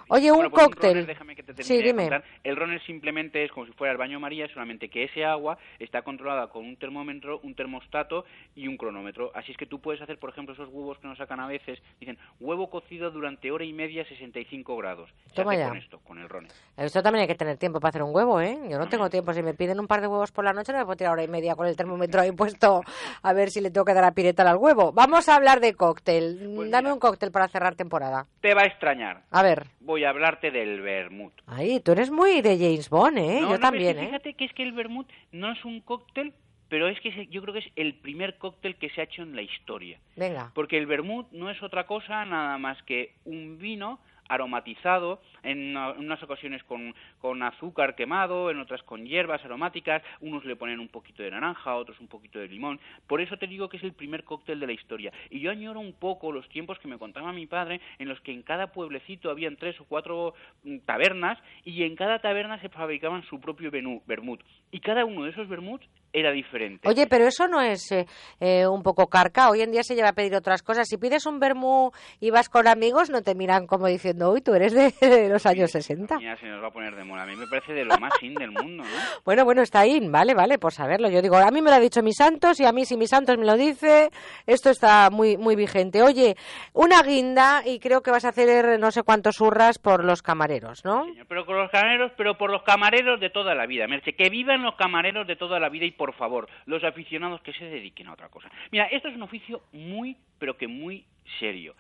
[0.08, 0.90] Oye, un pues cóctel.
[0.90, 2.22] runner, déjame que te termine sí, dime.
[2.44, 6.02] El runner simplemente es como si fuera el baño María, solamente que ese agua está
[6.02, 9.32] controlada con un termómetro, un termostato y un cronómetro.
[9.34, 11.80] Así es que tú puedes hacer, por ejemplo, esos huevos que nos sacan a veces,
[11.98, 15.10] dicen huevo cocido durante hora y media a 65 grados.
[15.34, 15.68] Toma ya.
[15.68, 16.52] con esto, con el runner.
[16.76, 18.58] Esto también hay que tener tiempo para hacer un huevo, ¿eh?
[18.70, 19.32] Yo no tengo tiempo.
[19.32, 21.24] Si me piden un par de huevos por la noche, no me puedo tirar hora
[21.24, 22.82] y media con el termómetro ahí puesto
[23.22, 24.92] a ver si le tengo que dar a piretal al huevo.
[24.92, 26.52] Vamos a hablar de cóctel.
[26.54, 27.95] Pues Dame un cóctel para cerrar temporada.
[28.40, 29.22] Te va a extrañar.
[29.30, 29.66] A ver.
[29.80, 31.32] Voy a hablarte del vermut.
[31.46, 33.38] Ahí, tú eres muy de James Bond, ¿eh?
[33.40, 34.06] No, Yo no, también, ¿eh?
[34.06, 36.34] Fíjate que es que el vermut no es un cóctel,
[36.68, 39.36] pero es que yo creo que es el primer cóctel que se ha hecho en
[39.36, 39.98] la historia.
[40.16, 40.50] Venga.
[40.54, 45.90] Porque el vermut no es otra cosa nada más que un vino aromatizado, en, una-
[45.90, 50.80] en unas ocasiones con, con azúcar quemado, en otras con hierbas aromáticas, unos le ponen
[50.80, 52.80] un poquito de naranja, otros un poquito de limón.
[53.06, 55.12] Por eso te digo que es el primer cóctel de la historia.
[55.30, 58.32] Y yo añoro un poco los tiempos que me contaba mi padre, en los que
[58.32, 63.22] en cada pueblecito habían tres o cuatro mm, tabernas, y en cada taberna se fabricaban
[63.24, 64.40] su propio vermut.
[64.70, 66.88] Y cada uno de esos vermuts era diferente.
[66.88, 68.06] Oye, pero eso no es eh,
[68.40, 69.50] eh, un poco carca.
[69.50, 70.88] Hoy en día se lleva a pedir otras cosas.
[70.88, 74.54] Si pides un vermú y vas con amigos, no te miran como diciendo, uy, tú
[74.54, 76.18] eres de, de los años 60.
[76.20, 77.24] Ya se nos va a poner de moda.
[77.24, 78.90] A mí me parece de lo más in del mundo, ¿no?
[79.24, 81.08] Bueno, bueno, está ahí, vale, vale, por saberlo.
[81.10, 83.06] Yo digo, a mí me lo ha dicho mi Santos y a mí si mi
[83.06, 84.10] Santos me lo dice,
[84.46, 86.02] esto está muy muy vigente.
[86.02, 86.36] Oye,
[86.72, 90.84] una guinda y creo que vas a hacer no sé cuántos hurras por los camareros,
[90.84, 91.06] ¿no?
[91.28, 94.14] Pero con los camareros, pero por los camareros de toda la vida, Merche.
[94.14, 97.64] Que vivan los camareros de toda la vida y por favor, los aficionados que se
[97.64, 98.50] dediquen a otra cosa.
[98.70, 101.04] Mira, esto es un oficio muy, pero que muy
[101.38, 101.74] serio.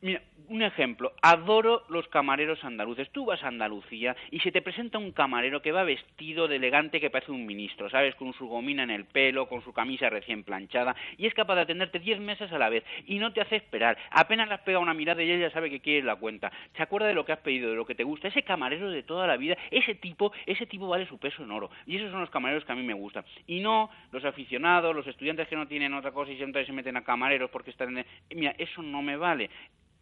[0.00, 3.10] Mira, un ejemplo, adoro los camareros andaluces.
[3.10, 7.00] Tú vas a Andalucía y se te presenta un camarero que va vestido de elegante
[7.00, 8.14] que parece un ministro, ¿sabes?
[8.16, 11.62] Con su gomina en el pelo, con su camisa recién planchada y es capaz de
[11.62, 13.96] atenderte 10 meses a la vez y no te hace esperar.
[14.10, 16.52] Apenas le has pegado una mirada y ella sabe que quieres la cuenta.
[16.76, 18.28] Se acuerda de lo que has pedido, de lo que te gusta.
[18.28, 21.70] Ese camarero de toda la vida, ese tipo, ese tipo vale su peso en oro.
[21.86, 23.24] Y esos son los camareros que a mí me gustan.
[23.46, 26.96] Y no los aficionados, los estudiantes que no tienen otra cosa y siempre se meten
[26.96, 28.06] a camareros porque están en...
[28.34, 29.48] Mira, eso no me vale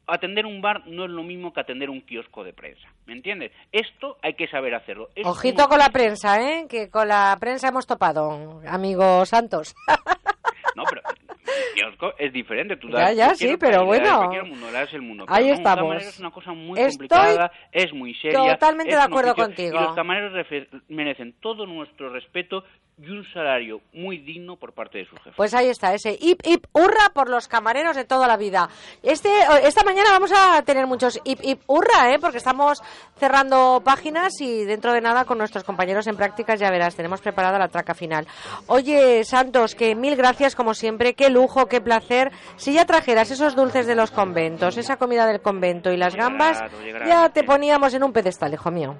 [0.06, 3.52] atender un bar no es lo mismo que atender un kiosco de prensa, ¿me entiendes?
[3.72, 5.08] Esto hay que saber hacerlo.
[5.14, 6.66] Es Ojito con la prensa, ¿eh?
[6.68, 9.74] Que con la prensa hemos topado, amigo Santos.
[10.74, 11.02] No, pero
[11.36, 12.76] el kiosco es diferente.
[12.78, 14.30] Tú Ya, das ya, cualquier sí, pero bueno.
[14.46, 15.26] mundo, das el mundo.
[15.28, 15.82] Ahí Pero estamos.
[15.82, 18.52] camarero es una cosa muy Estoy complicada, es muy seria.
[18.54, 19.76] totalmente de acuerdo oficio, contigo.
[19.78, 20.46] Y los camareros
[20.88, 22.64] merecen todo nuestro respeto
[23.02, 25.34] y un salario muy digno por parte de sus jefes.
[25.36, 28.68] Pues ahí está, ese hip hip hurra por los camareros de toda la vida.
[29.02, 29.28] Este,
[29.64, 32.18] esta mañana vamos a tener muchos hip hip hurra, ¿eh?
[32.20, 32.80] porque estamos
[33.16, 37.58] cerrando páginas y dentro de nada con nuestros compañeros en prácticas ya verás, tenemos preparada
[37.58, 38.26] la traca final.
[38.66, 42.30] Oye, Santos, que mil gracias como siempre, qué lujo, qué placer.
[42.56, 46.62] Si ya trajeras esos dulces de los conventos, esa comida del convento y las gambas,
[46.82, 47.06] llegará.
[47.06, 48.96] ya te poníamos en un pedestal, hijo mío.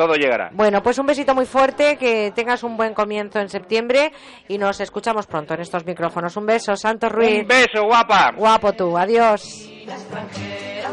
[0.00, 0.48] Todo llegará.
[0.54, 4.12] Bueno, pues un besito muy fuerte, que tengas un buen comienzo en septiembre
[4.48, 6.34] y nos escuchamos pronto en estos micrófonos.
[6.38, 7.42] Un beso, Santos Ruiz.
[7.42, 8.32] Un beso, guapa.
[8.34, 9.42] Guapo tú, adiós.
[9.86, 10.88] extranjera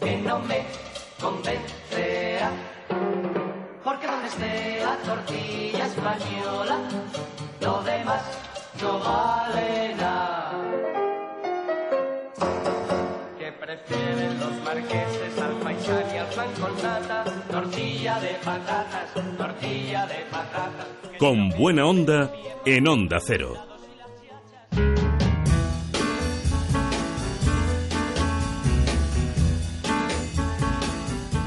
[0.00, 0.58] que no me
[1.20, 2.50] convencerá.
[3.84, 6.78] Porque donde esté la tortilla española,
[7.60, 8.22] lo demás
[8.82, 10.50] no vale nada.
[13.38, 17.24] Que prefieren los marqueses al paisán y al pan con nata,
[17.60, 20.86] tortilla de patatas, tortilla de patatas.
[21.18, 22.30] Con buena onda
[22.66, 23.54] en Onda Cero.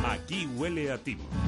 [0.04, 1.39] Aquí huele a timo.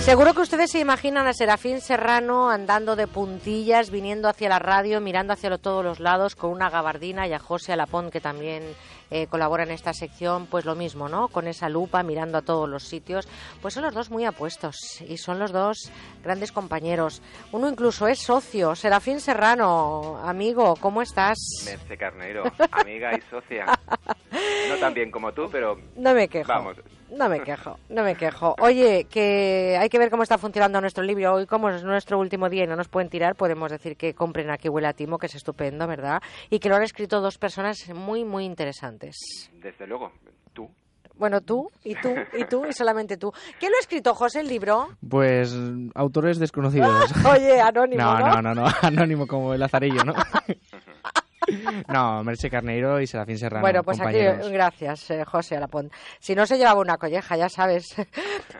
[0.00, 5.00] Seguro que ustedes se imaginan a Serafín Serrano andando de puntillas, viniendo hacia la radio,
[5.00, 8.64] mirando hacia todos los lados con una gabardina y a José Alapón, que también
[9.10, 11.28] eh, colabora en esta sección, pues lo mismo, ¿no?
[11.28, 13.28] Con esa lupa, mirando a todos los sitios.
[13.62, 15.92] Pues son los dos muy apuestos y son los dos
[16.24, 17.22] grandes compañeros.
[17.52, 18.74] Uno incluso es socio.
[18.74, 21.38] Serafín Serrano, amigo, ¿cómo estás?
[21.66, 23.66] Merce Carneiro, amiga y socia.
[24.68, 26.46] No tan bien como tú, pero No me quejo.
[26.48, 26.76] vamos.
[27.10, 28.54] No me quejo, no me quejo.
[28.60, 31.34] Oye, que hay que ver cómo está funcionando nuestro libro.
[31.34, 34.50] Hoy, como es nuestro último día y no nos pueden tirar, podemos decir que compren
[34.50, 36.22] aquí Huele a Timo, que es estupendo, ¿verdad?
[36.50, 39.16] Y que lo han escrito dos personas muy, muy interesantes.
[39.60, 40.12] Desde luego,
[40.52, 40.70] tú.
[41.16, 43.32] Bueno, tú, y tú, y tú, y solamente tú.
[43.58, 44.88] ¿Quién lo ha escrito, José, el libro?
[45.06, 45.54] Pues
[45.94, 47.12] autores desconocidos.
[47.26, 48.34] Oye, anónimo, no, ¿no?
[48.36, 50.14] no, no, no, anónimo como el Lazarillo, ¿no?
[51.88, 53.62] no, Merche Carneiro y Serafín Serrano.
[53.62, 54.18] Bueno, pues aquí,
[54.50, 55.92] gracias, eh, José Alapont.
[56.18, 57.96] Si no se llevaba una colleja, ya sabes.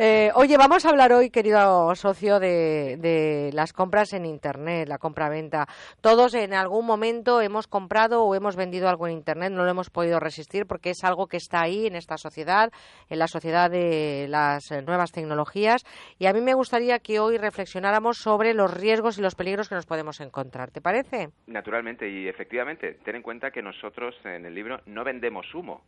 [0.02, 4.97] Eh, oye, vamos a hablar hoy, querido socio, de, de las compras en Internet, la
[4.97, 5.67] compra-venta.
[6.00, 9.91] Todos en algún momento hemos comprado o hemos vendido algo en Internet, no lo hemos
[9.91, 12.73] podido resistir porque es algo que está ahí en esta sociedad,
[13.10, 15.84] en la sociedad de las eh, nuevas tecnologías.
[16.18, 19.75] Y a mí me gustaría que hoy reflexionáramos sobre los riesgos y los peligros que
[19.75, 20.70] nos podemos encontrar.
[20.70, 21.28] ¿Te parece?
[21.47, 25.82] Naturalmente, y efectivamente, ten en cuenta que nosotros en el libro no vendemos humo.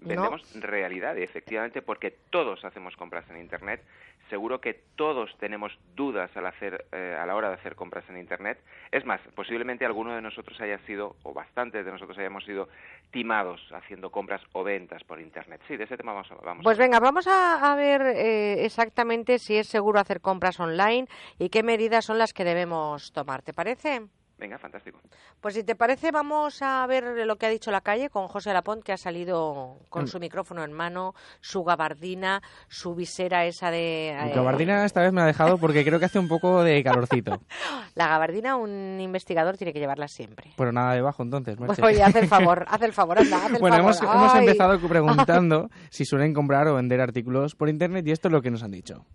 [0.00, 3.82] Vendemos realidad, y efectivamente, porque todos hacemos compras en Internet.
[4.30, 8.16] Seguro que todos tenemos dudas al hacer, eh, a la hora de hacer compras en
[8.16, 8.58] Internet.
[8.90, 12.68] Es más, posiblemente alguno de nosotros haya sido, o bastantes de nosotros hayamos sido
[13.10, 15.60] timados haciendo compras o ventas por Internet.
[15.68, 18.64] Sí, de ese tema vamos a vamos a Pues venga, vamos a, a ver eh,
[18.64, 21.06] exactamente si es seguro hacer compras online
[21.38, 23.42] y qué medidas son las que debemos tomar.
[23.42, 24.00] ¿Te parece?
[24.38, 25.00] Venga, fantástico.
[25.40, 28.52] Pues si te parece, vamos a ver lo que ha dicho la calle con José
[28.52, 30.08] Lapont, que ha salido con Mm.
[30.08, 34.14] su micrófono en mano, su gabardina, su visera esa de...
[34.24, 36.84] Mi eh, gabardina esta vez me ha dejado porque creo que hace un poco de
[36.84, 37.40] calorcito.
[37.94, 40.50] La gabardina un investigador tiene que llevarla siempre.
[40.56, 41.82] Pero nada debajo entonces, Merche.
[41.82, 43.94] Oye, haz el favor, haz el favor, anda, haz el Bueno, favor.
[43.94, 48.32] hemos, hemos empezado preguntando si suelen comprar o vender artículos por internet y esto es
[48.32, 49.06] lo que nos han dicho.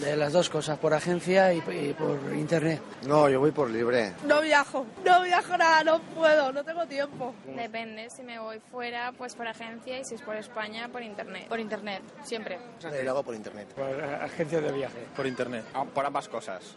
[0.00, 2.80] De las dos cosas, por agencia y, y por internet.
[3.06, 4.12] No, yo voy por libre.
[4.24, 7.34] No viajo, no viajo nada, no puedo, no tengo tiempo.
[7.46, 11.48] Depende, si me voy fuera, pues por agencia y si es por España, por internet.
[11.48, 12.58] Por internet, siempre.
[12.80, 13.68] Yo lo hago por internet.
[13.74, 15.06] Por agencia de viaje.
[15.16, 15.64] Por internet.
[15.94, 16.76] por ambas cosas.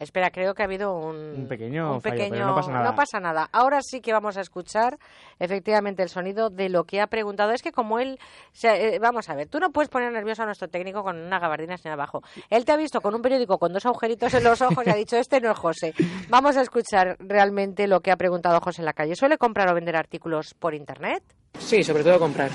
[0.00, 2.84] Espera, creo que ha habido un, Un pequeño un fallo, pero pequeño- no pasa nada.
[2.90, 3.48] no pasa nada.
[3.52, 4.98] Ahora sí que vamos a escuchar
[5.38, 7.52] efectivamente el sonido de lo que ha preguntado.
[7.52, 10.42] Es que como él, o sea, eh, vamos a ver, tú no puedes poner nervioso
[10.42, 12.22] a nuestro técnico con una gabardina sin abajo.
[12.48, 14.94] Él te ha visto con un periódico con dos agujeritos en los ojos y ha
[14.94, 15.94] dicho, este no es José.
[16.28, 19.14] Vamos a escuchar realmente lo que ha preguntado José en la calle.
[19.16, 21.22] ¿Suele comprar o vender artículos por internet?
[21.58, 22.50] Sí, sobre todo comprar.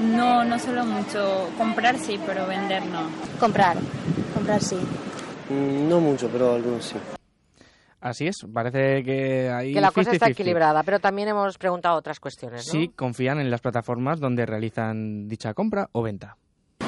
[0.00, 1.48] No, no solo mucho.
[1.58, 3.02] Comprar sí, pero vender no.
[3.38, 3.76] Comprar,
[4.34, 4.78] comprar sí.
[5.48, 6.96] Mm, No mucho, pero algunos sí.
[8.00, 10.30] Así es, parece que ahí que la cosa está 50-50.
[10.30, 12.72] equilibrada, pero también hemos preguntado otras cuestiones, ¿no?
[12.72, 16.36] Sí, confían en las plataformas donde realizan dicha compra o venta.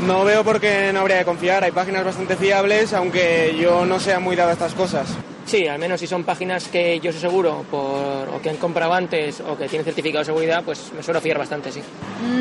[0.06, 1.62] No veo por qué no habría de confiar.
[1.62, 5.06] Hay páginas bastante fiables, aunque yo no sea muy dado a estas cosas.
[5.44, 8.94] Sí, al menos si son páginas que yo soy seguro por, o que han comprado
[8.94, 11.82] antes o que tienen certificado de seguridad, pues me suelo fiar bastante, sí.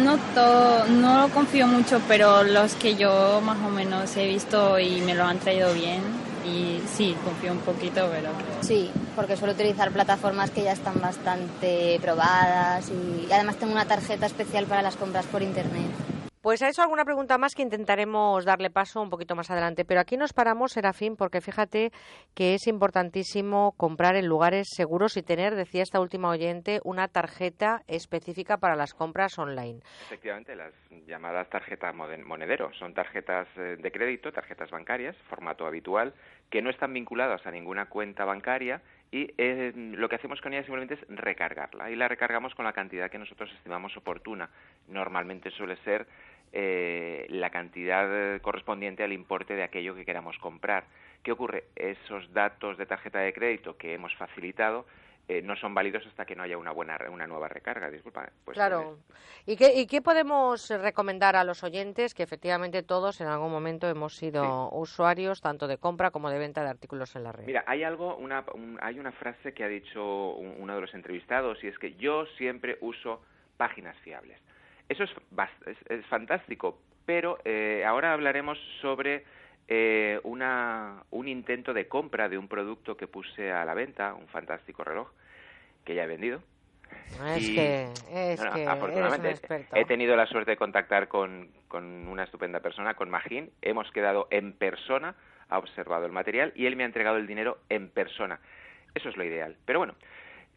[0.03, 5.01] No todo, no confío mucho, pero los que yo más o menos he visto y
[5.01, 6.01] me lo han traído bien,
[6.45, 8.29] y sí, confío un poquito, pero...
[8.61, 14.27] Sí, porque suelo utilizar plataformas que ya están bastante probadas y además tengo una tarjeta
[14.27, 15.89] especial para las compras por internet.
[16.41, 19.83] Pues a eso alguna pregunta más que intentaremos darle paso un poquito más adelante.
[19.83, 21.91] Pero aquí nos paramos, Serafín, porque fíjate
[22.33, 27.81] que es importantísimo comprar en lugares seguros y tener, decía esta última oyente, una tarjeta
[27.87, 29.81] específica para las compras online.
[30.05, 30.71] Efectivamente, las
[31.05, 36.13] llamadas tarjetas monedero son tarjetas eh, de crédito, tarjetas bancarias, formato habitual,
[36.49, 40.63] que no están vinculadas a ninguna cuenta bancaria y eh, lo que hacemos con ella
[40.63, 44.49] simplemente es recargarla y la recargamos con la cantidad que nosotros estimamos oportuna.
[44.87, 46.05] Normalmente suele ser
[46.51, 50.85] eh, la cantidad correspondiente al importe de aquello que queramos comprar.
[51.23, 51.65] ¿Qué ocurre?
[51.75, 54.85] Esos datos de tarjeta de crédito que hemos facilitado
[55.29, 57.91] eh, no son válidos hasta que no haya una buena una nueva recarga.
[57.91, 58.31] Disculpa.
[58.43, 58.97] Pues claro.
[59.45, 63.87] ¿Y qué, ¿Y qué podemos recomendar a los oyentes que efectivamente todos en algún momento
[63.87, 67.45] hemos sido usuarios tanto de compra como de venta de artículos en la red?
[67.45, 68.43] Mira, hay algo, una,
[68.81, 72.79] hay una frase que ha dicho uno de los entrevistados y es que yo siempre
[72.81, 73.21] uso
[73.55, 74.39] páginas fiables.
[74.89, 75.11] Eso es,
[75.87, 79.23] es, fantástico, pero eh, ahora hablaremos sobre
[79.67, 84.27] eh, una, un intento de compra de un producto que puse a la venta, un
[84.27, 85.07] fantástico reloj,
[85.85, 86.41] que ya he vendido.
[87.35, 89.35] Es que, es que afortunadamente
[89.75, 93.51] he tenido la suerte de contactar con, con una estupenda persona, con Magín.
[93.61, 95.15] Hemos quedado en persona,
[95.49, 98.39] ha observado el material y él me ha entregado el dinero en persona.
[98.95, 99.55] Eso es lo ideal.
[99.65, 99.93] Pero bueno,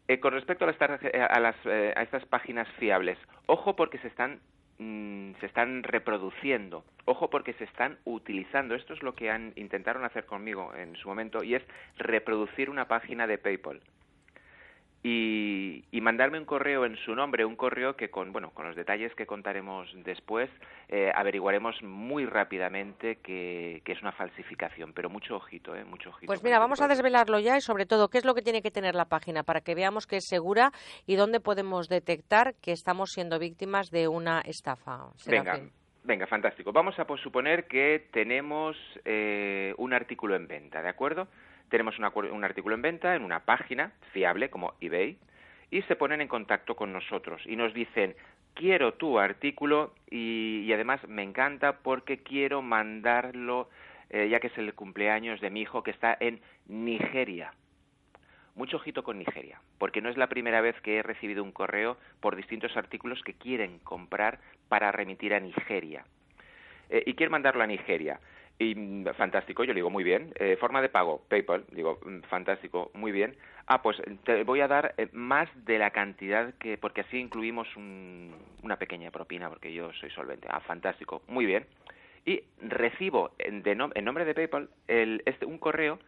[0.07, 3.17] eh, con respecto a, las, a, las, eh, a estas páginas fiables,
[3.47, 4.39] ojo porque se están
[4.79, 6.83] Mm, se están reproduciendo.
[7.05, 8.75] Ojo porque se están utilizando.
[8.75, 11.63] Esto es lo que han, intentaron hacer conmigo en su momento y es
[11.97, 13.81] reproducir una página de PayPal.
[15.05, 19.13] Y, mandarme un correo en su nombre, un correo que con, bueno, con los detalles
[19.15, 20.49] que contaremos después,
[20.89, 25.85] eh, averiguaremos muy rápidamente que, es una falsificación, pero mucho ojito, ¿eh?
[25.85, 26.27] Mucho ojito.
[26.27, 28.71] Pues mira, vamos a desvelarlo ya y sobre todo, ¿qué es lo que tiene que
[28.71, 30.71] tener la página para que veamos que es segura
[31.05, 35.07] y dónde podemos detectar que estamos siendo víctimas de una estafa?
[35.25, 35.59] Venga.
[36.05, 36.73] Venga, fantástico.
[36.73, 38.75] Vamos a suponer que tenemos
[39.05, 41.29] eh, un artículo en venta, ¿de acuerdo?
[41.73, 45.17] Tenemos un artículo en venta en una página fiable como eBay
[45.71, 48.15] y se ponen en contacto con nosotros y nos dicen
[48.53, 53.71] quiero tu artículo y, además me encanta porque quiero mandarlo
[54.11, 57.55] eh, ya que es el cumpleaños de mi hijo que está en Nigeria.
[58.53, 61.97] Mucho ojito con Nigeria, porque no es la primera vez que he recibido un correo
[62.19, 64.37] por distintos artículos que quieren comprar
[64.69, 66.05] para remitir a Nigeria.
[66.91, 68.19] Eh, y quieren mandarlo a Nigeria.
[68.59, 70.33] Y mm, fantástico, yo digo, muy bien.
[70.35, 73.35] Eh, forma de pago, PayPal, digo, mm, fantástico, muy bien.
[73.67, 77.67] Ah, pues te voy a dar eh, más de la cantidad que, porque así incluimos
[77.77, 80.47] una pequeña propina, porque yo soy solvente.
[80.49, 81.65] Ah, fantástico, muy bien.
[82.25, 85.99] Y recibo en, en nombre de PayPal el, este, un correo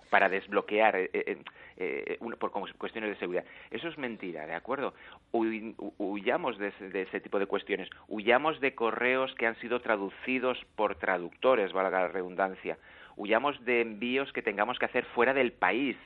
[0.10, 1.38] para desbloquear eh, eh,
[1.78, 3.46] eh por cuestiones de seguridad.
[3.72, 4.94] Eso es mentira, ¿de acuerdo?
[5.32, 10.58] huyamos de ese, de ese, tipo de cuestiones, huyamos de correos que han sido traducidos
[10.76, 12.78] por traductores, valga la redundancia,
[13.16, 15.98] huyamos de envíos que tengamos que hacer fuera del país,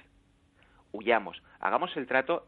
[0.92, 2.48] huyamos, hagamos el trato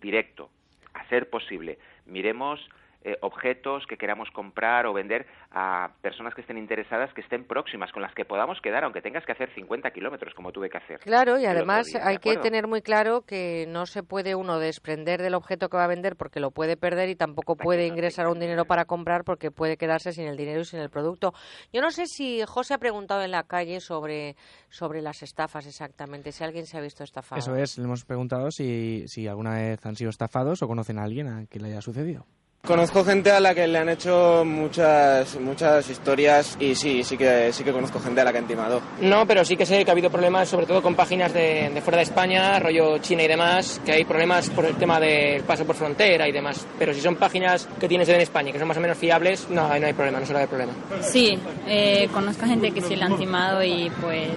[0.00, 0.50] directo,
[0.94, 2.60] a ser posible, miremos
[3.02, 7.92] eh, objetos que queramos comprar o vender a personas que estén interesadas, que estén próximas,
[7.92, 11.00] con las que podamos quedar, aunque tengas que hacer 50 kilómetros como tuve que hacer.
[11.00, 14.58] Claro, y además día, ¿de hay que tener muy claro que no se puede uno
[14.58, 18.28] desprender del objeto que va a vender porque lo puede perder y tampoco puede ingresar
[18.28, 21.32] un dinero para comprar porque puede quedarse sin el dinero y sin el producto.
[21.72, 24.36] Yo no sé si José ha preguntado en la calle sobre,
[24.68, 27.38] sobre las estafas exactamente, si alguien se ha visto estafado.
[27.38, 31.04] Eso es, le hemos preguntado si, si alguna vez han sido estafados o conocen a
[31.04, 32.26] alguien a quien le haya sucedido.
[32.66, 37.52] Conozco gente a la que le han hecho muchas muchas historias y sí, sí que
[37.54, 38.82] sí que conozco gente a la que han timado.
[39.00, 41.80] No, pero sí que sé que ha habido problemas, sobre todo con páginas de, de
[41.80, 45.64] fuera de España, rollo China y demás, que hay problemas por el tema del paso
[45.64, 46.66] por frontera y demás.
[46.78, 48.98] Pero si son páginas que tienen sede en España y que son más o menos
[48.98, 50.72] fiables, no, ahí no hay problema, no suele haber problema.
[51.00, 54.28] Sí, eh, conozco gente que sí la han timado y pues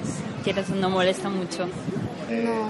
[0.46, 1.66] quieras no molesta mucho.
[2.30, 2.70] No,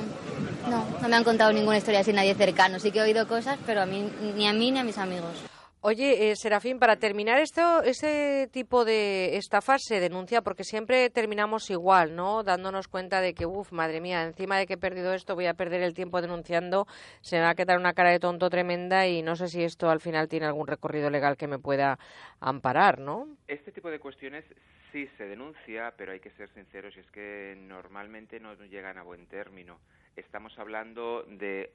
[0.70, 2.80] no, no me han contado ninguna historia así nadie cercano.
[2.80, 5.44] Sí que he oído cosas, pero a mí, ni a mí ni a mis amigos.
[5.86, 11.70] Oye, eh, Serafín, para terminar esto, este tipo de estafas se denuncia porque siempre terminamos
[11.70, 12.42] igual, ¿no?
[12.42, 15.56] Dándonos cuenta de que, uff, madre mía, encima de que he perdido esto, voy a
[15.56, 16.88] perder el tiempo denunciando,
[17.20, 19.90] se me va a quedar una cara de tonto tremenda y no sé si esto
[19.90, 22.00] al final tiene algún recorrido legal que me pueda
[22.40, 23.28] amparar, ¿no?
[23.50, 24.46] Este tipo de cuestiones
[24.94, 29.04] sí se denuncia, pero hay que ser sinceros y es que normalmente no llegan a
[29.04, 29.80] buen término.
[30.16, 31.72] Estamos hablando de,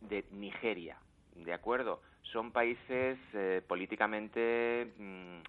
[0.00, 0.96] de Nigeria,
[1.34, 2.00] ¿de acuerdo?
[2.22, 5.40] Son países eh, políticamente mm,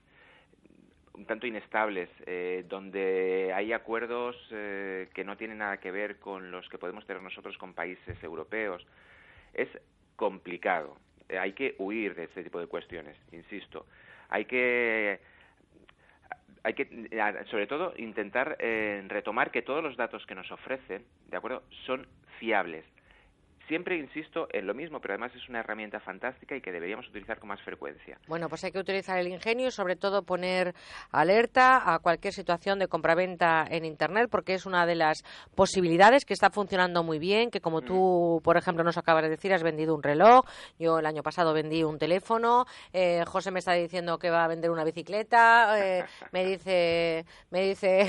[1.14, 6.51] un tanto inestables, eh, donde hay acuerdos eh, que no tienen nada que ver con
[6.51, 8.85] los que podemos tener nosotros con países europeos.
[9.53, 9.69] Es
[10.16, 10.98] complicado.
[11.30, 13.85] Eh, hay que huir de este tipo de cuestiones, insisto.
[14.30, 15.19] Hay que
[16.65, 21.05] hay que, eh, sobre todo, intentar eh, retomar que todos los datos que nos ofrecen,
[21.29, 22.07] ¿de acuerdo?, son
[22.39, 22.83] fiables.
[23.67, 27.39] Siempre insisto en lo mismo, pero además es una herramienta fantástica y que deberíamos utilizar
[27.39, 28.19] con más frecuencia.
[28.27, 30.75] Bueno, pues hay que utilizar el ingenio y sobre todo poner
[31.11, 35.23] alerta a cualquier situación de compraventa en Internet porque es una de las
[35.55, 39.51] posibilidades que está funcionando muy bien, que como tú, por ejemplo, nos acabas de decir,
[39.51, 40.45] has vendido un reloj,
[40.77, 44.47] yo el año pasado vendí un teléfono, eh, José me está diciendo que va a
[44.47, 48.05] vender una bicicleta, eh, me dice, me dice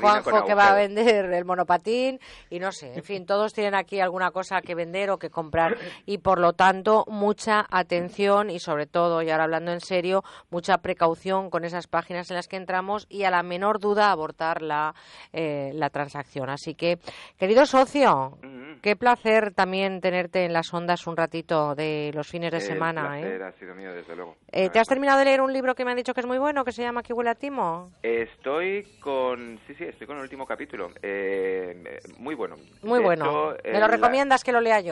[0.00, 2.18] Juanjo que va a vender el monopatín.
[2.50, 5.76] Y no sé, en fin, todos tienen aquí alguna cosa que vender o que comprar
[6.06, 10.78] y por lo tanto mucha atención y sobre todo, y ahora hablando en serio, mucha
[10.78, 14.94] precaución con esas páginas en las que entramos y a la menor duda abortar la,
[15.32, 16.50] eh, la transacción.
[16.50, 16.98] Así que,
[17.38, 18.38] querido socio,
[18.82, 23.18] qué placer también tenerte en las ondas un ratito de los fines de El semana.
[23.18, 23.22] ¿eh?
[23.22, 24.36] placer ha sido mío, desde luego.
[24.50, 26.38] Eh, ¿Te has terminado de leer un libro que me han dicho que es muy
[26.38, 27.90] bueno, que se llama Aquí huele a timo?
[28.02, 30.90] Estoy con, sí, sí, estoy con el último capítulo.
[31.02, 32.56] Eh, muy bueno.
[32.82, 33.52] Muy De bueno.
[33.52, 34.87] hecho, ¿Me lo la- recomiendas que lo lea yo?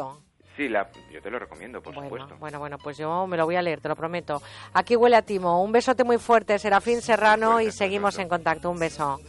[0.57, 2.37] Sí, la, yo te lo recomiendo, por Bueno, supuesto.
[2.39, 4.41] bueno, bueno, pues yo me lo voy a leer, te lo prometo.
[4.73, 5.63] Aquí huele a timo.
[5.63, 8.71] Un besote muy fuerte, Serafín Serrano, y seguimos en contacto.
[8.71, 9.21] Un beso.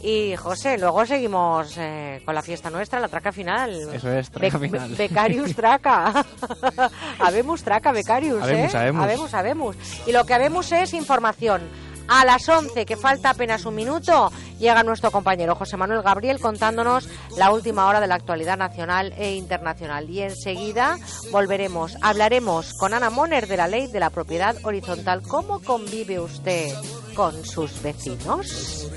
[0.00, 3.72] Y José, luego seguimos eh, con la fiesta nuestra, la traca final.
[3.92, 4.94] Eso es, traca Be- final.
[4.94, 6.24] Becarius traca.
[7.18, 8.76] habemos traca, Becarius, Habemos, ¿eh?
[8.78, 9.02] habemos.
[9.04, 9.76] habemos, habemos.
[10.06, 11.62] Y lo que habemos es información.
[12.08, 17.08] A las 11, que falta apenas un minuto, llega nuestro compañero José Manuel Gabriel contándonos
[17.36, 20.08] la última hora de la actualidad nacional e internacional.
[20.08, 20.98] Y enseguida
[21.30, 25.22] volveremos, hablaremos con Ana Moner de la ley de la propiedad horizontal.
[25.22, 26.72] ¿Cómo convive usted
[27.14, 28.88] con sus vecinos?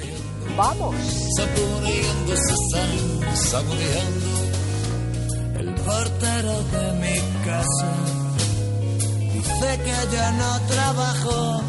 [0.56, 0.96] Vamos.
[5.60, 7.94] El portero de mi casa.
[9.34, 11.62] Dice que ya no trabajo,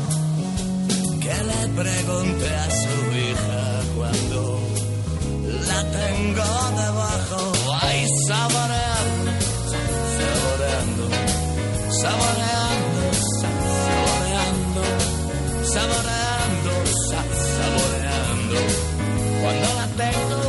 [1.23, 4.60] que le pregunte a su hija cuando
[5.68, 6.44] la tengo
[6.83, 7.52] debajo.
[7.81, 9.31] Ay, saboreando,
[10.18, 11.05] saboreando,
[12.02, 13.02] saboreando,
[13.83, 14.83] saboreando,
[15.75, 16.73] saboreando,
[17.09, 18.59] sa- saboreando.
[19.42, 20.41] Cuando la tengo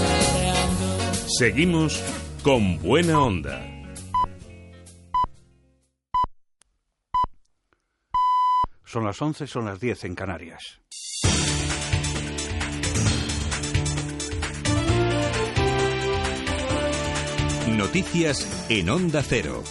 [0.00, 1.28] saboreando.
[1.38, 2.00] Seguimos
[2.42, 3.60] con buena onda.
[8.94, 10.80] Son las 11, son las 10 en Canarias.
[17.76, 19.64] Noticias en Onda Cero.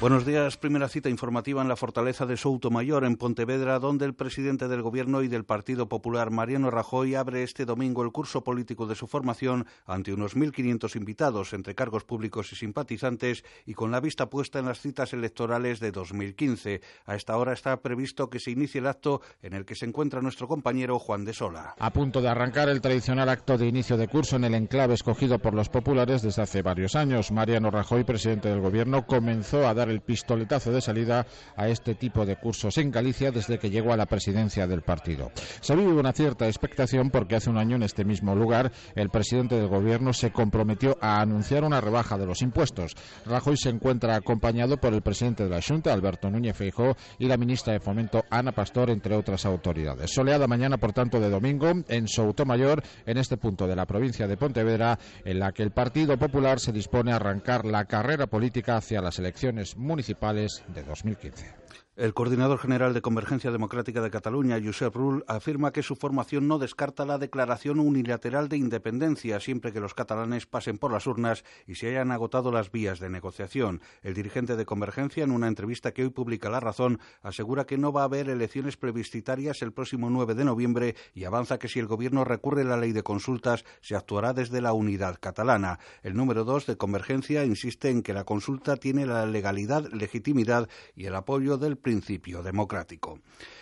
[0.00, 0.56] Buenos días.
[0.56, 5.22] Primera cita informativa en la fortaleza de Soutomayor, en Pontevedra, donde el presidente del Gobierno
[5.22, 9.66] y del Partido Popular, Mariano Rajoy, abre este domingo el curso político de su formación
[9.86, 14.66] ante unos 1.500 invitados, entre cargos públicos y simpatizantes, y con la vista puesta en
[14.66, 16.80] las citas electorales de 2015.
[17.04, 20.20] A esta hora está previsto que se inicie el acto en el que se encuentra
[20.20, 21.74] nuestro compañero Juan de Sola.
[21.76, 25.40] A punto de arrancar el tradicional acto de inicio de curso en el enclave escogido
[25.40, 29.87] por los populares desde hace varios años, Mariano Rajoy, presidente del Gobierno, comenzó a dar
[29.90, 31.26] el pistoletazo de salida
[31.56, 35.30] a este tipo de cursos en Galicia desde que llegó a la presidencia del partido.
[35.60, 39.56] Se vive una cierta expectación porque hace un año en este mismo lugar el presidente
[39.56, 42.94] del gobierno se comprometió a anunciar una rebaja de los impuestos.
[43.24, 47.36] Rajoy se encuentra acompañado por el presidente de la Junta, Alberto Núñez Feijóo, y la
[47.36, 50.12] ministra de Fomento, Ana Pastor, entre otras autoridades.
[50.12, 54.36] Soleada mañana, por tanto, de domingo en Soutomayor, en este punto de la provincia de
[54.36, 59.00] Pontevedra, en la que el Partido Popular se dispone a arrancar la carrera política hacia
[59.00, 61.54] las elecciones municipales de 2015.
[61.98, 66.60] El coordinador general de Convergencia Democrática de Cataluña, Josep Rull, afirma que su formación no
[66.60, 71.74] descarta la declaración unilateral de independencia siempre que los catalanes pasen por las urnas y
[71.74, 73.82] se hayan agotado las vías de negociación.
[74.02, 77.92] El dirigente de Convergencia, en una entrevista que hoy publica La Razón, asegura que no
[77.92, 81.88] va a haber elecciones plebiscitarias el próximo 9 de noviembre y avanza que si el
[81.88, 85.80] Gobierno recurre la ley de consultas, se actuará desde la unidad catalana.
[86.04, 91.06] El número dos de Convergencia insiste en que la consulta tiene la legalidad, legitimidad y
[91.06, 93.18] el apoyo del principio democrático.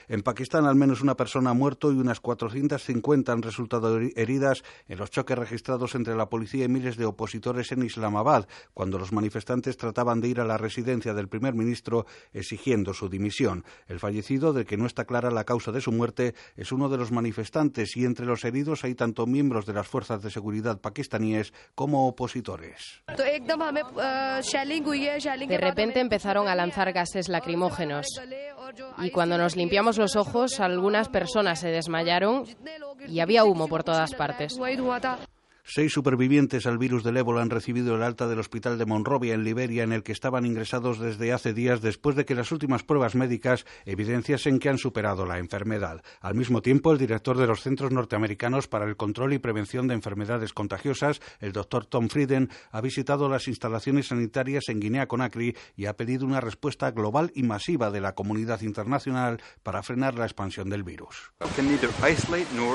[0.08, 4.98] En Pakistán, al menos una persona ha muerto y unas 450 han resultado heridas en
[4.98, 9.76] los choques registrados entre la policía y miles de opositores en Islamabad, cuando los manifestantes
[9.76, 13.64] trataban de ir a la residencia del primer ministro exigiendo su dimisión.
[13.88, 16.98] El fallecido, del que no está clara la causa de su muerte, es uno de
[16.98, 21.52] los manifestantes y entre los heridos hay tanto miembros de las fuerzas de seguridad pakistaníes
[21.74, 23.02] como opositores.
[25.46, 28.06] De repente empezaron a lanzar gases lacrimógenos
[28.98, 32.44] y cuando nos limpiamos los ojos algunas personas se desmayaron
[33.08, 34.58] y había humo por todas partes.
[35.68, 39.42] Seis supervivientes al virus del ébola han recibido el alta del hospital de Monrovia, en
[39.42, 43.16] Liberia, en el que estaban ingresados desde hace días después de que las últimas pruebas
[43.16, 46.04] médicas evidenciasen que han superado la enfermedad.
[46.20, 49.94] Al mismo tiempo, el director de los Centros Norteamericanos para el Control y Prevención de
[49.94, 55.96] Enfermedades Contagiosas, el doctor Tom Frieden, ha visitado las instalaciones sanitarias en Guinea-Conakry y ha
[55.96, 60.84] pedido una respuesta global y masiva de la comunidad internacional para frenar la expansión del
[60.84, 61.32] virus.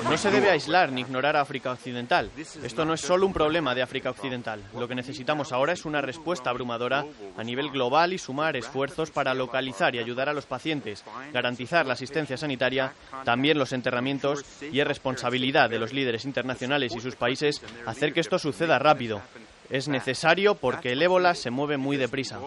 [0.09, 2.29] No se debe aislar ni ignorar a África Occidental.
[2.37, 4.61] Esto no es solo un problema de África Occidental.
[4.77, 7.05] Lo que necesitamos ahora es una respuesta abrumadora
[7.37, 11.03] a nivel global y sumar esfuerzos para localizar y ayudar a los pacientes,
[11.33, 12.93] garantizar la asistencia sanitaria,
[13.23, 18.21] también los enterramientos y es responsabilidad de los líderes internacionales y sus países hacer que
[18.21, 19.21] esto suceda rápido.
[19.69, 22.39] Es necesario porque el ébola se mueve muy deprisa.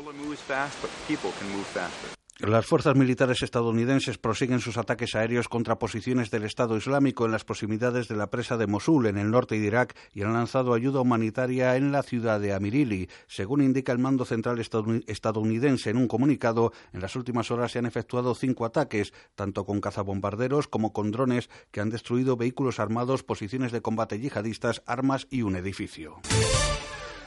[2.40, 7.44] Las fuerzas militares estadounidenses prosiguen sus ataques aéreos contra posiciones del Estado Islámico en las
[7.44, 11.00] proximidades de la presa de Mosul, en el norte de Irak, y han lanzado ayuda
[11.00, 13.08] humanitaria en la ciudad de Amirili.
[13.28, 17.86] Según indica el mando central estadounidense en un comunicado, en las últimas horas se han
[17.86, 23.70] efectuado cinco ataques, tanto con cazabombarderos como con drones, que han destruido vehículos armados, posiciones
[23.70, 26.20] de combate yihadistas, armas y un edificio.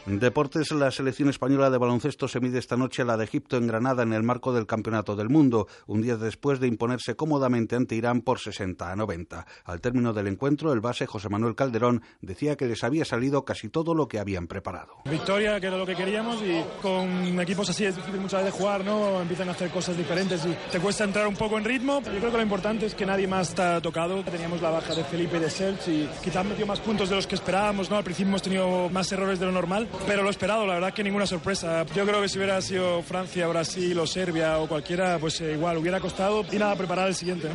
[0.09, 3.67] Deportes, la selección española de baloncesto se mide esta noche a la de Egipto en
[3.67, 7.95] Granada en el marco del Campeonato del Mundo, un día después de imponerse cómodamente ante
[7.95, 9.45] Irán por 60 a 90.
[9.65, 13.67] Al término del encuentro, el base José Manuel Calderón decía que les había salido casi
[13.67, 14.93] todo lo que habían preparado.
[15.11, 18.85] Victoria, que era lo que queríamos, y con equipos así es difícil muchas veces jugar,
[18.85, 19.19] ¿no?
[19.19, 22.01] Empiezan a hacer cosas diferentes y te cuesta entrar un poco en ritmo.
[22.01, 24.23] Yo creo que lo importante es que nadie más está tocado.
[24.23, 27.35] Teníamos la baja de Felipe de Serge y quizás metió más puntos de los que
[27.35, 27.97] esperábamos, ¿no?
[27.97, 31.03] Al principio hemos tenido más errores de lo normal pero lo esperado, la verdad que
[31.03, 31.85] ninguna sorpresa.
[31.95, 35.77] Yo creo que si hubiera sido Francia, Brasil o Serbia o cualquiera, pues eh, igual
[35.77, 37.50] hubiera costado y nada, preparar el siguiente.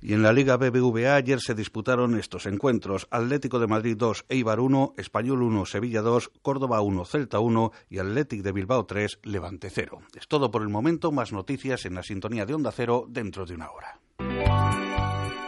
[0.00, 3.06] Y en la Liga BBVA ayer se disputaron estos encuentros.
[3.10, 7.98] Atlético de Madrid 2, Eibar 1, Español 1, Sevilla 2, Córdoba 1, Celta 1 y
[7.98, 10.00] Atlético de Bilbao 3, Levante 0.
[10.18, 13.54] Es todo por el momento, más noticias en la sintonía de Onda Cero dentro de
[13.54, 14.00] una hora.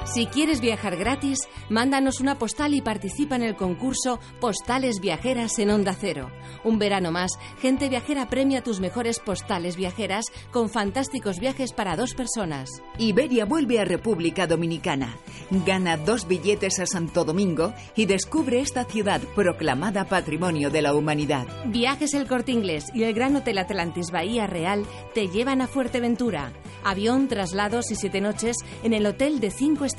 [0.04, 1.38] Si quieres viajar gratis,
[1.70, 6.30] mándanos una postal y participa en el concurso Postales Viajeras en Onda Cero.
[6.62, 12.12] Un verano más, Gente Viajera premia tus mejores postales viajeras con fantásticos viajes para dos
[12.14, 12.68] personas.
[12.98, 15.16] Iberia vuelve a República Dominicana.
[15.50, 21.46] Gana dos billetes a Santo Domingo y descubre esta ciudad proclamada Patrimonio de la Humanidad.
[21.66, 24.84] Viajes El Corte Inglés y el Gran Hotel Atlantis Bahía Real
[25.14, 26.52] te llevan a Fuerteventura.
[26.84, 29.93] Avión, traslados y siete noches en el hotel de cinco estrellas.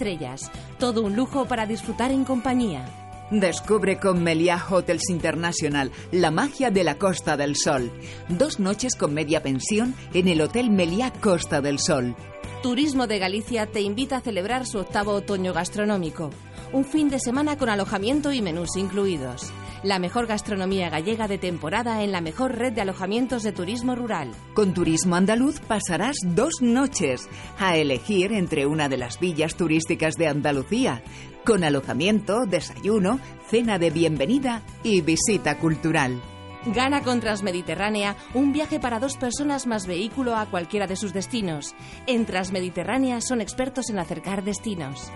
[0.78, 2.86] Todo un lujo para disfrutar en compañía.
[3.32, 7.92] Descubre con Meliá Hotels International la magia de la Costa del Sol.
[8.30, 12.16] Dos noches con media pensión en el Hotel Meliá Costa del Sol.
[12.62, 16.30] Turismo de Galicia te invita a celebrar su octavo otoño gastronómico.
[16.72, 19.52] Un fin de semana con alojamiento y menús incluidos
[19.86, 24.32] la mejor gastronomía gallega de temporada en la mejor red de alojamientos de turismo rural.
[24.56, 30.28] Con Turismo Andaluz pasarás dos noches a elegir entre una de las villas turísticas de
[30.28, 31.04] Andalucía,
[31.46, 36.20] con alojamiento, desayuno, cena de bienvenida y visita cultural.
[36.66, 41.76] Gana con Transmediterránea un viaje para dos personas más vehículo a cualquiera de sus destinos.
[42.08, 45.12] En Transmediterránea son expertos en acercar destinos.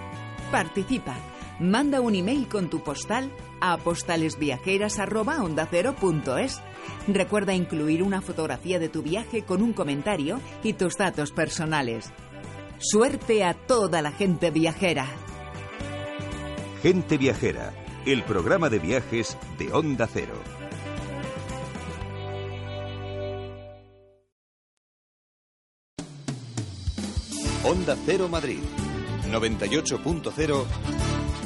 [0.51, 1.17] Participa.
[1.59, 3.29] Manda un email con tu postal
[3.59, 6.61] a postalesviajeras.ondacero.es.
[7.07, 12.13] Recuerda incluir una fotografía de tu viaje con un comentario y tus datos personales.
[12.79, 15.05] Suerte a toda la gente viajera.
[16.81, 17.73] Gente Viajera,
[18.05, 20.35] el programa de viajes de Onda Cero.
[27.65, 28.61] Onda Cero Madrid,
[29.29, 30.65] 98.0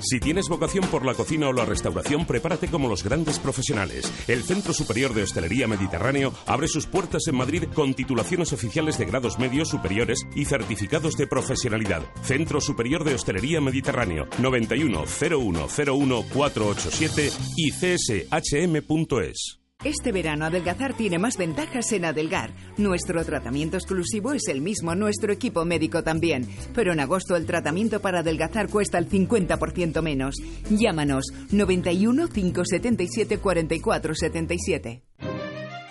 [0.00, 4.12] Si tienes vocación por la cocina o la restauración, prepárate como los grandes profesionales.
[4.28, 9.04] El Centro Superior de Hostelería Mediterráneo abre sus puertas en Madrid con titulaciones oficiales de
[9.04, 12.02] grados medios superiores y certificados de profesionalidad.
[12.22, 19.59] Centro Superior de Hostelería Mediterráneo 91 0101 487 y cshm.es.
[19.82, 22.52] Este verano adelgazar tiene más ventajas en Adelgar.
[22.76, 26.46] Nuestro tratamiento exclusivo es el mismo, nuestro equipo médico también.
[26.74, 30.36] Pero en agosto el tratamiento para adelgazar cuesta el 50% menos.
[30.68, 35.02] Llámanos 91 577 44 77.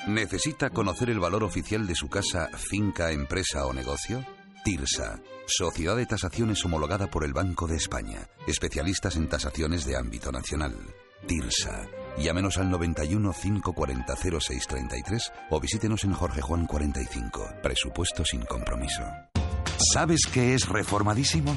[0.08, 4.24] ¿Necesita conocer el valor oficial de su casa, finca, empresa o negocio?
[4.64, 10.32] TIRSA, Sociedad de Tasaciones homologada por el Banco de España, especialistas en tasaciones de ámbito
[10.32, 10.76] nacional.
[11.28, 11.88] TIRSA.
[12.18, 17.56] Llámenos al 91 540 0633 o visítenos en Jorge Juan 45.
[17.62, 19.04] Presupuesto sin compromiso.
[19.94, 21.56] ¿Sabes qué es reformadísimo?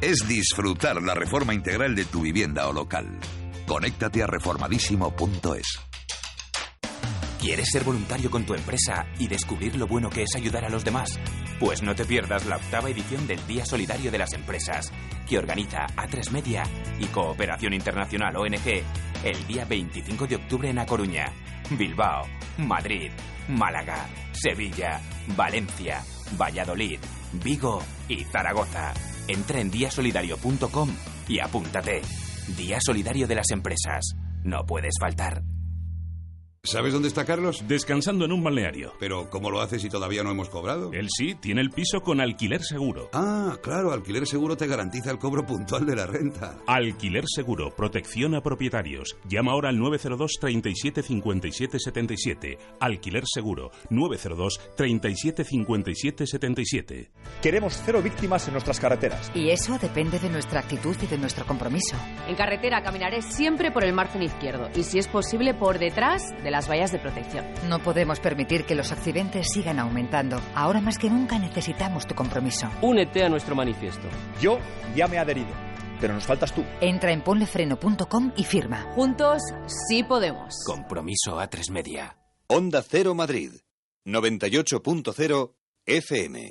[0.00, 3.06] Es disfrutar la reforma integral de tu vivienda o local.
[3.66, 5.66] Conéctate a reformadísimo.es.
[7.40, 10.84] ¿Quieres ser voluntario con tu empresa y descubrir lo bueno que es ayudar a los
[10.84, 11.18] demás?
[11.60, 14.90] Pues no te pierdas la octava edición del Día Solidario de las Empresas,
[15.28, 16.62] que organiza A3 Media
[16.98, 18.82] y Cooperación Internacional ONG
[19.24, 21.26] el día 25 de octubre en A Coruña,
[21.70, 23.12] Bilbao, Madrid,
[23.48, 25.02] Málaga, Sevilla,
[25.36, 26.02] Valencia,
[26.40, 26.98] Valladolid,
[27.44, 28.94] Vigo y Zaragoza.
[29.28, 30.88] Entra en diasolidario.com
[31.28, 32.00] y apúntate.
[32.56, 34.14] Día Solidario de las Empresas.
[34.44, 35.42] No puedes faltar.
[36.62, 37.64] ¿Sabes dónde está Carlos?
[37.66, 38.92] Descansando en un balneario.
[39.00, 40.92] Pero, ¿cómo lo hace si todavía no hemos cobrado?
[40.92, 43.08] Él sí, tiene el piso con alquiler seguro.
[43.14, 46.58] Ah, claro, alquiler seguro te garantiza el cobro puntual de la renta.
[46.66, 49.16] Alquiler seguro, protección a propietarios.
[49.26, 52.58] Llama ahora al 902 37 57 77.
[52.78, 57.10] Alquiler seguro, 902 37 57 77.
[57.40, 59.32] Queremos cero víctimas en nuestras carreteras.
[59.34, 61.96] Y eso depende de nuestra actitud y de nuestro compromiso.
[62.28, 66.49] En carretera caminaré siempre por el margen izquierdo y, si es posible, por detrás de
[66.50, 67.44] las vallas de protección.
[67.68, 70.40] No podemos permitir que los accidentes sigan aumentando.
[70.54, 72.68] Ahora más que nunca necesitamos tu compromiso.
[72.82, 74.08] Únete a nuestro manifiesto.
[74.40, 74.58] Yo
[74.94, 75.50] ya me he adherido,
[76.00, 76.64] pero nos faltas tú.
[76.80, 78.92] Entra en ponlefreno.com y firma.
[78.94, 79.42] Juntos
[79.88, 80.56] sí podemos.
[80.66, 82.16] Compromiso a tres media.
[82.48, 83.52] Onda Cero Madrid,
[84.06, 85.54] 98.0
[85.86, 86.50] FM.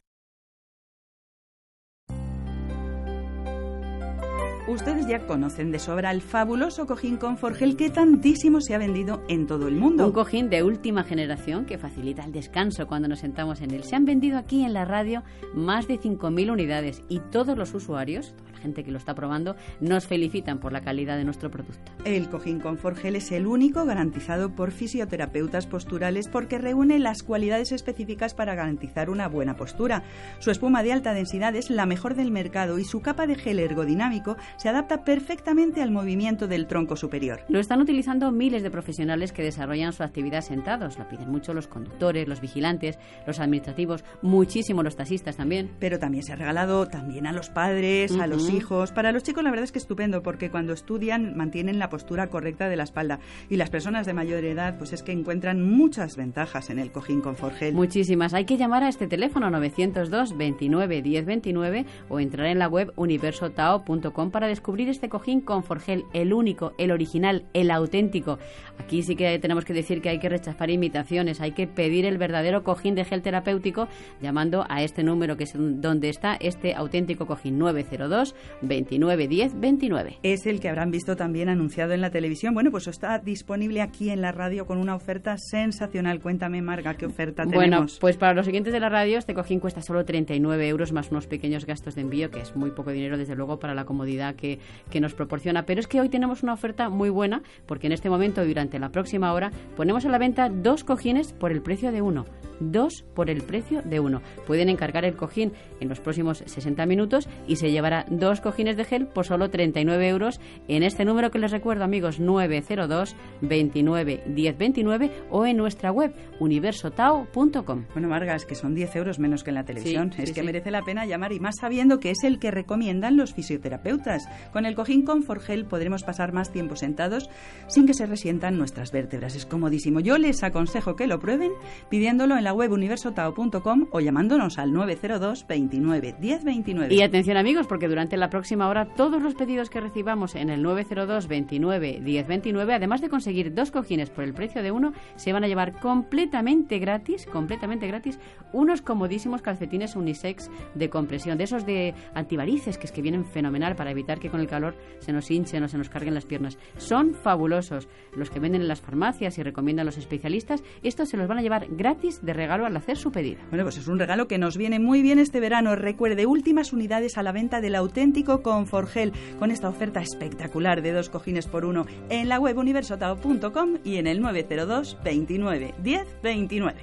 [4.69, 9.47] Ustedes ya conocen de sobra el fabuloso cojín Conforgel que tantísimo se ha vendido en
[9.47, 10.05] todo el mundo.
[10.05, 13.83] Un cojín de última generación que facilita el descanso cuando nos sentamos en él.
[13.83, 15.23] Se han vendido aquí en la radio
[15.55, 20.59] más de 5.000 unidades y todos los usuarios, gente que lo está probando, nos felicitan
[20.59, 21.91] por la calidad de nuestro producto.
[22.05, 28.33] El cojín Conforgel es el único garantizado por fisioterapeutas posturales porque reúne las cualidades específicas
[28.33, 30.03] para garantizar una buena postura.
[30.39, 33.59] Su espuma de alta densidad es la mejor del mercado y su capa de gel
[33.59, 37.41] ergodinámico se adapta perfectamente al movimiento del tronco superior.
[37.49, 40.97] Lo están utilizando miles de profesionales que desarrollan su actividad sentados.
[40.97, 45.71] Lo piden mucho los conductores, los vigilantes, los administrativos, muchísimo los taxistas también.
[45.79, 48.91] Pero también se ha regalado también a los padres, a los Hijos.
[48.91, 52.67] Para los chicos la verdad es que estupendo porque cuando estudian mantienen la postura correcta
[52.67, 53.19] de la espalda
[53.49, 57.21] y las personas de mayor edad pues es que encuentran muchas ventajas en el cojín
[57.21, 57.73] Conforgel.
[57.75, 58.33] Muchísimas.
[58.33, 62.91] Hay que llamar a este teléfono 902 29 10 29 o entrar en la web
[62.95, 68.39] universotao.com para descubrir este cojín con Forgel, el único, el original, el auténtico.
[68.79, 72.17] Aquí sí que tenemos que decir que hay que rechazar imitaciones, hay que pedir el
[72.17, 73.87] verdadero cojín de gel terapéutico
[74.21, 80.17] llamando a este número que es donde está este auténtico cojín 902 29 10 29.
[80.23, 82.53] Es el que habrán visto también anunciado en la televisión.
[82.53, 86.19] Bueno, pues está disponible aquí en la radio con una oferta sensacional.
[86.19, 87.55] Cuéntame, Marga, qué oferta tenemos.
[87.55, 91.11] Bueno, pues para los siguientes de la radio, este cojín cuesta solo 39 euros más
[91.11, 94.35] unos pequeños gastos de envío, que es muy poco dinero, desde luego, para la comodidad
[94.35, 94.59] que,
[94.89, 95.65] que nos proporciona.
[95.65, 98.79] Pero es que hoy tenemos una oferta muy buena, porque en este momento y durante
[98.79, 102.25] la próxima hora ponemos a la venta dos cojines por el precio de uno
[102.59, 104.21] dos por el precio de uno.
[104.45, 108.85] Pueden encargar el cojín en los próximos 60 minutos y se llevará dos cojines de
[108.85, 114.57] gel por solo 39 euros en este número que les recuerdo, amigos, 902 29 10
[114.57, 117.85] 29 o en nuestra web universotao.com.
[117.93, 120.13] Bueno, Marga, es que son 10 euros menos que en la televisión.
[120.17, 123.33] es que merece la pena llamar y más sabiendo que es el que recomiendan los
[123.33, 124.27] fisioterapeutas.
[124.53, 127.29] Con el cojín Conforgel podremos pasar más tiempo sentados
[127.67, 129.35] sin que se resientan nuestras vértebras.
[129.35, 129.99] Es comodísimo.
[129.99, 131.51] Yo les aconsejo que lo prueben
[131.89, 136.93] pidiéndolo en la web universotao.com o llamándonos al 902 29 10 29.
[136.93, 140.61] Y atención amigos, porque durante la próxima hora todos los pedidos que recibamos en el
[140.61, 145.33] 902 29 10 29, además de conseguir dos cojines por el precio de uno, se
[145.33, 148.19] van a llevar completamente gratis, completamente gratis,
[148.53, 153.75] unos comodísimos calcetines unisex de compresión, de esos de antivarices que es que vienen fenomenal
[153.75, 156.57] para evitar que con el calor se nos hinchen o se nos carguen las piernas.
[156.77, 157.87] Son fabulosos.
[158.15, 161.41] Los que venden en las farmacias y recomiendan los especialistas, estos se los van a
[161.41, 163.39] llevar gratis de regalo al hacer su pedido.
[163.49, 165.75] Bueno, pues es un regalo que nos viene muy bien este verano.
[165.75, 167.75] Recuerde, últimas unidades a la venta del
[168.09, 173.77] auténtico Conforgel con esta oferta espectacular de dos cojines por uno en la web universotao.com
[173.83, 176.79] y en el 902 29 10 29.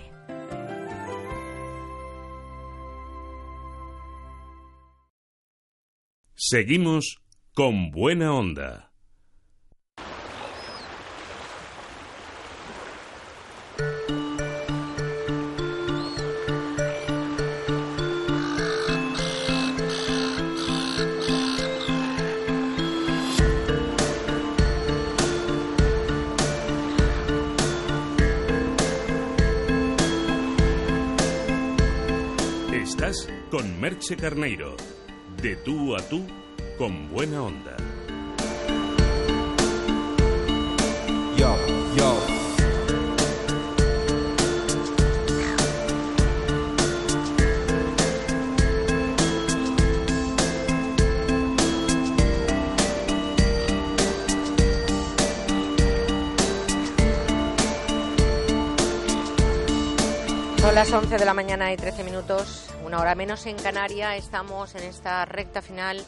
[6.34, 7.18] Seguimos
[7.54, 8.85] con buena onda.
[33.50, 34.76] Con Merche Carneiro.
[35.42, 36.26] De tú a tú,
[36.78, 37.76] con buena onda.
[60.66, 64.16] Son las 11 de la mañana y 13 minutos, una hora menos en Canaria.
[64.16, 66.04] Estamos en esta recta final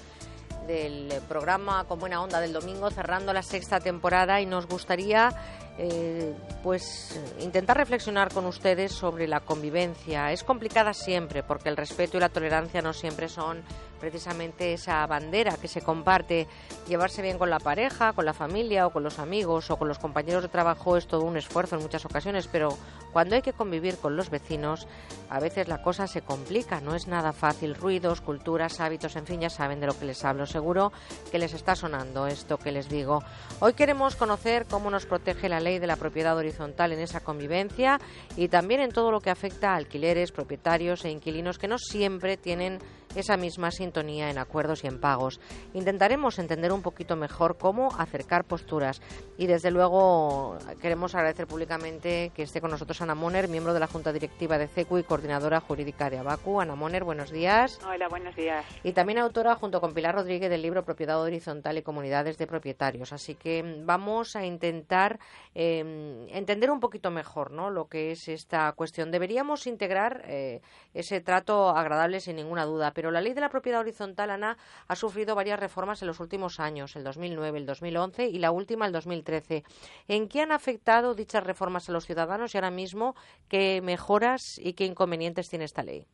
[0.66, 5.32] del programa Con Buena Onda del domingo, cerrando la sexta temporada y nos gustaría
[5.80, 6.34] eh,
[6.64, 10.32] pues intentar reflexionar con ustedes sobre la convivencia.
[10.32, 13.62] Es complicada siempre porque el respeto y la tolerancia no siempre son
[14.00, 16.48] precisamente esa bandera que se comparte.
[16.88, 19.98] Llevarse bien con la pareja, con la familia o con los amigos o con los
[20.00, 22.76] compañeros de trabajo es todo un esfuerzo en muchas ocasiones, pero
[23.12, 24.86] cuando hay que convivir con los vecinos,
[25.30, 27.74] a veces la cosa se complica, no es nada fácil.
[27.74, 30.46] Ruidos, culturas, hábitos, en fin, ya saben de lo que les hablo.
[30.46, 30.92] Seguro
[31.30, 33.22] que les está sonando esto que les digo.
[33.60, 38.00] Hoy queremos conocer cómo nos protege la ley de la propiedad horizontal en esa convivencia
[38.36, 42.38] y también en todo lo que afecta a alquileres, propietarios e inquilinos que no siempre
[42.38, 42.78] tienen
[43.20, 45.40] esa misma sintonía en acuerdos y en pagos.
[45.74, 49.00] Intentaremos entender un poquito mejor cómo acercar posturas
[49.36, 53.86] y desde luego queremos agradecer públicamente que esté con nosotros Ana Moner, miembro de la
[53.86, 56.60] Junta Directiva de CECU y coordinadora jurídica de Abacu.
[56.60, 57.78] Ana Moner, buenos días.
[57.86, 58.64] Hola, buenos días.
[58.82, 63.12] Y también autora junto con Pilar Rodríguez del libro Propiedad Horizontal y Comunidades de Propietarios.
[63.12, 65.18] Así que vamos a intentar
[65.54, 67.70] eh, entender un poquito mejor ¿no?
[67.70, 69.10] lo que es esta cuestión.
[69.10, 70.60] Deberíamos integrar eh,
[70.94, 74.56] ese trato agradable sin ninguna duda, pero la ley de la propiedad horizontal, Ana,
[74.86, 78.86] ha sufrido varias reformas en los últimos años, el 2009, el 2011 y la última,
[78.86, 79.64] el 2013.
[80.08, 83.14] ¿En qué han afectado dichas reformas a los ciudadanos y ahora mismo
[83.48, 86.06] qué mejoras y qué inconvenientes tiene esta ley?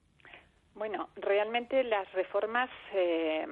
[0.75, 3.47] Bueno, realmente las reformas eh,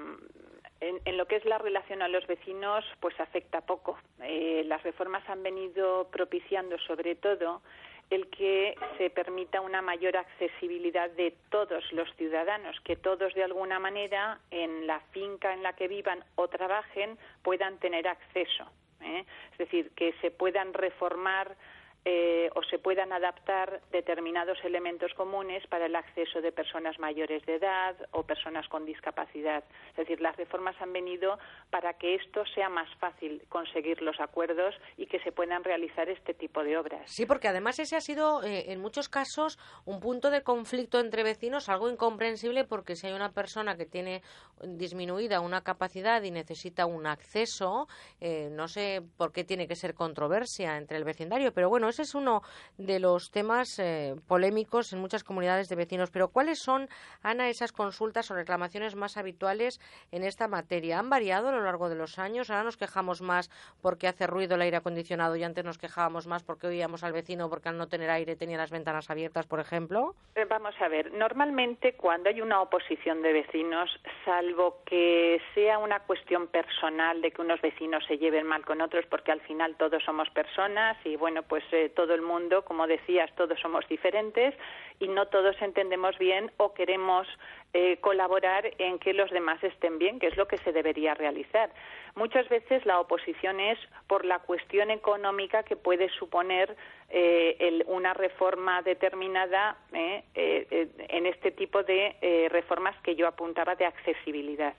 [0.80, 3.96] en, en, lo que es la relación a los vecinos, pues afecta poco.
[4.20, 7.62] Eh, las reformas han venido propiciando, sobre todo,
[8.10, 13.78] el que se permita una mayor accesibilidad de todos los ciudadanos, que todos de alguna
[13.78, 18.70] manera en la finca en la que vivan o trabajen puedan tener acceso.
[19.00, 19.24] ¿eh?
[19.52, 21.56] Es decir, que se puedan reformar
[22.04, 27.56] eh, o se puedan adaptar determinados elementos comunes para el acceso de personas mayores de
[27.56, 29.62] edad o personas con discapacidad.
[29.90, 31.38] Es decir, las reformas han venido
[31.70, 36.34] para que esto sea más fácil conseguir los acuerdos y que se puedan realizar este
[36.34, 37.10] tipo de obras.
[37.10, 41.22] Sí, porque además ese ha sido eh, en muchos casos un punto de conflicto entre
[41.22, 44.22] vecinos, algo incomprensible porque si hay una persona que tiene
[44.60, 47.86] disminuida una capacidad y necesita un acceso,
[48.20, 52.02] eh, no sé por qué tiene que ser controversia entre el vecindario, pero bueno, ese
[52.02, 52.42] es uno
[52.78, 56.10] de los temas eh, polémicos en muchas comunidades de vecinos.
[56.10, 56.88] Pero ¿cuáles son,
[57.22, 59.80] Ana, esas consultas o reclamaciones más habituales
[60.10, 60.98] en esta materia?
[60.98, 62.50] ¿Han variado a lo largo de los años?
[62.50, 66.42] Ahora nos quejamos más porque hace ruido el aire acondicionado y antes nos quejábamos más
[66.42, 70.14] porque oíamos al vecino porque al no tener aire tenía las ventanas abiertas, por ejemplo.
[70.34, 73.90] Eh, vamos a ver, normalmente cuando hay una oposición de vecinos,
[74.24, 79.04] salvo que sea una cuestión personal de que unos vecinos se lleven mal con otros
[79.06, 83.30] porque al final todos somos personas y bueno, pues eh, todo el mundo, como decías,
[83.34, 84.54] todos somos diferentes
[84.98, 87.26] y no todos entendemos bien o queremos
[87.72, 91.70] eh, colaborar en que los demás estén bien, que es lo que se debería realizar.
[92.14, 96.76] Muchas veces la oposición es por la cuestión económica que puede suponer
[97.08, 104.74] eh, una reforma determinada en este tipo de reformas que yo apuntaba de accesibilidad.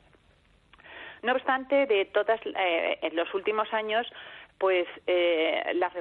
[1.23, 4.05] No obstante, de todas, en los últimos años
[4.63, 5.91] pues eh, las,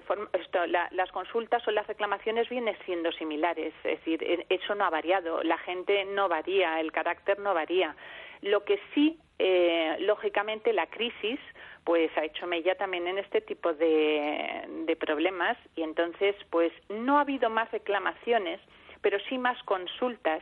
[0.93, 5.59] las consultas o las reclamaciones vienen siendo similares, es decir, eso no ha variado, la
[5.59, 7.97] gente no varía, el carácter no varía.
[8.41, 11.41] Lo que sí, eh, lógicamente, la crisis
[11.83, 17.19] pues ha hecho mella también en este tipo de, de problemas y entonces pues no
[17.19, 18.61] ha habido más reclamaciones,
[19.01, 20.41] pero sí más consultas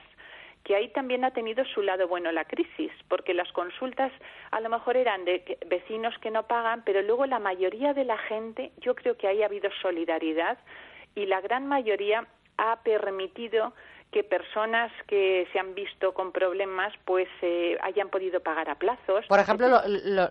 [0.64, 4.12] que ahí también ha tenido su lado bueno la crisis, porque las consultas
[4.50, 8.18] a lo mejor eran de vecinos que no pagan, pero luego la mayoría de la
[8.18, 10.58] gente, yo creo que ahí ha habido solidaridad
[11.14, 13.72] y la gran mayoría ha permitido
[14.10, 19.24] que personas que se han visto con problemas pues eh, hayan podido pagar a plazos.
[19.28, 19.80] Por ejemplo,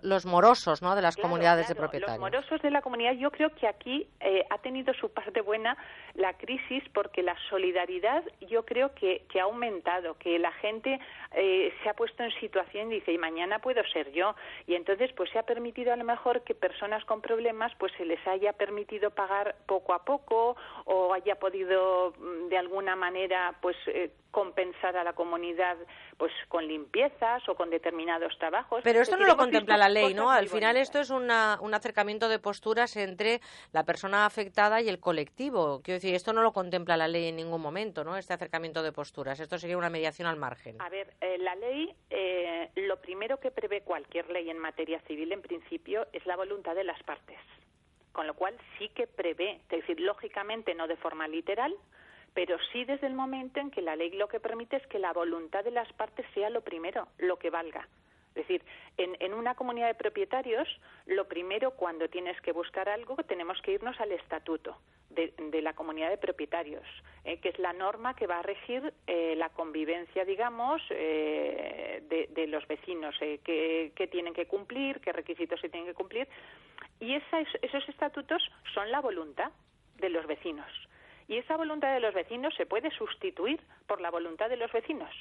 [0.02, 0.94] los morosos ¿no?
[0.94, 2.20] de las comunidades de propietarios.
[2.20, 5.76] Los morosos de la comunidad, yo creo que aquí eh, ha tenido su parte buena
[6.14, 11.00] la crisis porque la solidaridad yo creo que, que ha aumentado, que la gente
[11.32, 14.34] eh, se ha puesto en situación y dice, y mañana puedo ser yo.
[14.66, 18.04] Y entonces pues se ha permitido a lo mejor que personas con problemas pues se
[18.04, 23.69] les haya permitido pagar poco a poco o haya podido mm, de alguna manera pues
[23.70, 25.76] pues eh, compensar a la comunidad
[26.16, 28.80] pues con limpiezas o con determinados trabajos.
[28.82, 30.28] Pero esto no lo contempla la ley, ¿no?
[30.28, 33.40] Al final esto es un acercamiento de posturas entre
[33.72, 35.82] la persona afectada y el colectivo.
[35.84, 38.16] Quiero decir, esto no lo contempla la ley en ningún momento, ¿no?
[38.16, 39.38] Este acercamiento de posturas.
[39.38, 40.82] Esto sería una mediación al margen.
[40.82, 45.30] A ver, eh, la ley, eh, lo primero que prevé cualquier ley en materia civil,
[45.30, 47.38] en principio, es la voluntad de las partes.
[48.10, 51.72] Con lo cual sí que prevé, es decir, lógicamente no de forma literal,
[52.34, 55.12] pero sí desde el momento en que la ley lo que permite es que la
[55.12, 57.88] voluntad de las partes sea lo primero, lo que valga.
[58.30, 58.62] Es decir,
[58.96, 60.68] en, una comunidad de propietarios,
[61.06, 64.78] lo primero cuando tienes que buscar algo, tenemos que irnos al estatuto
[65.10, 66.84] de, la comunidad de propietarios,
[67.24, 72.46] eh, que es la norma que va a regir eh, la convivencia, digamos, eh, de,
[72.46, 76.28] los vecinos, qué, tienen que cumplir, qué requisitos se tienen que cumplir.
[77.00, 78.42] Y esos estatutos
[78.74, 79.50] son la voluntad
[79.98, 80.70] de los vecinos.
[81.30, 85.14] Y esa voluntad de los vecinos se puede sustituir por la voluntad de los vecinos.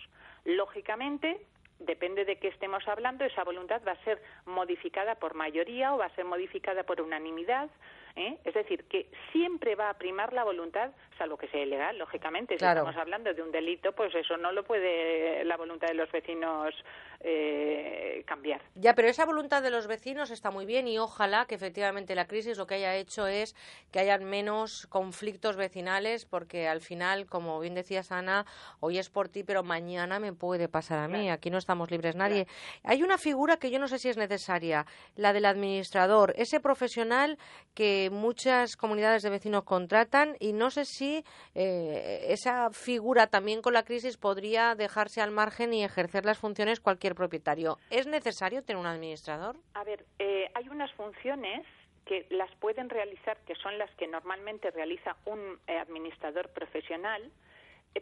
[0.43, 1.39] Lógicamente,
[1.77, 6.05] depende de qué estemos hablando, esa voluntad va a ser modificada por mayoría o va
[6.05, 7.69] a ser modificada por unanimidad.
[8.15, 8.37] ¿Eh?
[8.43, 12.57] Es decir, que siempre va a primar la voluntad, salvo que sea ilegal, lógicamente.
[12.57, 16.11] Si estamos hablando de un delito, pues eso no lo puede la voluntad de los
[16.11, 16.73] vecinos
[17.21, 18.61] eh, cambiar.
[18.75, 22.27] Ya, pero esa voluntad de los vecinos está muy bien y ojalá que efectivamente la
[22.27, 23.55] crisis lo que haya hecho es
[23.91, 28.45] que hayan menos conflictos vecinales porque al final, como bien decías Ana,
[28.79, 31.29] hoy es por ti, pero mañana me puede pasar a mí.
[31.29, 32.47] Aquí no estamos libres nadie.
[32.83, 37.37] Hay una figura que yo no sé si es necesaria, la del administrador, ese profesional
[37.73, 41.23] que muchas comunidades de vecinos contratan y no sé si
[41.55, 46.79] eh, esa figura también con la crisis podría dejarse al margen y ejercer las funciones
[46.79, 47.77] cualquier propietario.
[47.89, 49.57] ¿Es necesario tener un administrador?
[49.73, 51.65] A ver, eh, hay unas funciones
[52.05, 57.31] que las pueden realizar, que son las que normalmente realiza un eh, administrador profesional,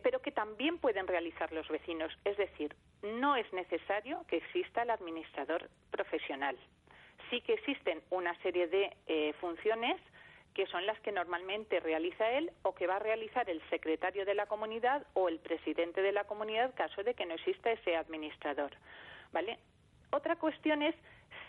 [0.03, 2.11] pero que también pueden realizar los vecinos.
[2.23, 6.57] Es decir, no es necesario que exista el administrador profesional.
[7.29, 9.99] Sí que existen una serie de funciones
[10.57, 14.33] que son las que normalmente realiza él o que va a realizar el secretario de
[14.33, 18.71] la comunidad o el presidente de la comunidad caso de que no exista ese administrador.
[19.31, 19.59] ¿Vale?
[20.09, 20.95] Otra cuestión es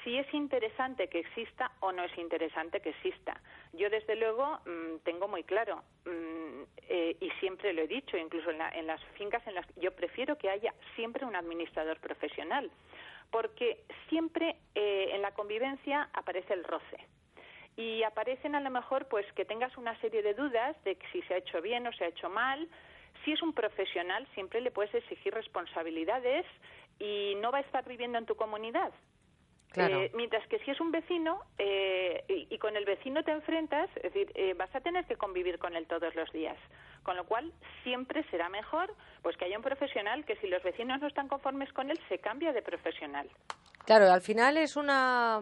[0.04, 3.40] si es interesante que exista o no es interesante que exista.
[3.72, 8.50] Yo, desde luego, mm, tengo muy claro, mm, eh, y siempre lo he dicho, incluso
[8.50, 12.70] en, las fincas en las yo prefiero que haya siempre un administrador profesional,
[13.30, 16.98] porque siempre eh, en la convivencia aparece el roce
[17.76, 21.34] y aparecen a lo mejor pues que tengas una serie de dudas de si se
[21.34, 22.68] ha hecho bien o se ha hecho mal.
[23.24, 26.44] Si es un profesional, siempre le puedes exigir responsabilidades
[26.98, 28.92] y no va a estar viviendo en tu comunidad.
[29.76, 34.02] Eh, mientras que si es un vecino eh, y, con el vecino te enfrentas, es
[34.02, 36.56] decir, eh, vas a tener que convivir con él todos los días.
[37.08, 37.50] Con lo cual,
[37.84, 41.72] siempre será mejor pues que haya un profesional que si los vecinos no están conformes
[41.72, 43.26] con él, se cambia de profesional.
[43.88, 45.40] Claro, al final es una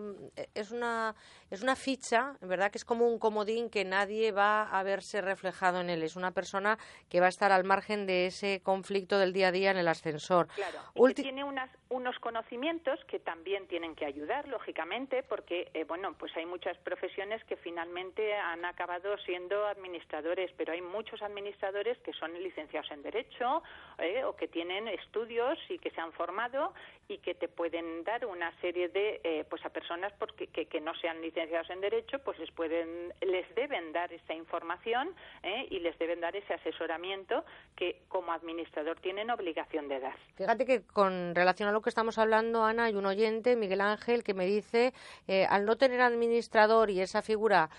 [0.55, 1.17] es una
[1.51, 5.81] es una ficha, verdad que es como un comodín que nadie va a verse reflejado
[5.81, 6.03] en él.
[6.03, 6.77] Es una persona
[7.09, 9.87] que va a estar al margen de ese conflicto del día a día en el
[9.87, 10.49] ascensor.
[10.49, 15.85] Claro, y que tiene unas, unos conocimientos que también tienen que ayudar, lógicamente, porque eh,
[15.85, 21.97] bueno, pues hay muchas profesiones que finalmente han acabado siendo administradores, pero hay muchos administradores
[21.99, 23.63] que son licenciados en derecho
[23.99, 26.75] eh, o que tienen estudios y que se han formado
[27.09, 30.81] y que te pueden dar una serie de eh, pues a personas porque que, que
[30.81, 35.67] no sean licenciados en Derecho, pues les, pueden, les deben dar esa información ¿eh?
[35.71, 37.45] y les deben dar ese asesoramiento
[37.77, 40.17] que como administrador tienen obligación de dar.
[40.35, 44.25] Fíjate que con relación a lo que estamos hablando, Ana, hay un oyente, Miguel Ángel,
[44.25, 44.93] que me dice,
[45.29, 47.71] eh, al no tener administrador y esa figura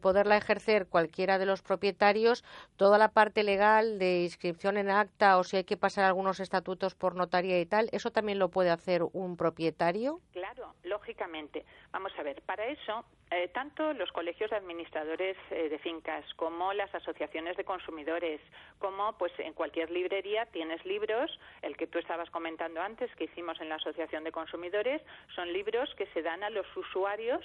[0.00, 2.44] poderla ejercer cualquiera de los propietarios,
[2.76, 6.94] toda la parte legal de inscripción en acta o si hay que pasar algunos estatutos
[6.94, 10.20] por notaría y tal, ¿eso también lo puede hacer un propietario?
[10.32, 11.64] Claro, lógicamente.
[11.92, 16.72] Vamos a ver, para eso eh, tanto los colegios de administradores eh, de fincas como
[16.72, 18.40] las asociaciones de consumidores,
[18.78, 23.60] como pues en cualquier librería tienes libros, el que tú estabas comentando antes que hicimos
[23.60, 25.02] en la asociación de consumidores,
[25.34, 27.42] son libros que se dan a los usuarios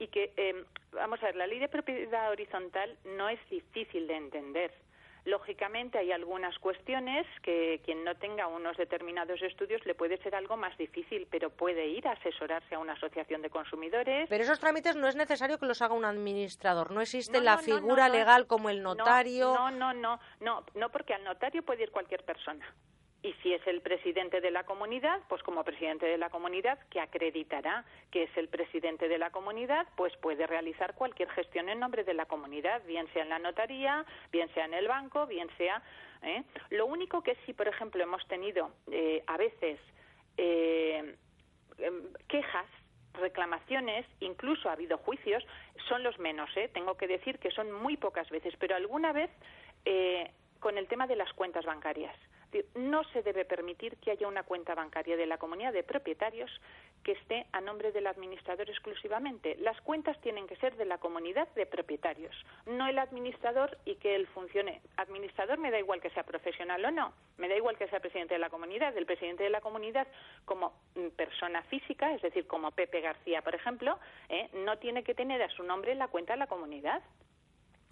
[0.00, 4.16] y que, eh, vamos a ver, la ley de propiedad horizontal no es difícil de
[4.16, 4.72] entender
[5.28, 10.56] Lógicamente hay algunas cuestiones que quien no tenga unos determinados estudios le puede ser algo
[10.56, 14.26] más difícil, pero puede ir a asesorarse a una asociación de consumidores.
[14.30, 18.08] Pero esos trámites no es necesario que los haga un administrador, no existe la figura
[18.08, 19.52] legal como el notario.
[19.52, 22.64] No, no, no, no, no, porque al notario puede ir cualquier persona.
[23.20, 27.00] Y si es el presidente de la comunidad, pues como presidente de la comunidad, que
[27.00, 32.04] acreditará que es el presidente de la comunidad, pues puede realizar cualquier gestión en nombre
[32.04, 35.82] de la comunidad, bien sea en la notaría, bien sea en el banco, bien sea.
[36.22, 36.44] ¿eh?
[36.70, 39.80] Lo único que sí, por ejemplo, hemos tenido eh, a veces
[40.36, 41.16] eh,
[41.78, 42.66] em, quejas
[43.14, 45.44] reclamaciones, incluso ha habido juicios,
[45.88, 46.70] son los menos, ¿eh?
[46.72, 49.30] tengo que decir que son muy pocas veces, pero alguna vez
[50.60, 52.14] con el tema de las cuentas bancarias.
[52.74, 56.50] No se debe permitir que haya una cuenta bancaria de la comunidad de propietarios
[57.02, 59.56] que esté a nombre del administrador exclusivamente.
[59.60, 62.34] Las cuentas tienen que ser de la comunidad de propietarios,
[62.66, 64.80] no el administrador y que él funcione.
[64.96, 68.34] Administrador me da igual que sea profesional o no, me da igual que sea presidente
[68.34, 68.96] de la comunidad.
[68.96, 70.06] El presidente de la comunidad
[70.44, 74.48] como mm, persona física, es decir, como Pepe García, por ejemplo, ¿eh?
[74.54, 77.02] no tiene que tener a su nombre la cuenta de la comunidad.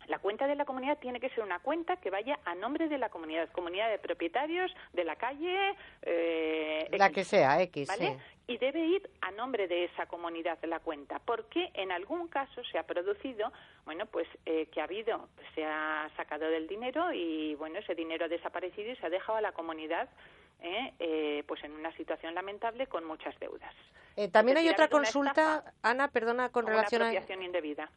[0.08, 2.98] La cuenta de la comunidad tiene que ser una cuenta que vaya a nombre de
[2.98, 5.74] la comunidad, comunidad de propietarios de la calle.
[6.02, 7.88] Eh, la que sea, X.
[7.88, 8.18] ¿vale?
[8.46, 12.62] Y debe ir a nombre de esa comunidad de la cuenta, porque en algún caso
[12.70, 13.52] se ha producido,
[13.84, 18.26] bueno, pues eh, que ha habido, se ha sacado del dinero y, bueno, ese dinero
[18.26, 20.08] ha desaparecido y se ha dejado a la comunidad
[20.60, 20.92] ¿eh?
[20.98, 23.74] Eh, pues en una situación lamentable con muchas deudas.
[24.16, 27.12] Eh, también hay otra consulta, Ana, perdona, con relación a
[27.44, 27.90] indebida.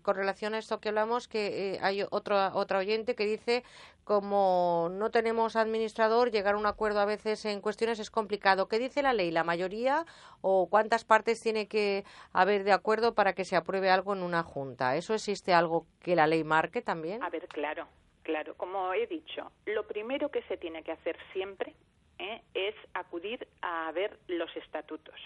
[0.00, 3.62] con relación a esto que hablamos, que hay otro, otra oyente que dice
[4.06, 8.68] como no tenemos administrador, llegar a un acuerdo a veces en cuestiones es complicado.
[8.68, 9.32] ¿Qué dice la ley?
[9.32, 10.06] ¿La mayoría
[10.40, 14.44] o cuántas partes tiene que haber de acuerdo para que se apruebe algo en una
[14.44, 14.94] junta?
[14.94, 17.20] ¿Eso existe algo que la ley marque también?
[17.24, 17.88] A ver, claro,
[18.22, 18.54] claro.
[18.56, 21.74] Como he dicho, lo primero que se tiene que hacer siempre
[22.18, 22.42] ¿eh?
[22.54, 25.20] es acudir a ver los estatutos.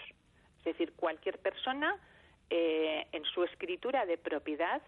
[0.59, 1.97] Es decir, cualquier persona
[2.49, 4.81] eh, en su escritura de propiedad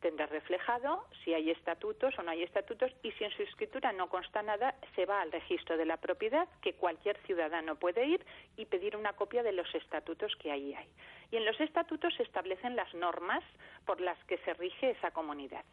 [0.00, 4.08] tendrá reflejado si hay estatutos o no hay estatutos y si en su escritura no
[4.08, 8.24] consta nada, se va al registro de la propiedad que cualquier ciudadano puede ir
[8.56, 10.88] y pedir una copia de los estatutos que ahí hay.
[11.30, 13.44] Y en los estatutos se establecen las normas
[13.84, 15.64] por las que se rige esa comunidad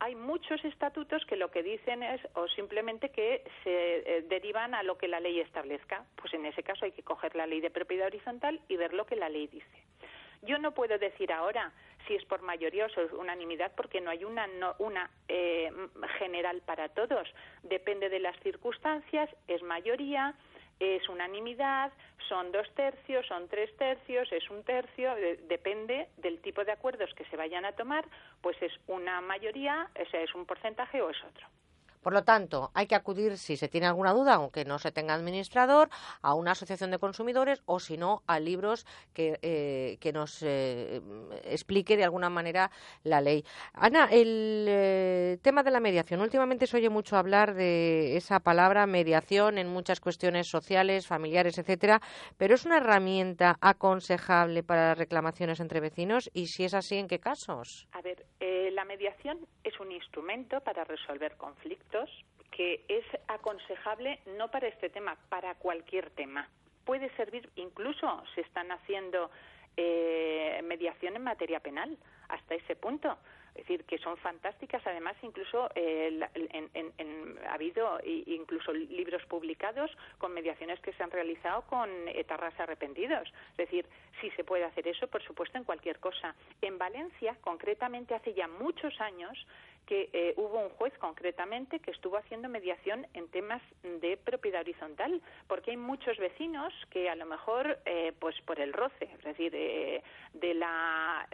[0.00, 4.82] hay muchos estatutos que lo que dicen es o simplemente que se eh, derivan a
[4.82, 6.04] lo que la ley establezca.
[6.16, 9.04] Pues en ese caso hay que coger la ley de propiedad horizontal y ver lo
[9.04, 9.84] que la ley dice.
[10.42, 11.70] Yo no puedo decir ahora
[12.06, 14.48] si es por mayoría o por unanimidad porque no hay una,
[14.78, 15.70] una eh,
[16.18, 17.28] general para todos.
[17.62, 20.34] Depende de las circunstancias, es mayoría,
[20.80, 21.92] es unanimidad,
[22.28, 25.14] son dos tercios, son tres tercios, es un tercio,
[25.48, 28.04] depende del tipo de acuerdos que se vayan a tomar,
[28.40, 31.46] pues es una mayoría, es un porcentaje o es otro.
[32.00, 35.14] Por lo tanto, hay que acudir, si se tiene alguna duda, aunque no se tenga
[35.14, 35.90] administrador,
[36.22, 41.02] a una asociación de consumidores o, si no, a libros que, eh, que nos eh,
[41.44, 42.70] explique de alguna manera
[43.04, 43.44] la ley.
[43.74, 46.20] Ana, el eh, tema de la mediación.
[46.20, 52.00] Últimamente se oye mucho hablar de esa palabra mediación en muchas cuestiones sociales, familiares, etcétera,
[52.38, 57.18] pero es una herramienta aconsejable para reclamaciones entre vecinos y, si es así, ¿en qué
[57.18, 57.86] casos?
[57.92, 58.24] A ver,
[58.72, 61.89] la mediación es un instrumento para resolver conflictos
[62.50, 66.48] que es aconsejable no para este tema, para cualquier tema.
[66.84, 69.30] Puede servir, incluso se están haciendo
[69.76, 71.96] eh, mediación en materia penal,
[72.28, 73.16] hasta ese punto.
[73.54, 74.86] Es decir, que son fantásticas.
[74.86, 76.20] Además, incluso eh,
[77.48, 83.28] ha habido incluso libros publicados con mediaciones que se han realizado con etarras arrepentidos.
[83.52, 83.86] Es decir,
[84.20, 86.34] si se puede hacer eso, por supuesto, en cualquier cosa.
[86.62, 89.46] En Valencia, concretamente, hace ya muchos años,
[89.86, 95.20] que eh, hubo un juez concretamente que estuvo haciendo mediación en temas de propiedad horizontal,
[95.48, 99.52] porque hay muchos vecinos que a lo mejor, eh, pues por el roce, es decir,
[99.54, 100.02] eh,
[100.32, 101.26] de la,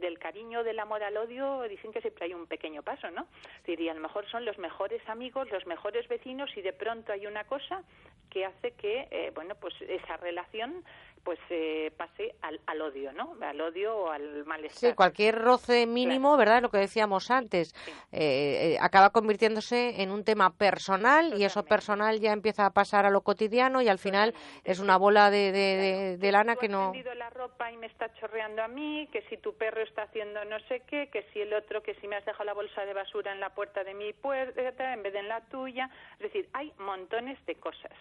[0.00, 3.26] del cariño, del amor al odio, dicen que siempre hay un pequeño paso, ¿no?
[3.66, 7.12] Es y a lo mejor son los mejores amigos, los mejores vecinos, y de pronto
[7.12, 7.82] hay una cosa
[8.30, 10.84] que hace que, bueno, pues esa relación
[11.22, 13.36] pues eh, pase al, al, odio, ¿no?
[13.40, 14.90] Al odio o al malestar.
[14.90, 16.62] Sí, cualquier roce mínimo, ¿verdad?
[16.62, 17.74] Lo que decíamos antes,
[18.12, 23.04] eh, eh, acaba convirtiéndose en un tema personal y eso personal ya empieza a pasar
[23.04, 26.90] a lo cotidiano y al final es una bola de, de, de, lana que no...
[26.90, 30.44] Has la ropa y me está chorreando a mí, que si tu perro está haciendo
[30.46, 32.94] no sé qué, que si el otro, que si me has dejado la bolsa de
[32.94, 35.90] basura en la puerta de mi puerta en vez de en la tuya.
[36.14, 37.92] Es decir, hay montones de cosas.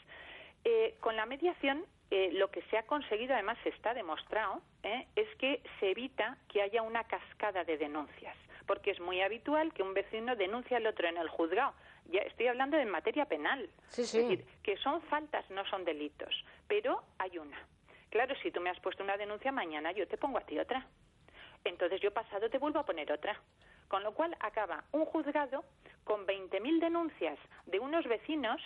[0.64, 5.27] Eh, con la mediación eh, lo que se ha conseguido, además está demostrado, eh, es
[5.36, 9.94] que se evita que haya una cascada de denuncias, porque es muy habitual que un
[9.94, 11.74] vecino denuncie al otro en el juzgado.
[12.06, 16.34] Ya estoy hablando de materia penal, es decir, que son faltas, no son delitos,
[16.69, 17.58] pero hay una.
[18.10, 20.88] Claro, si tú me has puesto una denuncia mañana, yo te pongo a ti otra.
[21.66, 23.38] Entonces yo pasado te vuelvo a poner otra.
[23.90, 25.66] Con lo cual acaba un juzgado
[26.06, 28.61] con 20.000 denuncias de unos vecinos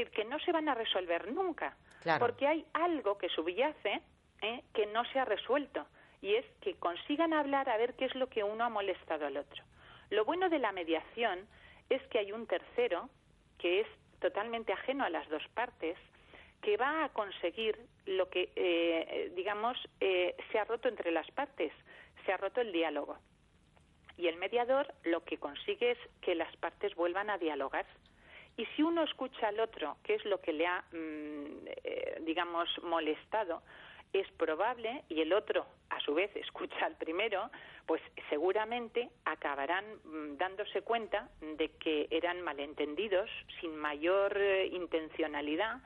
[0.00, 1.76] decir, que no se van a resolver nunca,
[2.18, 4.00] porque hay algo que subyace
[4.42, 4.62] ¿eh?
[4.74, 5.86] que no se ha resuelto,
[6.22, 9.36] y es que consigan hablar a ver qué es lo que uno ha molestado al
[9.36, 9.62] otro.
[10.10, 11.46] Lo bueno de la mediación
[11.88, 13.08] es que hay un tercero
[13.58, 13.86] que es
[14.20, 15.96] totalmente ajeno a las dos partes,
[16.62, 21.72] que va a conseguir lo que, eh, digamos, eh, se ha roto entre las partes,
[22.24, 23.18] se ha roto el diálogo.
[24.16, 27.86] Y el mediador lo que consigue es que las partes vuelvan a dialogar.
[28.60, 32.68] Y si uno escucha al otro, qué es lo que le ha, mm, eh, digamos,
[32.82, 33.62] molestado,
[34.12, 37.50] es probable, y el otro a su vez escucha al primero,
[37.86, 43.30] pues seguramente acabarán mm, dándose cuenta de que eran malentendidos
[43.62, 45.80] sin mayor eh, intencionalidad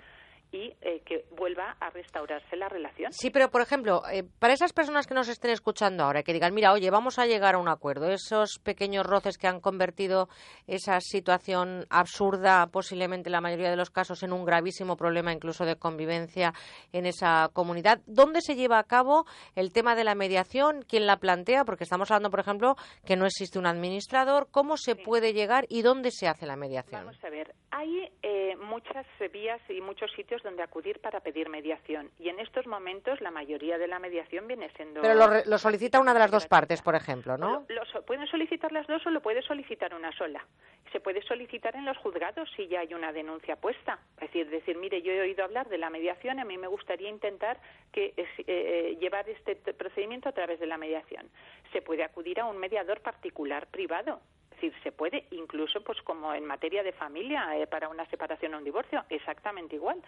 [0.55, 3.13] y eh, que vuelva a restaurarse la relación.
[3.13, 6.55] Sí, pero por ejemplo, eh, para esas personas que nos estén escuchando ahora, que digan,
[6.55, 10.29] mira, oye, vamos a llegar a un acuerdo, esos pequeños roces que han convertido
[10.69, 15.65] esa situación absurda, posiblemente en la mayoría de los casos, en un gravísimo problema incluso
[15.65, 16.55] de convivencia
[16.93, 19.27] en esa comunidad, ¿dónde se lleva a cabo
[19.57, 20.85] el tema de la mediación?
[20.89, 21.65] ¿Quién la plantea?
[21.65, 24.47] Porque estamos hablando, por ejemplo, que no existe un administrador.
[24.53, 27.07] ¿Cómo se puede llegar y dónde se hace la mediación?
[27.07, 32.09] Vamos a ver, hay eh, muchas vías y muchos sitios donde acudir para pedir mediación.
[32.21, 35.03] Y en estos momentos la mayoría de la mediación viene siendo...
[35.03, 37.67] Pero lo, solicita una de las dos partes, por ejemplo, ¿no?
[38.07, 40.47] pueden solicitar las dos o lo puede solicitar una sola.
[40.93, 43.99] Se puede solicitar en los juzgados si ya hay una denuncia puesta.
[44.21, 47.09] Es decir, decir, mire, yo he oído hablar de la mediación a mí me gustaría
[47.09, 47.59] intentar
[47.91, 51.29] que eh, eh, llevar este procedimiento a través de la mediación.
[51.73, 54.21] Se puede acudir a un mediador particular privado
[54.65, 58.59] decir, se puede incluso, pues como en materia de familia, eh, para una separación o
[58.59, 60.03] un divorcio, exactamente igual.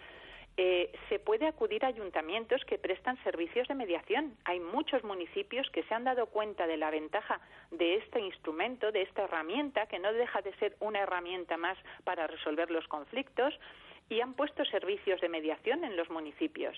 [0.59, 4.35] Eh, se puede acudir a ayuntamientos que prestan servicios de mediación.
[4.43, 9.03] Hay muchos municipios que se han dado cuenta de la ventaja de este instrumento, de
[9.03, 13.53] esta herramienta, que no deja de ser una herramienta más para resolver los conflictos,
[14.09, 16.75] y han puesto servicios de mediación en los municipios.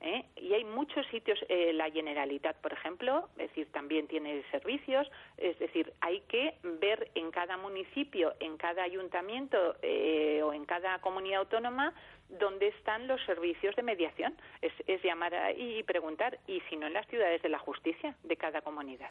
[0.00, 0.24] ¿Eh?
[0.36, 5.58] Y hay muchos sitios, eh, la Generalitat, por ejemplo, es decir, también tiene servicios, es
[5.58, 11.40] decir, hay que ver en cada municipio, en cada ayuntamiento eh, o en cada comunidad
[11.40, 11.92] autónoma
[12.28, 14.36] dónde están los servicios de mediación.
[14.62, 18.36] Es, es llamar y preguntar, y si no en las ciudades de la justicia de
[18.36, 19.10] cada comunidad.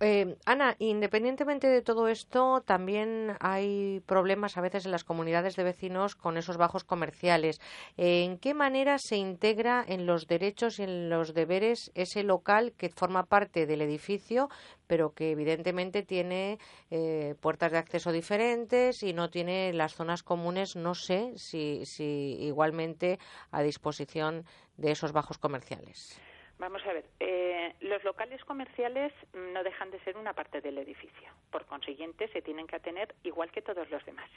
[0.00, 5.62] Eh, Ana, independientemente de todo esto, también hay problemas a veces en las comunidades de
[5.62, 7.60] vecinos con esos bajos comerciales.
[7.96, 12.88] ¿En qué manera se integra en los derechos y en los deberes ese local que
[12.88, 14.48] forma parte del edificio,
[14.88, 16.58] pero que evidentemente tiene
[16.90, 22.36] eh, puertas de acceso diferentes y no tiene las zonas comunes, no sé si, si
[22.40, 23.20] igualmente
[23.52, 24.44] a disposición
[24.76, 26.18] de esos bajos comerciales?
[26.64, 31.30] Vamos a ver, eh, los locales comerciales no dejan de ser una parte del edificio.
[31.50, 34.30] Por consiguiente, se tienen que atener igual que todos los demás.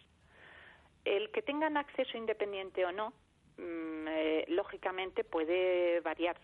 [1.06, 3.14] El que tengan acceso independiente o no,
[3.56, 6.36] mm, eh, lógicamente puede variar.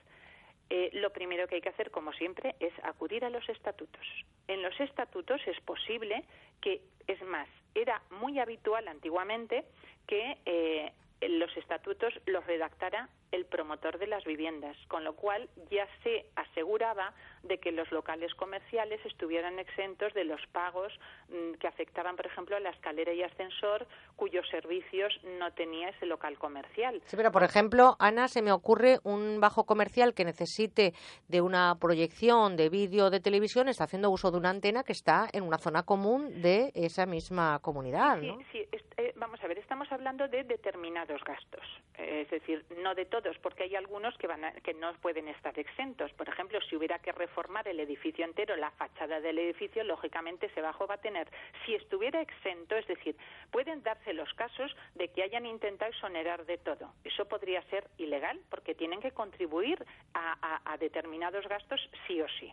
[0.70, 4.08] Eh, lo primero que hay que hacer, como siempre, es acudir a los estatutos.
[4.48, 6.24] En los estatutos es posible
[6.62, 9.66] que, es más, era muy habitual antiguamente
[10.08, 10.94] que
[11.28, 17.14] los estatutos los redactara el promotor de las viviendas, con lo cual ya se aseguraba
[17.42, 20.94] de que los locales comerciales estuvieran exentos de los pagos
[21.30, 26.06] mm, que afectaban, por ejemplo, a la escalera y ascensor, cuyos servicios no tenía ese
[26.06, 27.02] local comercial.
[27.06, 30.94] Sí, pero por ejemplo, Ana, se me ocurre un bajo comercial que necesite
[31.28, 35.28] de una proyección de vídeo de televisión, está haciendo uso de una antena que está
[35.34, 38.38] en una zona común de esa misma comunidad, ¿no?
[38.52, 41.66] Sí, sí eh, vamos a ver, estamos hablando de determinados gastos,
[41.98, 43.06] eh, es decir, no de
[43.42, 46.12] porque hay algunos que, van que no pueden estar exentos.
[46.14, 50.62] Por ejemplo, si hubiera que reformar el edificio entero, la fachada del edificio, lógicamente ese
[50.62, 51.28] bajo va a tener.
[51.66, 53.16] Si estuviera exento, es decir,
[53.52, 56.94] pueden darse los casos de que hayan intentado exonerar de todo.
[57.04, 62.52] Eso podría ser ilegal porque tienen que contribuir a, determinados gastos sí o sí.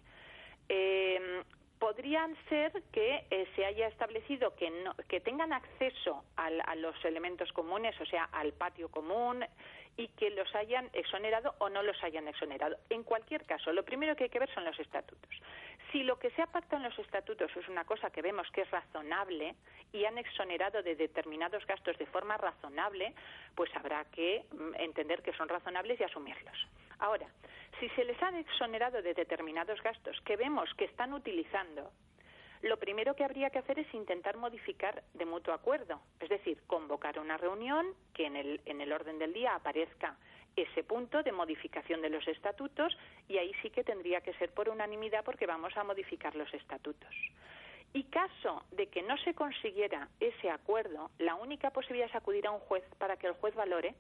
[0.68, 1.42] Eh,
[1.80, 4.70] podrían ser que eh, se haya establecido que,
[5.08, 9.44] que tengan acceso a los elementos comunes, o sea, al patio común,
[9.96, 12.76] y que los hayan exonerado o no los hayan exonerado.
[12.90, 15.30] En cualquier caso, lo primero que hay que ver son los estatutos.
[15.90, 18.62] Si lo que se ha pactado en los estatutos es una cosa que vemos que
[18.62, 19.54] es razonable
[19.92, 23.12] y han exonerado de determinados gastos de forma razonable,
[23.54, 26.68] pues habrá que mm, entender que son razonables y asumirlos.
[27.00, 27.26] Ahora,
[27.78, 31.90] si se les han exonerado de determinados gastos que vemos que están utilizando,
[32.62, 37.18] lo primero que habría que hacer es intentar modificar de mutuo acuerdo, es decir, convocar
[37.18, 40.16] una reunión que en el, en el orden del día aparezca
[40.56, 42.96] ese punto de modificación de los estatutos
[43.28, 47.14] y ahí sí que tendría que ser por unanimidad porque vamos a modificar los estatutos.
[47.94, 52.50] Y caso de que no se consiguiera ese acuerdo, la única posibilidad es acudir a
[52.50, 53.94] un juez para que el juez valore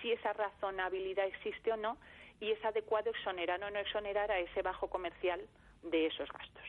[0.00, 1.98] si esa razonabilidad existe o no
[2.40, 5.40] y es adecuado exonerar o no exonerar a ese bajo comercial
[5.82, 6.64] de esos gastos.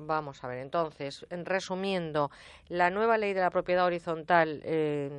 [0.00, 2.30] Vamos a ver, entonces, resumiendo,
[2.68, 5.10] la nueva ley de la propiedad horizontal eh,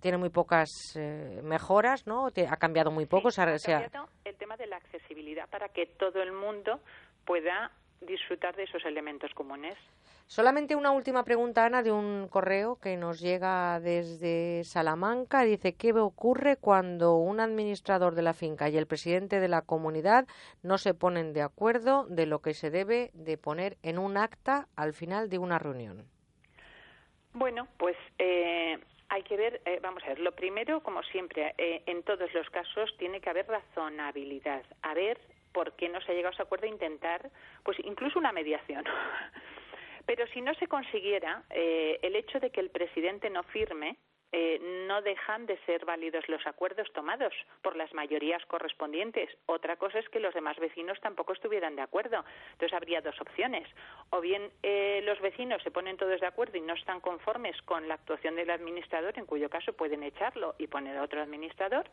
[0.00, 2.26] tiene muy pocas eh, mejoras, ¿no?
[2.26, 3.28] Ha cambiado muy poco.
[3.28, 6.80] ha cambiado el tema de la accesibilidad para que todo el mundo
[7.24, 7.70] pueda
[8.00, 9.76] disfrutar de esos elementos comunes.
[10.26, 15.42] Solamente una última pregunta, Ana, de un correo que nos llega desde Salamanca.
[15.42, 20.28] Dice, ¿qué ocurre cuando un administrador de la finca y el presidente de la comunidad
[20.62, 24.68] no se ponen de acuerdo de lo que se debe de poner en un acta
[24.76, 26.06] al final de una reunión?
[27.32, 31.82] Bueno, pues eh, hay que ver, eh, vamos a ver, lo primero, como siempre, eh,
[31.86, 35.18] en todos los casos tiene que haber razonabilidad, a ver
[35.52, 37.30] por qué no se ha llegado a ese acuerdo, intentar,
[37.62, 38.84] pues incluso una mediación.
[40.06, 43.96] Pero si no se consiguiera, eh, el hecho de que el presidente no firme
[44.32, 49.28] eh, no dejan de ser válidos los acuerdos tomados por las mayorías correspondientes.
[49.46, 52.24] Otra cosa es que los demás vecinos tampoco estuvieran de acuerdo.
[52.52, 53.68] Entonces habría dos opciones.
[54.10, 57.88] O bien eh, los vecinos se ponen todos de acuerdo y no están conformes con
[57.88, 61.90] la actuación del administrador, en cuyo caso pueden echarlo y poner a otro administrador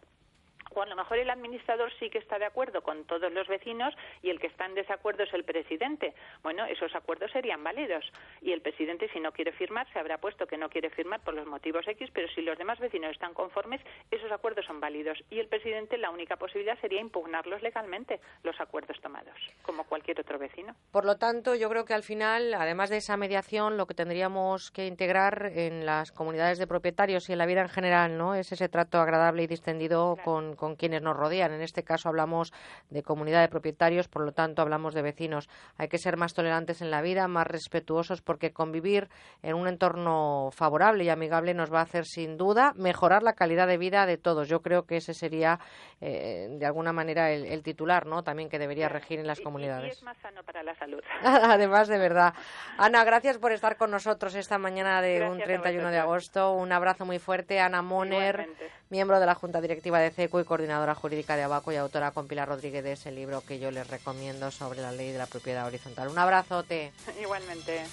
[0.73, 3.93] o a lo mejor el administrador sí que está de acuerdo con todos los vecinos
[4.21, 6.13] y el que está en desacuerdo es el presidente.
[6.43, 8.05] Bueno, esos acuerdos serían válidos
[8.41, 11.33] y el presidente si no quiere firmar se habrá puesto que no quiere firmar por
[11.33, 13.81] los motivos X, pero si los demás vecinos están conformes,
[14.11, 18.99] esos acuerdos son válidos y el presidente la única posibilidad sería impugnarlos legalmente, los acuerdos
[19.01, 20.75] tomados, como cualquier otro vecino.
[20.91, 24.71] Por lo tanto, yo creo que al final, además de esa mediación, lo que tendríamos
[24.71, 28.35] que integrar en las comunidades de propietarios y en la vida en general, ¿no?
[28.35, 31.53] Es ese trato agradable y distendido con con quienes nos rodean.
[31.53, 32.52] En este caso hablamos
[32.90, 35.50] de comunidad de propietarios, por lo tanto hablamos de vecinos.
[35.77, 39.10] Hay que ser más tolerantes en la vida, más respetuosos, porque convivir
[39.42, 43.68] en un entorno favorable y amigable nos va a hacer sin duda mejorar la calidad
[43.68, 44.48] de vida de todos.
[44.48, 45.60] Yo creo que ese sería
[46.02, 48.24] eh, de alguna manera el, titular, ¿no?
[48.24, 49.88] También que debería regir en las comunidades.
[49.88, 51.02] Y, es más sano para la salud.
[51.24, 52.34] Además, de verdad.
[52.77, 56.53] Ana, gracias por estar con nosotros esta mañana de un 31 de agosto.
[56.53, 57.60] Un abrazo muy fuerte.
[57.60, 58.48] Ana Moner,
[58.90, 62.48] miembro de la Junta Directiva de CECO coordinadora jurídica de Abaco y autora con Pilar
[62.48, 66.07] Rodríguez de ese libro que yo les recomiendo sobre la ley de la propiedad horizontal.
[66.09, 66.91] Un abrazote.
[67.22, 67.83] Igualmente.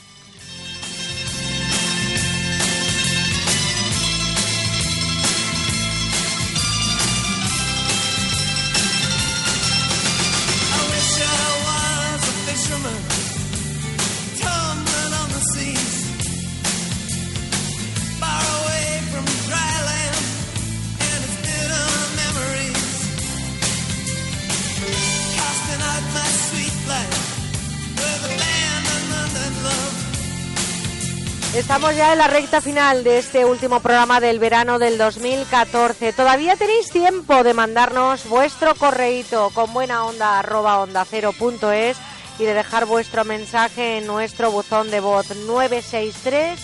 [31.54, 36.12] Estamos ya en la recta final de este último programa del verano del 2014.
[36.12, 41.96] Todavía tenéis tiempo de mandarnos vuestro correíto con buena onda onda cero punto es
[42.40, 46.58] y de dejar vuestro mensaje en nuestro buzón de voz 963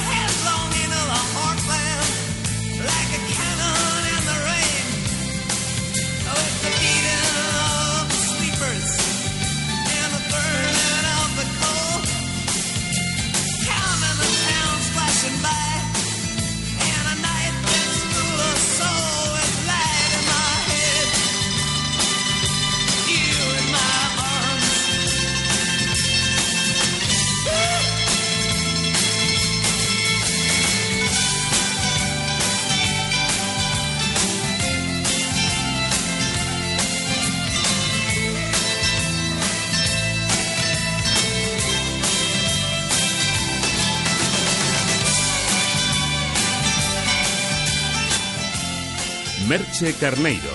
[49.48, 50.50] Merche Carneiro,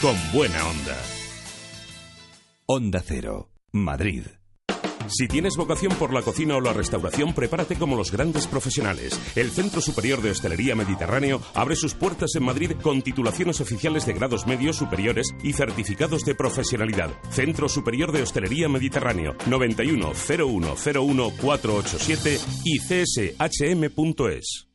[0.00, 0.96] con buena onda.
[2.66, 4.22] Onda Cero, Madrid.
[5.08, 9.20] Si tienes vocación por la cocina o la restauración, prepárate como los grandes profesionales.
[9.34, 14.12] El Centro Superior de Hostelería Mediterráneo abre sus puertas en Madrid con titulaciones oficiales de
[14.12, 17.10] grados medios superiores y certificados de profesionalidad.
[17.30, 24.65] Centro Superior de Hostelería Mediterráneo 91 0101 487 y cshm.es.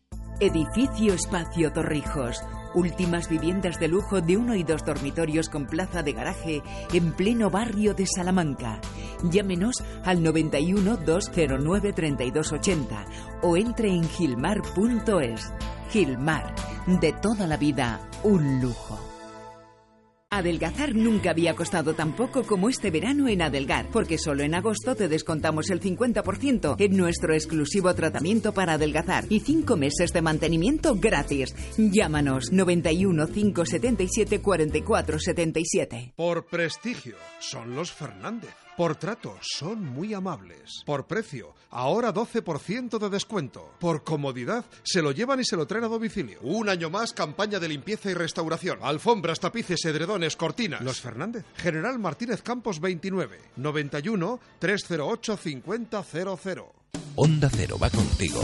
[0.41, 2.41] Edificio Espacio Torrijos.
[2.73, 6.63] Últimas viviendas de lujo de uno y dos dormitorios con plaza de garaje
[6.93, 8.81] en pleno barrio de Salamanca.
[9.21, 13.05] Llámenos al 91 209 3280
[13.43, 15.53] o entre en gilmar.es.
[15.91, 16.55] Gilmar,
[16.87, 19.10] de toda la vida, un lujo.
[20.33, 24.95] Adelgazar nunca había costado tan poco como este verano en Adelgar, porque solo en agosto
[24.95, 30.95] te descontamos el 50% en nuestro exclusivo tratamiento para adelgazar y 5 meses de mantenimiento
[30.95, 31.53] gratis.
[31.77, 36.13] Llámanos 91 577 44 77.
[36.15, 38.60] Por prestigio, son los Fernández.
[38.81, 40.81] Por trato, son muy amables.
[40.87, 43.75] Por precio, ahora 12% de descuento.
[43.79, 46.39] Por comodidad, se lo llevan y se lo traen a domicilio.
[46.41, 48.79] Un año más, campaña de limpieza y restauración.
[48.81, 50.81] Alfombras, tapices, edredones, cortinas.
[50.81, 51.45] Los Fernández.
[51.57, 53.37] General Martínez Campos 29.
[53.55, 56.80] 91 308 5000.
[57.15, 58.41] Onda Cero va contigo,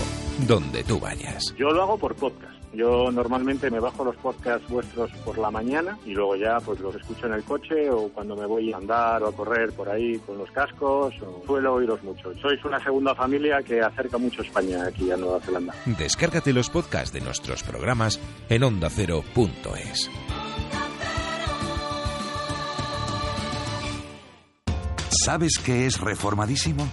[0.48, 1.42] donde tú vayas.
[1.58, 2.54] Yo lo hago por podcast.
[2.74, 6.94] Yo normalmente me bajo los podcasts vuestros por la mañana y luego ya pues los
[6.96, 10.20] escucho en el coche o cuando me voy a andar o a correr por ahí
[10.20, 12.32] con los cascos o suelo oíros mucho.
[12.40, 15.74] Sois una segunda familia que acerca mucho España aquí a Nueva Zelanda.
[15.98, 18.20] Descárgate los podcasts de nuestros programas
[18.50, 20.12] en ondacero.es.
[25.26, 26.88] ¿Sabes qué es reformadísimo?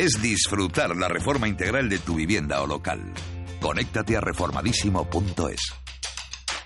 [0.00, 3.12] Es disfrutar la reforma integral de tu vivienda o local.
[3.60, 5.79] Conéctate a reformadísimo.es.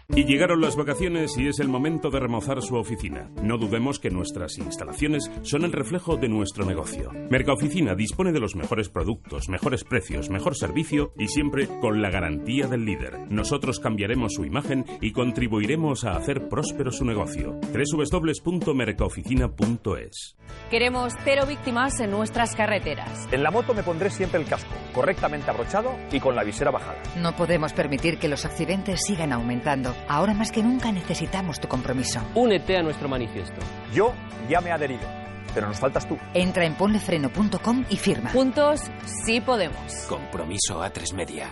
[0.08, 3.30] Y llegaron las vacaciones y es el momento de remozar su oficina.
[3.42, 7.10] No dudemos que nuestras instalaciones son el reflejo de nuestro negocio.
[7.30, 12.66] Mercaoficina dispone de los mejores productos, mejores precios, mejor servicio y siempre con la garantía
[12.66, 13.18] del líder.
[13.30, 17.58] Nosotros cambiaremos su imagen y contribuiremos a hacer próspero su negocio.
[17.72, 20.36] www.mercaoficina.es
[20.70, 23.28] Queremos cero víctimas en nuestras carreteras.
[23.32, 27.02] En la moto me pondré siempre el casco, correctamente abrochado y con la visera bajada.
[27.20, 29.93] No podemos permitir que los accidentes sigan aumentando.
[30.08, 32.20] Ahora más que nunca necesitamos tu compromiso.
[32.34, 33.60] Únete a nuestro manifiesto.
[33.92, 34.12] Yo
[34.48, 35.08] ya me he adherido,
[35.54, 36.18] pero nos faltas tú.
[36.34, 38.30] Entra en ponlefreno.com y firma.
[38.30, 38.82] Juntos
[39.24, 39.92] sí podemos.
[40.08, 41.48] Compromiso a tres media.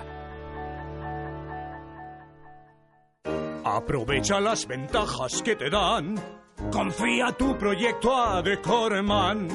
[3.65, 6.42] Aprovecha las ventajas que te dan.
[6.71, 9.49] Confía tu proyecto a Decorman.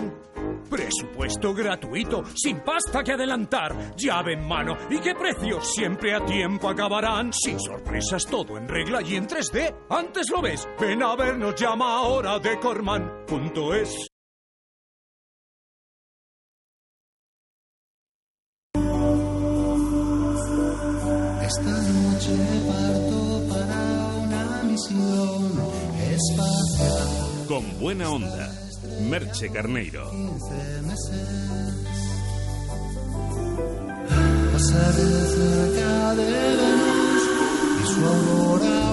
[0.69, 6.69] Presupuesto gratuito, sin pasta que adelantar, llave en mano y qué precios siempre a tiempo
[6.69, 7.31] acabarán.
[7.31, 9.87] Sin sorpresas, todo en regla y en 3D.
[9.89, 10.67] Antes lo ves.
[10.79, 14.07] Ven a vernos, llama ahora de Corman.es.
[21.47, 22.35] Esta noche
[22.67, 23.79] parto para
[24.21, 25.46] una misión.
[27.47, 28.51] Con buena onda,
[29.07, 30.11] Merche Carneiro.
[37.77, 38.01] Y su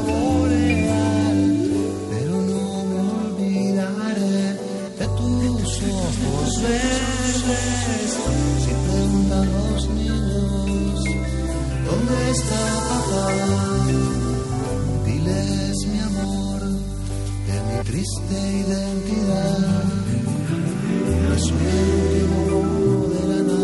[0.07, 1.41] boreal,
[2.11, 4.39] pero no me olvidaré
[4.99, 8.13] de tus ojos verdes.
[8.61, 10.99] Si preguntan los niños,
[11.87, 13.27] ¿dónde está papá?
[15.07, 15.74] Diles
[17.85, 19.85] triste identidad.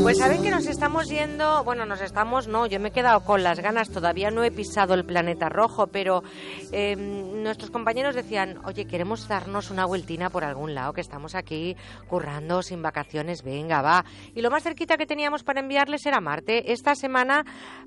[0.02, 3.44] Pues saben que nos estamos yendo, bueno, nos estamos, no, yo me he quedado con
[3.44, 6.24] las ganas, todavía no he pisado el planeta rojo, pero
[6.72, 11.76] eh, nuestros compañeros decían, oye, queremos darnos una vueltina por algún lado, que estamos aquí
[12.08, 14.04] currando sin vacaciones, venga, va.
[14.34, 16.72] Y lo más cerquita que teníamos para enviarles era Marte.
[16.72, 17.44] Esta semana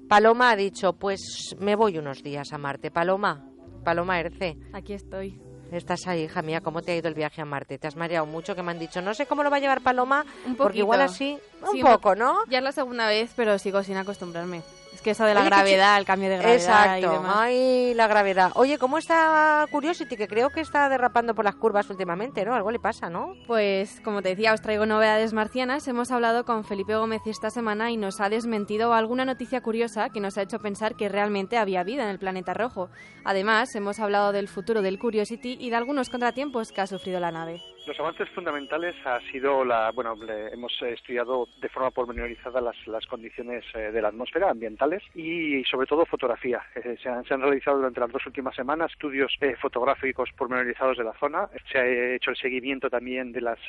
[0.08, 2.90] Paloma ha dicho, pues me voy unos días a Marte.
[2.90, 3.50] Paloma,
[3.84, 4.58] Paloma Erce.
[4.72, 5.42] Aquí estoy.
[5.74, 7.80] Estás ahí, hija mía, ¿cómo te ha ido el viaje a Marte?
[7.80, 8.56] ¿Te has mareado mucho?
[8.56, 11.02] Que me han dicho, no sé cómo lo va a llevar Paloma, Un porque igual
[11.02, 12.46] así, un Sí, poco, ¿no?
[12.48, 14.62] Ya es la segunda vez, pero sigo sin acostumbrarme.
[15.04, 17.36] Que eso de la Oye, gravedad, el cambio de gravedad y Exacto, demás.
[17.38, 18.52] ay, la gravedad.
[18.56, 20.16] Oye, ¿cómo está Curiosity?
[20.16, 22.56] Que creo que está derrapando por las curvas últimamente, ¿no?
[22.56, 23.34] Algo le pasa, ¿no?
[23.46, 25.88] Pues, como te decía, os traigo novedades marcianas.
[25.88, 30.22] Hemos hablado con Felipe Gómez esta semana y nos ha desmentido alguna noticia curiosa que
[30.22, 32.90] nos ha hecho pensar que realmente había vida en el planeta rojo.
[33.26, 37.32] Además, hemos hablado del futuro del Curiosity y de algunos contratiempos que ha sufrido la
[37.32, 37.62] nave.
[37.86, 40.16] Los avances fundamentales ha sido la, bueno,
[40.54, 45.86] hemos estudiado de forma pormenorizada las, las condiciones eh, de la atmósfera ambientales y sobre
[45.86, 46.62] todo fotografía.
[46.76, 50.98] Eh, se, han, se han realizado durante las dos últimas semanas estudios eh, fotográficos pormenorizados
[50.98, 51.50] de la zona.
[51.70, 53.60] Se ha hecho el seguimiento también de las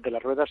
[0.00, 0.48] de las ruedas.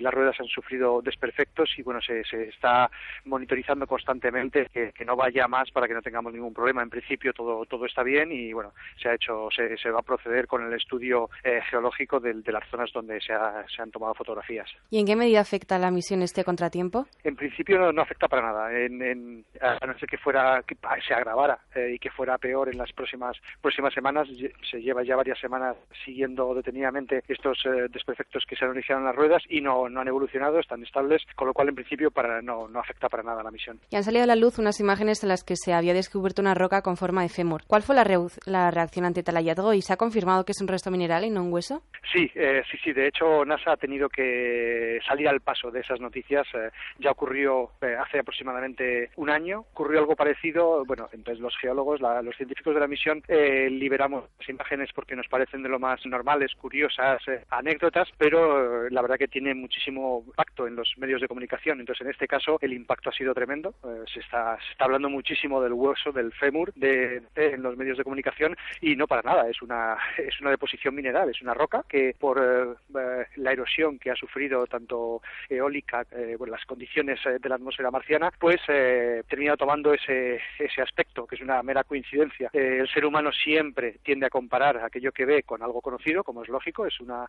[0.00, 2.88] Las ruedas han sufrido desperfectos y bueno, se, se está
[3.24, 6.80] monitorizando constantemente que, que no vaya más para que no tengamos ningún problema.
[6.82, 10.04] En principio todo todo está bien y bueno, se ha hecho se, se va a
[10.04, 13.90] proceder con el estudio eh, geológico del- de, las zonas donde se, ha- se han
[13.90, 14.68] tomado fotografías.
[14.90, 17.06] ¿Y en qué medida afecta la misión este contratiempo?
[17.24, 20.76] En principio no, no afecta para nada, en, en- a no ser que fuera que
[21.06, 24.28] se agravara eh, y que fuera peor en las próximas próximas semanas.
[24.70, 29.06] Se lleva ya varias semanas siguiendo detenidamente estos eh, desperfectos que se han originado en
[29.06, 32.42] las ruedas y no, no han evolucionado, están estables, con lo cual en principio para
[32.42, 33.80] no, no afecta para nada la misión.
[33.90, 36.54] Y han salido a la luz unas imágenes en las que se había descubierto una
[36.54, 37.62] roca con forma de fémur.
[37.66, 40.60] ¿Cuál fue la, reu- la reacción ante tal hallazgo y se ha confirmado que es
[40.60, 41.82] un resto mineral y no un hueso?
[42.12, 42.92] Sí, eh, sí, sí.
[42.92, 46.46] De hecho, NASA ha tenido que salir al paso de esas noticias.
[46.54, 49.60] Eh, ya ocurrió eh, hace aproximadamente un año.
[49.72, 50.84] Ocurrió algo parecido.
[50.84, 55.16] Bueno, entonces los geólogos, la- los científicos de la misión, eh, liberamos las imágenes porque
[55.16, 60.24] nos parecen de lo más normales, curiosas, eh, anécdotas, pero la verdad que tiene muchísimo
[60.26, 61.80] impacto en los medios de comunicación.
[61.80, 63.74] Entonces, en este caso, el impacto ha sido tremendo.
[64.12, 68.04] Se, está, se está hablando muchísimo del hueso, del fémur, de- en los medios de
[68.04, 69.48] comunicación y no para nada.
[69.48, 73.98] Es una, es una deposición mineral, es una roca que por eh, eh, la erosión
[73.98, 78.60] que ha sufrido tanto eólica, eh, bueno, las condiciones eh, de la atmósfera marciana, pues
[78.68, 82.50] eh, termina tomando ese, ese aspecto, que es una mera coincidencia.
[82.52, 86.48] El ser humano siempre tiende a comparar aquello que ve con algo conocido, como es
[86.48, 87.26] lógico, es una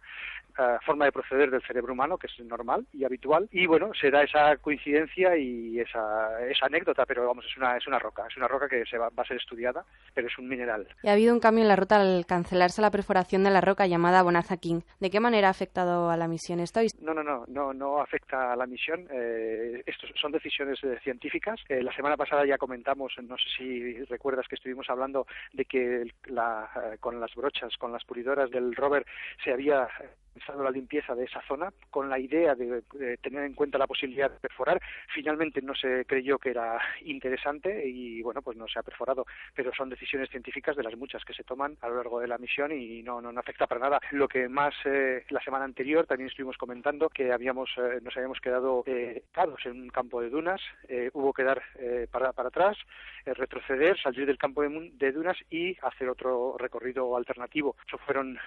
[0.85, 4.23] forma de proceder del cerebro humano que es normal y habitual, y bueno, se da
[4.23, 8.47] esa coincidencia y esa, esa anécdota, pero vamos, es una, es una roca, es una
[8.47, 9.83] roca que se va, va a ser estudiada,
[10.13, 10.87] pero es un mineral.
[11.01, 13.87] Y ha habido un cambio en la ruta al cancelarse la perforación de la roca
[13.87, 14.81] llamada Bonanza King.
[14.99, 16.79] ¿De qué manera ha afectado a la misión esto?
[17.01, 19.07] No, no, no, no, no afecta a la misión.
[19.11, 21.59] Eh, estos son decisiones eh, científicas.
[21.69, 26.05] Eh, la semana pasada ya comentamos, no sé si recuerdas que estuvimos hablando de que
[26.25, 29.05] la, eh, con las brochas, con las pulidoras del rover,
[29.43, 30.22] se había realizado
[30.57, 34.31] la limpieza de esa zona con la idea de, de tener en cuenta la posibilidad
[34.31, 34.81] de perforar.
[35.13, 39.71] Finalmente no se creyó que era interesante y bueno, pues no se ha perforado, pero
[39.73, 42.71] son decisiones científicas de las muchas que se toman a lo largo de la misión
[42.71, 43.99] y no, no, no afecta para nada.
[44.11, 48.39] Lo que más eh, la semana anterior también estuvimos comentando que habíamos eh, nos habíamos
[48.39, 49.23] quedado eh,
[49.65, 52.77] en un campo de dunas, eh, hubo que dar eh, para, para atrás,
[53.25, 57.75] eh, retroceder, salir del campo de, de dunas y hacer otro recorrido alternativo.
[57.87, 58.37] Eso fueron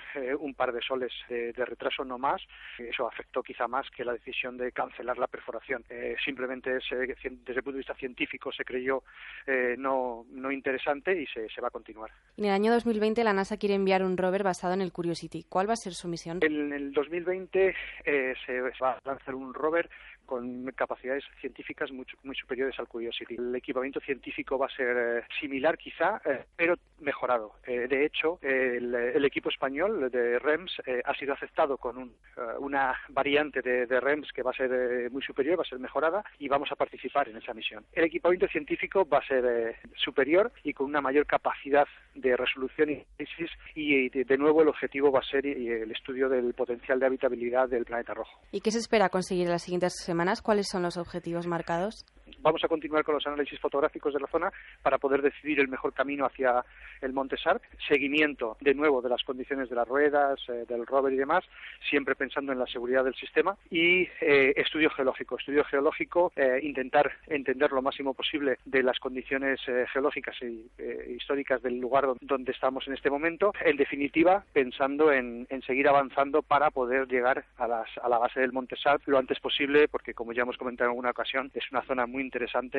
[0.41, 2.41] un par de soles eh, de retraso, no más.
[2.79, 5.85] Eso afectó quizá más que la decisión de cancelar la perforación.
[5.91, 9.03] Eh, simplemente cien- desde el punto de vista científico se creyó
[9.47, 12.11] eh, no, no interesante y se, se va a continuar.
[12.37, 15.45] En el año 2020 la NASA quiere enviar un rover basado en el Curiosity.
[15.49, 16.39] ¿Cuál va a ser su misión?
[16.43, 17.75] En el 2020
[18.05, 19.89] eh, se va a lanzar un rover
[20.27, 23.37] con capacidades científicas mucho, muy superiores al Curiosity.
[23.37, 27.53] El equipamiento científico va a ser eh, similar quizá, eh, pero mejorado.
[27.67, 32.15] Eh, de hecho, el, equipo español de REMS ha sido aceptado con un,
[32.61, 36.49] una variante de, REMS que va a ser muy superior, va a ser mejorada y
[36.49, 37.85] vamos a participar en esa misión.
[37.93, 43.05] El equipamiento científico va a ser superior y con una mayor capacidad de resolución y
[43.19, 47.69] análisis y de nuevo el objetivo va a ser el estudio del potencial de habitabilidad
[47.69, 48.41] del planeta rojo.
[48.53, 50.16] ¿Y qué se espera conseguir en las siguientes semanas?
[50.43, 52.05] ¿Cuáles son los objetivos marcados?
[52.47, 55.93] Vamos a continuar con los análisis fotográficos de la zona para poder decidir el mejor
[55.93, 56.65] camino hacia
[57.01, 61.13] el Monte Sarp, seguimiento de nuevo de las condiciones de las ruedas, eh, del rover
[61.13, 61.43] y demás,
[61.91, 65.37] siempre pensando en la seguridad del sistema y eh, estudio geológico.
[65.37, 69.61] Estudio geológico, eh, intentar entender lo máximo posible de las condiciones
[69.93, 73.55] geológicas e históricas del lugar donde estamos en este momento.
[73.61, 78.53] En definitiva, pensando en, seguir avanzando para poder llegar a, las, a la base del
[78.53, 81.83] Monte Sarp lo antes posible, porque como ya hemos comentado en alguna ocasión, es una
[81.83, 82.36] zona muy interesante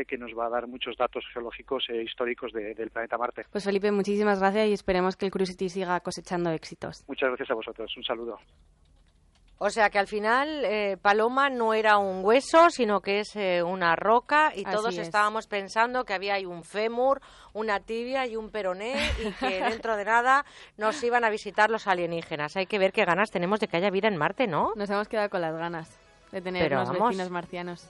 [0.07, 3.45] que nos va a dar muchos datos geológicos e históricos de, del planeta Marte.
[3.51, 7.03] Pues Felipe, muchísimas gracias y esperemos que el Curiosity siga cosechando éxitos.
[7.07, 7.91] Muchas gracias a vosotros.
[7.97, 8.37] Un saludo.
[9.59, 13.63] O sea que al final eh, Paloma no era un hueso, sino que es eh,
[13.63, 14.99] una roca y Así todos es.
[15.07, 17.21] estábamos pensando que había ahí un fémur,
[17.53, 20.45] una tibia y un peroné y que dentro de nada
[20.77, 22.55] nos iban a visitar los alienígenas.
[22.55, 24.73] Hay que ver qué ganas tenemos de que haya vida en Marte, ¿no?
[24.75, 25.99] Nos hemos quedado con las ganas
[26.31, 27.07] de tener Pero unos vamos.
[27.09, 27.89] vecinos marcianos.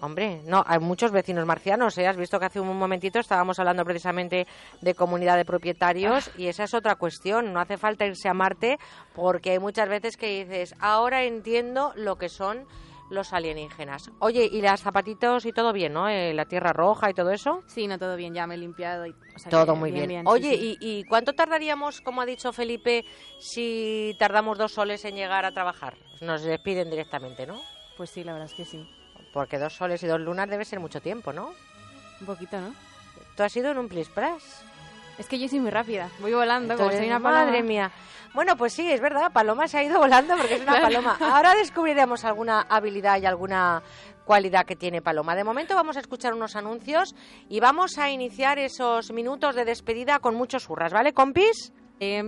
[0.00, 1.96] Hombre, no, hay muchos vecinos marcianos.
[1.98, 2.06] ¿eh?
[2.06, 4.46] Has visto que hace un momentito estábamos hablando precisamente
[4.80, 7.52] de comunidad de propietarios y esa es otra cuestión.
[7.52, 8.78] No hace falta irse a Marte
[9.14, 12.66] porque hay muchas veces que dices, ahora entiendo lo que son
[13.10, 14.10] los alienígenas.
[14.18, 16.08] Oye, ¿y las zapatitos y todo bien, no?
[16.08, 17.62] Eh, la tierra roja y todo eso.
[17.66, 19.06] Sí, no, todo bien, ya me he limpiado.
[19.06, 20.26] Y, o sea, Todo muy bien.
[20.26, 20.78] Oye, sí.
[20.80, 23.04] ¿y, ¿y cuánto tardaríamos, como ha dicho Felipe,
[23.38, 25.96] si tardamos dos soles en llegar a trabajar?
[26.20, 27.60] Nos despiden directamente, ¿no?
[27.96, 28.88] Pues sí, la verdad es que sí.
[29.34, 31.52] Porque dos soles y dos lunas debe ser mucho tiempo, ¿no?
[32.20, 32.72] Un poquito, ¿no?
[33.36, 34.62] ¿Tú has ido en un plis pras?
[35.18, 36.08] Es que yo soy muy rápida.
[36.20, 37.44] Voy volando, como Entonces, soy una paloma.
[37.46, 37.90] Madre mía.
[38.32, 40.86] Bueno, pues sí, es verdad, Paloma se ha ido volando porque es una Claro.
[40.86, 41.16] paloma.
[41.20, 43.80] Ahora descubriremos alguna habilidad y alguna
[44.24, 45.36] cualidad que tiene Paloma.
[45.36, 47.14] De momento vamos a escuchar unos anuncios
[47.48, 51.72] y vamos a iniciar esos minutos de despedida con muchos hurras, ¿vale, compis?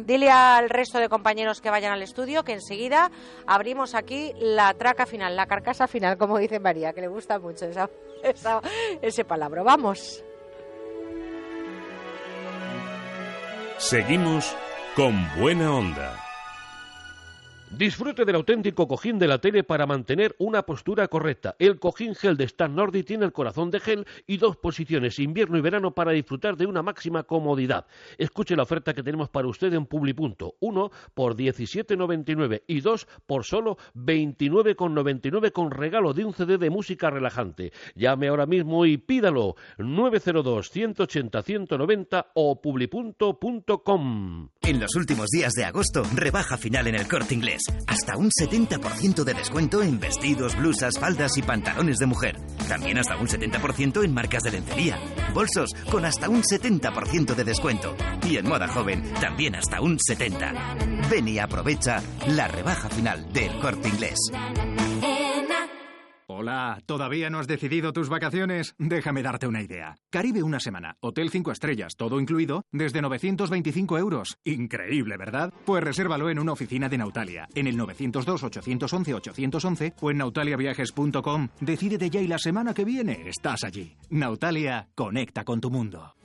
[0.04, 3.10] Dile al resto de compañeros que vayan al estudio que enseguida
[3.46, 7.66] abrimos aquí la traca final, la carcasa final, como dice María, que le gusta mucho
[7.66, 7.88] esa,
[8.22, 8.60] esa-
[9.02, 9.62] ese palabra.
[9.62, 10.22] Vamos.
[13.78, 14.56] Seguimos
[14.94, 16.22] con buena onda.
[17.70, 21.56] Disfrute del auténtico cojín de la tele para mantener una postura correcta.
[21.58, 25.58] El cojín gel de Stan Nordi tiene el corazón de gel y dos posiciones, invierno
[25.58, 27.86] y verano, para disfrutar de una máxima comodidad.
[28.18, 30.54] Escuche la oferta que tenemos para usted en Publipunto.
[30.60, 37.10] Uno por 17,99 y dos por solo 29,99 con regalo de un CD de música
[37.10, 37.72] relajante.
[37.96, 39.56] Llame ahora mismo y pídalo.
[39.78, 44.50] 902 180 190 o publipunto.com.
[44.62, 47.55] En los últimos días de agosto, rebaja final en el corte inglés.
[47.86, 52.36] Hasta un 70% de descuento en vestidos, blusas, faldas y pantalones de mujer.
[52.68, 54.98] También hasta un 70% en marcas de lencería.
[55.32, 57.94] Bolsos con hasta un 70% de descuento.
[58.28, 61.08] Y en moda joven, también hasta un 70%.
[61.10, 64.18] Ven y aprovecha la rebaja final del corte inglés.
[66.36, 68.74] Hola, ¿todavía no has decidido tus vacaciones?
[68.78, 69.94] Déjame darte una idea.
[70.10, 74.36] Caribe una semana, hotel 5 estrellas, todo incluido, desde 925 euros.
[74.42, 75.54] Increíble, ¿verdad?
[75.64, 81.48] Pues resérvalo en una oficina de Nautalia, en el 902-811-811 o en nautaliaviajes.com.
[81.60, 83.96] Decídete ya y la semana que viene estás allí.
[84.10, 86.15] Nautalia, conecta con tu mundo.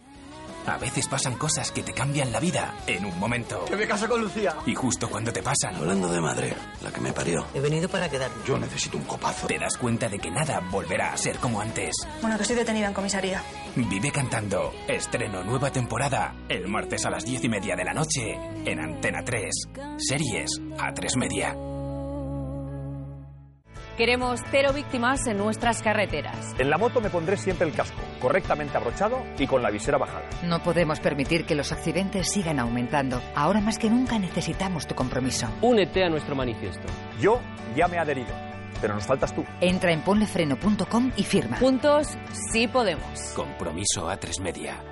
[0.67, 3.65] A veces pasan cosas que te cambian la vida en un momento.
[3.65, 4.55] Que me caso con Lucía.
[4.65, 7.45] Y justo cuando te pasan, Hablando de madre, la que me parió.
[7.53, 8.37] he venido para quedarme.
[8.45, 9.47] Yo necesito un copazo.
[9.47, 11.95] Te das cuenta de que nada volverá a ser como antes.
[12.21, 13.43] Bueno, que estoy detenida en comisaría.
[13.75, 14.71] Vive cantando.
[14.87, 18.33] Estreno nueva temporada el martes a las diez y media de la noche
[18.65, 19.49] en Antena 3.
[19.97, 20.49] Series
[20.79, 21.55] a 3 media.
[23.97, 26.55] Queremos cero víctimas en nuestras carreteras.
[26.57, 30.23] En la moto me pondré siempre el casco, correctamente abrochado y con la visera bajada.
[30.43, 33.21] No podemos permitir que los accidentes sigan aumentando.
[33.35, 35.47] Ahora más que nunca necesitamos tu compromiso.
[35.61, 36.87] Únete a nuestro manifiesto.
[37.19, 37.39] Yo
[37.75, 38.33] ya me he adherido,
[38.79, 39.45] pero nos faltas tú.
[39.59, 41.57] Entra en ponlefreno.com y firma.
[41.57, 42.17] Juntos
[42.51, 43.19] sí podemos.
[43.35, 44.90] Compromiso a 3 media.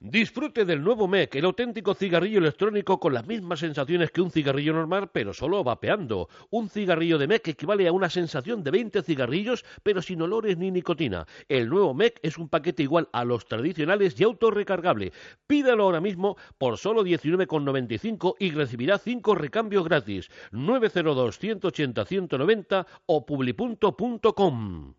[0.00, 4.72] Disfrute del nuevo MEC, el auténtico cigarrillo electrónico con las mismas sensaciones que un cigarrillo
[4.72, 6.28] normal, pero solo vapeando.
[6.50, 10.70] Un cigarrillo de MEC equivale a una sensación de 20 cigarrillos, pero sin olores ni
[10.70, 11.26] nicotina.
[11.48, 15.12] El nuevo MEC es un paquete igual a los tradicionales y autorrecargable.
[15.48, 20.30] Pídalo ahora mismo por solo 19,95 y recibirá 5 recambios gratis.
[20.52, 24.94] 902 180 190 o publi.com.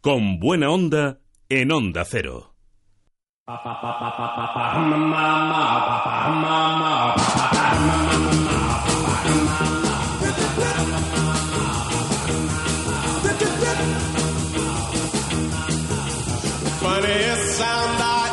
[0.00, 2.51] Con buena onda en Onda Cero.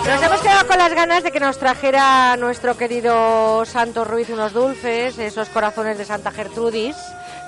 [0.06, 4.54] Nos hemos quedado con las ganas de que nos trajera nuestro querido Santo Ruiz unos
[4.54, 6.96] dulces, esos corazones de Santa Gertrudis.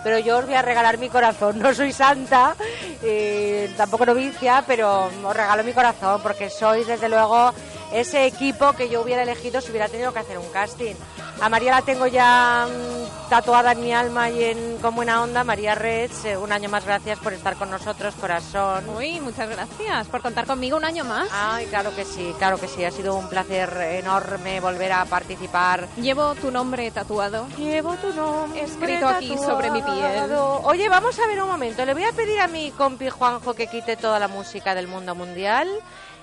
[0.03, 1.59] Pero yo os voy a regalar mi corazón.
[1.59, 2.55] No soy santa,
[3.03, 7.53] eh, tampoco novicia, pero os regalo mi corazón porque sois desde luego
[7.93, 10.95] ese equipo que yo hubiera elegido si hubiera tenido que hacer un casting.
[11.41, 15.43] A María la tengo ya mm, tatuada en mi alma y en con buena onda.
[15.43, 18.87] María Reds, eh, un año más gracias por estar con nosotros, corazón.
[18.95, 21.29] Uy, muchas gracias por contar conmigo un año más.
[21.33, 22.85] Ay, claro que sí, claro que sí.
[22.85, 25.87] Ha sido un placer enorme volver a participar.
[25.97, 27.47] Llevo tu nombre tatuado.
[27.57, 30.31] Llevo tu nombre escrito aquí sobre mi piel.
[30.63, 31.83] Oye, vamos a ver un momento.
[31.85, 35.15] Le voy a pedir a mi compi Juanjo que quite toda la música del mundo
[35.15, 35.67] mundial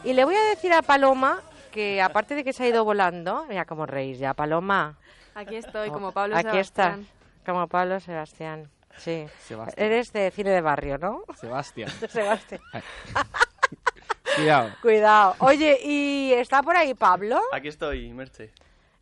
[0.05, 1.40] y le voy a decir a Paloma
[1.72, 4.97] que aparte de que se ha ido volando, mira cómo reís ya, Paloma.
[5.39, 7.00] Aquí estoy, como Pablo Aquí Sebastián.
[7.00, 8.68] está, como Pablo Sebastián.
[8.97, 9.25] Sí.
[9.39, 9.86] Sebastián.
[9.86, 11.23] Eres de cine de barrio, ¿no?
[11.36, 11.89] Sebastián.
[12.08, 12.60] Sebastián.
[14.36, 14.70] Cuidado.
[14.83, 15.36] Cuidado.
[15.39, 17.41] Oye, ¿y está por ahí Pablo?
[17.52, 18.50] Aquí estoy, Merche.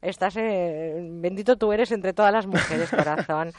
[0.03, 3.53] Estás, eh, bendito tú eres entre todas las mujeres, corazón.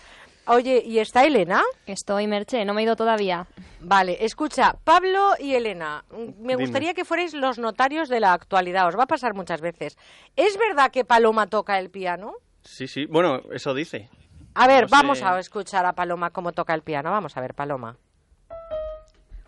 [0.46, 1.64] Oye, ¿y está Elena?
[1.88, 3.48] Estoy, Merche, no me he ido todavía.
[3.82, 6.56] Vale, escucha, Pablo y Elena, me Dime.
[6.58, 9.98] gustaría que fuerais los notarios de la actualidad, os va a pasar muchas veces.
[10.36, 12.36] ¿Es verdad que Paloma toca el piano?
[12.68, 13.06] Sí, sí.
[13.06, 14.10] Bueno, eso dice.
[14.54, 14.96] A ver, No sé.
[14.96, 17.10] vamos a escuchar a Paloma cómo toca el piano.
[17.12, 17.96] Vamos a ver, Paloma.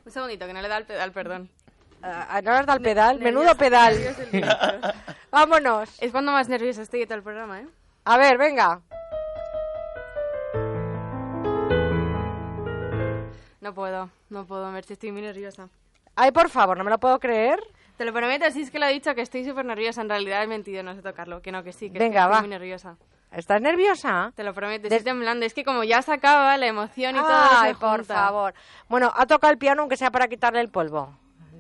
[0.06, 1.50] Un segundito, que no le da el pedal, perdón.
[2.02, 3.94] Ah, no le has dado el pedal, menudo pedal.
[5.32, 6.02] Vámonos.
[6.02, 7.68] Es cuando más nerviosa estoy de todo el programa, ¿eh?
[8.06, 8.82] A ver, venga.
[13.60, 15.68] No puedo, no puedo, Merche, estoy muy nerviosa.
[16.16, 17.60] Ay, por favor, no me lo puedo creer.
[18.00, 20.00] Te lo prometo, si es que lo he dicho que estoy súper nerviosa.
[20.02, 21.42] En realidad he mentido, no sé tocarlo.
[21.42, 22.40] Que no, que sí, que Venga, estoy va.
[22.40, 22.96] muy nerviosa.
[23.30, 24.32] ¿Estás nerviosa?
[24.38, 25.46] Te lo prometo, estoy temblando.
[25.46, 28.16] Es que como ya se acaba la emoción y todo Ay, por junta.
[28.16, 28.54] favor.
[28.88, 31.14] Bueno, ha tocado el piano aunque sea para quitarle el polvo.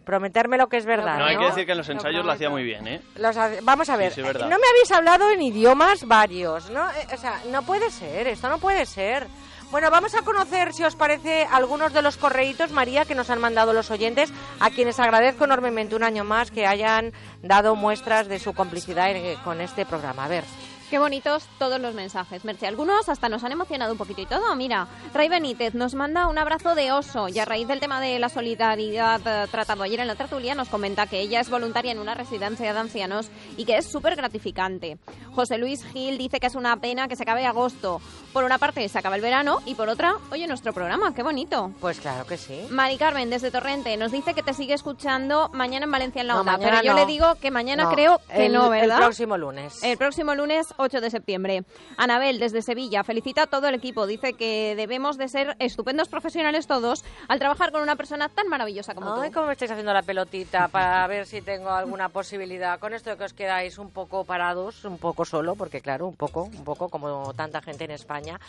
[0.05, 1.19] Prometerme lo que es verdad.
[1.19, 3.01] No, hay que decir que en los ensayos lo hacía muy bien, ¿eh?
[3.17, 4.47] Los ha- vamos a ver, sí, verdad.
[4.49, 6.89] no me habéis hablado en idiomas varios, ¿no?
[6.91, 9.27] Eh, O sea, no puede ser, esto no puede ser.
[9.71, 13.39] Bueno, vamos a conocer, si os parece, algunos de los correitos, María, que nos han
[13.39, 18.39] mandado los oyentes, a quienes agradezco enormemente un año más que hayan dado muestras de
[18.39, 20.25] su complicidad eh, con este programa.
[20.25, 20.43] A ver.
[20.89, 22.65] Qué bonitos todos los mensajes, Merche.
[22.65, 24.55] Algunos hasta nos han emocionado un poquito y todo.
[24.55, 28.17] Mira, Ray Benítez nos manda un abrazo de oso y a raíz del tema de
[28.17, 31.99] la solidaridad eh, tratado ayer en la tertulia nos comenta que ella es voluntaria en
[31.99, 34.97] una residencia de ancianos y que es súper gratificante.
[35.35, 38.01] José Luis Gil dice que es una pena que se acabe agosto.
[38.33, 41.71] Por una parte se acaba el verano y por otra, oye, nuestro programa, qué bonito.
[41.79, 42.65] Pues claro que sí.
[42.71, 46.33] Mari Carmen desde Torrente nos dice que te sigue escuchando mañana en Valencia en la
[46.33, 46.99] No, onda, pero yo no.
[46.99, 48.97] le digo que mañana No, creo que el- no, ¿verdad?
[48.97, 49.83] El próximo lunes.
[49.83, 51.63] El próximo lunes 8 de septiembre.
[51.97, 54.07] Anabel, desde Sevilla, felicita a todo el equipo.
[54.07, 58.95] Dice que debemos de ser estupendos profesionales todos al trabajar con una persona tan maravillosa
[58.95, 59.35] como Ay, tú.
[59.35, 62.79] cómo me estáis haciendo la pelotita para ver si tengo alguna posibilidad.
[62.79, 66.15] Con esto de que os quedáis un poco parados, un poco solo, porque claro, un
[66.15, 68.39] poco, un poco como tanta gente en España.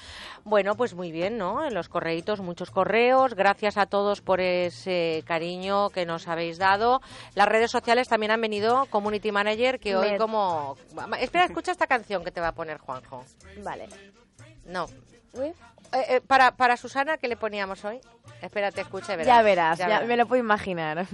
[0.44, 1.67] Bueno, pues muy bien, ¿no?
[1.67, 3.34] En los correitos, muchos correos.
[3.34, 7.00] Gracias a todos por ese cariño que nos habéis dado.
[7.34, 10.76] Las redes sociales también han venido Community Manager, que hoy como...
[11.18, 13.25] Espera, escucha esta canción que te va a poner Juanjo.
[13.63, 13.89] Vale.
[14.65, 14.87] No.
[15.35, 15.55] Eh,
[15.93, 18.01] eh, para, para Susana, ¿qué le poníamos hoy?
[18.43, 19.27] Espérate, escucha y verás.
[19.27, 21.07] Ya verás, ya, me lo puedo imaginar.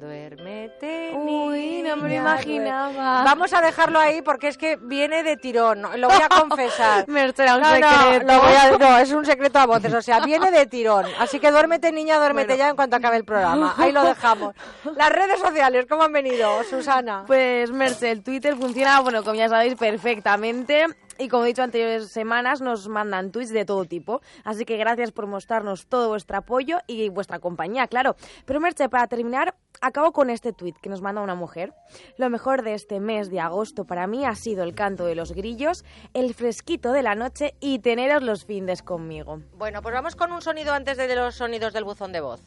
[0.00, 1.10] Duérmete.
[1.14, 3.22] Uy, no me lo imaginaba.
[3.24, 5.82] Vamos a dejarlo ahí porque es que viene de tirón.
[6.00, 7.06] Lo voy a confesar.
[7.08, 8.26] Me un no, secreto.
[8.26, 9.92] No, lo voy a- no, es un secreto a voces.
[9.92, 11.06] O sea, viene de tirón.
[11.18, 13.74] Así que duérmete, niña, duérmete ya en cuanto acabe el programa.
[13.76, 14.54] Ahí lo dejamos.
[14.96, 17.24] Las redes sociales, ¿cómo han venido, Susana?
[17.26, 20.86] Pues Merce, el Twitter funciona, bueno, como ya sabéis, perfectamente.
[21.18, 24.20] Y como he dicho anteriores semanas, nos mandan tweets de todo tipo.
[24.44, 28.14] Así que gracias por mostrarnos todo vuestro apoyo y vuestra compañía, claro.
[28.44, 31.72] Pero Merche, para terminar, acabo con este tweet que nos manda una mujer.
[32.18, 35.32] Lo mejor de este mes de agosto para mí ha sido el canto de los
[35.32, 39.40] grillos, el fresquito de la noche y teneros los findes conmigo.
[39.54, 42.40] Bueno, pues vamos con un sonido antes de los sonidos del buzón de voz.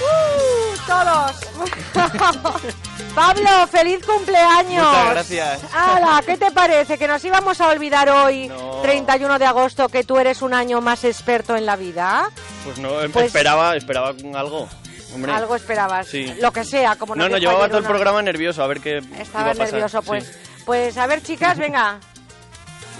[0.00, 0.35] ¡Uh!
[0.86, 1.32] Todos.
[3.14, 4.86] Pablo, feliz cumpleaños.
[4.86, 5.60] Muchas gracias.
[5.74, 6.22] ¡Hala!
[6.24, 6.98] ¿Qué te parece?
[6.98, 8.80] Que nos íbamos a olvidar hoy, No.
[8.82, 12.28] 31 de agosto, que tú eres un año más experto en la vida.
[12.64, 14.68] Pues no, em- Pues- esperaba, esperaba con algo.
[15.14, 15.32] Hombre.
[15.32, 16.06] Algo esperabas.
[16.08, 16.34] Sí.
[16.40, 18.98] Lo que sea, como No, no, dijo llevaba todo el programa nervioso, a ver qué
[19.02, 19.66] iba a Estaba pasar.
[19.66, 20.06] nervioso, Sí.
[20.06, 20.38] pues.
[20.66, 21.98] Pues a ver, chicas, venga.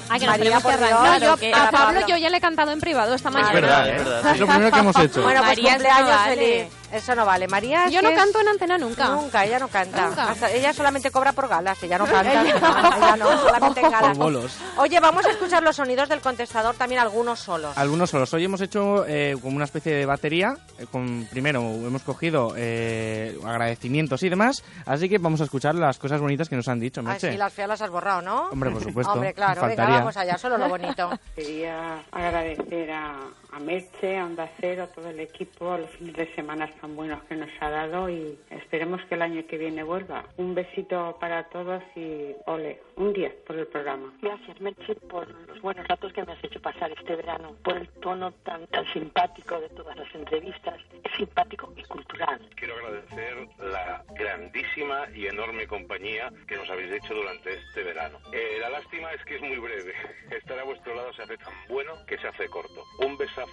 [0.08, 1.20] Ay, que nos María, por Dios, arrancar.
[1.20, 2.06] yo- a Pablo Pablo.
[2.06, 3.52] yo ya le he cantado en privado esta mañana.
[3.52, 4.34] verdad, es verdad.
[4.34, 5.22] Es lo primero que hemos hecho.
[5.22, 6.36] Bueno, pues María, no cumpleaños vale.
[6.36, 6.72] feliz.
[6.92, 7.48] Eso no vale.
[7.48, 9.08] María Yo no es- canto en antena nunca.
[9.08, 10.06] Nunca, ella no canta.
[10.08, 10.30] Nunca.
[10.30, 12.42] Hasta- ella solamente cobra por galas, ella no canta.
[12.42, 14.16] ella no, solamente en galas.
[14.16, 14.56] Por bolos.
[14.78, 17.76] Oye, vamos a escuchar los sonidos del contestador, también algunos solos.
[17.76, 18.32] Algunos solos.
[18.34, 20.56] Hoy hemos hecho eh, como una especie de batería.
[20.78, 24.62] eh, con Primero hemos cogido eh, agradecimientos y demás.
[24.86, 27.32] Así que vamos a escuchar las cosas bonitas que nos han dicho, Ah, Merche.
[27.32, 28.48] sí, las feas las has borrado, ¿no?
[28.50, 29.12] Hombre, por supuesto.
[29.12, 29.98] Hombre, claro, venga, Faltaría.
[29.98, 31.10] vamos allá, solo lo bonito.
[31.34, 33.14] Quería agradecer a,
[33.56, 36.94] a Merche, a Onda Cero, a todo el equipo, a los fines de semana tan
[36.94, 40.26] buenos que nos ha dado y esperemos que el año que viene vuelva.
[40.36, 44.12] Un besito para todos y ole, un 10 por el programa.
[44.20, 47.88] Gracias, Merche, por los buenos ratos que me has hecho pasar este verano, por el
[47.88, 50.78] tono tan, tan simpático de todas las entrevistas.
[51.02, 52.38] Es simpático y cultural.
[52.56, 58.18] Quiero agradecer la grandísima y enorme compañía que nos habéis hecho durante este verano.
[58.34, 59.94] Eh, la lástima es que es muy breve.
[60.30, 62.84] Estar a vuestro lado se hace tan bueno que se hace corto.
[62.98, 63.45] Un besazo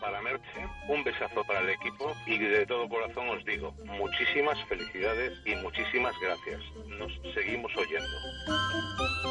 [0.00, 5.32] para Merche, un besazo para el equipo y de todo corazón os digo muchísimas felicidades
[5.46, 6.60] y muchísimas gracias.
[6.98, 8.08] Nos seguimos oyendo.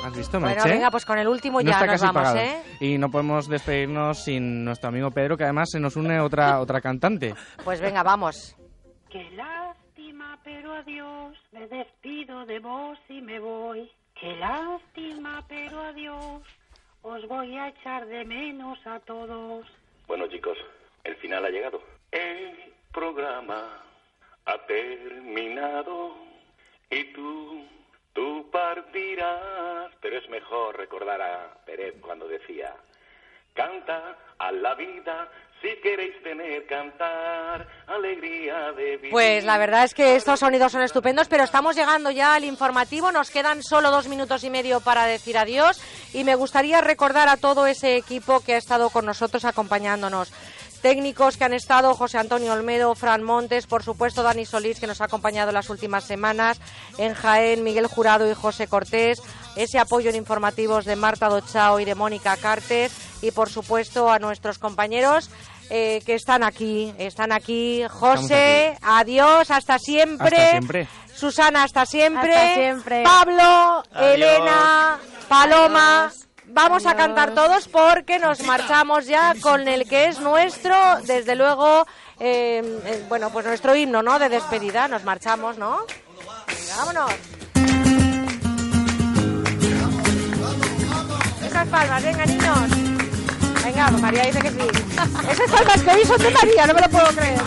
[0.06, 0.70] ¿Has visto, Bueno, Merche?
[0.70, 2.38] venga, pues con el último No ya está nos casi vamos, pagado.
[2.40, 2.62] ¿eh?
[2.80, 6.82] Y no podemos despedirnos sin nuestro amigo Pedro, que además se nos une otra, otra
[6.82, 7.34] cantante.
[7.64, 8.56] Pues venga, vamos.
[9.10, 13.90] Qué lástima, pero adiós, me despido de vos y me voy.
[14.20, 16.44] Qué lástima, pero adiós,
[17.02, 19.68] os voy a echar de menos a todos.
[20.08, 20.58] Bueno chicos,
[21.04, 21.82] el final ha llegado.
[22.12, 23.84] El programa
[24.46, 26.16] ha terminado
[26.90, 27.66] y tú,
[28.14, 29.92] tú partirás.
[30.02, 32.74] Pero es mejor recordar a Pérez cuando decía,
[33.54, 35.30] canta a la vida
[35.62, 39.10] si queréis tener cantar, alegría de.
[39.12, 43.12] Pues la verdad es que estos sonidos son estupendos, pero estamos llegando ya al informativo.
[43.12, 45.82] Nos quedan solo dos minutos y medio para decir adiós
[46.14, 50.32] y me gustaría recordar a todo ese equipo que ha estado con nosotros acompañándonos.
[50.82, 55.02] Técnicos que han estado José Antonio Olmedo, Fran Montes, por supuesto Dani Solís que nos
[55.02, 56.62] ha acompañado las últimas semanas,
[56.98, 59.22] en Jaén Miguel Jurado y José Cortés,
[59.56, 64.20] ese apoyo en informativos de Marta Dochao y de Mónica Cartes y por supuesto a
[64.20, 65.30] nuestros compañeros
[65.70, 67.84] eh, que están aquí, están aquí.
[67.90, 70.36] José, adiós, hasta siempre.
[70.36, 70.88] Hasta siempre.
[71.14, 72.36] Susana, hasta siempre.
[72.36, 73.04] Hasta siempre.
[73.04, 74.16] Pablo, Adiós.
[74.16, 76.06] Elena, Paloma.
[76.06, 76.26] Adiós.
[76.52, 81.86] Vamos a cantar todos porque nos marchamos ya con el que es nuestro, desde luego,
[82.20, 84.18] eh, eh, bueno, pues nuestro himno, ¿no?
[84.18, 84.88] De despedida.
[84.88, 85.82] Nos marchamos, ¿no?
[86.48, 87.39] Venga, vámonos.
[91.60, 92.70] Esas palmas, venga, niños.
[93.66, 94.58] Venga, María dice que sí.
[95.30, 97.42] Esas palmas que hoy son de María, no me lo puedo creer.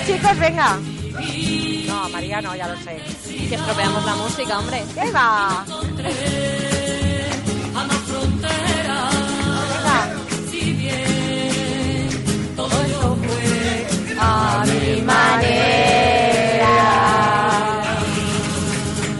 [0.00, 0.38] ¿Os atrevéis, chicos?
[0.38, 0.78] Venga.
[1.86, 3.02] No, María no, ya lo sé.
[3.48, 4.82] Que estropeamos la música, hombre.
[4.94, 5.64] ¿Qué va?
[7.74, 9.14] A más fronteras,
[10.50, 12.08] si bien
[12.56, 13.86] todo esto fue
[14.18, 16.70] a mi manera.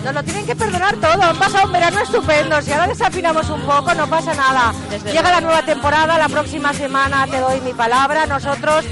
[0.05, 1.23] Nos lo tienen que perdonar todo.
[1.23, 2.63] Han pasado un verano estupendo.
[2.63, 4.73] Si ahora desafinamos un poco, no pasa nada.
[5.05, 6.19] Llega la nueva temporada.
[6.19, 8.27] La próxima semana te doy mi palabra.
[8.27, 8.85] Nosotros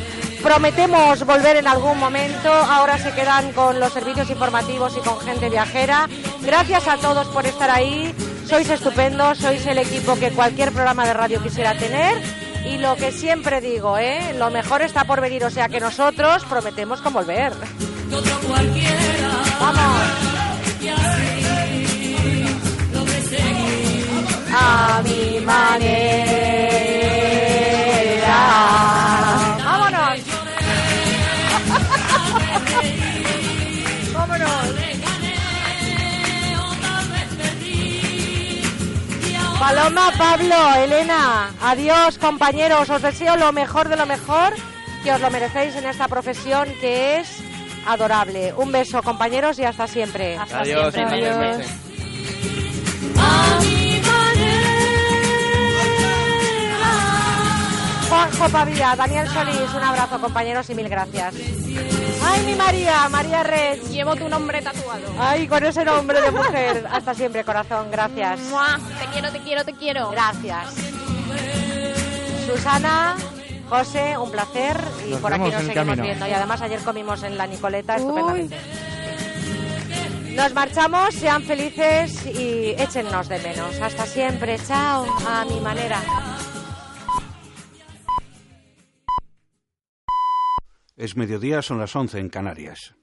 [0.42, 2.50] prometemos volver en algún momento.
[2.52, 6.08] Ahora se quedan con los servicios informativos y con gente viajera.
[6.42, 8.14] Gracias a todos por estar ahí.
[8.46, 9.38] Sois estupendos.
[9.38, 12.22] Sois el equipo que cualquier programa de radio quisiera tener.
[12.64, 14.34] Y lo que siempre digo, ¿eh?
[14.36, 17.52] lo mejor está por venir, o sea que nosotros prometemos con volver.
[19.60, 20.00] Vamos.
[24.50, 26.97] A mi manera.
[39.68, 44.54] Paloma, Pablo, Elena, adiós compañeros, os deseo lo mejor de lo mejor,
[45.04, 47.28] que os lo merecéis en esta profesión que es
[47.86, 48.54] adorable.
[48.56, 50.38] Un beso, compañeros, y hasta siempre.
[50.38, 51.28] Hasta Adiós, siempre.
[51.28, 51.66] Adiós.
[58.08, 61.34] Juanjo Pavía, Daniel Solís, un abrazo, compañeros, y mil gracias.
[62.24, 63.82] Ay, mi María, María Red.
[63.90, 65.02] Llevo tu nombre tatuado.
[65.18, 66.86] Ay, con ese nombre de mujer.
[66.90, 68.40] Hasta siempre, corazón, gracias.
[68.50, 70.10] Mua, Te quiero, te quiero, te quiero.
[70.10, 70.74] Gracias.
[72.46, 73.16] Susana,
[73.68, 76.02] José, un placer y Nos por aquí nos seguimos camino.
[76.02, 76.26] viendo.
[76.26, 78.56] Y además ayer comimos en la Nicoleta estupendamente.
[80.34, 83.74] Nos marchamos, sean felices y échennos de menos.
[83.82, 85.98] Hasta siempre, chao, a mi manera.
[90.98, 92.97] Es mediodía, son las 11 en Canarias.